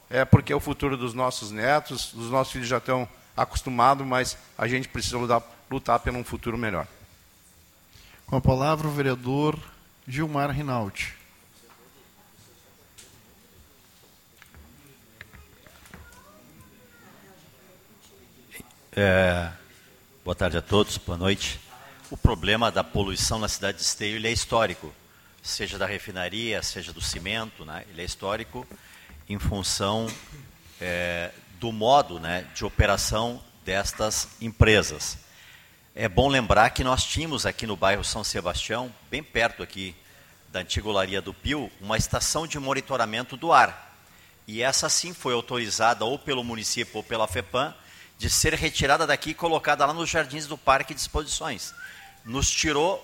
é 0.09 0.25
porque 0.25 0.51
é 0.51 0.55
o 0.55 0.59
futuro 0.59 0.97
dos 0.97 1.13
nossos 1.13 1.51
netos, 1.51 2.11
os 2.13 2.31
nossos 2.31 2.51
filhos 2.51 2.67
já 2.67 2.77
estão 2.77 3.07
acostumado, 3.37 4.03
mas 4.03 4.35
a 4.57 4.67
gente 4.67 4.87
precisa 4.87 5.17
lutar, 5.17 5.43
lutar 5.69 5.99
por 5.99 6.13
um 6.13 6.23
futuro 6.23 6.57
melhor. 6.57 6.87
Com 8.25 8.37
a 8.37 8.41
palavra 8.41 8.87
o 8.87 8.91
vereador 8.91 9.59
Gilmar 10.07 10.49
Rinaldi. 10.49 11.18
É, 19.01 19.49
boa 20.25 20.35
tarde 20.35 20.57
a 20.57 20.61
todos, 20.61 20.97
boa 20.97 21.17
noite. 21.17 21.57
O 22.11 22.17
problema 22.17 22.69
da 22.69 22.83
poluição 22.83 23.39
na 23.39 23.47
cidade 23.47 23.77
de 23.77 23.85
Esteio 23.85 24.17
ele 24.17 24.27
é 24.27 24.31
histórico, 24.31 24.93
seja 25.41 25.77
da 25.77 25.85
refinaria, 25.85 26.61
seja 26.61 26.91
do 26.91 26.99
cimento, 26.99 27.63
né? 27.63 27.85
ele 27.89 28.01
é 28.01 28.03
histórico 28.03 28.67
em 29.29 29.39
função 29.39 30.05
é, 30.81 31.31
do 31.61 31.71
modo 31.71 32.19
né, 32.19 32.45
de 32.53 32.65
operação 32.65 33.41
destas 33.63 34.27
empresas. 34.41 35.17
É 35.95 36.09
bom 36.09 36.27
lembrar 36.27 36.71
que 36.71 36.83
nós 36.83 37.05
tínhamos 37.05 37.45
aqui 37.45 37.65
no 37.65 37.77
bairro 37.77 38.03
São 38.03 38.21
Sebastião, 38.21 38.93
bem 39.09 39.23
perto 39.23 39.63
aqui 39.63 39.95
da 40.49 40.59
antiga 40.59 40.89
olaria 40.89 41.21
do 41.21 41.33
Pio, 41.33 41.71
uma 41.79 41.95
estação 41.95 42.45
de 42.45 42.59
monitoramento 42.59 43.37
do 43.37 43.53
ar. 43.53 43.97
E 44.45 44.61
essa 44.61 44.89
sim 44.89 45.13
foi 45.13 45.33
autorizada 45.33 46.03
ou 46.03 46.19
pelo 46.19 46.43
município 46.43 46.97
ou 46.97 47.03
pela 47.03 47.29
FEPAM 47.29 47.73
de 48.19 48.29
ser 48.29 48.53
retirada 48.53 49.07
daqui 49.07 49.29
e 49.29 49.33
colocada 49.33 49.85
lá 49.85 49.93
nos 49.93 50.09
jardins 50.09 50.45
do 50.45 50.57
Parque 50.57 50.93
de 50.93 50.99
Exposições. 50.99 51.73
Nos 52.25 52.51
tirou 52.51 53.03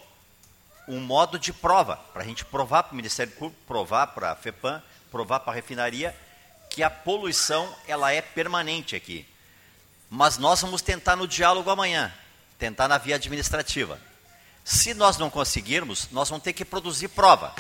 um 0.90 1.00
modo 1.00 1.40
de 1.40 1.54
prova, 1.54 1.96
para 1.96 2.22
a 2.22 2.26
gente 2.26 2.44
provar 2.44 2.84
para 2.84 2.92
o 2.92 2.96
Ministério 2.98 3.32
Público, 3.32 3.64
provar 3.66 4.08
para 4.08 4.34
a 4.34 4.36
FEPAM, 4.36 4.84
provar 5.10 5.40
para 5.40 5.54
a 5.54 5.56
refinaria 5.56 6.14
que 6.70 6.84
a 6.84 6.90
poluição 6.90 7.74
ela 7.88 8.12
é 8.12 8.22
permanente 8.22 8.94
aqui. 8.94 9.26
Mas 10.10 10.38
nós 10.38 10.62
vamos 10.62 10.82
tentar 10.82 11.16
no 11.16 11.30
diálogo 11.30 11.70
amanhã, 11.70 12.14
tentar 12.60 12.90
na 12.90 12.98
via 12.98 13.16
administrativa. 13.16 13.98
Se 14.66 14.94
nós 14.94 15.18
não 15.18 15.30
conseguirmos, 15.30 16.10
nós 16.12 16.28
vamos 16.30 16.44
ter 16.44 16.52
que 16.52 16.66
produzir 16.66 17.08
prova. 17.08 17.56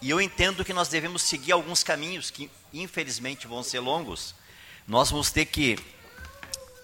E 0.00 0.10
eu 0.10 0.20
entendo 0.20 0.64
que 0.64 0.72
nós 0.72 0.86
devemos 0.86 1.22
seguir 1.22 1.50
alguns 1.50 1.82
caminhos 1.82 2.30
que, 2.30 2.48
infelizmente, 2.72 3.48
vão 3.48 3.64
ser 3.64 3.80
longos. 3.80 4.32
Nós 4.86 5.10
vamos 5.10 5.32
ter 5.32 5.44
que 5.44 5.76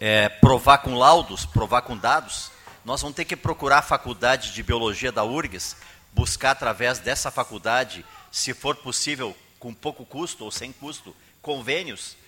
é, 0.07 0.29
provar 0.29 0.77
com 0.79 0.97
laudos, 0.97 1.47
provar 1.47 1.81
com 1.81 1.97
dados. 1.97 2.51
Nós 2.85 3.01
vamos 3.01 3.17
ter 3.17 3.25
que 3.25 3.35
procurar 3.35 3.79
a 3.79 3.83
faculdade 3.83 4.53
de 4.53 4.63
biologia 4.63 5.11
da 5.11 5.25
URGS, 5.25 5.79
buscar 6.13 6.51
através 6.51 6.99
dessa 6.99 7.31
faculdade, 7.31 8.05
se 8.31 8.53
for 8.53 8.77
possível, 8.77 9.35
com 9.59 9.73
pouco 9.73 10.05
custo 10.05 10.45
ou 10.45 10.51
sem 10.51 10.73
custo, 10.73 11.17
convênios, 11.41 12.19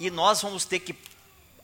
e 0.00 0.10
nós 0.10 0.42
vamos 0.42 0.64
ter 0.64 0.80
que, 0.80 0.98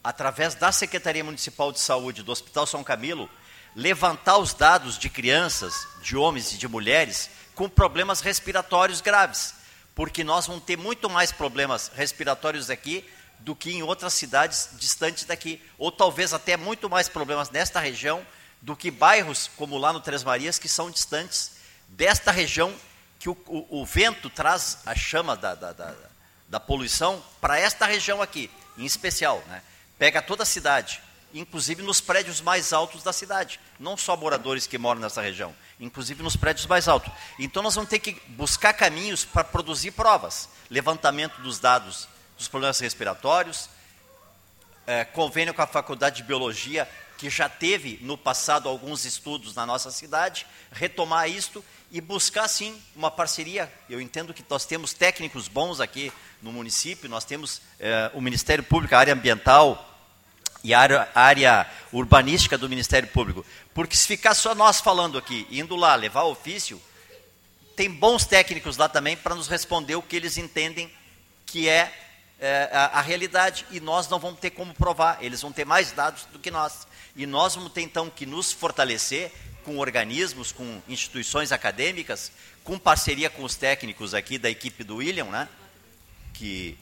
através 0.05 0.55
da 0.55 0.71
Secretaria 0.71 1.25
Municipal 1.25 1.73
de 1.73 1.81
Saúde 1.81 2.23
do 2.23 2.31
Hospital 2.31 2.65
São 2.65 2.85
Camilo, 2.85 3.29
levantar 3.75 4.39
os 4.39 4.55
dados 4.55 4.97
de 4.97 5.11
crianças, 5.11 5.85
de 6.01 6.17
homens 6.17 6.53
e 6.53 6.59
de 6.59 6.69
mulheres 6.69 7.29
com 7.57 7.69
problemas 7.69 8.21
respiratórios 8.21 9.01
graves, 9.01 9.53
porque 9.97 10.23
nós 10.23 10.47
vamos 10.47 10.63
ter 10.63 10.79
muito 10.79 11.11
mais 11.11 11.33
problemas 11.33 11.91
respiratórios 11.93 12.71
aqui 12.71 13.05
do 13.41 13.55
que 13.55 13.71
em 13.71 13.83
outras 13.83 14.15
cidades 14.15 14.71
distantes 14.75 15.25
daqui, 15.25 15.63
ou 15.79 15.93
talvez 15.93 16.33
até 16.33 16.57
muito 16.57 16.91
mais 16.91 17.09
problemas 17.09 17.51
nesta 17.51 17.81
região 17.81 18.27
do 18.61 18.75
que 18.75 18.91
bairros 18.91 19.51
como 19.57 19.79
lá 19.79 19.93
no 19.93 20.01
Três 20.01 20.25
Marias 20.25 20.59
que 20.59 20.69
são 20.69 20.91
distantes 20.91 21.53
desta 21.89 22.31
região 22.31 22.75
que 23.19 23.29
o, 23.29 23.37
o, 23.47 23.81
o 23.83 23.87
vento 23.87 24.29
traz 24.29 24.79
a 24.85 24.95
chama 24.95 25.37
da, 25.37 25.55
da, 25.55 25.73
da 25.73 25.95
da 26.49 26.61
poluição 26.61 27.23
para 27.41 27.59
esta 27.59 27.87
região 27.87 28.23
aqui, 28.23 28.51
em 28.79 28.85
especial. 28.85 29.43
Né? 29.49 29.63
Pega 29.99 30.23
toda 30.23 30.43
a 30.43 30.47
cidade, 30.47 31.03
inclusive 31.35 31.83
nos 31.83 32.01
prédios 32.01 32.41
mais 32.41 32.73
altos 32.73 33.03
da 33.03 33.13
cidade. 33.13 33.61
Não 33.79 33.97
só 33.97 34.17
moradores 34.17 34.67
que 34.67 34.79
moram 34.79 35.01
nessa 35.01 35.21
região, 35.21 35.55
inclusive 35.81 36.23
nos 36.23 36.37
prédios 36.37 36.67
mais 36.67 36.89
altos. 36.89 37.13
Então 37.39 37.63
nós 37.63 37.75
vamos 37.75 37.91
ter 37.91 37.99
que 37.99 38.21
buscar 38.29 38.73
caminhos 38.73 39.25
para 39.25 39.45
produzir 39.45 39.91
provas. 39.93 40.49
Levantamento 40.71 41.41
dos 41.41 41.59
dados 41.59 42.09
dos 42.37 42.49
problemas 42.49 42.79
respiratórios, 42.79 43.69
é, 44.87 45.05
convênio 45.05 45.55
com 45.55 45.63
a 45.63 45.67
Faculdade 45.67 46.19
de 46.19 46.23
Biologia, 46.23 46.89
que 47.19 47.31
já 47.31 47.49
teve 47.49 47.99
no 48.03 48.17
passado 48.17 48.69
alguns 48.69 49.05
estudos 49.05 49.55
na 49.55 49.65
nossa 49.65 49.91
cidade, 49.91 50.47
retomar 50.71 51.29
isto 51.29 51.65
e 51.91 52.01
buscar 52.01 52.47
sim 52.47 52.81
uma 52.95 53.11
parceria. 53.11 53.73
Eu 53.89 54.01
entendo 54.01 54.35
que 54.35 54.45
nós 54.49 54.67
temos 54.67 54.93
técnicos 54.93 55.49
bons 55.49 55.81
aqui 55.81 56.13
no 56.43 56.53
município, 56.53 57.09
nós 57.09 57.25
temos 57.25 57.63
é, 57.81 58.11
o 58.13 58.21
Ministério 58.21 58.63
Público, 58.63 58.95
a 58.95 58.99
área 58.99 59.15
ambiental, 59.15 59.95
e 60.67 60.75
a 60.75 60.81
área, 60.81 61.09
a 61.15 61.21
área 61.23 61.71
urbanística 61.93 62.59
do 62.59 62.69
Ministério 62.69 63.09
Público. 63.09 63.47
Porque 63.73 63.97
se 63.97 64.05
ficar 64.05 64.35
só 64.35 64.53
nós 64.53 64.81
falando 64.81 65.17
aqui, 65.17 65.47
indo 65.49 65.77
lá 65.77 65.95
levar 65.95 66.25
ofício, 66.25 66.83
tem 67.77 67.89
bons 67.89 68.25
técnicos 68.25 68.77
lá 68.77 68.89
também 68.89 69.17
para 69.17 69.37
nos 69.37 69.47
responder 69.47 69.95
o 69.95 70.03
que 70.03 70.17
eles 70.17 70.37
entendem 70.37 70.91
que 71.45 71.69
é, 71.69 72.06
é 72.39 72.69
a, 72.73 72.99
a, 72.99 73.01
realidade 73.01 73.65
e 73.71 73.81
nós 73.81 74.09
não 74.09 74.19
vamos 74.19 74.41
ter 74.41 74.51
como 74.51 74.75
provar, 74.75 75.19
eles 75.23 75.41
vão 75.41 75.53
ter 75.53 75.65
mais 75.65 75.93
dados 75.93 76.27
do 76.33 76.39
que 76.39 76.51
nós. 76.51 76.87
E 77.15 77.25
nós 77.27 77.55
vamos 77.55 77.73
ter 77.73 77.81
então 77.81 78.11
que 78.11 78.27
nos 78.27 78.53
fortalecer 78.53 79.33
com 79.65 79.79
organismos, 79.79 80.53
com 80.53 80.83
instituições 80.87 81.51
acadêmicas, 81.51 82.31
com 82.63 82.79
parceria 82.79 83.31
com 83.31 83.43
os 83.43 83.57
técnicos 83.57 84.13
aqui 84.13 84.39
da 84.39 84.51
equipe 84.51 84.85
do 84.85 84.97
William, 84.97 85.25
né? 85.25 85.49
que 86.35 86.79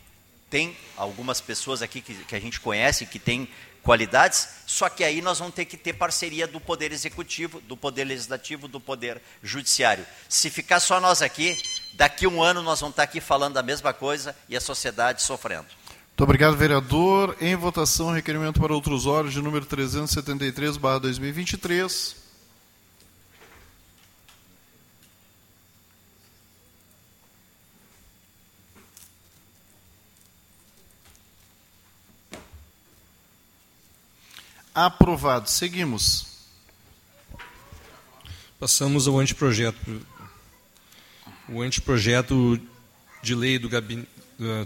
tem 0.50 0.76
algumas 0.96 1.40
pessoas 1.40 1.82
aqui 1.82 2.00
que, 2.00 2.14
que 2.14 2.34
a 2.34 2.40
gente 2.40 2.60
conhece 2.60 3.06
que 3.06 3.18
tem 3.18 3.48
qualidades, 3.82 4.48
só 4.66 4.88
que 4.88 5.04
aí 5.04 5.20
nós 5.20 5.38
vamos 5.38 5.54
ter 5.54 5.66
que 5.66 5.76
ter 5.76 5.92
parceria 5.92 6.46
do 6.46 6.58
Poder 6.58 6.90
Executivo, 6.90 7.60
do 7.60 7.76
Poder 7.76 8.04
Legislativo, 8.04 8.66
do 8.66 8.80
Poder 8.80 9.20
Judiciário. 9.42 10.06
Se 10.28 10.48
ficar 10.48 10.80
só 10.80 10.98
nós 11.00 11.20
aqui, 11.20 11.54
daqui 11.96 12.26
a 12.26 12.28
um 12.28 12.42
ano 12.42 12.62
nós 12.62 12.80
vamos 12.80 12.92
estar 12.92 13.02
aqui 13.02 13.20
falando 13.20 13.56
a 13.56 13.62
mesma 13.62 13.92
coisa 13.92 14.34
e 14.48 14.56
a 14.56 14.60
sociedade 14.60 15.22
sofrendo. 15.22 15.66
Muito 16.14 16.22
obrigado, 16.22 16.56
vereador. 16.56 17.36
Em 17.40 17.56
votação, 17.56 18.12
requerimento 18.12 18.60
para 18.60 18.72
outros 18.72 19.04
órgãos 19.04 19.32
de 19.32 19.42
número 19.42 19.66
373, 19.66 20.76
barra 20.76 21.00
2023. 21.00 22.22
Aprovado. 34.74 35.48
Seguimos. 35.48 36.26
Passamos 38.58 39.06
ao 39.06 39.18
anteprojeto. 39.18 39.78
O 41.48 41.60
anteprojeto 41.60 42.58
de 43.22 43.34
lei 43.34 43.58
do 43.58 43.68
gabinete, 43.68 44.08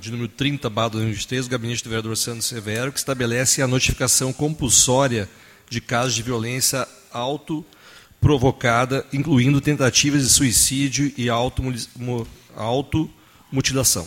de 0.00 0.10
número 0.10 0.28
30, 0.28 0.70
barra 0.70 0.90
2023, 0.90 1.46
do 1.46 1.50
gabinete 1.50 1.82
do 1.82 1.90
vereador 1.90 2.16
Sandro 2.16 2.42
Severo, 2.42 2.92
que 2.92 2.98
estabelece 2.98 3.60
a 3.60 3.66
notificação 3.66 4.32
compulsória 4.32 5.28
de 5.68 5.80
casos 5.80 6.14
de 6.14 6.22
violência 6.22 6.86
autoprovocada, 7.12 9.04
incluindo 9.12 9.60
tentativas 9.60 10.22
de 10.22 10.28
suicídio 10.28 11.12
e 11.16 11.28
automutilação. 11.28 14.06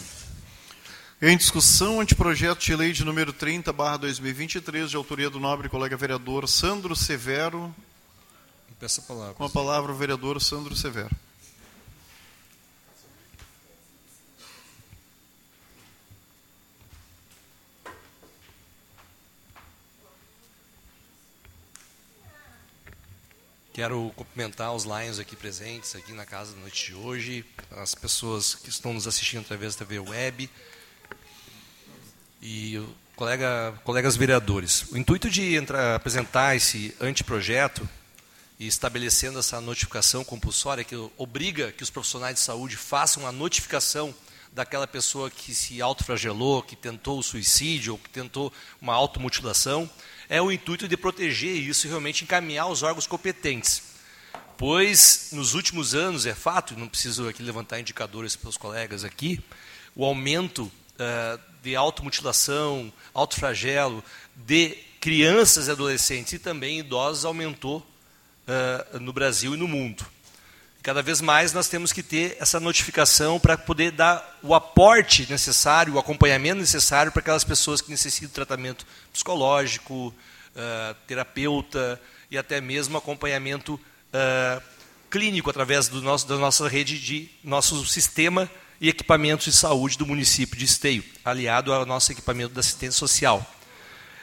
Em 1.22 1.38
discussão, 1.38 2.02
anteprojeto 2.02 2.66
de 2.66 2.76
lei 2.76 2.94
de 2.94 3.06
número 3.06 3.32
30, 3.32 3.72
barra 3.72 3.98
2023, 3.98 4.90
de 4.90 4.96
autoria 4.96 5.30
do 5.30 5.40
nobre 5.40 5.70
colega 5.70 5.96
vereador 5.96 6.48
Sandro 6.48 6.96
Severo. 6.96 7.72
Peço 8.80 9.02
a 9.02 9.04
palavra. 9.04 9.34
Com 9.36 9.44
a 9.44 9.50
palavra 9.50 9.92
o 9.92 9.96
vereador 9.96 10.42
Sandro 10.42 10.76
Severo. 10.76 11.12
Quero 23.74 24.12
cumprimentar 24.18 24.74
os 24.74 24.84
Lions 24.84 25.18
aqui 25.18 25.34
presentes, 25.34 25.96
aqui 25.96 26.12
na 26.12 26.26
casa 26.26 26.54
da 26.54 26.60
noite 26.60 26.88
de 26.88 26.94
hoje, 26.94 27.46
as 27.72 27.96
pessoas 27.96 28.54
que 28.54 28.70
estão 28.70 28.94
nos 28.94 29.08
assistindo 29.08 29.42
através 29.42 29.76
da 29.76 29.86
TV 29.86 29.98
Web, 29.98 30.50
e 32.42 32.86
colega, 33.16 33.74
colegas 33.86 34.18
vereadores. 34.18 34.84
O 34.92 34.98
intuito 34.98 35.30
de 35.30 35.56
entrar, 35.56 35.96
apresentar 35.96 36.54
esse 36.54 36.94
anteprojeto 37.00 37.88
e 38.60 38.68
estabelecendo 38.68 39.40
essa 39.40 39.62
notificação 39.62 40.22
compulsória 40.26 40.84
que 40.84 40.96
obriga 41.18 41.72
que 41.72 41.82
os 41.82 41.90
profissionais 41.90 42.36
de 42.36 42.42
saúde 42.42 42.76
façam 42.76 43.26
a 43.26 43.32
notificação 43.32 44.14
daquela 44.52 44.86
pessoa 44.86 45.32
que 45.32 45.56
se 45.56 45.82
autoflagelou, 45.82 46.62
que 46.62 46.76
tentou 46.76 47.20
o 47.20 47.24
suicídio 47.24 47.94
ou 47.94 48.00
que 48.00 48.10
tentou 48.10 48.52
uma 48.82 48.94
automutilação, 48.94 49.90
é 50.32 50.42
o 50.42 50.50
intuito 50.50 50.88
de 50.88 50.96
proteger 50.96 51.54
isso 51.54 51.86
e 51.86 51.90
realmente 51.90 52.24
encaminhar 52.24 52.66
os 52.68 52.84
órgãos 52.84 53.06
competentes. 53.06 53.84
Pois, 54.58 55.28
nos 55.34 55.56
últimos 55.56 55.94
anos, 55.94 56.26
é 56.26 56.34
fato, 56.34 56.74
não 56.80 56.88
preciso 56.88 57.28
aqui 57.28 57.44
levantar 57.44 57.82
indicadores 57.82 58.38
para 58.38 58.48
os 58.48 58.56
colegas 58.56 59.04
aqui, 59.04 59.44
o 59.94 60.06
aumento 60.06 60.64
uh, 60.64 61.38
de 61.62 61.76
automutilação, 61.76 62.94
autoflagelo 63.14 64.02
de 64.34 64.78
crianças 65.02 65.68
e 65.68 65.72
adolescentes 65.72 66.32
e 66.32 66.40
também 66.40 66.80
idosos 66.80 67.26
aumentou 67.26 67.86
uh, 68.48 69.00
no 69.02 69.12
Brasil 69.12 69.54
e 69.54 69.58
no 69.58 69.68
mundo. 69.68 70.06
Cada 70.84 71.04
vez 71.04 71.22
mais 71.22 71.54
nós 71.54 71.68
temos 71.68 71.94
que 71.94 72.02
ter 72.02 72.36
essa 72.40 72.60
notificação 72.60 73.40
para 73.40 73.56
poder 73.56 73.92
dar 73.92 74.40
o 74.42 74.56
aporte 74.56 75.30
necessário, 75.30 75.94
o 75.94 76.00
acompanhamento 76.00 76.60
necessário 76.60 77.12
para 77.12 77.22
aquelas 77.22 77.44
pessoas 77.44 77.82
que 77.82 77.92
necessitam 77.92 78.30
de 78.30 78.34
tratamento 78.34 78.86
psicológico, 79.14 80.08
uh, 80.08 80.96
terapeuta 81.06 82.02
e 82.32 82.38
até 82.38 82.60
mesmo 82.60 82.98
acompanhamento 82.98 83.76
uh, 83.76 84.62
clínico 85.08 85.52
através 85.52 85.88
do 85.88 86.02
nosso, 86.02 86.28
da 86.28 86.38
nossa 86.38 86.68
rede 86.68 86.98
de 86.98 87.30
nosso 87.44 87.86
sistema 87.86 88.50
e 88.80 88.90
equipamentos 88.90 89.46
de 89.46 89.52
saúde 89.52 90.00
do 90.00 90.08
município 90.08 90.58
de 90.58 90.66
Esteio, 90.66 91.04
aliado 91.24 91.72
ao 91.72 91.86
nosso 91.86 92.12
equipamento 92.12 92.56
de 92.56 92.60
assistência 92.60 92.98
social. 92.98 93.46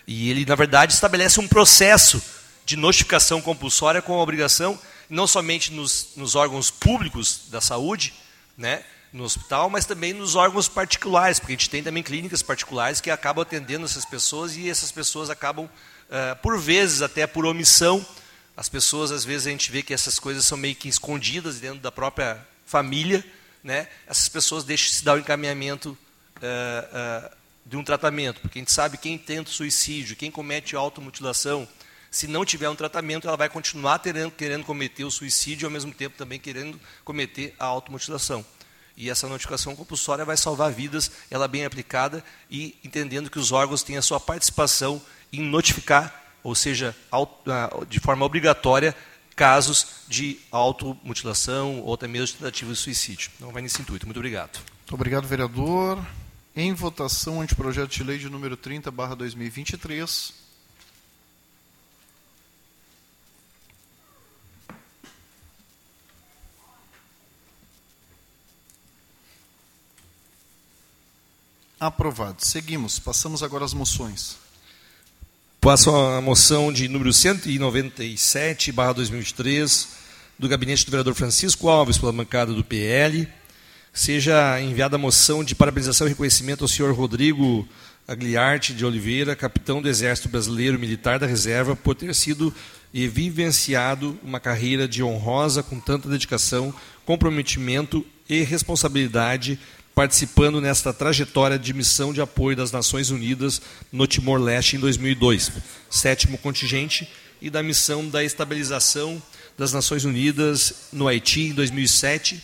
E 0.08 0.28
ele, 0.28 0.44
na 0.44 0.56
verdade, 0.56 0.92
estabelece 0.92 1.38
um 1.38 1.46
processo 1.46 2.20
de 2.66 2.76
notificação 2.76 3.40
compulsória 3.40 4.02
com 4.02 4.14
a 4.14 4.22
obrigação, 4.22 4.76
não 5.08 5.26
somente 5.26 5.72
nos, 5.72 6.10
nos 6.16 6.34
órgãos 6.34 6.70
públicos 6.70 7.42
da 7.50 7.60
saúde, 7.60 8.14
né, 8.56 8.84
no 9.12 9.24
hospital, 9.24 9.70
mas 9.70 9.86
também 9.86 10.12
nos 10.12 10.34
órgãos 10.34 10.68
particulares, 10.68 11.38
porque 11.38 11.52
a 11.52 11.56
gente 11.56 11.70
tem 11.70 11.82
também 11.82 12.02
clínicas 12.02 12.42
particulares 12.42 13.00
que 13.00 13.10
acabam 13.10 13.42
atendendo 13.42 13.84
essas 13.84 14.04
pessoas 14.04 14.56
e 14.56 14.68
essas 14.68 14.92
pessoas 14.92 15.30
acabam, 15.30 15.64
uh, 15.64 16.36
por 16.42 16.58
vezes, 16.58 17.00
até 17.00 17.26
por 17.26 17.46
omissão, 17.46 18.04
as 18.56 18.68
pessoas, 18.68 19.10
às 19.10 19.24
vezes, 19.24 19.46
a 19.46 19.50
gente 19.50 19.70
vê 19.70 19.82
que 19.82 19.94
essas 19.94 20.18
coisas 20.18 20.44
são 20.44 20.58
meio 20.58 20.74
que 20.74 20.88
escondidas 20.88 21.60
dentro 21.60 21.78
da 21.78 21.92
própria 21.92 22.38
família, 22.66 23.24
né, 23.62 23.88
essas 24.06 24.28
pessoas 24.28 24.64
deixam 24.64 24.92
se 24.92 25.04
dar 25.04 25.14
o 25.14 25.18
encaminhamento 25.18 25.96
uh, 26.36 27.26
uh, 27.26 27.36
de 27.64 27.76
um 27.76 27.84
tratamento, 27.84 28.40
porque 28.40 28.58
a 28.58 28.62
gente 28.62 28.72
sabe 28.72 28.98
quem 28.98 29.16
tenta 29.16 29.50
suicídio, 29.50 30.16
quem 30.16 30.30
comete 30.30 30.76
automutilação, 30.76 31.66
se 32.10 32.26
não 32.26 32.44
tiver 32.44 32.68
um 32.68 32.74
tratamento, 32.74 33.26
ela 33.26 33.36
vai 33.36 33.48
continuar 33.48 33.98
terendo, 33.98 34.30
querendo 34.30 34.64
cometer 34.64 35.04
o 35.04 35.10
suicídio 35.10 35.64
e 35.64 35.66
ao 35.66 35.70
mesmo 35.70 35.92
tempo 35.92 36.16
também 36.16 36.38
querendo 36.38 36.80
cometer 37.04 37.54
a 37.58 37.66
automutilação. 37.66 38.44
E 38.96 39.08
essa 39.08 39.28
notificação 39.28 39.76
compulsória 39.76 40.24
vai 40.24 40.36
salvar 40.36 40.72
vidas, 40.72 41.10
ela 41.30 41.46
bem 41.46 41.64
aplicada 41.64 42.24
e 42.50 42.76
entendendo 42.82 43.30
que 43.30 43.38
os 43.38 43.52
órgãos 43.52 43.82
têm 43.82 43.96
a 43.96 44.02
sua 44.02 44.18
participação 44.18 45.00
em 45.32 45.40
notificar, 45.40 46.36
ou 46.42 46.54
seja, 46.54 46.96
de 47.88 48.00
forma 48.00 48.24
obrigatória, 48.24 48.96
casos 49.36 49.86
de 50.08 50.40
automutilação 50.50 51.80
ou 51.82 51.94
até 51.94 52.08
mesmo 52.08 52.38
tentativa 52.38 52.72
de 52.72 52.78
suicídio. 52.78 53.30
Não 53.38 53.52
vai 53.52 53.62
nesse 53.62 53.80
intuito. 53.80 54.04
Muito 54.04 54.16
obrigado. 54.16 54.56
Muito 54.56 54.94
obrigado, 54.94 55.28
vereador. 55.28 56.04
Em 56.56 56.74
votação, 56.74 57.40
anteprojeto 57.40 57.94
de 57.94 58.02
lei 58.02 58.18
de 58.18 58.28
número 58.28 58.56
30, 58.56 58.90
barra 58.90 59.14
2023. 59.14 60.47
Aprovado. 71.80 72.44
Seguimos. 72.44 72.98
Passamos 72.98 73.40
agora 73.40 73.64
às 73.64 73.72
moções. 73.72 74.36
Passo 75.60 75.94
a 75.94 76.20
moção 76.20 76.72
de 76.72 76.88
número 76.88 77.12
197, 77.12 78.72
barra 78.72 78.94
2023, 78.94 79.88
do 80.36 80.48
gabinete 80.48 80.84
do 80.84 80.90
vereador 80.90 81.14
Francisco 81.14 81.68
Alves, 81.68 81.96
pela 81.96 82.12
bancada 82.12 82.52
do 82.52 82.64
PL. 82.64 83.28
Seja 83.92 84.60
enviada 84.60 84.96
a 84.96 84.98
moção 84.98 85.44
de 85.44 85.54
parabenização 85.54 86.06
e 86.06 86.10
reconhecimento 86.10 86.64
ao 86.64 86.68
senhor 86.68 86.92
Rodrigo 86.92 87.68
Agliarte 88.08 88.74
de 88.74 88.84
Oliveira, 88.84 89.36
capitão 89.36 89.80
do 89.80 89.88
Exército 89.88 90.28
Brasileiro 90.28 90.78
Militar 90.80 91.18
da 91.18 91.26
Reserva, 91.26 91.76
por 91.76 91.94
ter 91.94 92.12
sido 92.12 92.52
e 92.92 93.06
vivenciado 93.06 94.18
uma 94.22 94.40
carreira 94.40 94.88
de 94.88 95.02
honrosa 95.02 95.62
com 95.62 95.78
tanta 95.78 96.08
dedicação, 96.08 96.74
comprometimento 97.04 98.04
e 98.28 98.42
responsabilidade 98.42 99.58
participando 99.98 100.60
nesta 100.60 100.92
trajetória 100.92 101.58
de 101.58 101.74
missão 101.74 102.12
de 102.12 102.20
apoio 102.20 102.56
das 102.56 102.70
Nações 102.70 103.10
Unidas 103.10 103.60
no 103.90 104.06
Timor-Leste 104.06 104.76
em 104.76 104.78
2002, 104.78 105.50
sétimo 105.90 106.38
contingente, 106.38 107.10
e 107.42 107.50
da 107.50 107.64
missão 107.64 108.08
da 108.08 108.22
estabilização 108.22 109.20
das 109.58 109.72
Nações 109.72 110.04
Unidas 110.04 110.72
no 110.92 111.08
Haiti 111.08 111.48
em 111.48 111.52
2007 111.52 112.40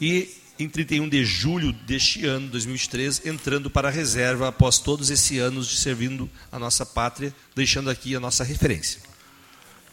e 0.00 0.28
em 0.58 0.68
31 0.68 1.08
de 1.08 1.24
julho 1.24 1.72
deste 1.72 2.26
ano, 2.26 2.48
2023, 2.48 3.26
entrando 3.26 3.70
para 3.70 3.86
a 3.86 3.92
reserva 3.92 4.48
após 4.48 4.80
todos 4.80 5.08
esses 5.08 5.38
anos 5.38 5.68
de 5.68 5.76
servindo 5.76 6.28
a 6.50 6.58
nossa 6.58 6.84
pátria, 6.84 7.32
deixando 7.54 7.90
aqui 7.90 8.16
a 8.16 8.20
nossa 8.20 8.42
referência. 8.42 9.07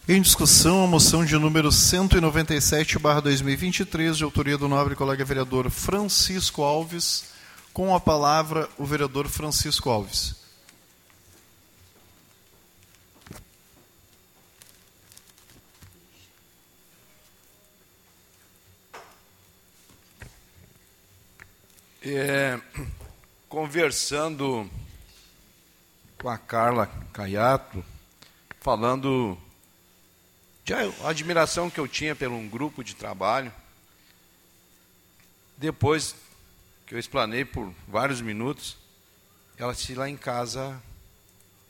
Em 0.08 0.22
discussão, 0.22 0.84
a 0.84 0.86
moção 0.86 1.24
de 1.24 1.36
número 1.36 1.72
197/2023, 1.72 4.16
de 4.16 4.22
autoria 4.22 4.56
do 4.56 4.68
nobre 4.68 4.94
colega 4.94 5.24
vereador 5.24 5.68
Francisco 5.68 6.62
Alves, 6.62 7.24
com 7.72 7.92
a 7.92 7.98
palavra 7.98 8.68
o 8.78 8.86
vereador 8.86 9.26
Francisco 9.26 9.90
Alves. 9.90 10.36
É, 22.00 22.60
conversando 23.48 24.70
com 26.16 26.28
a 26.28 26.38
Carla 26.38 26.86
Caiato, 27.12 27.84
falando 28.60 29.36
de 30.66 30.74
admiração 31.04 31.70
que 31.70 31.78
eu 31.78 31.86
tinha 31.86 32.16
por 32.16 32.26
um 32.26 32.48
grupo 32.48 32.82
de 32.82 32.96
trabalho. 32.96 33.54
Depois 35.56 36.16
que 36.84 36.92
eu 36.92 36.98
explanei 36.98 37.44
por 37.44 37.72
vários 37.86 38.20
minutos, 38.20 38.76
ela 39.56 39.72
disse 39.72 39.94
lá 39.94 40.10
em 40.10 40.16
casa 40.16 40.82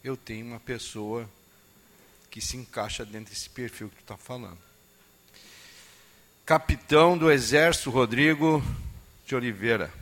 eu 0.03 0.17
tenho 0.17 0.47
uma 0.47 0.59
pessoa 0.59 1.29
que 2.31 2.41
se 2.41 2.57
encaixa 2.57 3.05
dentro 3.05 3.35
desse 3.35 3.51
perfil 3.51 3.91
que 3.91 3.97
tu 3.97 4.01
está 4.01 4.17
falando. 4.17 4.59
Capitão 6.47 7.19
do 7.19 7.31
Exército 7.31 7.91
Rodrigo 7.91 8.65
de 9.27 9.37
Oliveira. 9.37 9.93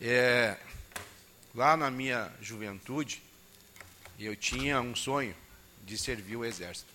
É, 0.00 0.56
lá 1.54 1.76
na 1.76 1.90
minha 1.90 2.32
juventude, 2.40 3.22
eu 4.18 4.34
tinha 4.34 4.80
um 4.80 4.96
sonho 4.96 5.36
de 5.84 5.98
servir 5.98 6.36
o 6.36 6.44
Exército. 6.44 6.90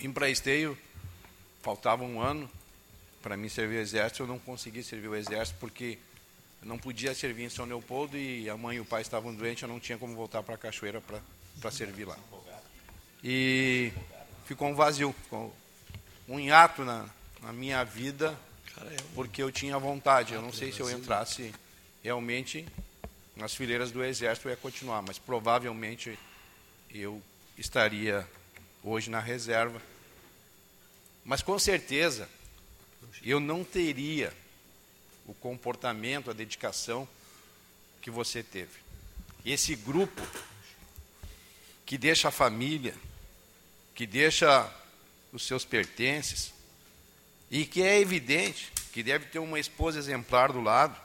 Vim 0.00 0.10
para 0.10 0.30
Esteio, 0.30 0.78
faltava 1.60 2.02
um 2.04 2.22
ano 2.22 2.50
para 3.20 3.36
mim 3.36 3.50
servir 3.50 3.76
o 3.76 3.80
Exército, 3.80 4.22
eu 4.22 4.26
não 4.26 4.38
consegui 4.38 4.82
servir 4.82 5.08
o 5.08 5.14
Exército 5.14 5.58
porque 5.60 5.98
eu 6.62 6.68
não 6.68 6.78
podia 6.78 7.14
servir 7.14 7.44
em 7.44 7.50
São 7.50 7.66
Leopoldo 7.66 8.16
e 8.16 8.48
a 8.48 8.56
mãe 8.56 8.78
e 8.78 8.80
o 8.80 8.84
pai 8.86 9.02
estavam 9.02 9.34
doentes, 9.34 9.62
eu 9.62 9.68
não 9.68 9.78
tinha 9.78 9.98
como 9.98 10.14
voltar 10.14 10.42
para 10.42 10.54
a 10.54 10.58
Cachoeira 10.58 11.02
para 11.60 11.70
servir 11.70 12.06
lá. 12.06 12.16
E 13.22 13.92
ficou 14.46 14.68
um 14.68 14.74
vazio, 14.74 15.14
ficou 15.24 15.54
um 16.26 16.40
hiato 16.40 16.82
na, 16.82 17.06
na 17.42 17.52
minha 17.52 17.84
vida 17.84 18.34
porque 19.14 19.42
eu 19.42 19.52
tinha 19.52 19.78
vontade. 19.78 20.32
Eu 20.32 20.40
não 20.40 20.50
sei 20.50 20.72
se 20.72 20.80
eu 20.80 20.90
entrasse 20.90 21.54
realmente 22.02 22.66
nas 23.36 23.54
fileiras 23.54 23.90
do 23.90 24.02
Exército 24.02 24.48
eu 24.48 24.52
ia 24.52 24.56
continuar, 24.56 25.02
mas 25.02 25.18
provavelmente 25.18 26.18
eu 26.90 27.20
estaria 27.58 28.26
hoje 28.82 29.10
na 29.10 29.20
reserva. 29.20 29.80
Mas 31.24 31.42
com 31.42 31.58
certeza 31.58 32.28
eu 33.22 33.38
não 33.38 33.64
teria 33.64 34.32
o 35.26 35.34
comportamento, 35.34 36.30
a 36.30 36.34
dedicação 36.34 37.08
que 38.00 38.10
você 38.10 38.42
teve. 38.42 38.78
Esse 39.44 39.74
grupo 39.74 40.22
que 41.86 41.98
deixa 41.98 42.28
a 42.28 42.32
família, 42.32 42.94
que 43.94 44.06
deixa 44.06 44.72
os 45.32 45.46
seus 45.46 45.64
pertences, 45.64 46.52
e 47.50 47.66
que 47.66 47.82
é 47.82 47.98
evidente 47.98 48.72
que 48.92 49.02
deve 49.02 49.26
ter 49.26 49.38
uma 49.38 49.58
esposa 49.58 49.98
exemplar 49.98 50.52
do 50.52 50.60
lado, 50.60 50.96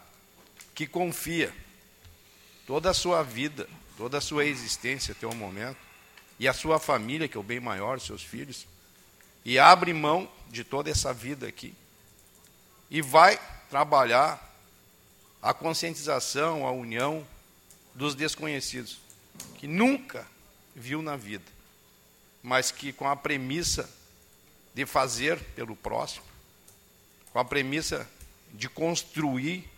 que 0.73 0.85
confia 0.85 1.53
toda 2.67 2.89
a 2.89 2.93
sua 2.93 3.23
vida, 3.23 3.67
toda 3.97 4.17
a 4.17 4.21
sua 4.21 4.45
existência 4.45 5.11
até 5.11 5.25
o 5.25 5.35
momento, 5.35 5.77
e 6.39 6.47
a 6.47 6.53
sua 6.53 6.79
família, 6.79 7.27
que 7.27 7.37
é 7.37 7.39
o 7.39 7.43
bem 7.43 7.59
maior, 7.59 7.99
seus 7.99 8.23
filhos, 8.23 8.67
e 9.43 9.57
abre 9.59 9.93
mão 9.93 10.29
de 10.49 10.63
toda 10.63 10.89
essa 10.89 11.13
vida 11.13 11.47
aqui, 11.47 11.73
e 12.89 13.01
vai 13.01 13.39
trabalhar 13.69 14.41
a 15.41 15.53
conscientização, 15.53 16.65
a 16.65 16.71
união 16.71 17.25
dos 17.93 18.15
desconhecidos, 18.15 18.99
que 19.57 19.67
nunca 19.67 20.27
viu 20.75 21.01
na 21.01 21.15
vida, 21.15 21.45
mas 22.41 22.71
que 22.71 22.91
com 22.91 23.07
a 23.07 23.15
premissa 23.15 23.89
de 24.73 24.85
fazer 24.85 25.39
pelo 25.55 25.75
próximo, 25.75 26.25
com 27.31 27.39
a 27.39 27.45
premissa 27.45 28.09
de 28.53 28.67
construir 28.69 29.69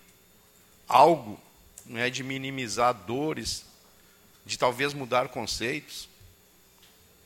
algo, 0.88 1.40
não 1.86 2.00
é 2.00 2.10
de 2.10 2.24
minimizar 2.24 2.94
dores, 2.94 3.64
de 4.46 4.58
talvez 4.58 4.94
mudar 4.94 5.28
conceitos, 5.30 6.10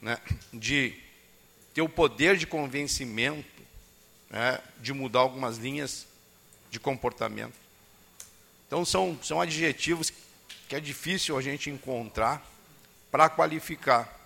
né, 0.01 0.17
de 0.51 0.97
ter 1.73 1.81
o 1.81 1.89
poder 1.89 2.37
de 2.37 2.47
convencimento, 2.47 3.61
né, 4.29 4.59
de 4.79 4.93
mudar 4.93 5.19
algumas 5.19 5.57
linhas 5.57 6.07
de 6.69 6.79
comportamento. 6.79 7.53
Então 8.67 8.83
são, 8.83 9.17
são 9.21 9.39
adjetivos 9.39 10.11
que 10.67 10.75
é 10.75 10.79
difícil 10.79 11.37
a 11.37 11.41
gente 11.41 11.69
encontrar 11.69 12.45
para 13.11 13.29
qualificar 13.29 14.17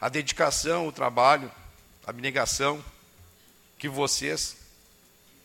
a 0.00 0.08
dedicação, 0.08 0.86
o 0.86 0.92
trabalho, 0.92 1.50
a 2.06 2.10
abnegação 2.10 2.82
que 3.78 3.88
vocês 3.88 4.56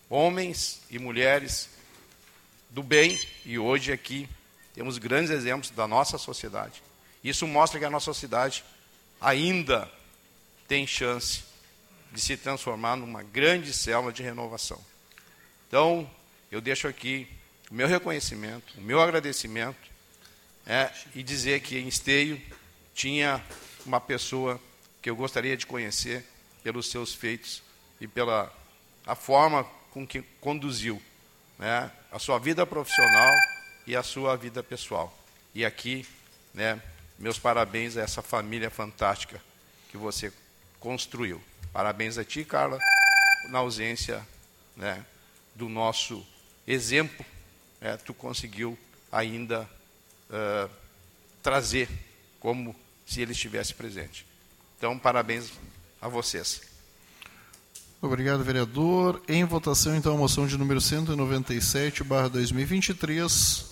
homens 0.09 0.81
e 0.89 0.99
mulheres 0.99 1.69
do 2.69 2.83
bem, 2.83 3.19
e 3.45 3.57
hoje 3.57 3.91
aqui 3.91 4.29
temos 4.73 4.97
grandes 4.97 5.31
exemplos 5.31 5.71
da 5.71 5.87
nossa 5.87 6.17
sociedade. 6.17 6.83
Isso 7.23 7.47
mostra 7.47 7.79
que 7.79 7.85
a 7.85 7.89
nossa 7.89 8.05
sociedade 8.05 8.63
ainda 9.21 9.89
tem 10.67 10.87
chance 10.87 11.43
de 12.11 12.19
se 12.19 12.35
transformar 12.35 12.95
numa 12.95 13.23
grande 13.23 13.71
selva 13.71 14.11
de 14.11 14.23
renovação. 14.23 14.83
Então, 15.67 16.09
eu 16.51 16.59
deixo 16.59 16.87
aqui 16.87 17.27
o 17.69 17.73
meu 17.73 17.87
reconhecimento, 17.87 18.77
o 18.77 18.81
meu 18.81 18.99
agradecimento, 19.01 19.89
é, 20.65 20.91
e 21.15 21.23
dizer 21.23 21.61
que 21.61 21.77
em 21.77 21.87
Esteio 21.87 22.41
tinha 22.93 23.43
uma 23.85 24.01
pessoa 24.01 24.59
que 25.01 25.09
eu 25.09 25.15
gostaria 25.15 25.55
de 25.55 25.65
conhecer 25.65 26.25
pelos 26.63 26.89
seus 26.89 27.13
feitos 27.13 27.63
e 27.99 28.07
pela 28.07 28.53
a 29.05 29.15
forma 29.15 29.63
com 29.91 30.05
que 30.05 30.21
conduziu 30.39 31.01
né, 31.57 31.91
a 32.11 32.19
sua 32.19 32.37
vida 32.39 32.65
profissional 32.65 33.33
e 33.87 33.95
a 33.95 34.03
sua 34.03 34.35
vida 34.35 34.61
pessoal. 34.61 35.15
E 35.55 35.65
aqui, 35.65 36.05
né, 36.53 36.81
meus 37.21 37.37
parabéns 37.37 37.95
a 37.97 38.01
essa 38.01 38.21
família 38.21 38.69
fantástica 38.69 39.39
que 39.91 39.97
você 39.97 40.33
construiu. 40.79 41.41
Parabéns 41.71 42.17
a 42.17 42.25
ti, 42.25 42.43
Carla, 42.43 42.79
na 43.49 43.59
ausência 43.59 44.25
né, 44.75 45.05
do 45.55 45.69
nosso 45.69 46.25
exemplo, 46.67 47.25
né, 47.79 47.95
tu 47.97 48.13
conseguiu 48.13 48.77
ainda 49.11 49.69
uh, 50.29 50.69
trazer 51.43 51.87
como 52.39 52.75
se 53.05 53.21
ele 53.21 53.33
estivesse 53.33 53.73
presente. 53.73 54.25
Então, 54.77 54.97
parabéns 54.97 55.51
a 56.01 56.07
vocês. 56.07 56.61
Obrigado, 58.01 58.43
vereador. 58.43 59.21
Em 59.27 59.43
votação, 59.43 59.95
então, 59.95 60.15
a 60.15 60.17
moção 60.17 60.47
de 60.47 60.57
número 60.57 60.81
197, 60.81 62.03
barra 62.03 62.29
2023. 62.29 63.70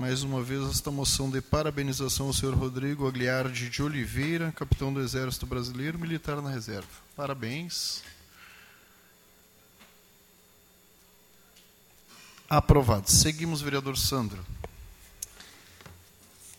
Mais 0.00 0.22
uma 0.22 0.42
vez, 0.42 0.66
esta 0.70 0.90
moção 0.90 1.30
de 1.30 1.42
parabenização 1.42 2.28
ao 2.28 2.32
senhor 2.32 2.54
Rodrigo 2.54 3.06
Agliardi 3.06 3.68
de 3.68 3.82
Oliveira, 3.82 4.50
capitão 4.50 4.90
do 4.90 4.98
Exército 4.98 5.44
Brasileiro, 5.44 5.98
militar 5.98 6.40
na 6.40 6.48
reserva. 6.48 6.88
Parabéns. 7.14 8.02
Aprovado. 12.48 13.10
Seguimos, 13.10 13.60
vereador 13.60 13.98
Sandro. 13.98 14.42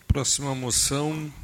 Próxima 0.06 0.54
moção 0.54 1.34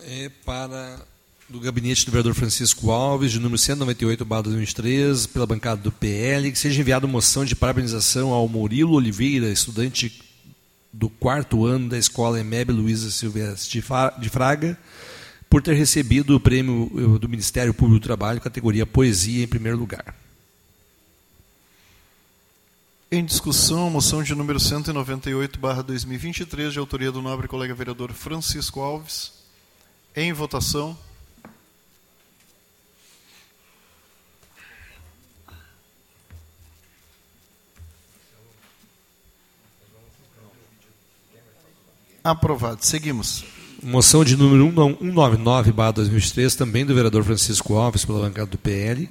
é 0.00 0.28
para 0.44 1.06
do 1.48 1.60
gabinete 1.60 2.06
do 2.06 2.10
vereador 2.10 2.34
Francisco 2.34 2.90
Alves, 2.90 3.32
de 3.32 3.38
número 3.38 3.58
198, 3.58 4.24
2023, 4.24 5.26
pela 5.26 5.46
bancada 5.46 5.80
do 5.80 5.92
PL, 5.92 6.50
que 6.50 6.58
seja 6.58 6.80
enviada 6.80 7.06
moção 7.06 7.44
de 7.44 7.54
parabenização 7.54 8.30
ao 8.30 8.48
Murilo 8.48 8.94
Oliveira, 8.94 9.50
estudante 9.50 10.22
do 10.92 11.10
quarto 11.10 11.66
ano 11.66 11.88
da 11.88 11.98
escola 11.98 12.40
EMEB 12.40 12.72
Luiza 12.72 13.10
Silvestre 13.10 13.82
de 14.18 14.30
Fraga, 14.30 14.78
por 15.50 15.62
ter 15.62 15.74
recebido 15.74 16.34
o 16.34 16.40
prêmio 16.40 16.90
eh, 16.96 17.18
do 17.18 17.28
Ministério 17.28 17.74
Público 17.74 18.00
do 18.00 18.04
Trabalho, 18.04 18.40
categoria 18.40 18.86
Poesia, 18.86 19.44
em 19.44 19.48
primeiro 19.48 19.78
lugar. 19.78 20.14
Em 23.10 23.24
discussão, 23.24 23.90
moção 23.90 24.22
de 24.22 24.34
número 24.34 24.58
198, 24.58 25.60
2023, 25.86 26.72
de 26.72 26.78
autoria 26.78 27.12
do 27.12 27.22
nobre 27.22 27.46
colega 27.46 27.74
vereador 27.74 28.12
Francisco 28.12 28.80
Alves. 28.80 29.32
Em 30.16 30.32
votação. 30.32 30.96
Aprovado. 42.24 42.78
Seguimos. 42.80 43.44
Moção 43.82 44.24
de 44.24 44.34
número 44.34 44.66
199/2023, 44.98 46.56
também 46.56 46.86
do 46.86 46.94
vereador 46.94 47.22
Francisco 47.22 47.74
Alves, 47.74 48.06
pela 48.06 48.20
bancada 48.20 48.50
do 48.50 48.56
PL. 48.56 49.10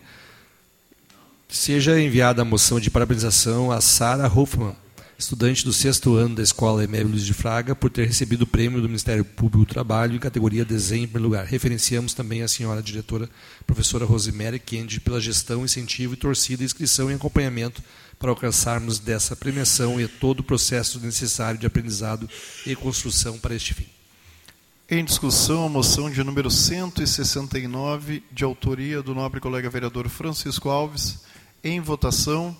Seja 1.47 2.01
enviada 2.01 2.41
a 2.41 2.45
moção 2.45 2.79
de 2.79 2.89
parabenização 2.89 3.71
a 3.71 3.79
Sara 3.81 4.27
Hoffman, 4.27 4.75
estudante 5.15 5.63
do 5.63 5.71
sexto 5.71 6.15
ano 6.15 6.33
da 6.33 6.41
Escola 6.41 6.83
Emébio 6.83 7.09
Luiz 7.09 7.23
de 7.23 7.35
Fraga, 7.35 7.75
por 7.75 7.91
ter 7.91 8.07
recebido 8.07 8.41
o 8.41 8.47
prêmio 8.47 8.81
do 8.81 8.87
Ministério 8.87 9.23
Público 9.23 9.59
do 9.59 9.69
Trabalho 9.71 10.15
em 10.15 10.19
categoria 10.19 10.65
Desenho 10.65 11.03
em 11.03 11.07
primeiro 11.07 11.29
lugar. 11.29 11.45
Referenciamos 11.45 12.15
também 12.15 12.41
a 12.41 12.47
senhora 12.47 12.81
diretora, 12.81 13.29
professora 13.67 14.05
Rosemary 14.05 14.57
Kendi, 14.57 14.99
pela 14.99 15.21
gestão, 15.21 15.63
incentivo 15.63 16.15
e 16.15 16.17
torcida, 16.17 16.63
inscrição 16.63 17.11
e 17.11 17.13
acompanhamento 17.13 17.79
para 18.23 18.31
alcançarmos 18.31 18.99
dessa 18.99 19.35
premiação 19.35 19.99
e 19.99 20.07
todo 20.07 20.39
o 20.39 20.43
processo 20.45 20.97
necessário 20.97 21.59
de 21.59 21.67
aprendizado 21.67 22.29
e 22.65 22.73
construção 22.73 23.37
para 23.37 23.53
este 23.53 23.73
fim. 23.73 23.85
Em 24.89 25.03
discussão, 25.03 25.65
a 25.65 25.69
moção 25.69 26.09
de 26.09 26.23
número 26.23 26.49
169, 26.49 28.23
de 28.31 28.45
autoria 28.45 29.03
do 29.03 29.13
nobre 29.13 29.41
colega 29.41 29.69
vereador 29.69 30.07
Francisco 30.07 30.69
Alves. 30.69 31.25
Em 31.61 31.81
votação. 31.81 32.55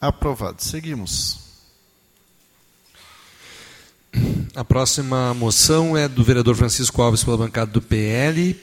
Aprovado. 0.00 0.62
Seguimos. 0.62 1.43
A 4.54 4.64
próxima 4.64 5.34
moção 5.34 5.96
é 5.96 6.08
do 6.08 6.22
vereador 6.22 6.54
Francisco 6.54 7.02
Alves 7.02 7.24
pela 7.24 7.36
bancada 7.36 7.70
do 7.70 7.82
PL. 7.82 8.56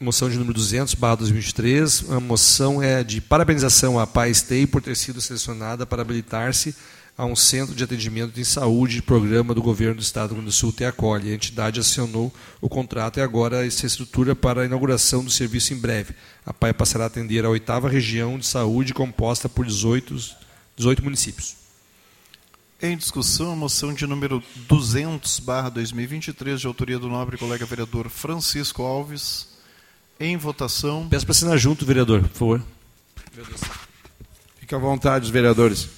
Moção 0.00 0.30
de 0.30 0.36
número 0.36 0.54
200, 0.54 0.94
barra 0.94 1.16
2023. 1.16 2.10
A 2.10 2.18
moção 2.18 2.82
é 2.82 3.04
de 3.04 3.20
parabenização 3.20 3.98
à 3.98 4.06
Pai 4.06 4.32
Stay 4.32 4.66
por 4.66 4.80
ter 4.80 4.96
sido 4.96 5.20
selecionada 5.20 5.84
para 5.84 6.02
habilitar-se 6.02 6.74
a 7.16 7.26
um 7.26 7.36
centro 7.36 7.74
de 7.74 7.84
atendimento 7.84 8.40
em 8.40 8.44
saúde 8.44 8.96
de 8.96 9.02
programa 9.02 9.54
do 9.54 9.62
governo 9.62 9.96
do 9.96 10.02
Estado 10.02 10.30
do 10.30 10.34
Rio 10.34 10.42
Grande 10.42 10.56
do 10.56 10.58
Sul, 10.58 10.72
Teacol. 10.72 11.14
A 11.14 11.20
entidade 11.20 11.78
acionou 11.78 12.32
o 12.60 12.68
contrato 12.68 13.18
e 13.18 13.22
agora 13.22 13.66
essa 13.66 13.86
estrutura 13.86 14.34
para 14.34 14.62
a 14.62 14.64
inauguração 14.64 15.22
do 15.22 15.30
serviço 15.30 15.74
em 15.74 15.76
breve. 15.76 16.14
A 16.44 16.52
PAI 16.52 16.72
passará 16.72 17.04
a 17.04 17.06
atender 17.08 17.44
a 17.44 17.50
oitava 17.50 17.88
região 17.88 18.38
de 18.38 18.46
saúde 18.46 18.94
composta 18.94 19.48
por 19.48 19.66
18, 19.66 20.16
18 20.76 21.04
municípios. 21.04 21.61
Em 22.84 22.96
discussão, 22.96 23.52
a 23.52 23.54
moção 23.54 23.94
de 23.94 24.04
número 24.08 24.42
200, 24.66 25.38
barra 25.38 25.68
2023, 25.68 26.60
de 26.60 26.66
autoria 26.66 26.98
do 26.98 27.08
nobre 27.08 27.38
colega 27.38 27.64
vereador 27.64 28.08
Francisco 28.08 28.82
Alves. 28.82 29.50
Em 30.18 30.36
votação. 30.36 31.08
Peço 31.08 31.24
para 31.24 31.30
assinar 31.30 31.56
junto, 31.58 31.86
vereador, 31.86 32.22
por 32.22 32.60
favor. 32.60 32.62
Fique 34.58 34.74
à 34.74 34.78
vontade, 34.78 35.26
os 35.26 35.30
vereadores. 35.30 35.88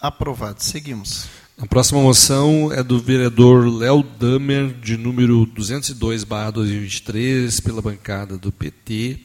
Aprovado. 0.00 0.60
Seguimos. 0.60 1.35
A 1.58 1.66
próxima 1.66 2.02
moção 2.02 2.70
é 2.70 2.82
do 2.82 3.00
vereador 3.00 3.66
Léo 3.66 4.02
Damer, 4.02 4.74
de 4.74 4.98
número 4.98 5.46
202, 5.46 6.22
barra 6.22 6.50
2023, 6.50 7.60
pela 7.60 7.80
bancada 7.80 8.36
do 8.36 8.52
PT. 8.52 9.18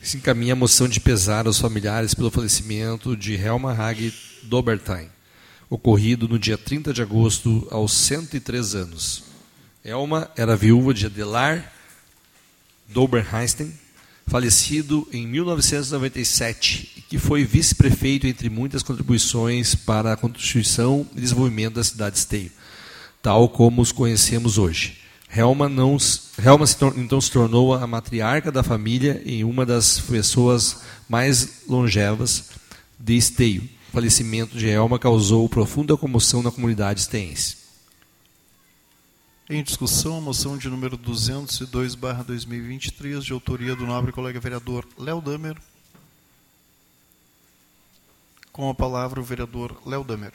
Se 0.00 0.16
encaminha 0.16 0.54
a 0.54 0.56
moção 0.56 0.88
de 0.88 0.98
pesar 0.98 1.46
aos 1.46 1.58
familiares 1.58 2.14
pelo 2.14 2.30
falecimento 2.30 3.14
de 3.14 3.34
Helma 3.34 3.74
Hag 3.74 4.14
Dobertain, 4.44 5.10
ocorrido 5.68 6.26
no 6.26 6.38
dia 6.38 6.56
30 6.56 6.90
de 6.94 7.02
agosto, 7.02 7.68
aos 7.70 7.92
103 7.92 8.74
anos. 8.74 9.24
Helma 9.84 10.30
era 10.38 10.56
viúva 10.56 10.94
de 10.94 11.04
Adelar 11.04 11.70
Doberheinstein, 12.88 13.74
falecido 14.28 15.08
em 15.12 15.26
1997 15.26 16.92
e 16.98 17.00
que 17.00 17.18
foi 17.18 17.44
vice-prefeito 17.44 18.26
entre 18.26 18.50
muitas 18.50 18.82
contribuições 18.82 19.74
para 19.74 20.12
a 20.12 20.16
constituição 20.16 21.06
e 21.16 21.20
desenvolvimento 21.20 21.74
da 21.74 21.84
cidade 21.84 22.14
de 22.14 22.20
Esteio, 22.20 22.52
tal 23.22 23.48
como 23.48 23.80
os 23.80 23.90
conhecemos 23.90 24.58
hoje. 24.58 24.98
Helma, 25.34 25.68
não, 25.68 25.96
Helma 26.42 26.66
se 26.66 26.76
então 26.96 27.20
se 27.20 27.30
tornou 27.30 27.74
a 27.74 27.86
matriarca 27.86 28.50
da 28.50 28.62
família 28.62 29.20
e 29.24 29.44
uma 29.44 29.66
das 29.66 29.98
pessoas 30.00 30.82
mais 31.08 31.62
longevas 31.68 32.44
de 32.98 33.16
Esteio. 33.16 33.62
O 33.88 33.92
falecimento 33.92 34.56
de 34.56 34.68
Helma 34.68 34.98
causou 34.98 35.48
profunda 35.48 35.96
comoção 35.96 36.42
na 36.42 36.50
comunidade 36.50 37.00
esteense. 37.00 37.57
Em 39.50 39.62
discussão, 39.62 40.18
a 40.18 40.20
moção 40.20 40.58
de 40.58 40.68
número 40.68 40.94
202, 40.94 41.94
barra 41.94 42.22
2023, 42.22 43.24
de 43.24 43.32
autoria 43.32 43.74
do 43.74 43.86
nobre 43.86 44.12
colega 44.12 44.38
vereador 44.38 44.86
Léo 44.98 45.22
Damer. 45.22 45.56
Com 48.52 48.68
a 48.68 48.74
palavra 48.74 49.18
o 49.18 49.24
vereador 49.24 49.74
Léo 49.86 50.04
Damer. 50.04 50.34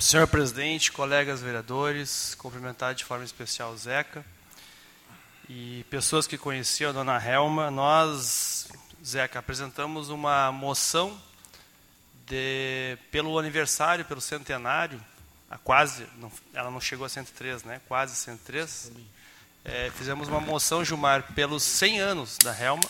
Senhor 0.00 0.26
presidente, 0.26 0.90
colegas 0.90 1.40
vereadores, 1.40 2.34
cumprimentar 2.34 2.96
de 2.96 3.04
forma 3.04 3.24
especial 3.24 3.72
o 3.72 3.78
Zeca 3.78 4.26
e 5.48 5.86
pessoas 5.90 6.26
que 6.26 6.36
conheciam 6.36 6.90
a 6.90 6.92
dona 6.92 7.24
Helma. 7.24 7.70
Nós, 7.70 8.66
Zeca, 9.00 9.38
apresentamos 9.38 10.08
uma 10.08 10.50
moção 10.50 11.16
de, 12.28 12.98
pelo 13.10 13.38
aniversário, 13.38 14.04
pelo 14.04 14.20
centenário, 14.20 15.00
a 15.50 15.56
quase, 15.56 16.06
não, 16.18 16.30
ela 16.52 16.70
não 16.70 16.80
chegou 16.80 17.06
a 17.06 17.08
103, 17.08 17.64
né? 17.64 17.80
Quase 17.88 18.14
103. 18.14 18.92
É, 19.64 19.90
fizemos 19.96 20.28
uma 20.28 20.40
moção, 20.40 20.84
Gilmar, 20.84 21.32
pelos 21.34 21.62
100 21.62 22.00
anos 22.00 22.36
da 22.42 22.58
Helma. 22.58 22.84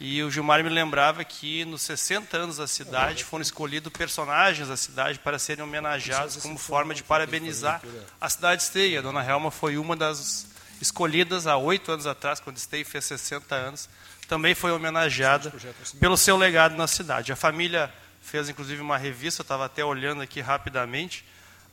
E 0.00 0.22
o 0.22 0.30
Gilmar 0.30 0.64
me 0.64 0.70
lembrava 0.70 1.22
que 1.22 1.64
nos 1.64 1.82
60 1.82 2.36
anos 2.36 2.56
da 2.56 2.66
cidade 2.66 3.22
foram 3.24 3.42
escolhidos 3.42 3.92
personagens 3.92 4.68
da 4.68 4.76
cidade 4.76 5.18
para 5.18 5.38
serem 5.38 5.62
homenageados 5.62 6.36
como 6.36 6.58
forma 6.58 6.94
de 6.94 7.02
parabenizar 7.04 7.80
a 8.20 8.28
cidade 8.28 8.62
de 8.62 8.64
Esteio. 8.64 8.98
A 8.98 9.02
dona 9.02 9.24
Helma 9.24 9.50
foi 9.50 9.76
uma 9.76 9.94
das 9.94 10.48
escolhidas 10.80 11.46
há 11.46 11.56
oito 11.56 11.92
anos 11.92 12.06
atrás, 12.06 12.40
quando 12.40 12.56
Esteio 12.56 12.84
fez 12.84 13.04
60 13.04 13.54
anos. 13.54 13.88
Também 14.26 14.54
foi 14.54 14.72
homenageada 14.72 15.52
pelo 16.00 16.16
seu 16.16 16.36
legado 16.36 16.74
na 16.74 16.88
cidade. 16.88 17.30
A 17.30 17.36
família 17.36 17.92
fez 18.22 18.48
inclusive 18.48 18.80
uma 18.80 18.96
revista, 18.96 19.42
estava 19.42 19.66
até 19.66 19.84
olhando 19.84 20.22
aqui 20.22 20.40
rapidamente. 20.40 21.24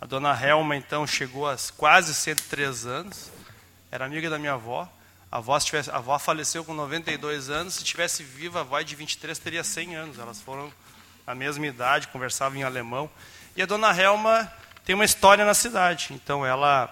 A 0.01 0.05
dona 0.05 0.33
Helma, 0.33 0.75
então, 0.75 1.05
chegou 1.05 1.49
a 1.49 1.55
quase 1.77 2.13
103 2.13 2.85
anos, 2.85 3.31
era 3.91 4.05
amiga 4.05 4.29
da 4.29 4.39
minha 4.39 4.53
avó. 4.53 4.89
A 5.31 5.37
avó, 5.37 5.59
tivesse, 5.59 5.91
a 5.91 5.97
avó 5.97 6.17
faleceu 6.17 6.65
com 6.65 6.73
92 6.73 7.49
anos, 7.49 7.75
se 7.75 7.83
tivesse 7.83 8.23
viva, 8.23 8.59
a 8.59 8.61
avó 8.61 8.81
de 8.81 8.95
23 8.95 9.37
teria 9.37 9.63
100 9.63 9.95
anos. 9.95 10.19
Elas 10.19 10.41
foram 10.41 10.71
a 11.27 11.35
mesma 11.35 11.67
idade, 11.67 12.07
conversavam 12.07 12.57
em 12.57 12.63
alemão. 12.63 13.09
E 13.55 13.61
a 13.61 13.65
dona 13.65 13.95
Helma 13.95 14.51
tem 14.83 14.95
uma 14.95 15.05
história 15.05 15.45
na 15.45 15.53
cidade. 15.53 16.07
Então, 16.11 16.45
ela 16.45 16.89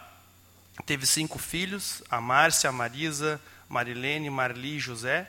teve 0.86 1.06
cinco 1.06 1.40
filhos, 1.40 2.04
a 2.12 2.22
Márcia, 2.22 2.70
a 2.70 2.74
Marisa, 2.74 3.42
Marilene, 3.68 4.30
Marli 4.30 4.76
e 4.76 4.80
José. 4.80 5.28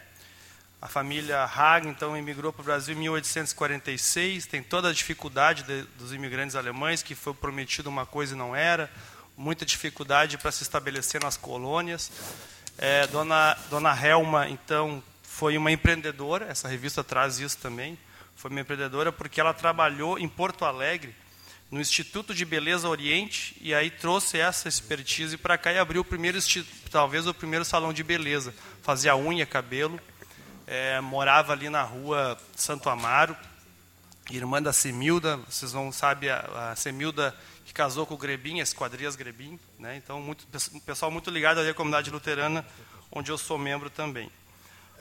A 0.81 0.87
família 0.87 1.43
Haag, 1.43 1.89
então, 1.89 2.17
imigrou 2.17 2.53
para 2.53 2.63
o 2.63 2.65
Brasil 2.65 2.95
em 2.95 2.99
1846. 2.99 4.47
Tem 4.47 4.63
toda 4.63 4.91
a 4.91 4.93
dificuldade 4.93 5.65
de, 5.65 5.83
dos 5.99 6.13
imigrantes 6.13 6.55
alemães, 6.55 7.03
que 7.03 7.17
foi 7.17 7.35
prometido 7.35 7.89
uma 7.89 8.07
coisa 8.07 8.35
e 8.35 8.39
não 8.39 8.55
era. 8.55 8.89
Muita 9.37 9.67
dificuldade 9.67 10.39
para 10.39 10.53
se 10.53 10.63
estabelecer 10.63 11.21
nas 11.21 11.37
colônias. 11.37 12.13
É, 12.79 13.09
dona, 13.09 13.59
dona 13.69 14.07
Helma, 14.07 14.49
então, 14.49 15.03
foi 15.21 15.59
uma 15.59 15.73
empreendedora. 15.73 16.47
Essa 16.47 16.69
revista 16.69 17.03
traz 17.03 17.41
isso 17.41 17.59
também. 17.59 17.99
Foi 18.37 18.49
uma 18.49 18.61
empreendedora 18.61 19.11
porque 19.11 19.41
ela 19.41 19.53
trabalhou 19.53 20.17
em 20.17 20.29
Porto 20.29 20.65
Alegre, 20.65 21.13
no 21.73 21.81
Instituto 21.81 22.33
de 22.33 22.45
Beleza 22.45 22.89
Oriente, 22.89 23.57
e 23.61 23.75
aí 23.75 23.91
trouxe 23.91 24.39
essa 24.39 24.69
expertise 24.69 25.37
para 25.37 25.59
cá 25.59 25.73
e 25.73 25.79
abriu 25.79 26.03
o 26.03 26.05
primeiro, 26.05 26.39
talvez 26.89 27.27
o 27.27 27.35
primeiro 27.35 27.65
salão 27.65 27.93
de 27.93 28.05
beleza. 28.05 28.55
Fazia 28.81 29.17
unha, 29.17 29.45
cabelo 29.45 30.01
é, 30.69 31.01
morava 31.01 31.55
ali 31.55 31.71
na 31.71 31.83
rua 31.83 32.37
Santo 32.55 32.91
Amaro, 32.91 33.35
irmã 34.31 34.61
da 34.61 34.71
Semilda, 34.71 35.39
vocês 35.49 35.73
não 35.73 35.91
sabem, 35.91 36.29
a, 36.29 36.71
a 36.73 36.77
Semilda 36.77 37.35
que 37.65 37.73
casou 37.73 38.07
com 38.07 38.15
o 38.15 38.19
Grebin, 38.19 38.61
as 38.61 38.75
quadrilhas 38.75 39.17
Grebin, 39.17 39.59
né? 39.79 39.97
então 39.97 40.21
muito, 40.21 40.47
pessoal 40.85 41.11
muito 41.11 41.31
ligado 41.31 41.59
ali 41.59 41.71
à 41.71 41.75
comunidade 41.75 42.11
luterana, 42.11 42.67
onde 43.11 43.31
eu 43.31 43.39
sou 43.39 43.57
membro 43.57 43.89
também. 43.89 44.31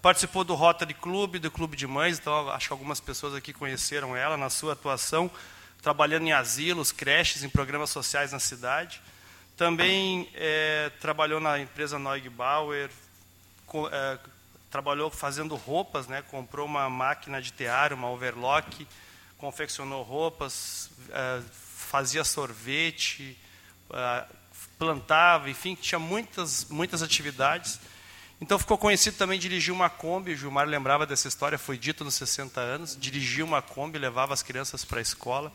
Participou 0.02 0.46
do 0.46 0.56
Rotary 0.56 0.94
Club, 0.94 1.36
do 1.36 1.52
Clube 1.52 1.76
de 1.76 1.86
Mães, 1.86 2.18
então 2.18 2.50
acho 2.50 2.68
que 2.68 2.74
algumas 2.74 3.02
pessoas 3.02 3.36
aqui 3.36 3.52
conheceram 3.52 4.16
ela 4.16 4.38
na 4.38 4.50
sua 4.50 4.72
atuação, 4.72 5.30
trabalhando 5.82 6.28
em 6.28 6.32
asilos, 6.32 6.94
creches, 6.94 7.44
em 7.44 7.50
programas 7.50 7.90
sociais 7.90 8.32
na 8.32 8.40
cidade. 8.40 9.02
Também 9.58 10.30
é, 10.34 10.92
trabalhou 11.02 11.42
na 11.42 11.60
empresa 11.60 12.00
Neugbauer, 12.00 12.90
co, 13.66 13.90
é, 13.90 14.18
trabalhou 14.78 15.10
fazendo 15.10 15.56
roupas, 15.56 16.06
né? 16.06 16.22
comprou 16.22 16.68
uma 16.68 16.88
máquina 16.88 17.42
de 17.42 17.52
tear, 17.52 17.92
uma 17.94 18.12
overlock, 18.12 18.88
confeccionou 19.36 20.04
roupas, 20.04 20.92
é, 21.10 21.42
fazia 21.60 22.24
sorvete, 22.24 23.36
é, 23.92 24.26
plantava, 24.78 25.50
enfim, 25.50 25.74
tinha 25.74 25.98
muitas, 25.98 26.66
muitas 26.66 27.02
atividades. 27.02 27.80
Então 28.40 28.60
ficou 28.60 28.78
conhecido 28.78 29.18
também 29.18 29.40
dirigir 29.40 29.74
uma 29.74 29.90
Kombi, 29.90 30.34
o 30.34 30.38
Gilmar 30.38 30.68
lembrava 30.68 31.08
dessa 31.08 31.28
história, 31.28 31.58
foi 31.58 31.76
dito 31.76 32.04
nos 32.04 32.14
60 32.14 32.62
anos, 32.62 32.96
dirigia 32.96 33.44
uma 33.44 33.64
Kombi, 33.64 33.98
levava 33.98 34.36
as 34.36 34.44
crianças 34.44 34.86
para 34.86 35.00
a 35.00 35.02
escola. 35.02 35.52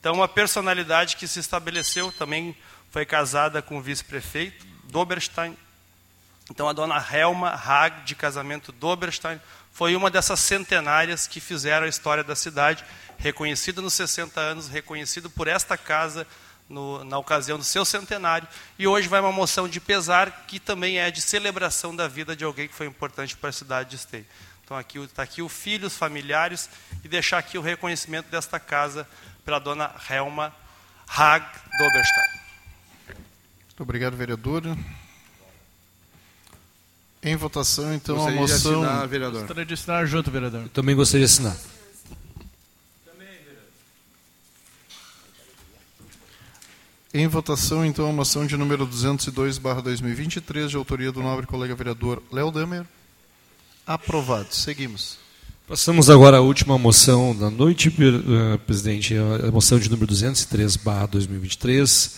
Então 0.00 0.14
uma 0.14 0.26
personalidade 0.26 1.14
que 1.14 1.28
se 1.28 1.38
estabeleceu, 1.38 2.10
também 2.10 2.56
foi 2.90 3.06
casada 3.06 3.62
com 3.62 3.78
o 3.78 3.80
vice-prefeito, 3.80 4.66
Doberstein. 4.90 5.56
Então 6.50 6.68
a 6.68 6.72
dona 6.72 7.04
Helma 7.12 7.50
Hag, 7.50 8.04
de 8.04 8.14
casamento 8.14 8.70
Doberstein, 8.70 9.40
foi 9.72 9.96
uma 9.96 10.10
dessas 10.10 10.40
centenárias 10.40 11.26
que 11.26 11.40
fizeram 11.40 11.86
a 11.86 11.88
história 11.88 12.22
da 12.22 12.36
cidade, 12.36 12.84
reconhecido 13.18 13.82
nos 13.82 13.94
60 13.94 14.40
anos, 14.40 14.68
reconhecido 14.68 15.28
por 15.30 15.48
esta 15.48 15.76
casa, 15.76 16.26
no, 16.68 17.04
na 17.04 17.18
ocasião 17.18 17.58
do 17.58 17.64
seu 17.64 17.84
centenário, 17.84 18.48
e 18.78 18.86
hoje 18.86 19.08
vai 19.08 19.20
uma 19.20 19.32
moção 19.32 19.68
de 19.68 19.80
pesar, 19.80 20.44
que 20.46 20.58
também 20.58 20.98
é 20.98 21.10
de 21.10 21.20
celebração 21.20 21.94
da 21.94 22.08
vida 22.08 22.34
de 22.34 22.44
alguém 22.44 22.68
que 22.68 22.74
foi 22.74 22.86
importante 22.86 23.36
para 23.36 23.50
a 23.50 23.52
cidade 23.52 23.90
de 23.90 23.96
Esteio. 23.96 24.26
Então 24.64 24.76
aqui 24.76 24.98
está 24.98 25.22
aqui 25.22 25.42
o 25.42 25.48
filho, 25.48 25.86
os 25.86 25.96
familiares, 25.96 26.70
e 27.02 27.08
deixar 27.08 27.38
aqui 27.38 27.58
o 27.58 27.62
reconhecimento 27.62 28.30
desta 28.30 28.58
casa 28.58 29.06
pela 29.44 29.58
dona 29.58 29.94
Helma 30.08 30.54
Hag 31.06 31.44
Doberstein. 31.78 32.44
Muito 33.66 33.82
obrigado, 33.82 34.16
vereador. 34.16 34.62
Em 37.24 37.36
votação, 37.36 37.94
então, 37.94 38.16
Gostaria 38.16 38.38
a 38.38 38.40
moção... 38.42 38.80
De 38.80 38.86
assinar, 38.86 39.08
vereador. 39.08 39.40
Gostaria 39.40 39.64
de 39.64 39.74
assinar 39.74 40.06
junto, 40.06 40.30
vereador. 40.30 40.62
Eu 40.64 40.68
também 40.68 40.94
gostaria 40.94 41.26
de 41.26 41.32
assinar. 41.32 41.56
Em 47.14 47.26
votação, 47.26 47.86
então, 47.86 48.10
a 48.10 48.12
moção 48.12 48.44
de 48.44 48.56
número 48.56 48.84
202, 48.84 49.56
barra 49.56 49.80
2023, 49.80 50.68
de 50.68 50.76
autoria 50.76 51.10
do 51.12 51.22
nobre 51.22 51.46
colega 51.46 51.74
vereador 51.74 52.20
Léo 52.30 52.50
Damer. 52.50 52.84
Aprovado. 53.86 54.48
Seguimos. 54.50 55.16
Passamos 55.66 56.10
agora 56.10 56.38
à 56.38 56.40
última 56.40 56.76
moção 56.76 57.34
da 57.34 57.48
noite, 57.48 57.88
uh, 57.88 58.58
presidente, 58.66 59.14
a 59.16 59.50
moção 59.50 59.78
de 59.78 59.88
número 59.88 60.08
203, 60.08 60.76
barra 60.76 61.06
2023, 61.06 62.16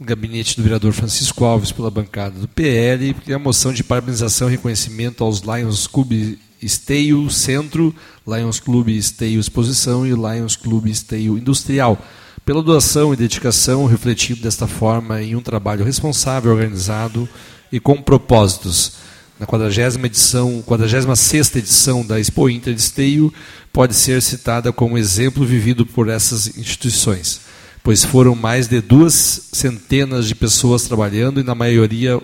gabinete 0.00 0.56
do 0.56 0.62
vereador 0.62 0.92
Francisco 0.92 1.44
Alves 1.44 1.72
pela 1.72 1.90
bancada 1.90 2.38
do 2.38 2.48
PL, 2.48 3.16
é 3.26 3.32
a 3.32 3.38
moção 3.38 3.72
de 3.72 3.82
parabenização 3.82 4.48
e 4.48 4.52
reconhecimento 4.52 5.24
aos 5.24 5.40
Lions 5.40 5.86
Clube 5.86 6.38
Esteio 6.60 7.30
Centro, 7.30 7.94
Lions 8.26 8.60
Clube 8.60 8.96
Esteio 8.96 9.40
Exposição 9.40 10.06
e 10.06 10.10
Lions 10.10 10.56
Clube 10.56 10.90
Esteio 10.90 11.38
Industrial 11.38 11.98
pela 12.44 12.62
doação 12.62 13.12
e 13.12 13.16
dedicação, 13.16 13.86
refletindo 13.86 14.40
desta 14.40 14.68
forma 14.68 15.20
em 15.20 15.34
um 15.34 15.40
trabalho 15.40 15.84
responsável, 15.84 16.52
organizado 16.52 17.28
e 17.72 17.80
com 17.80 18.00
propósitos. 18.00 18.92
Na 19.38 19.46
40 19.46 20.06
edição, 20.06 20.62
46 20.62 21.56
edição 21.56 22.06
da 22.06 22.20
Expo 22.20 22.48
Inter 22.48 22.72
de 22.72 22.80
Esteio, 22.80 23.34
pode 23.72 23.94
ser 23.94 24.22
citada 24.22 24.72
como 24.72 24.96
exemplo 24.96 25.44
vivido 25.44 25.84
por 25.84 26.08
essas 26.08 26.56
instituições, 26.56 27.40
pois 27.86 28.04
foram 28.04 28.34
mais 28.34 28.66
de 28.66 28.80
duas 28.80 29.42
centenas 29.52 30.26
de 30.26 30.34
pessoas 30.34 30.82
trabalhando 30.82 31.38
e 31.38 31.44
na 31.44 31.54
maioria 31.54 32.20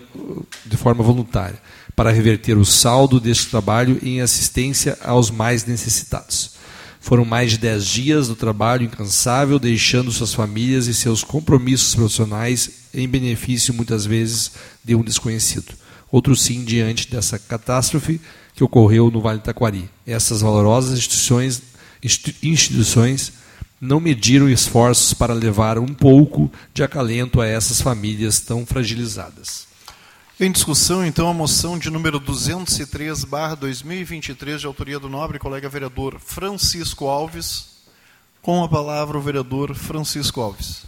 de 0.67 0.77
forma 0.77 1.05
voluntária, 1.05 1.57
para 1.95 2.11
reverter 2.11 2.59
o 2.59 2.65
saldo 2.65 3.21
deste 3.21 3.47
trabalho 3.47 3.97
em 4.03 4.21
assistência 4.21 4.99
aos 5.05 5.31
mais 5.31 5.65
necessitados. 5.65 6.55
Foram 7.01 7.25
mais 7.25 7.53
de 7.53 7.59
dez 7.59 7.87
dias 7.87 8.27
do 8.27 8.35
trabalho 8.35 8.87
incansável, 8.87 9.57
deixando 9.57 10.11
suas 10.11 10.35
famílias 10.35 10.89
e 10.89 10.95
seus 10.95 11.23
compromissos 11.23 11.95
profissionais 11.95 12.69
em 12.93 13.07
benefício, 13.07 13.73
muitas 13.73 14.05
vezes, 14.05 14.51
de 14.85 14.97
um 14.97 15.03
desconhecido. 15.05 15.75
Outro 16.11 16.35
sim 16.35 16.65
diante 16.65 17.09
dessa 17.09 17.39
catástrofe 17.39 18.21
que 18.57 18.65
ocorreu 18.65 19.13
no 19.13 19.21
Vale 19.21 19.39
do 19.39 19.45
Taquari. 19.45 19.89
Essas 20.05 20.41
valorosas 20.41 20.99
instituições, 20.99 21.63
instituições 22.43 23.42
não 23.83 23.99
mediram 23.99 24.49
esforços 24.49 25.13
para 25.13 25.35
levar 25.35 25.77
um 25.77 25.93
pouco 25.93 26.49
de 26.73 26.85
acalento 26.85 27.41
a 27.41 27.49
essas 27.49 27.81
famílias 27.81 28.39
tão 28.39 28.65
fragilizadas. 28.65 29.67
Em 30.39 30.53
discussão, 30.53 31.05
então, 31.05 31.29
a 31.29 31.35
moção 31.35 31.77
de 31.77 31.91
número 31.91 32.21
203, 32.21 33.25
barra 33.25 33.57
2023, 33.57 34.61
de 34.61 34.69
autoria 34.69 35.01
do 35.01 35.09
nobre 35.09 35.37
colega 35.41 35.69
vereador 35.69 36.21
Francisco 36.21 37.09
Alves. 37.09 37.83
Com 38.41 38.63
a 38.63 38.69
palavra 38.69 39.19
o 39.19 39.21
vereador 39.21 39.75
Francisco 39.75 40.41
Alves. 40.41 40.85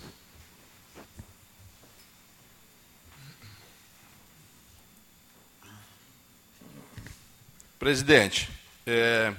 Presidente, 7.77 8.49
é, 8.87 9.35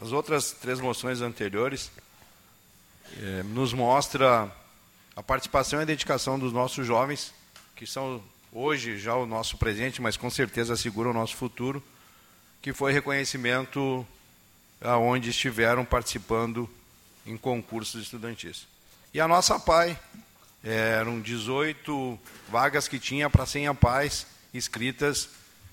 as 0.00 0.12
outras 0.12 0.52
três 0.52 0.80
moções 0.80 1.20
anteriores 1.20 1.90
é, 3.20 3.42
nos 3.42 3.72
mostra 3.72 4.50
a 5.16 5.22
participação 5.22 5.80
e 5.80 5.82
a 5.82 5.86
dedicação 5.86 6.38
dos 6.38 6.52
nossos 6.52 6.86
jovens, 6.86 7.32
que 7.76 7.86
são 7.86 8.22
hoje 8.52 8.98
já 8.98 9.14
o 9.14 9.26
nosso 9.26 9.56
presente, 9.56 10.00
mas 10.00 10.16
com 10.16 10.30
certeza 10.30 10.74
assegura 10.74 11.10
o 11.10 11.14
nosso 11.14 11.36
futuro, 11.36 11.82
que 12.62 12.72
foi 12.72 12.92
reconhecimento 12.92 14.06
aonde 14.80 15.30
estiveram 15.30 15.84
participando 15.84 16.68
em 17.26 17.36
concursos 17.36 18.02
estudantis. 18.02 18.66
E 19.12 19.20
a 19.20 19.28
nossa 19.28 19.58
PAI, 19.58 19.98
eram 20.62 21.20
18 21.20 22.18
vagas 22.48 22.88
que 22.88 22.98
tinha 22.98 23.28
para 23.28 23.44
100 23.44 23.68
APAIs 23.68 24.26
inscritas, 24.52 25.28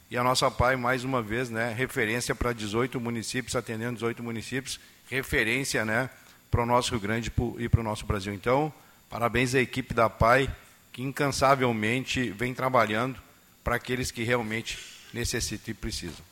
e 0.10 0.18
a 0.18 0.24
nossa 0.24 0.52
PAI, 0.52 0.76
mais 0.76 1.06
uma 1.06 1.22
vez, 1.22 1.50
né, 1.50 1.74
referência 1.74 2.36
para 2.36 2.52
18 2.52 3.00
municípios, 3.00 3.56
atendendo 3.56 3.94
18 3.94 4.22
municípios, 4.22 4.80
referência 5.10 5.86
né, 5.86 6.10
para 6.52 6.62
o 6.62 6.66
nosso 6.66 6.92
Rio 6.92 7.00
Grande 7.00 7.32
e 7.58 7.70
para 7.70 7.80
o 7.80 7.84
nosso 7.84 8.06
Brasil. 8.06 8.34
Então, 8.34 8.72
parabéns 9.10 9.56
à 9.56 9.62
equipe 9.62 9.94
da 9.94 10.10
PAI, 10.10 10.54
que 10.92 11.02
incansavelmente 11.02 12.30
vem 12.32 12.54
trabalhando 12.54 13.18
para 13.64 13.78
aqueles 13.78 14.12
que 14.12 14.24
realmente 14.24 14.78
necessitam 15.14 15.72
e 15.72 15.74
precisam. 15.74 16.24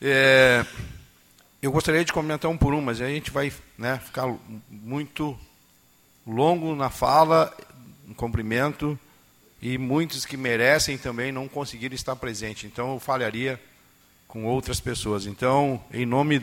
É, 0.00 0.66
eu 1.62 1.72
gostaria 1.72 2.04
de 2.04 2.12
comentar 2.12 2.50
um 2.50 2.58
por 2.58 2.74
um, 2.74 2.82
mas 2.82 3.00
a 3.00 3.08
gente 3.08 3.30
vai 3.30 3.50
né, 3.78 3.98
ficar 4.04 4.32
muito 4.68 5.38
longo 6.26 6.76
na 6.76 6.90
fala, 6.90 7.56
no 8.06 8.14
cumprimento, 8.14 8.98
e 9.62 9.78
muitos 9.78 10.26
que 10.26 10.36
merecem 10.36 10.98
também 10.98 11.32
não 11.32 11.48
conseguiram 11.48 11.94
estar 11.94 12.16
presentes. 12.16 12.64
Então, 12.64 12.92
eu 12.92 13.00
falharia 13.00 13.58
com 14.28 14.44
outras 14.44 14.80
pessoas. 14.80 15.24
Então, 15.24 15.82
em 15.92 16.04
nome 16.04 16.42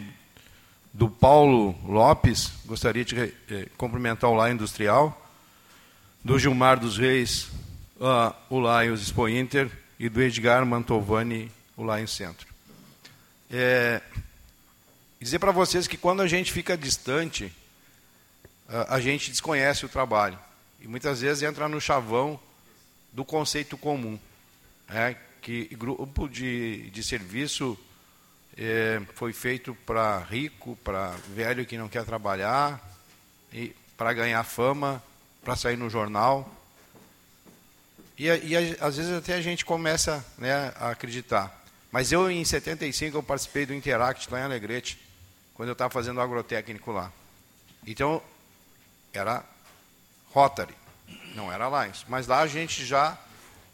do 0.94 1.10
Paulo 1.10 1.76
Lopes, 1.86 2.52
gostaria 2.66 3.06
de 3.06 3.16
eh, 3.18 3.68
cumprimentar 3.78 4.30
o 4.30 4.36
Lá 4.36 4.52
Industrial, 4.52 5.16
do 6.24 6.38
Gilmar 6.38 6.80
dos 6.80 6.98
Reis, 6.98 7.50
uh, 8.00 8.34
o 8.50 8.60
Lions 8.60 9.02
Expo 9.02 9.28
Inter, 9.28 9.70
e 10.00 10.10
do 10.10 10.22
Edgar 10.22 10.66
Mantovani, 10.66 11.52
o 11.76 11.84
Lions 11.84 12.12
Centro. 12.12 12.48
É, 13.52 14.02
dizer 15.20 15.40
para 15.40 15.52
vocês 15.52 15.88
que 15.88 15.98
quando 15.98 16.22
a 16.22 16.28
gente 16.28 16.52
fica 16.52 16.78
distante, 16.78 17.52
a 18.88 19.00
gente 19.00 19.32
desconhece 19.32 19.86
o 19.86 19.90
trabalho. 19.90 20.38
E 20.80 20.88
muitas 20.88 21.22
vezes 21.22 21.44
entra 21.44 21.68
no 21.68 21.82
chavão 21.82 22.40
do 23.12 23.26
conceito 23.26 23.78
comum. 23.78 24.20
É, 24.88 25.16
que 25.42 25.66
grupo 25.76 26.28
de, 26.28 26.90
de 26.92 27.04
serviço 27.04 27.78
é, 28.62 29.02
foi 29.16 29.32
feito 29.32 29.74
para 29.86 30.20
rico, 30.20 30.78
para 30.84 31.12
velho 31.34 31.66
que 31.66 31.78
não 31.78 31.88
quer 31.88 32.04
trabalhar, 32.04 32.78
e 33.54 33.74
para 33.96 34.12
ganhar 34.12 34.44
fama, 34.44 35.02
para 35.42 35.56
sair 35.56 35.78
no 35.78 35.90
jornal. 35.90 36.54
E, 38.18 38.28
e, 38.28 38.78
às 38.82 38.98
vezes 38.98 39.14
até 39.14 39.36
a 39.36 39.42
gente 39.42 39.64
começa 39.64 40.26
né, 40.38 40.74
a 40.76 40.90
acreditar. 40.90 41.58
Mas 41.90 42.12
eu, 42.12 42.30
em 42.30 42.44
75, 42.44 43.18
eu 43.18 43.24
participei 43.24 43.66
do 43.66 43.74
Interact 43.74 44.30
lá 44.30 44.42
em 44.42 44.44
Alegrete, 44.44 45.00
quando 45.54 45.70
eu 45.70 45.74
estava 45.74 45.90
fazendo 45.90 46.20
agrotécnico 46.20 46.92
lá. 46.92 47.14
Então, 47.88 48.22
era 49.14 49.42
Rotary, 50.32 50.76
não 51.34 51.52
era 51.52 51.70
Lions. 51.70 52.06
Mas 52.10 52.28
lá 52.28 52.42
a 52.42 52.48
gente 52.48 52.86
já 52.86 53.18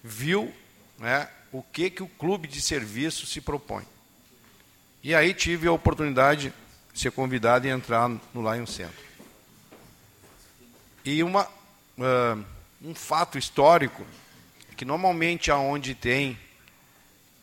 viu 0.04 0.54
né, 1.00 1.28
o 1.52 1.64
que, 1.64 1.90
que 1.90 2.04
o 2.04 2.08
clube 2.08 2.48
de 2.48 2.62
serviço 2.62 3.26
se 3.26 3.42
propõe. 3.42 3.84
E 5.06 5.14
aí 5.14 5.36
tive 5.36 5.68
a 5.68 5.72
oportunidade 5.72 6.52
de 6.92 7.00
ser 7.00 7.12
convidado 7.12 7.68
e 7.68 7.70
entrar 7.70 8.10
no 8.10 8.52
Lions 8.52 8.74
Centro. 8.74 9.06
E 11.06 11.22
uma, 11.22 11.46
uh, 11.46 12.44
um 12.82 12.96
fato 12.96 13.38
histórico 13.38 14.04
que 14.76 14.84
normalmente 14.84 15.52
aonde 15.52 15.94
tem 15.94 16.36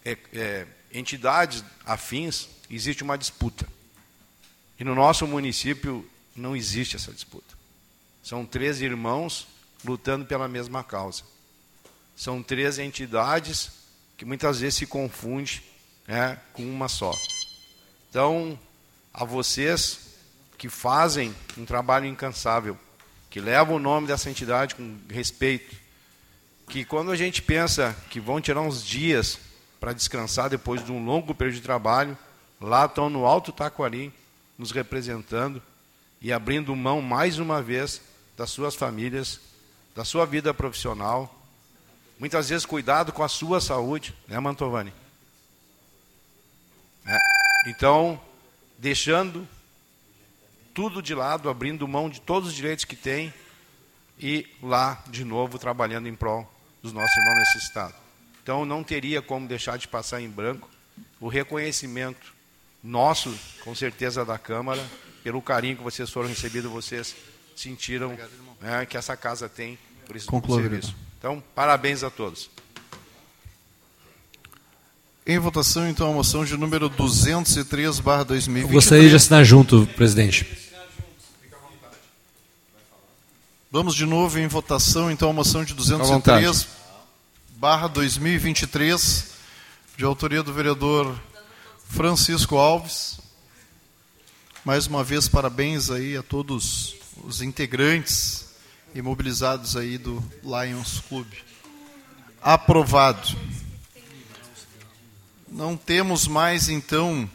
é, 0.05 0.19
é, 0.35 0.67
entidades 0.93 1.65
afins 1.87 2.49
existe 2.69 3.05
uma 3.05 3.17
disputa 3.17 3.65
e 4.77 4.83
no 4.83 4.97
nosso 4.97 5.25
município 5.25 6.05
não 6.35 6.57
existe 6.57 6.97
essa 6.97 7.13
disputa. 7.13 7.57
São 8.25 8.45
três 8.45 8.81
irmãos 8.81 9.47
lutando 9.85 10.27
pela 10.27 10.49
mesma 10.49 10.83
causa. 10.83 11.23
São 12.17 12.43
três 12.43 12.81
entidades 12.81 13.71
que 14.19 14.25
muitas 14.25 14.59
vezes 14.59 14.81
se 14.81 14.87
confundem 14.87 15.63
né, 16.09 16.41
com 16.55 16.69
uma 16.69 16.89
só. 16.89 17.13
Então, 18.13 18.59
a 19.11 19.25
vocês 19.25 20.19
que 20.59 20.69
fazem 20.69 21.35
um 21.57 21.65
trabalho 21.65 22.05
incansável, 22.05 22.77
que 23.31 23.41
levam 23.41 23.77
o 23.77 23.79
nome 23.79 24.07
dessa 24.07 24.29
entidade 24.29 24.75
com 24.75 24.99
respeito, 25.09 25.75
que 26.69 26.85
quando 26.85 27.11
a 27.11 27.17
gente 27.17 27.41
pensa 27.41 27.97
que 28.11 28.21
vão 28.21 28.39
tirar 28.39 28.61
uns 28.61 28.85
dias 28.85 29.39
para 29.81 29.95
descansar 29.95 30.51
depois 30.51 30.85
de 30.85 30.93
um 30.93 31.03
longo 31.03 31.35
período 31.35 31.55
de 31.55 31.63
trabalho, 31.63 32.15
lá 32.61 32.85
estão 32.85 33.09
no 33.09 33.25
Alto 33.25 33.51
Taquari, 33.51 34.13
nos 34.59 34.73
representando 34.73 35.63
e 36.21 36.35
abrindo 36.35 36.77
mão 36.77 37.01
mais 37.01 37.39
uma 37.39 37.63
vez 37.63 38.03
das 38.37 38.51
suas 38.51 38.75
famílias, 38.75 39.41
da 39.97 40.05
sua 40.05 40.27
vida 40.27 40.53
profissional, 40.53 41.35
muitas 42.19 42.51
vezes 42.51 42.67
cuidado 42.67 43.11
com 43.11 43.23
a 43.23 43.29
sua 43.29 43.59
saúde, 43.59 44.15
né, 44.29 44.39
Mantovani? 44.39 44.93
É. 47.07 47.42
Então, 47.67 48.21
deixando 48.79 49.47
tudo 50.75 51.03
de 51.03 51.15
lado, 51.15 51.49
abrindo 51.49 51.87
mão 51.87 52.09
de 52.09 52.21
todos 52.21 52.49
os 52.49 52.55
direitos 52.55 52.85
que 52.85 52.97
tem 52.97 53.33
e 54.19 54.47
lá, 54.63 55.03
de 55.09 55.25
novo, 55.25 55.59
trabalhando 55.59 56.09
em 56.09 56.15
prol 56.15 56.51
dos 56.83 56.93
nossos 56.93 57.17
irmãos 57.17 57.39
necessitados. 57.39 57.97
Então, 58.43 58.65
não 58.65 58.83
teria 58.83 59.23
como 59.23 59.47
deixar 59.47 59.79
de 59.79 59.87
passar 59.87 60.21
em 60.21 60.29
branco 60.29 60.69
o 61.21 61.29
reconhecimento 61.29 62.33
nosso, 62.83 63.33
com 63.63 63.75
certeza, 63.75 64.25
da 64.25 64.39
Câmara, 64.39 64.85
pelo 65.23 65.41
carinho 65.41 65.77
que 65.77 65.83
vocês 65.83 66.11
foram 66.11 66.29
recebidos, 66.29 66.71
vocês 66.71 67.15
sentiram 67.55 68.19
né, 68.61 68.85
que 68.87 68.97
essa 68.97 69.17
casa 69.17 69.49
tem 69.49 69.79
por 70.07 70.17
esse 70.17 70.27
serviço. 70.27 70.97
Então, 71.19 71.43
parabéns 71.55 72.03
a 72.03 72.11
todos. 72.11 72.51
Em 75.25 75.39
votação, 75.39 75.89
então, 75.89 76.11
a 76.11 76.13
moção 76.13 76.45
de 76.45 76.57
número 76.57 76.89
203, 76.89 78.01
barra 78.01 78.25
2023. 78.25 78.75
Gostaria 78.75 79.09
de 79.09 79.15
assinar 79.15 79.45
junto, 79.45 79.87
presidente. 79.95 80.45
Vamos 83.71 83.95
de 83.95 84.05
novo 84.05 84.41
em 84.41 84.49
votação, 84.49 85.13
então, 85.13 85.31
a 85.31 85.33
moção 85.33 85.65
de 85.65 85.75
203, 85.75 86.67
barra 87.51 87.87
2023, 87.87 89.29
de 89.97 90.05
autoria 90.05 90.43
do 90.43 90.53
vereador 90.53 91.17
Francisco 91.89 92.57
Alves. 92.57 93.21
Mais 94.65 94.89
uma 94.89 95.05
vez, 95.05 95.29
parabéns 95.29 95.89
aí 95.89 96.17
a 96.17 96.23
todos 96.25 96.97
os 97.23 97.43
integrantes 97.43 98.47
e 98.93 99.01
mobilizados 99.01 99.77
aí 99.77 99.99
do 99.99 100.21
Lions 100.43 101.01
Clube. 101.09 101.45
Aprovado. 102.43 103.37
Não 105.53 105.77
temos 105.77 106.27
mais, 106.27 106.71
então, 106.71 107.29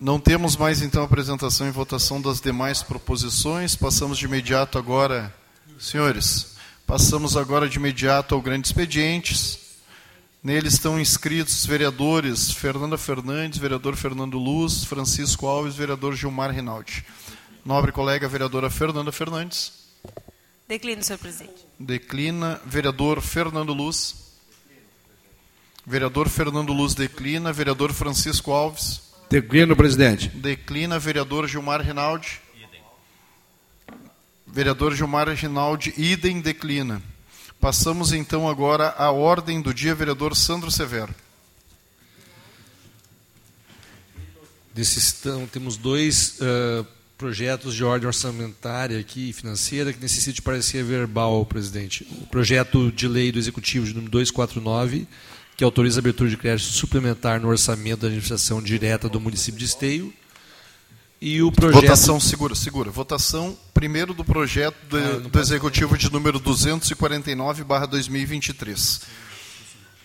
Não 0.00 0.20
temos 0.20 0.56
mais 0.56 0.80
então 0.80 1.02
apresentação 1.02 1.66
e 1.66 1.72
votação 1.72 2.22
das 2.22 2.40
demais 2.40 2.80
proposições. 2.84 3.74
Passamos 3.74 4.16
de 4.16 4.26
imediato 4.26 4.78
agora, 4.78 5.34
senhores, 5.76 6.54
passamos 6.86 7.36
agora 7.36 7.68
de 7.68 7.78
imediato 7.78 8.36
ao 8.36 8.40
grande 8.40 8.68
expedientes. 8.68 9.58
Nele 10.40 10.68
estão 10.68 11.00
inscritos 11.00 11.66
vereadores 11.66 12.52
Fernanda 12.52 12.96
Fernandes, 12.96 13.58
vereador 13.58 13.96
Fernando 13.96 14.38
Luz, 14.38 14.84
Francisco 14.84 15.48
Alves, 15.48 15.74
vereador 15.74 16.14
Gilmar 16.14 16.52
Rinaldi. 16.52 17.04
Nobre 17.68 17.92
colega 17.92 18.26
vereadora 18.26 18.70
Fernanda 18.70 19.12
Fernandes. 19.12 19.74
Declino, 20.66 21.02
senhor 21.04 21.18
presidente. 21.18 21.66
Declina. 21.78 22.58
Vereador 22.64 23.20
Fernando 23.20 23.74
Luz. 23.74 24.38
Vereador 25.84 26.30
Fernando 26.30 26.72
Luz 26.72 26.94
declina. 26.94 27.52
Vereador 27.52 27.92
Francisco 27.92 28.54
Alves. 28.54 29.02
Declina, 29.28 29.76
presidente. 29.76 30.30
Declina, 30.30 30.98
vereador 30.98 31.46
Gilmar 31.46 31.82
Rinaldi. 31.82 32.40
Idem. 32.56 32.80
Vereador 34.46 34.94
Gilmar 34.94 35.28
Rinaldi, 35.28 35.92
idem, 35.94 36.40
declina. 36.40 37.02
Passamos 37.60 38.14
então 38.14 38.48
agora 38.48 38.94
à 38.96 39.10
ordem 39.10 39.60
do 39.60 39.74
dia, 39.74 39.94
vereador 39.94 40.34
Sandro 40.34 40.70
Severo. 40.70 41.14
Necessitamos, 44.74 45.50
temos 45.50 45.76
dois 45.76 46.38
uh, 46.40 46.97
projetos 47.18 47.74
de 47.74 47.82
ordem 47.82 48.06
orçamentária 48.06 48.98
aqui, 48.98 49.32
financeira, 49.32 49.92
que 49.92 50.00
necessitam 50.00 50.34
de 50.34 50.40
parecer 50.40 50.84
verbal, 50.84 51.44
presidente. 51.44 52.06
O 52.22 52.26
projeto 52.28 52.92
de 52.92 53.08
lei 53.08 53.32
do 53.32 53.40
Executivo 53.40 53.84
de 53.84 53.92
número 53.92 54.12
249, 54.12 55.06
que 55.56 55.64
autoriza 55.64 55.98
a 55.98 56.00
abertura 56.00 56.30
de 56.30 56.36
crédito 56.36 56.70
suplementar 56.70 57.40
no 57.40 57.48
orçamento 57.48 58.02
da 58.02 58.06
administração 58.06 58.62
direta 58.62 59.08
do 59.08 59.20
município 59.20 59.58
de 59.58 59.64
Esteio. 59.64 60.14
E 61.20 61.42
o 61.42 61.50
projeto... 61.50 61.82
Votação, 61.82 62.20
segura, 62.20 62.54
segura. 62.54 62.90
Votação 62.92 63.58
primeiro 63.74 64.14
do 64.14 64.24
projeto 64.24 64.76
ah, 64.92 65.18
do 65.18 65.40
Executivo 65.40 65.98
de 65.98 66.12
número 66.12 66.38
249, 66.38 67.64
barra 67.64 67.86
2023, 67.86 69.00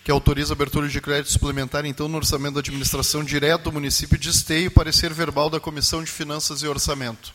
que 0.03 0.11
autoriza 0.11 0.51
a 0.51 0.55
abertura 0.55 0.87
de 0.89 0.99
crédito 0.99 1.31
suplementar, 1.31 1.85
então, 1.85 2.07
no 2.07 2.17
orçamento 2.17 2.55
da 2.55 2.59
administração 2.59 3.23
direta 3.23 3.63
do 3.63 3.71
município 3.71 4.17
de 4.17 4.29
Esteio, 4.29 4.69
parecer 4.69 5.13
verbal 5.13 5.49
da 5.49 5.59
Comissão 5.59 6.03
de 6.03 6.11
Finanças 6.11 6.61
e 6.61 6.67
Orçamento. 6.67 7.33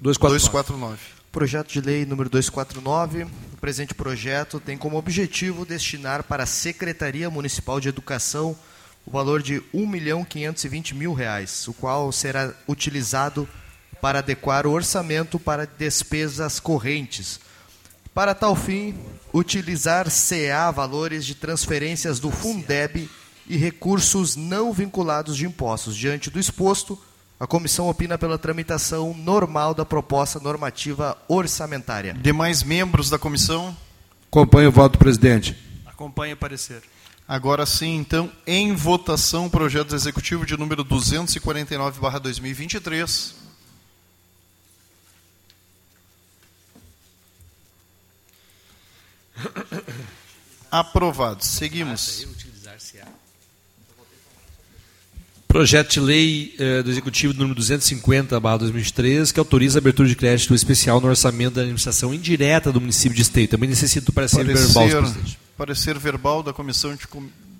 249. 0.00 0.98
Projeto 1.32 1.68
de 1.68 1.80
lei 1.80 2.04
número 2.04 2.28
249. 2.28 3.24
O 3.24 3.56
presente 3.58 3.94
projeto 3.94 4.60
tem 4.60 4.76
como 4.76 4.98
objetivo 4.98 5.64
destinar 5.64 6.22
para 6.24 6.42
a 6.42 6.46
Secretaria 6.46 7.30
Municipal 7.30 7.80
de 7.80 7.88
Educação 7.88 8.56
o 9.06 9.10
valor 9.10 9.42
de 9.42 9.54
R$ 9.54 9.64
1.520.000, 9.74 10.94
mil 10.94 11.14
reais, 11.14 11.66
o 11.68 11.72
qual 11.72 12.12
será 12.12 12.52
utilizado 12.68 13.48
para 14.00 14.18
adequar 14.18 14.66
o 14.66 14.72
orçamento 14.72 15.38
para 15.38 15.66
despesas 15.66 16.60
correntes. 16.60 17.40
Para 18.12 18.34
tal 18.34 18.56
fim, 18.56 18.96
utilizar 19.32 20.08
CA 20.10 20.70
valores 20.70 21.24
de 21.24 21.34
transferências 21.34 22.18
do 22.18 22.30
Fundeb 22.30 23.08
e 23.48 23.56
recursos 23.56 24.36
não 24.36 24.72
vinculados 24.72 25.36
de 25.36 25.46
impostos. 25.46 25.96
Diante 25.96 26.30
do 26.30 26.38
exposto, 26.38 26.98
a 27.38 27.46
comissão 27.46 27.88
opina 27.88 28.18
pela 28.18 28.36
tramitação 28.36 29.14
normal 29.14 29.72
da 29.74 29.84
proposta 29.84 30.38
normativa 30.38 31.16
orçamentária. 31.28 32.14
Demais 32.14 32.62
membros 32.62 33.08
da 33.08 33.18
comissão? 33.18 33.74
Acompanhe 34.30 34.68
o 34.68 34.72
voto 34.72 34.92
do 34.92 34.98
presidente. 34.98 35.56
Acompanhe 35.86 36.34
o 36.34 36.36
parecer. 36.36 36.82
Agora 37.26 37.64
sim, 37.64 37.96
então, 37.96 38.30
em 38.46 38.74
votação, 38.74 39.46
o 39.46 39.50
projeto 39.50 39.94
executivo 39.94 40.44
de 40.44 40.54
número 40.56 40.84
249/2023. 40.84 43.39
Aprovado. 50.70 51.44
Seguimos. 51.44 52.26
Projeto 55.50 55.90
de 55.90 56.00
lei 56.00 56.54
eh, 56.60 56.80
do 56.80 56.90
Executivo 56.90 57.34
número 57.34 57.56
250, 57.56 58.38
2003, 58.38 59.32
que 59.32 59.40
autoriza 59.40 59.78
a 59.78 59.80
abertura 59.80 60.08
de 60.08 60.14
crédito 60.14 60.54
especial 60.54 61.00
no 61.00 61.08
orçamento 61.08 61.54
da 61.54 61.62
administração 61.62 62.14
indireta 62.14 62.70
do 62.70 62.80
município 62.80 63.16
de 63.16 63.22
Esteio. 63.22 63.48
Também 63.48 63.68
necessito 63.68 64.06
do 64.06 64.12
parecer, 64.12 64.46
parecer 64.46 64.66
verbal, 64.68 65.02
presidente. 65.02 65.38
Parecer 65.56 65.98
verbal 65.98 66.42
da 66.44 66.52
Comissão 66.52 66.94
de, 66.94 67.00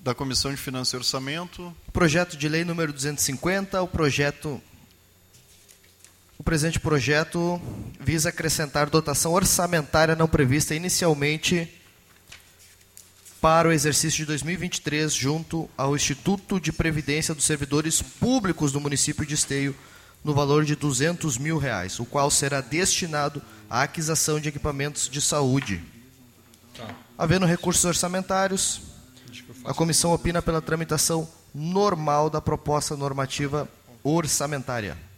da 0.04 0.14
Comissão 0.14 0.52
de 0.52 0.56
Finanças 0.56 0.92
e 0.92 0.96
Orçamento. 0.98 1.74
Projeto 1.92 2.36
de 2.36 2.48
lei 2.48 2.64
número 2.64 2.92
250, 2.92 3.82
o 3.82 3.88
projeto 3.88 4.62
o 6.40 6.42
presente 6.42 6.80
projeto 6.80 7.60
visa 8.00 8.30
acrescentar 8.30 8.88
dotação 8.88 9.34
orçamentária 9.34 10.16
não 10.16 10.26
prevista 10.26 10.74
inicialmente 10.74 11.70
para 13.42 13.68
o 13.68 13.72
exercício 13.72 14.20
de 14.20 14.24
2023 14.24 15.12
junto 15.12 15.68
ao 15.76 15.94
Instituto 15.94 16.58
de 16.58 16.72
Previdência 16.72 17.34
dos 17.34 17.44
Servidores 17.44 18.00
Públicos 18.00 18.72
do 18.72 18.80
município 18.80 19.26
de 19.26 19.34
Esteio 19.34 19.76
no 20.24 20.32
valor 20.32 20.64
de 20.64 20.74
200 20.74 21.36
mil 21.36 21.58
reais, 21.58 22.00
o 22.00 22.06
qual 22.06 22.30
será 22.30 22.62
destinado 22.62 23.42
à 23.68 23.82
aquisição 23.82 24.40
de 24.40 24.48
equipamentos 24.48 25.10
de 25.10 25.20
saúde. 25.20 25.84
Havendo 27.18 27.44
recursos 27.44 27.84
orçamentários, 27.84 28.80
a 29.62 29.74
comissão 29.74 30.14
opina 30.14 30.40
pela 30.40 30.62
tramitação 30.62 31.28
normal 31.54 32.30
da 32.30 32.40
proposta 32.40 32.96
normativa 32.96 33.68
orçamentária. 34.02 35.09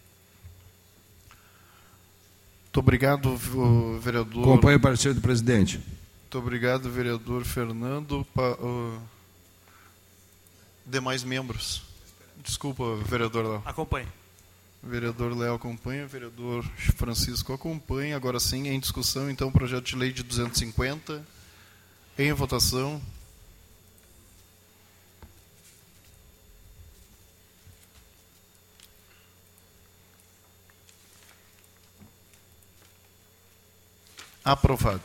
Muito 2.72 2.80
obrigado, 2.80 3.36
vereador. 4.00 4.44
Acompanhe 4.44 4.76
o 4.78 4.80
parecer 4.80 5.12
do 5.12 5.20
presidente. 5.20 5.76
Muito 6.22 6.38
obrigado, 6.38 6.90
vereador 6.90 7.44
Fernando. 7.44 8.26
Pa- 8.34 8.56
uh, 8.58 8.98
demais 10.86 11.22
membros. 11.22 11.82
Desculpa, 12.42 12.96
vereador 13.06 13.44
Léo. 13.44 13.62
Acompanhe. 13.66 14.06
Vereador 14.82 15.36
Léo 15.36 15.52
acompanha, 15.52 16.06
vereador 16.06 16.64
Francisco 16.96 17.52
acompanha. 17.52 18.16
Agora 18.16 18.40
sim, 18.40 18.66
em 18.66 18.80
discussão, 18.80 19.28
então, 19.30 19.48
o 19.48 19.52
projeto 19.52 19.84
de 19.84 19.96
lei 19.96 20.10
de 20.10 20.22
250. 20.22 21.22
Em 22.18 22.32
votação. 22.32 23.02
Aprovado. 34.44 35.02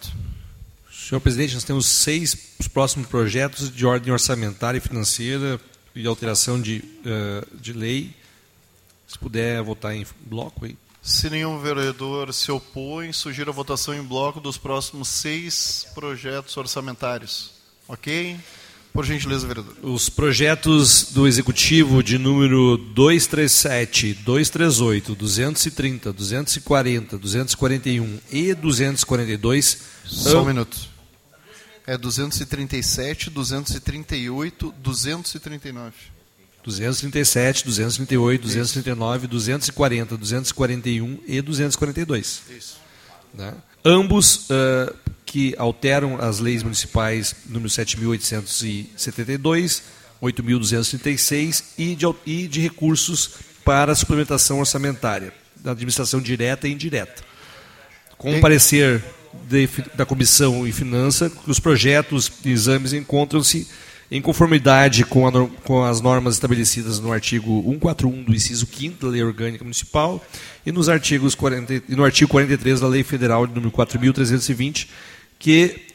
Senhor 0.92 1.22
presidente, 1.22 1.54
nós 1.54 1.64
temos 1.64 1.86
seis 1.86 2.36
próximos 2.74 3.08
projetos 3.08 3.74
de 3.74 3.86
ordem 3.86 4.12
orçamentária 4.12 4.78
e 4.78 4.82
financeira 4.82 5.60
e 5.96 6.06
alteração 6.06 6.62
de, 6.62 6.84
eh, 7.06 7.46
de 7.54 7.72
lei. 7.72 8.14
Se 9.08 9.18
puder 9.18 9.62
votar 9.64 9.96
em 9.96 10.06
bloco 10.26 10.66
aí. 10.66 10.76
Se 11.02 11.30
nenhum 11.30 11.60
vereador 11.60 12.34
se 12.34 12.52
opõe, 12.52 13.14
sugiro 13.14 13.50
a 13.50 13.54
votação 13.54 13.94
em 13.94 14.04
bloco 14.04 14.42
dos 14.42 14.58
próximos 14.58 15.08
seis 15.08 15.88
projetos 15.96 16.58
orçamentários. 16.58 17.52
Ok? 17.88 18.38
Por 18.94 19.06
gentileza, 19.06 19.46
vereador. 19.46 19.76
Os 19.84 20.10
projetos 20.10 21.12
do 21.12 21.28
Executivo 21.28 22.02
de 22.02 22.18
número 22.18 22.78
237, 22.78 24.14
238, 24.26 25.16
230, 25.16 26.14
240, 26.14 27.18
241 27.18 28.20
e 28.32 28.54
242. 28.54 29.78
Só 30.04 30.42
um 30.42 30.46
minuto. 30.46 30.78
É 31.86 31.98
237, 31.98 33.30
238, 33.30 34.74
239. 34.78 35.94
237, 36.68 37.64
238, 37.64 38.42
239, 38.42 39.28
240, 39.28 40.18
241 40.18 41.20
e 41.26 41.42
242. 41.42 42.42
Isso. 42.58 42.78
né? 43.34 43.54
Ambos 43.86 44.48
ah, 44.50 44.94
que 45.28 45.54
alteram 45.58 46.18
as 46.20 46.40
leis 46.40 46.64
municipais 46.64 47.36
número 47.46 47.70
7.872, 47.70 49.84
8.236 50.24 51.64
e 51.78 51.96
de, 51.96 52.06
e 52.26 52.48
de 52.48 52.62
recursos 52.62 53.30
para 53.64 53.94
suplementação 53.94 54.58
orçamentária, 54.60 55.32
da 55.58 55.70
administração 55.72 56.22
direta 56.22 56.68
e 56.68 56.72
indireta. 56.72 57.22
Com 58.18 58.38
o 58.38 58.42
parecer 58.42 59.04
de 59.48 59.70
da 59.94 60.06
Comissão 60.06 60.66
e 60.66 60.72
Finança, 60.72 61.32
os 61.46 61.60
projetos 61.60 62.32
e 62.44 62.50
exames 62.50 62.94
encontram-se 62.94 63.68
em 64.10 64.22
conformidade 64.22 65.04
com, 65.04 65.28
a 65.28 65.32
com 65.64 65.84
as 65.84 66.00
normas 66.00 66.36
estabelecidas 66.36 67.00
no 67.00 67.12
artigo 67.12 67.62
141 67.64 68.24
do 68.24 68.34
inciso 68.34 68.66
5 68.66 69.06
da 69.06 69.12
Lei 69.12 69.22
Orgânica 69.22 69.64
Municipal 69.64 70.24
e, 70.66 70.72
nos 70.72 70.88
artigos 70.88 71.36
40, 71.36 71.84
e 71.90 71.96
no 71.96 72.06
artigo 72.06 72.32
43 72.32 72.80
da 72.80 72.88
Lei 72.88 73.04
Federal 73.04 73.46
de 73.46 73.54
número 73.54 73.72
4.320, 73.72 74.88
que 75.40 75.88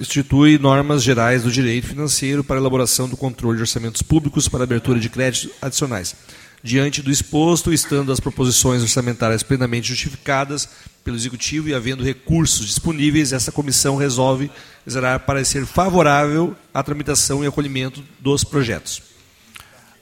institui 0.00 0.58
normas 0.58 1.02
gerais 1.02 1.42
do 1.42 1.50
direito 1.50 1.86
financeiro 1.86 2.44
para 2.44 2.58
elaboração 2.58 3.08
do 3.08 3.16
controle 3.16 3.56
de 3.56 3.62
orçamentos 3.62 4.02
públicos 4.02 4.48
para 4.48 4.64
abertura 4.64 5.00
de 5.00 5.08
créditos 5.08 5.50
adicionais. 5.60 6.14
Diante 6.62 7.00
do 7.00 7.10
exposto, 7.10 7.72
estando 7.72 8.12
as 8.12 8.20
proposições 8.20 8.82
orçamentárias 8.82 9.42
plenamente 9.42 9.88
justificadas 9.88 10.68
pelo 11.02 11.16
Executivo 11.16 11.70
e 11.70 11.74
havendo 11.74 12.04
recursos 12.04 12.66
disponíveis, 12.66 13.32
essa 13.32 13.50
comissão 13.50 13.96
resolve 13.96 14.50
exarar 14.86 15.20
parecer 15.20 15.64
favorável 15.64 16.54
à 16.74 16.82
tramitação 16.82 17.42
e 17.42 17.46
acolhimento 17.46 18.04
dos 18.18 18.44
projetos. 18.44 19.02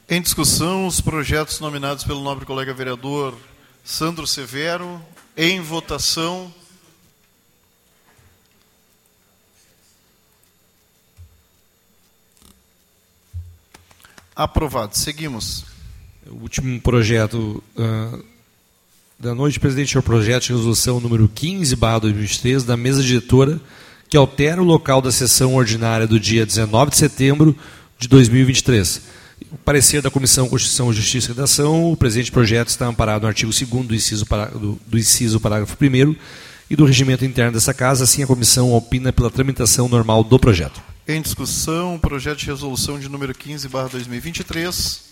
Em 0.09 0.21
discussão, 0.21 0.87
os 0.87 1.01
projetos 1.01 1.61
nominados 1.61 2.03
pelo 2.03 2.23
nobre 2.23 2.45
colega 2.45 2.75
vereador 2.75 3.35
Sandro 3.85 4.27
Severo. 4.27 5.01
Em 5.37 5.61
votação. 5.61 6.53
Aprovado. 14.39 14.97
Seguimos. 14.97 15.65
O 16.31 16.43
último 16.43 16.81
projeto 16.81 17.61
ah, 17.77 18.21
da 19.19 19.35
noite, 19.35 19.59
presidente, 19.59 19.97
é 19.97 20.01
o 20.01 20.03
projeto 20.03 20.45
de 20.45 20.53
resolução 20.53 21.01
número 21.01 21.29
15, 21.29 21.75
2023, 21.75 22.63
da 22.63 22.77
mesa 22.77 23.03
diretora, 23.03 23.61
que 24.09 24.17
altera 24.17 24.63
o 24.63 24.65
local 24.65 25.03
da 25.03 25.11
sessão 25.11 25.57
ordinária 25.57 26.07
do 26.07 26.21
dia 26.21 26.47
19 26.47 26.93
de 26.93 26.99
setembro 26.99 27.57
de 27.99 28.07
2023. 28.07 29.03
O 29.51 29.59
parecer 29.59 30.03
da 30.03 30.11
Comissão 30.11 30.49
Constituição, 30.49 30.93
Justiça 30.93 31.33
e 31.33 31.35
Redação, 31.35 31.91
o 31.91 31.97
presente 31.97 32.31
projeto 32.31 32.69
está 32.69 32.87
amparado 32.87 33.23
no 33.23 33.29
artigo 33.29 33.51
2 33.51 33.87
do 33.89 33.95
inciso, 33.97 34.25
do, 34.53 34.79
do 34.87 34.97
inciso 34.97 35.41
parágrafo 35.41 35.77
1 35.83 36.15
e 36.71 36.77
do 36.77 36.85
regimento 36.85 37.25
interno 37.25 37.55
dessa 37.55 37.75
casa, 37.75 38.05
assim 38.05 38.23
a 38.23 38.27
comissão 38.29 38.73
opina 38.73 39.13
pela 39.13 39.33
tramitação 39.33 39.89
normal 39.89 40.23
do 40.23 40.39
projeto. 40.39 40.81
Em 41.11 41.23
discussão, 41.23 41.95
o 41.95 41.99
projeto 41.99 42.41
de 42.41 42.45
resolução 42.45 43.01
de 43.01 43.09
número 43.09 43.35
15, 43.35 43.67
2023. 43.67 45.05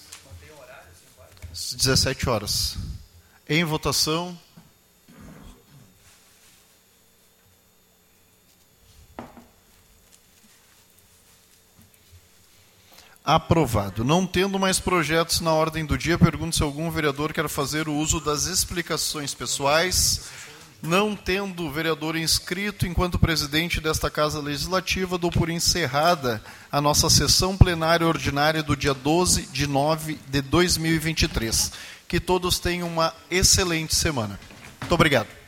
17 1.74 2.28
horas. 2.28 2.77
Em 3.48 3.64
votação. 3.64 4.39
Aprovado. 13.24 14.05
Não 14.05 14.27
tendo 14.27 14.59
mais 14.59 14.78
projetos 14.78 15.40
na 15.40 15.55
ordem 15.55 15.86
do 15.86 15.97
dia, 15.97 16.18
pergunto 16.18 16.56
se 16.56 16.62
algum 16.62 16.90
vereador 16.90 17.32
quer 17.32 17.48
fazer 17.48 17.89
o 17.89 17.94
uso 17.94 18.20
das 18.20 18.44
explicações 18.44 19.32
pessoais. 19.32 20.28
Não 20.82 21.16
tendo 21.16 21.65
o 21.65 21.70
vereador 21.70 22.16
inscrito 22.16 22.86
enquanto 22.86 23.19
presidente 23.19 23.81
desta 23.81 24.11
Casa 24.11 24.40
Legislativa, 24.40 25.19
dou 25.19 25.31
por 25.31 25.48
encerrada 25.48 26.43
a 26.70 26.81
nossa 26.81 27.09
sessão 27.09 27.57
plenária 27.57 28.07
ordinária 28.07 28.62
do 28.62 28.77
dia 28.77 28.94
12 28.94 29.47
de 29.47 29.66
nove 29.66 30.19
de 30.28 30.43
2023. 30.43 31.73
Que 32.07 32.20
todos 32.20 32.59
tenham 32.59 32.89
uma 32.89 33.12
excelente 33.31 33.94
semana. 33.94 34.39
Muito 34.81 34.94
obrigado. 34.94 35.45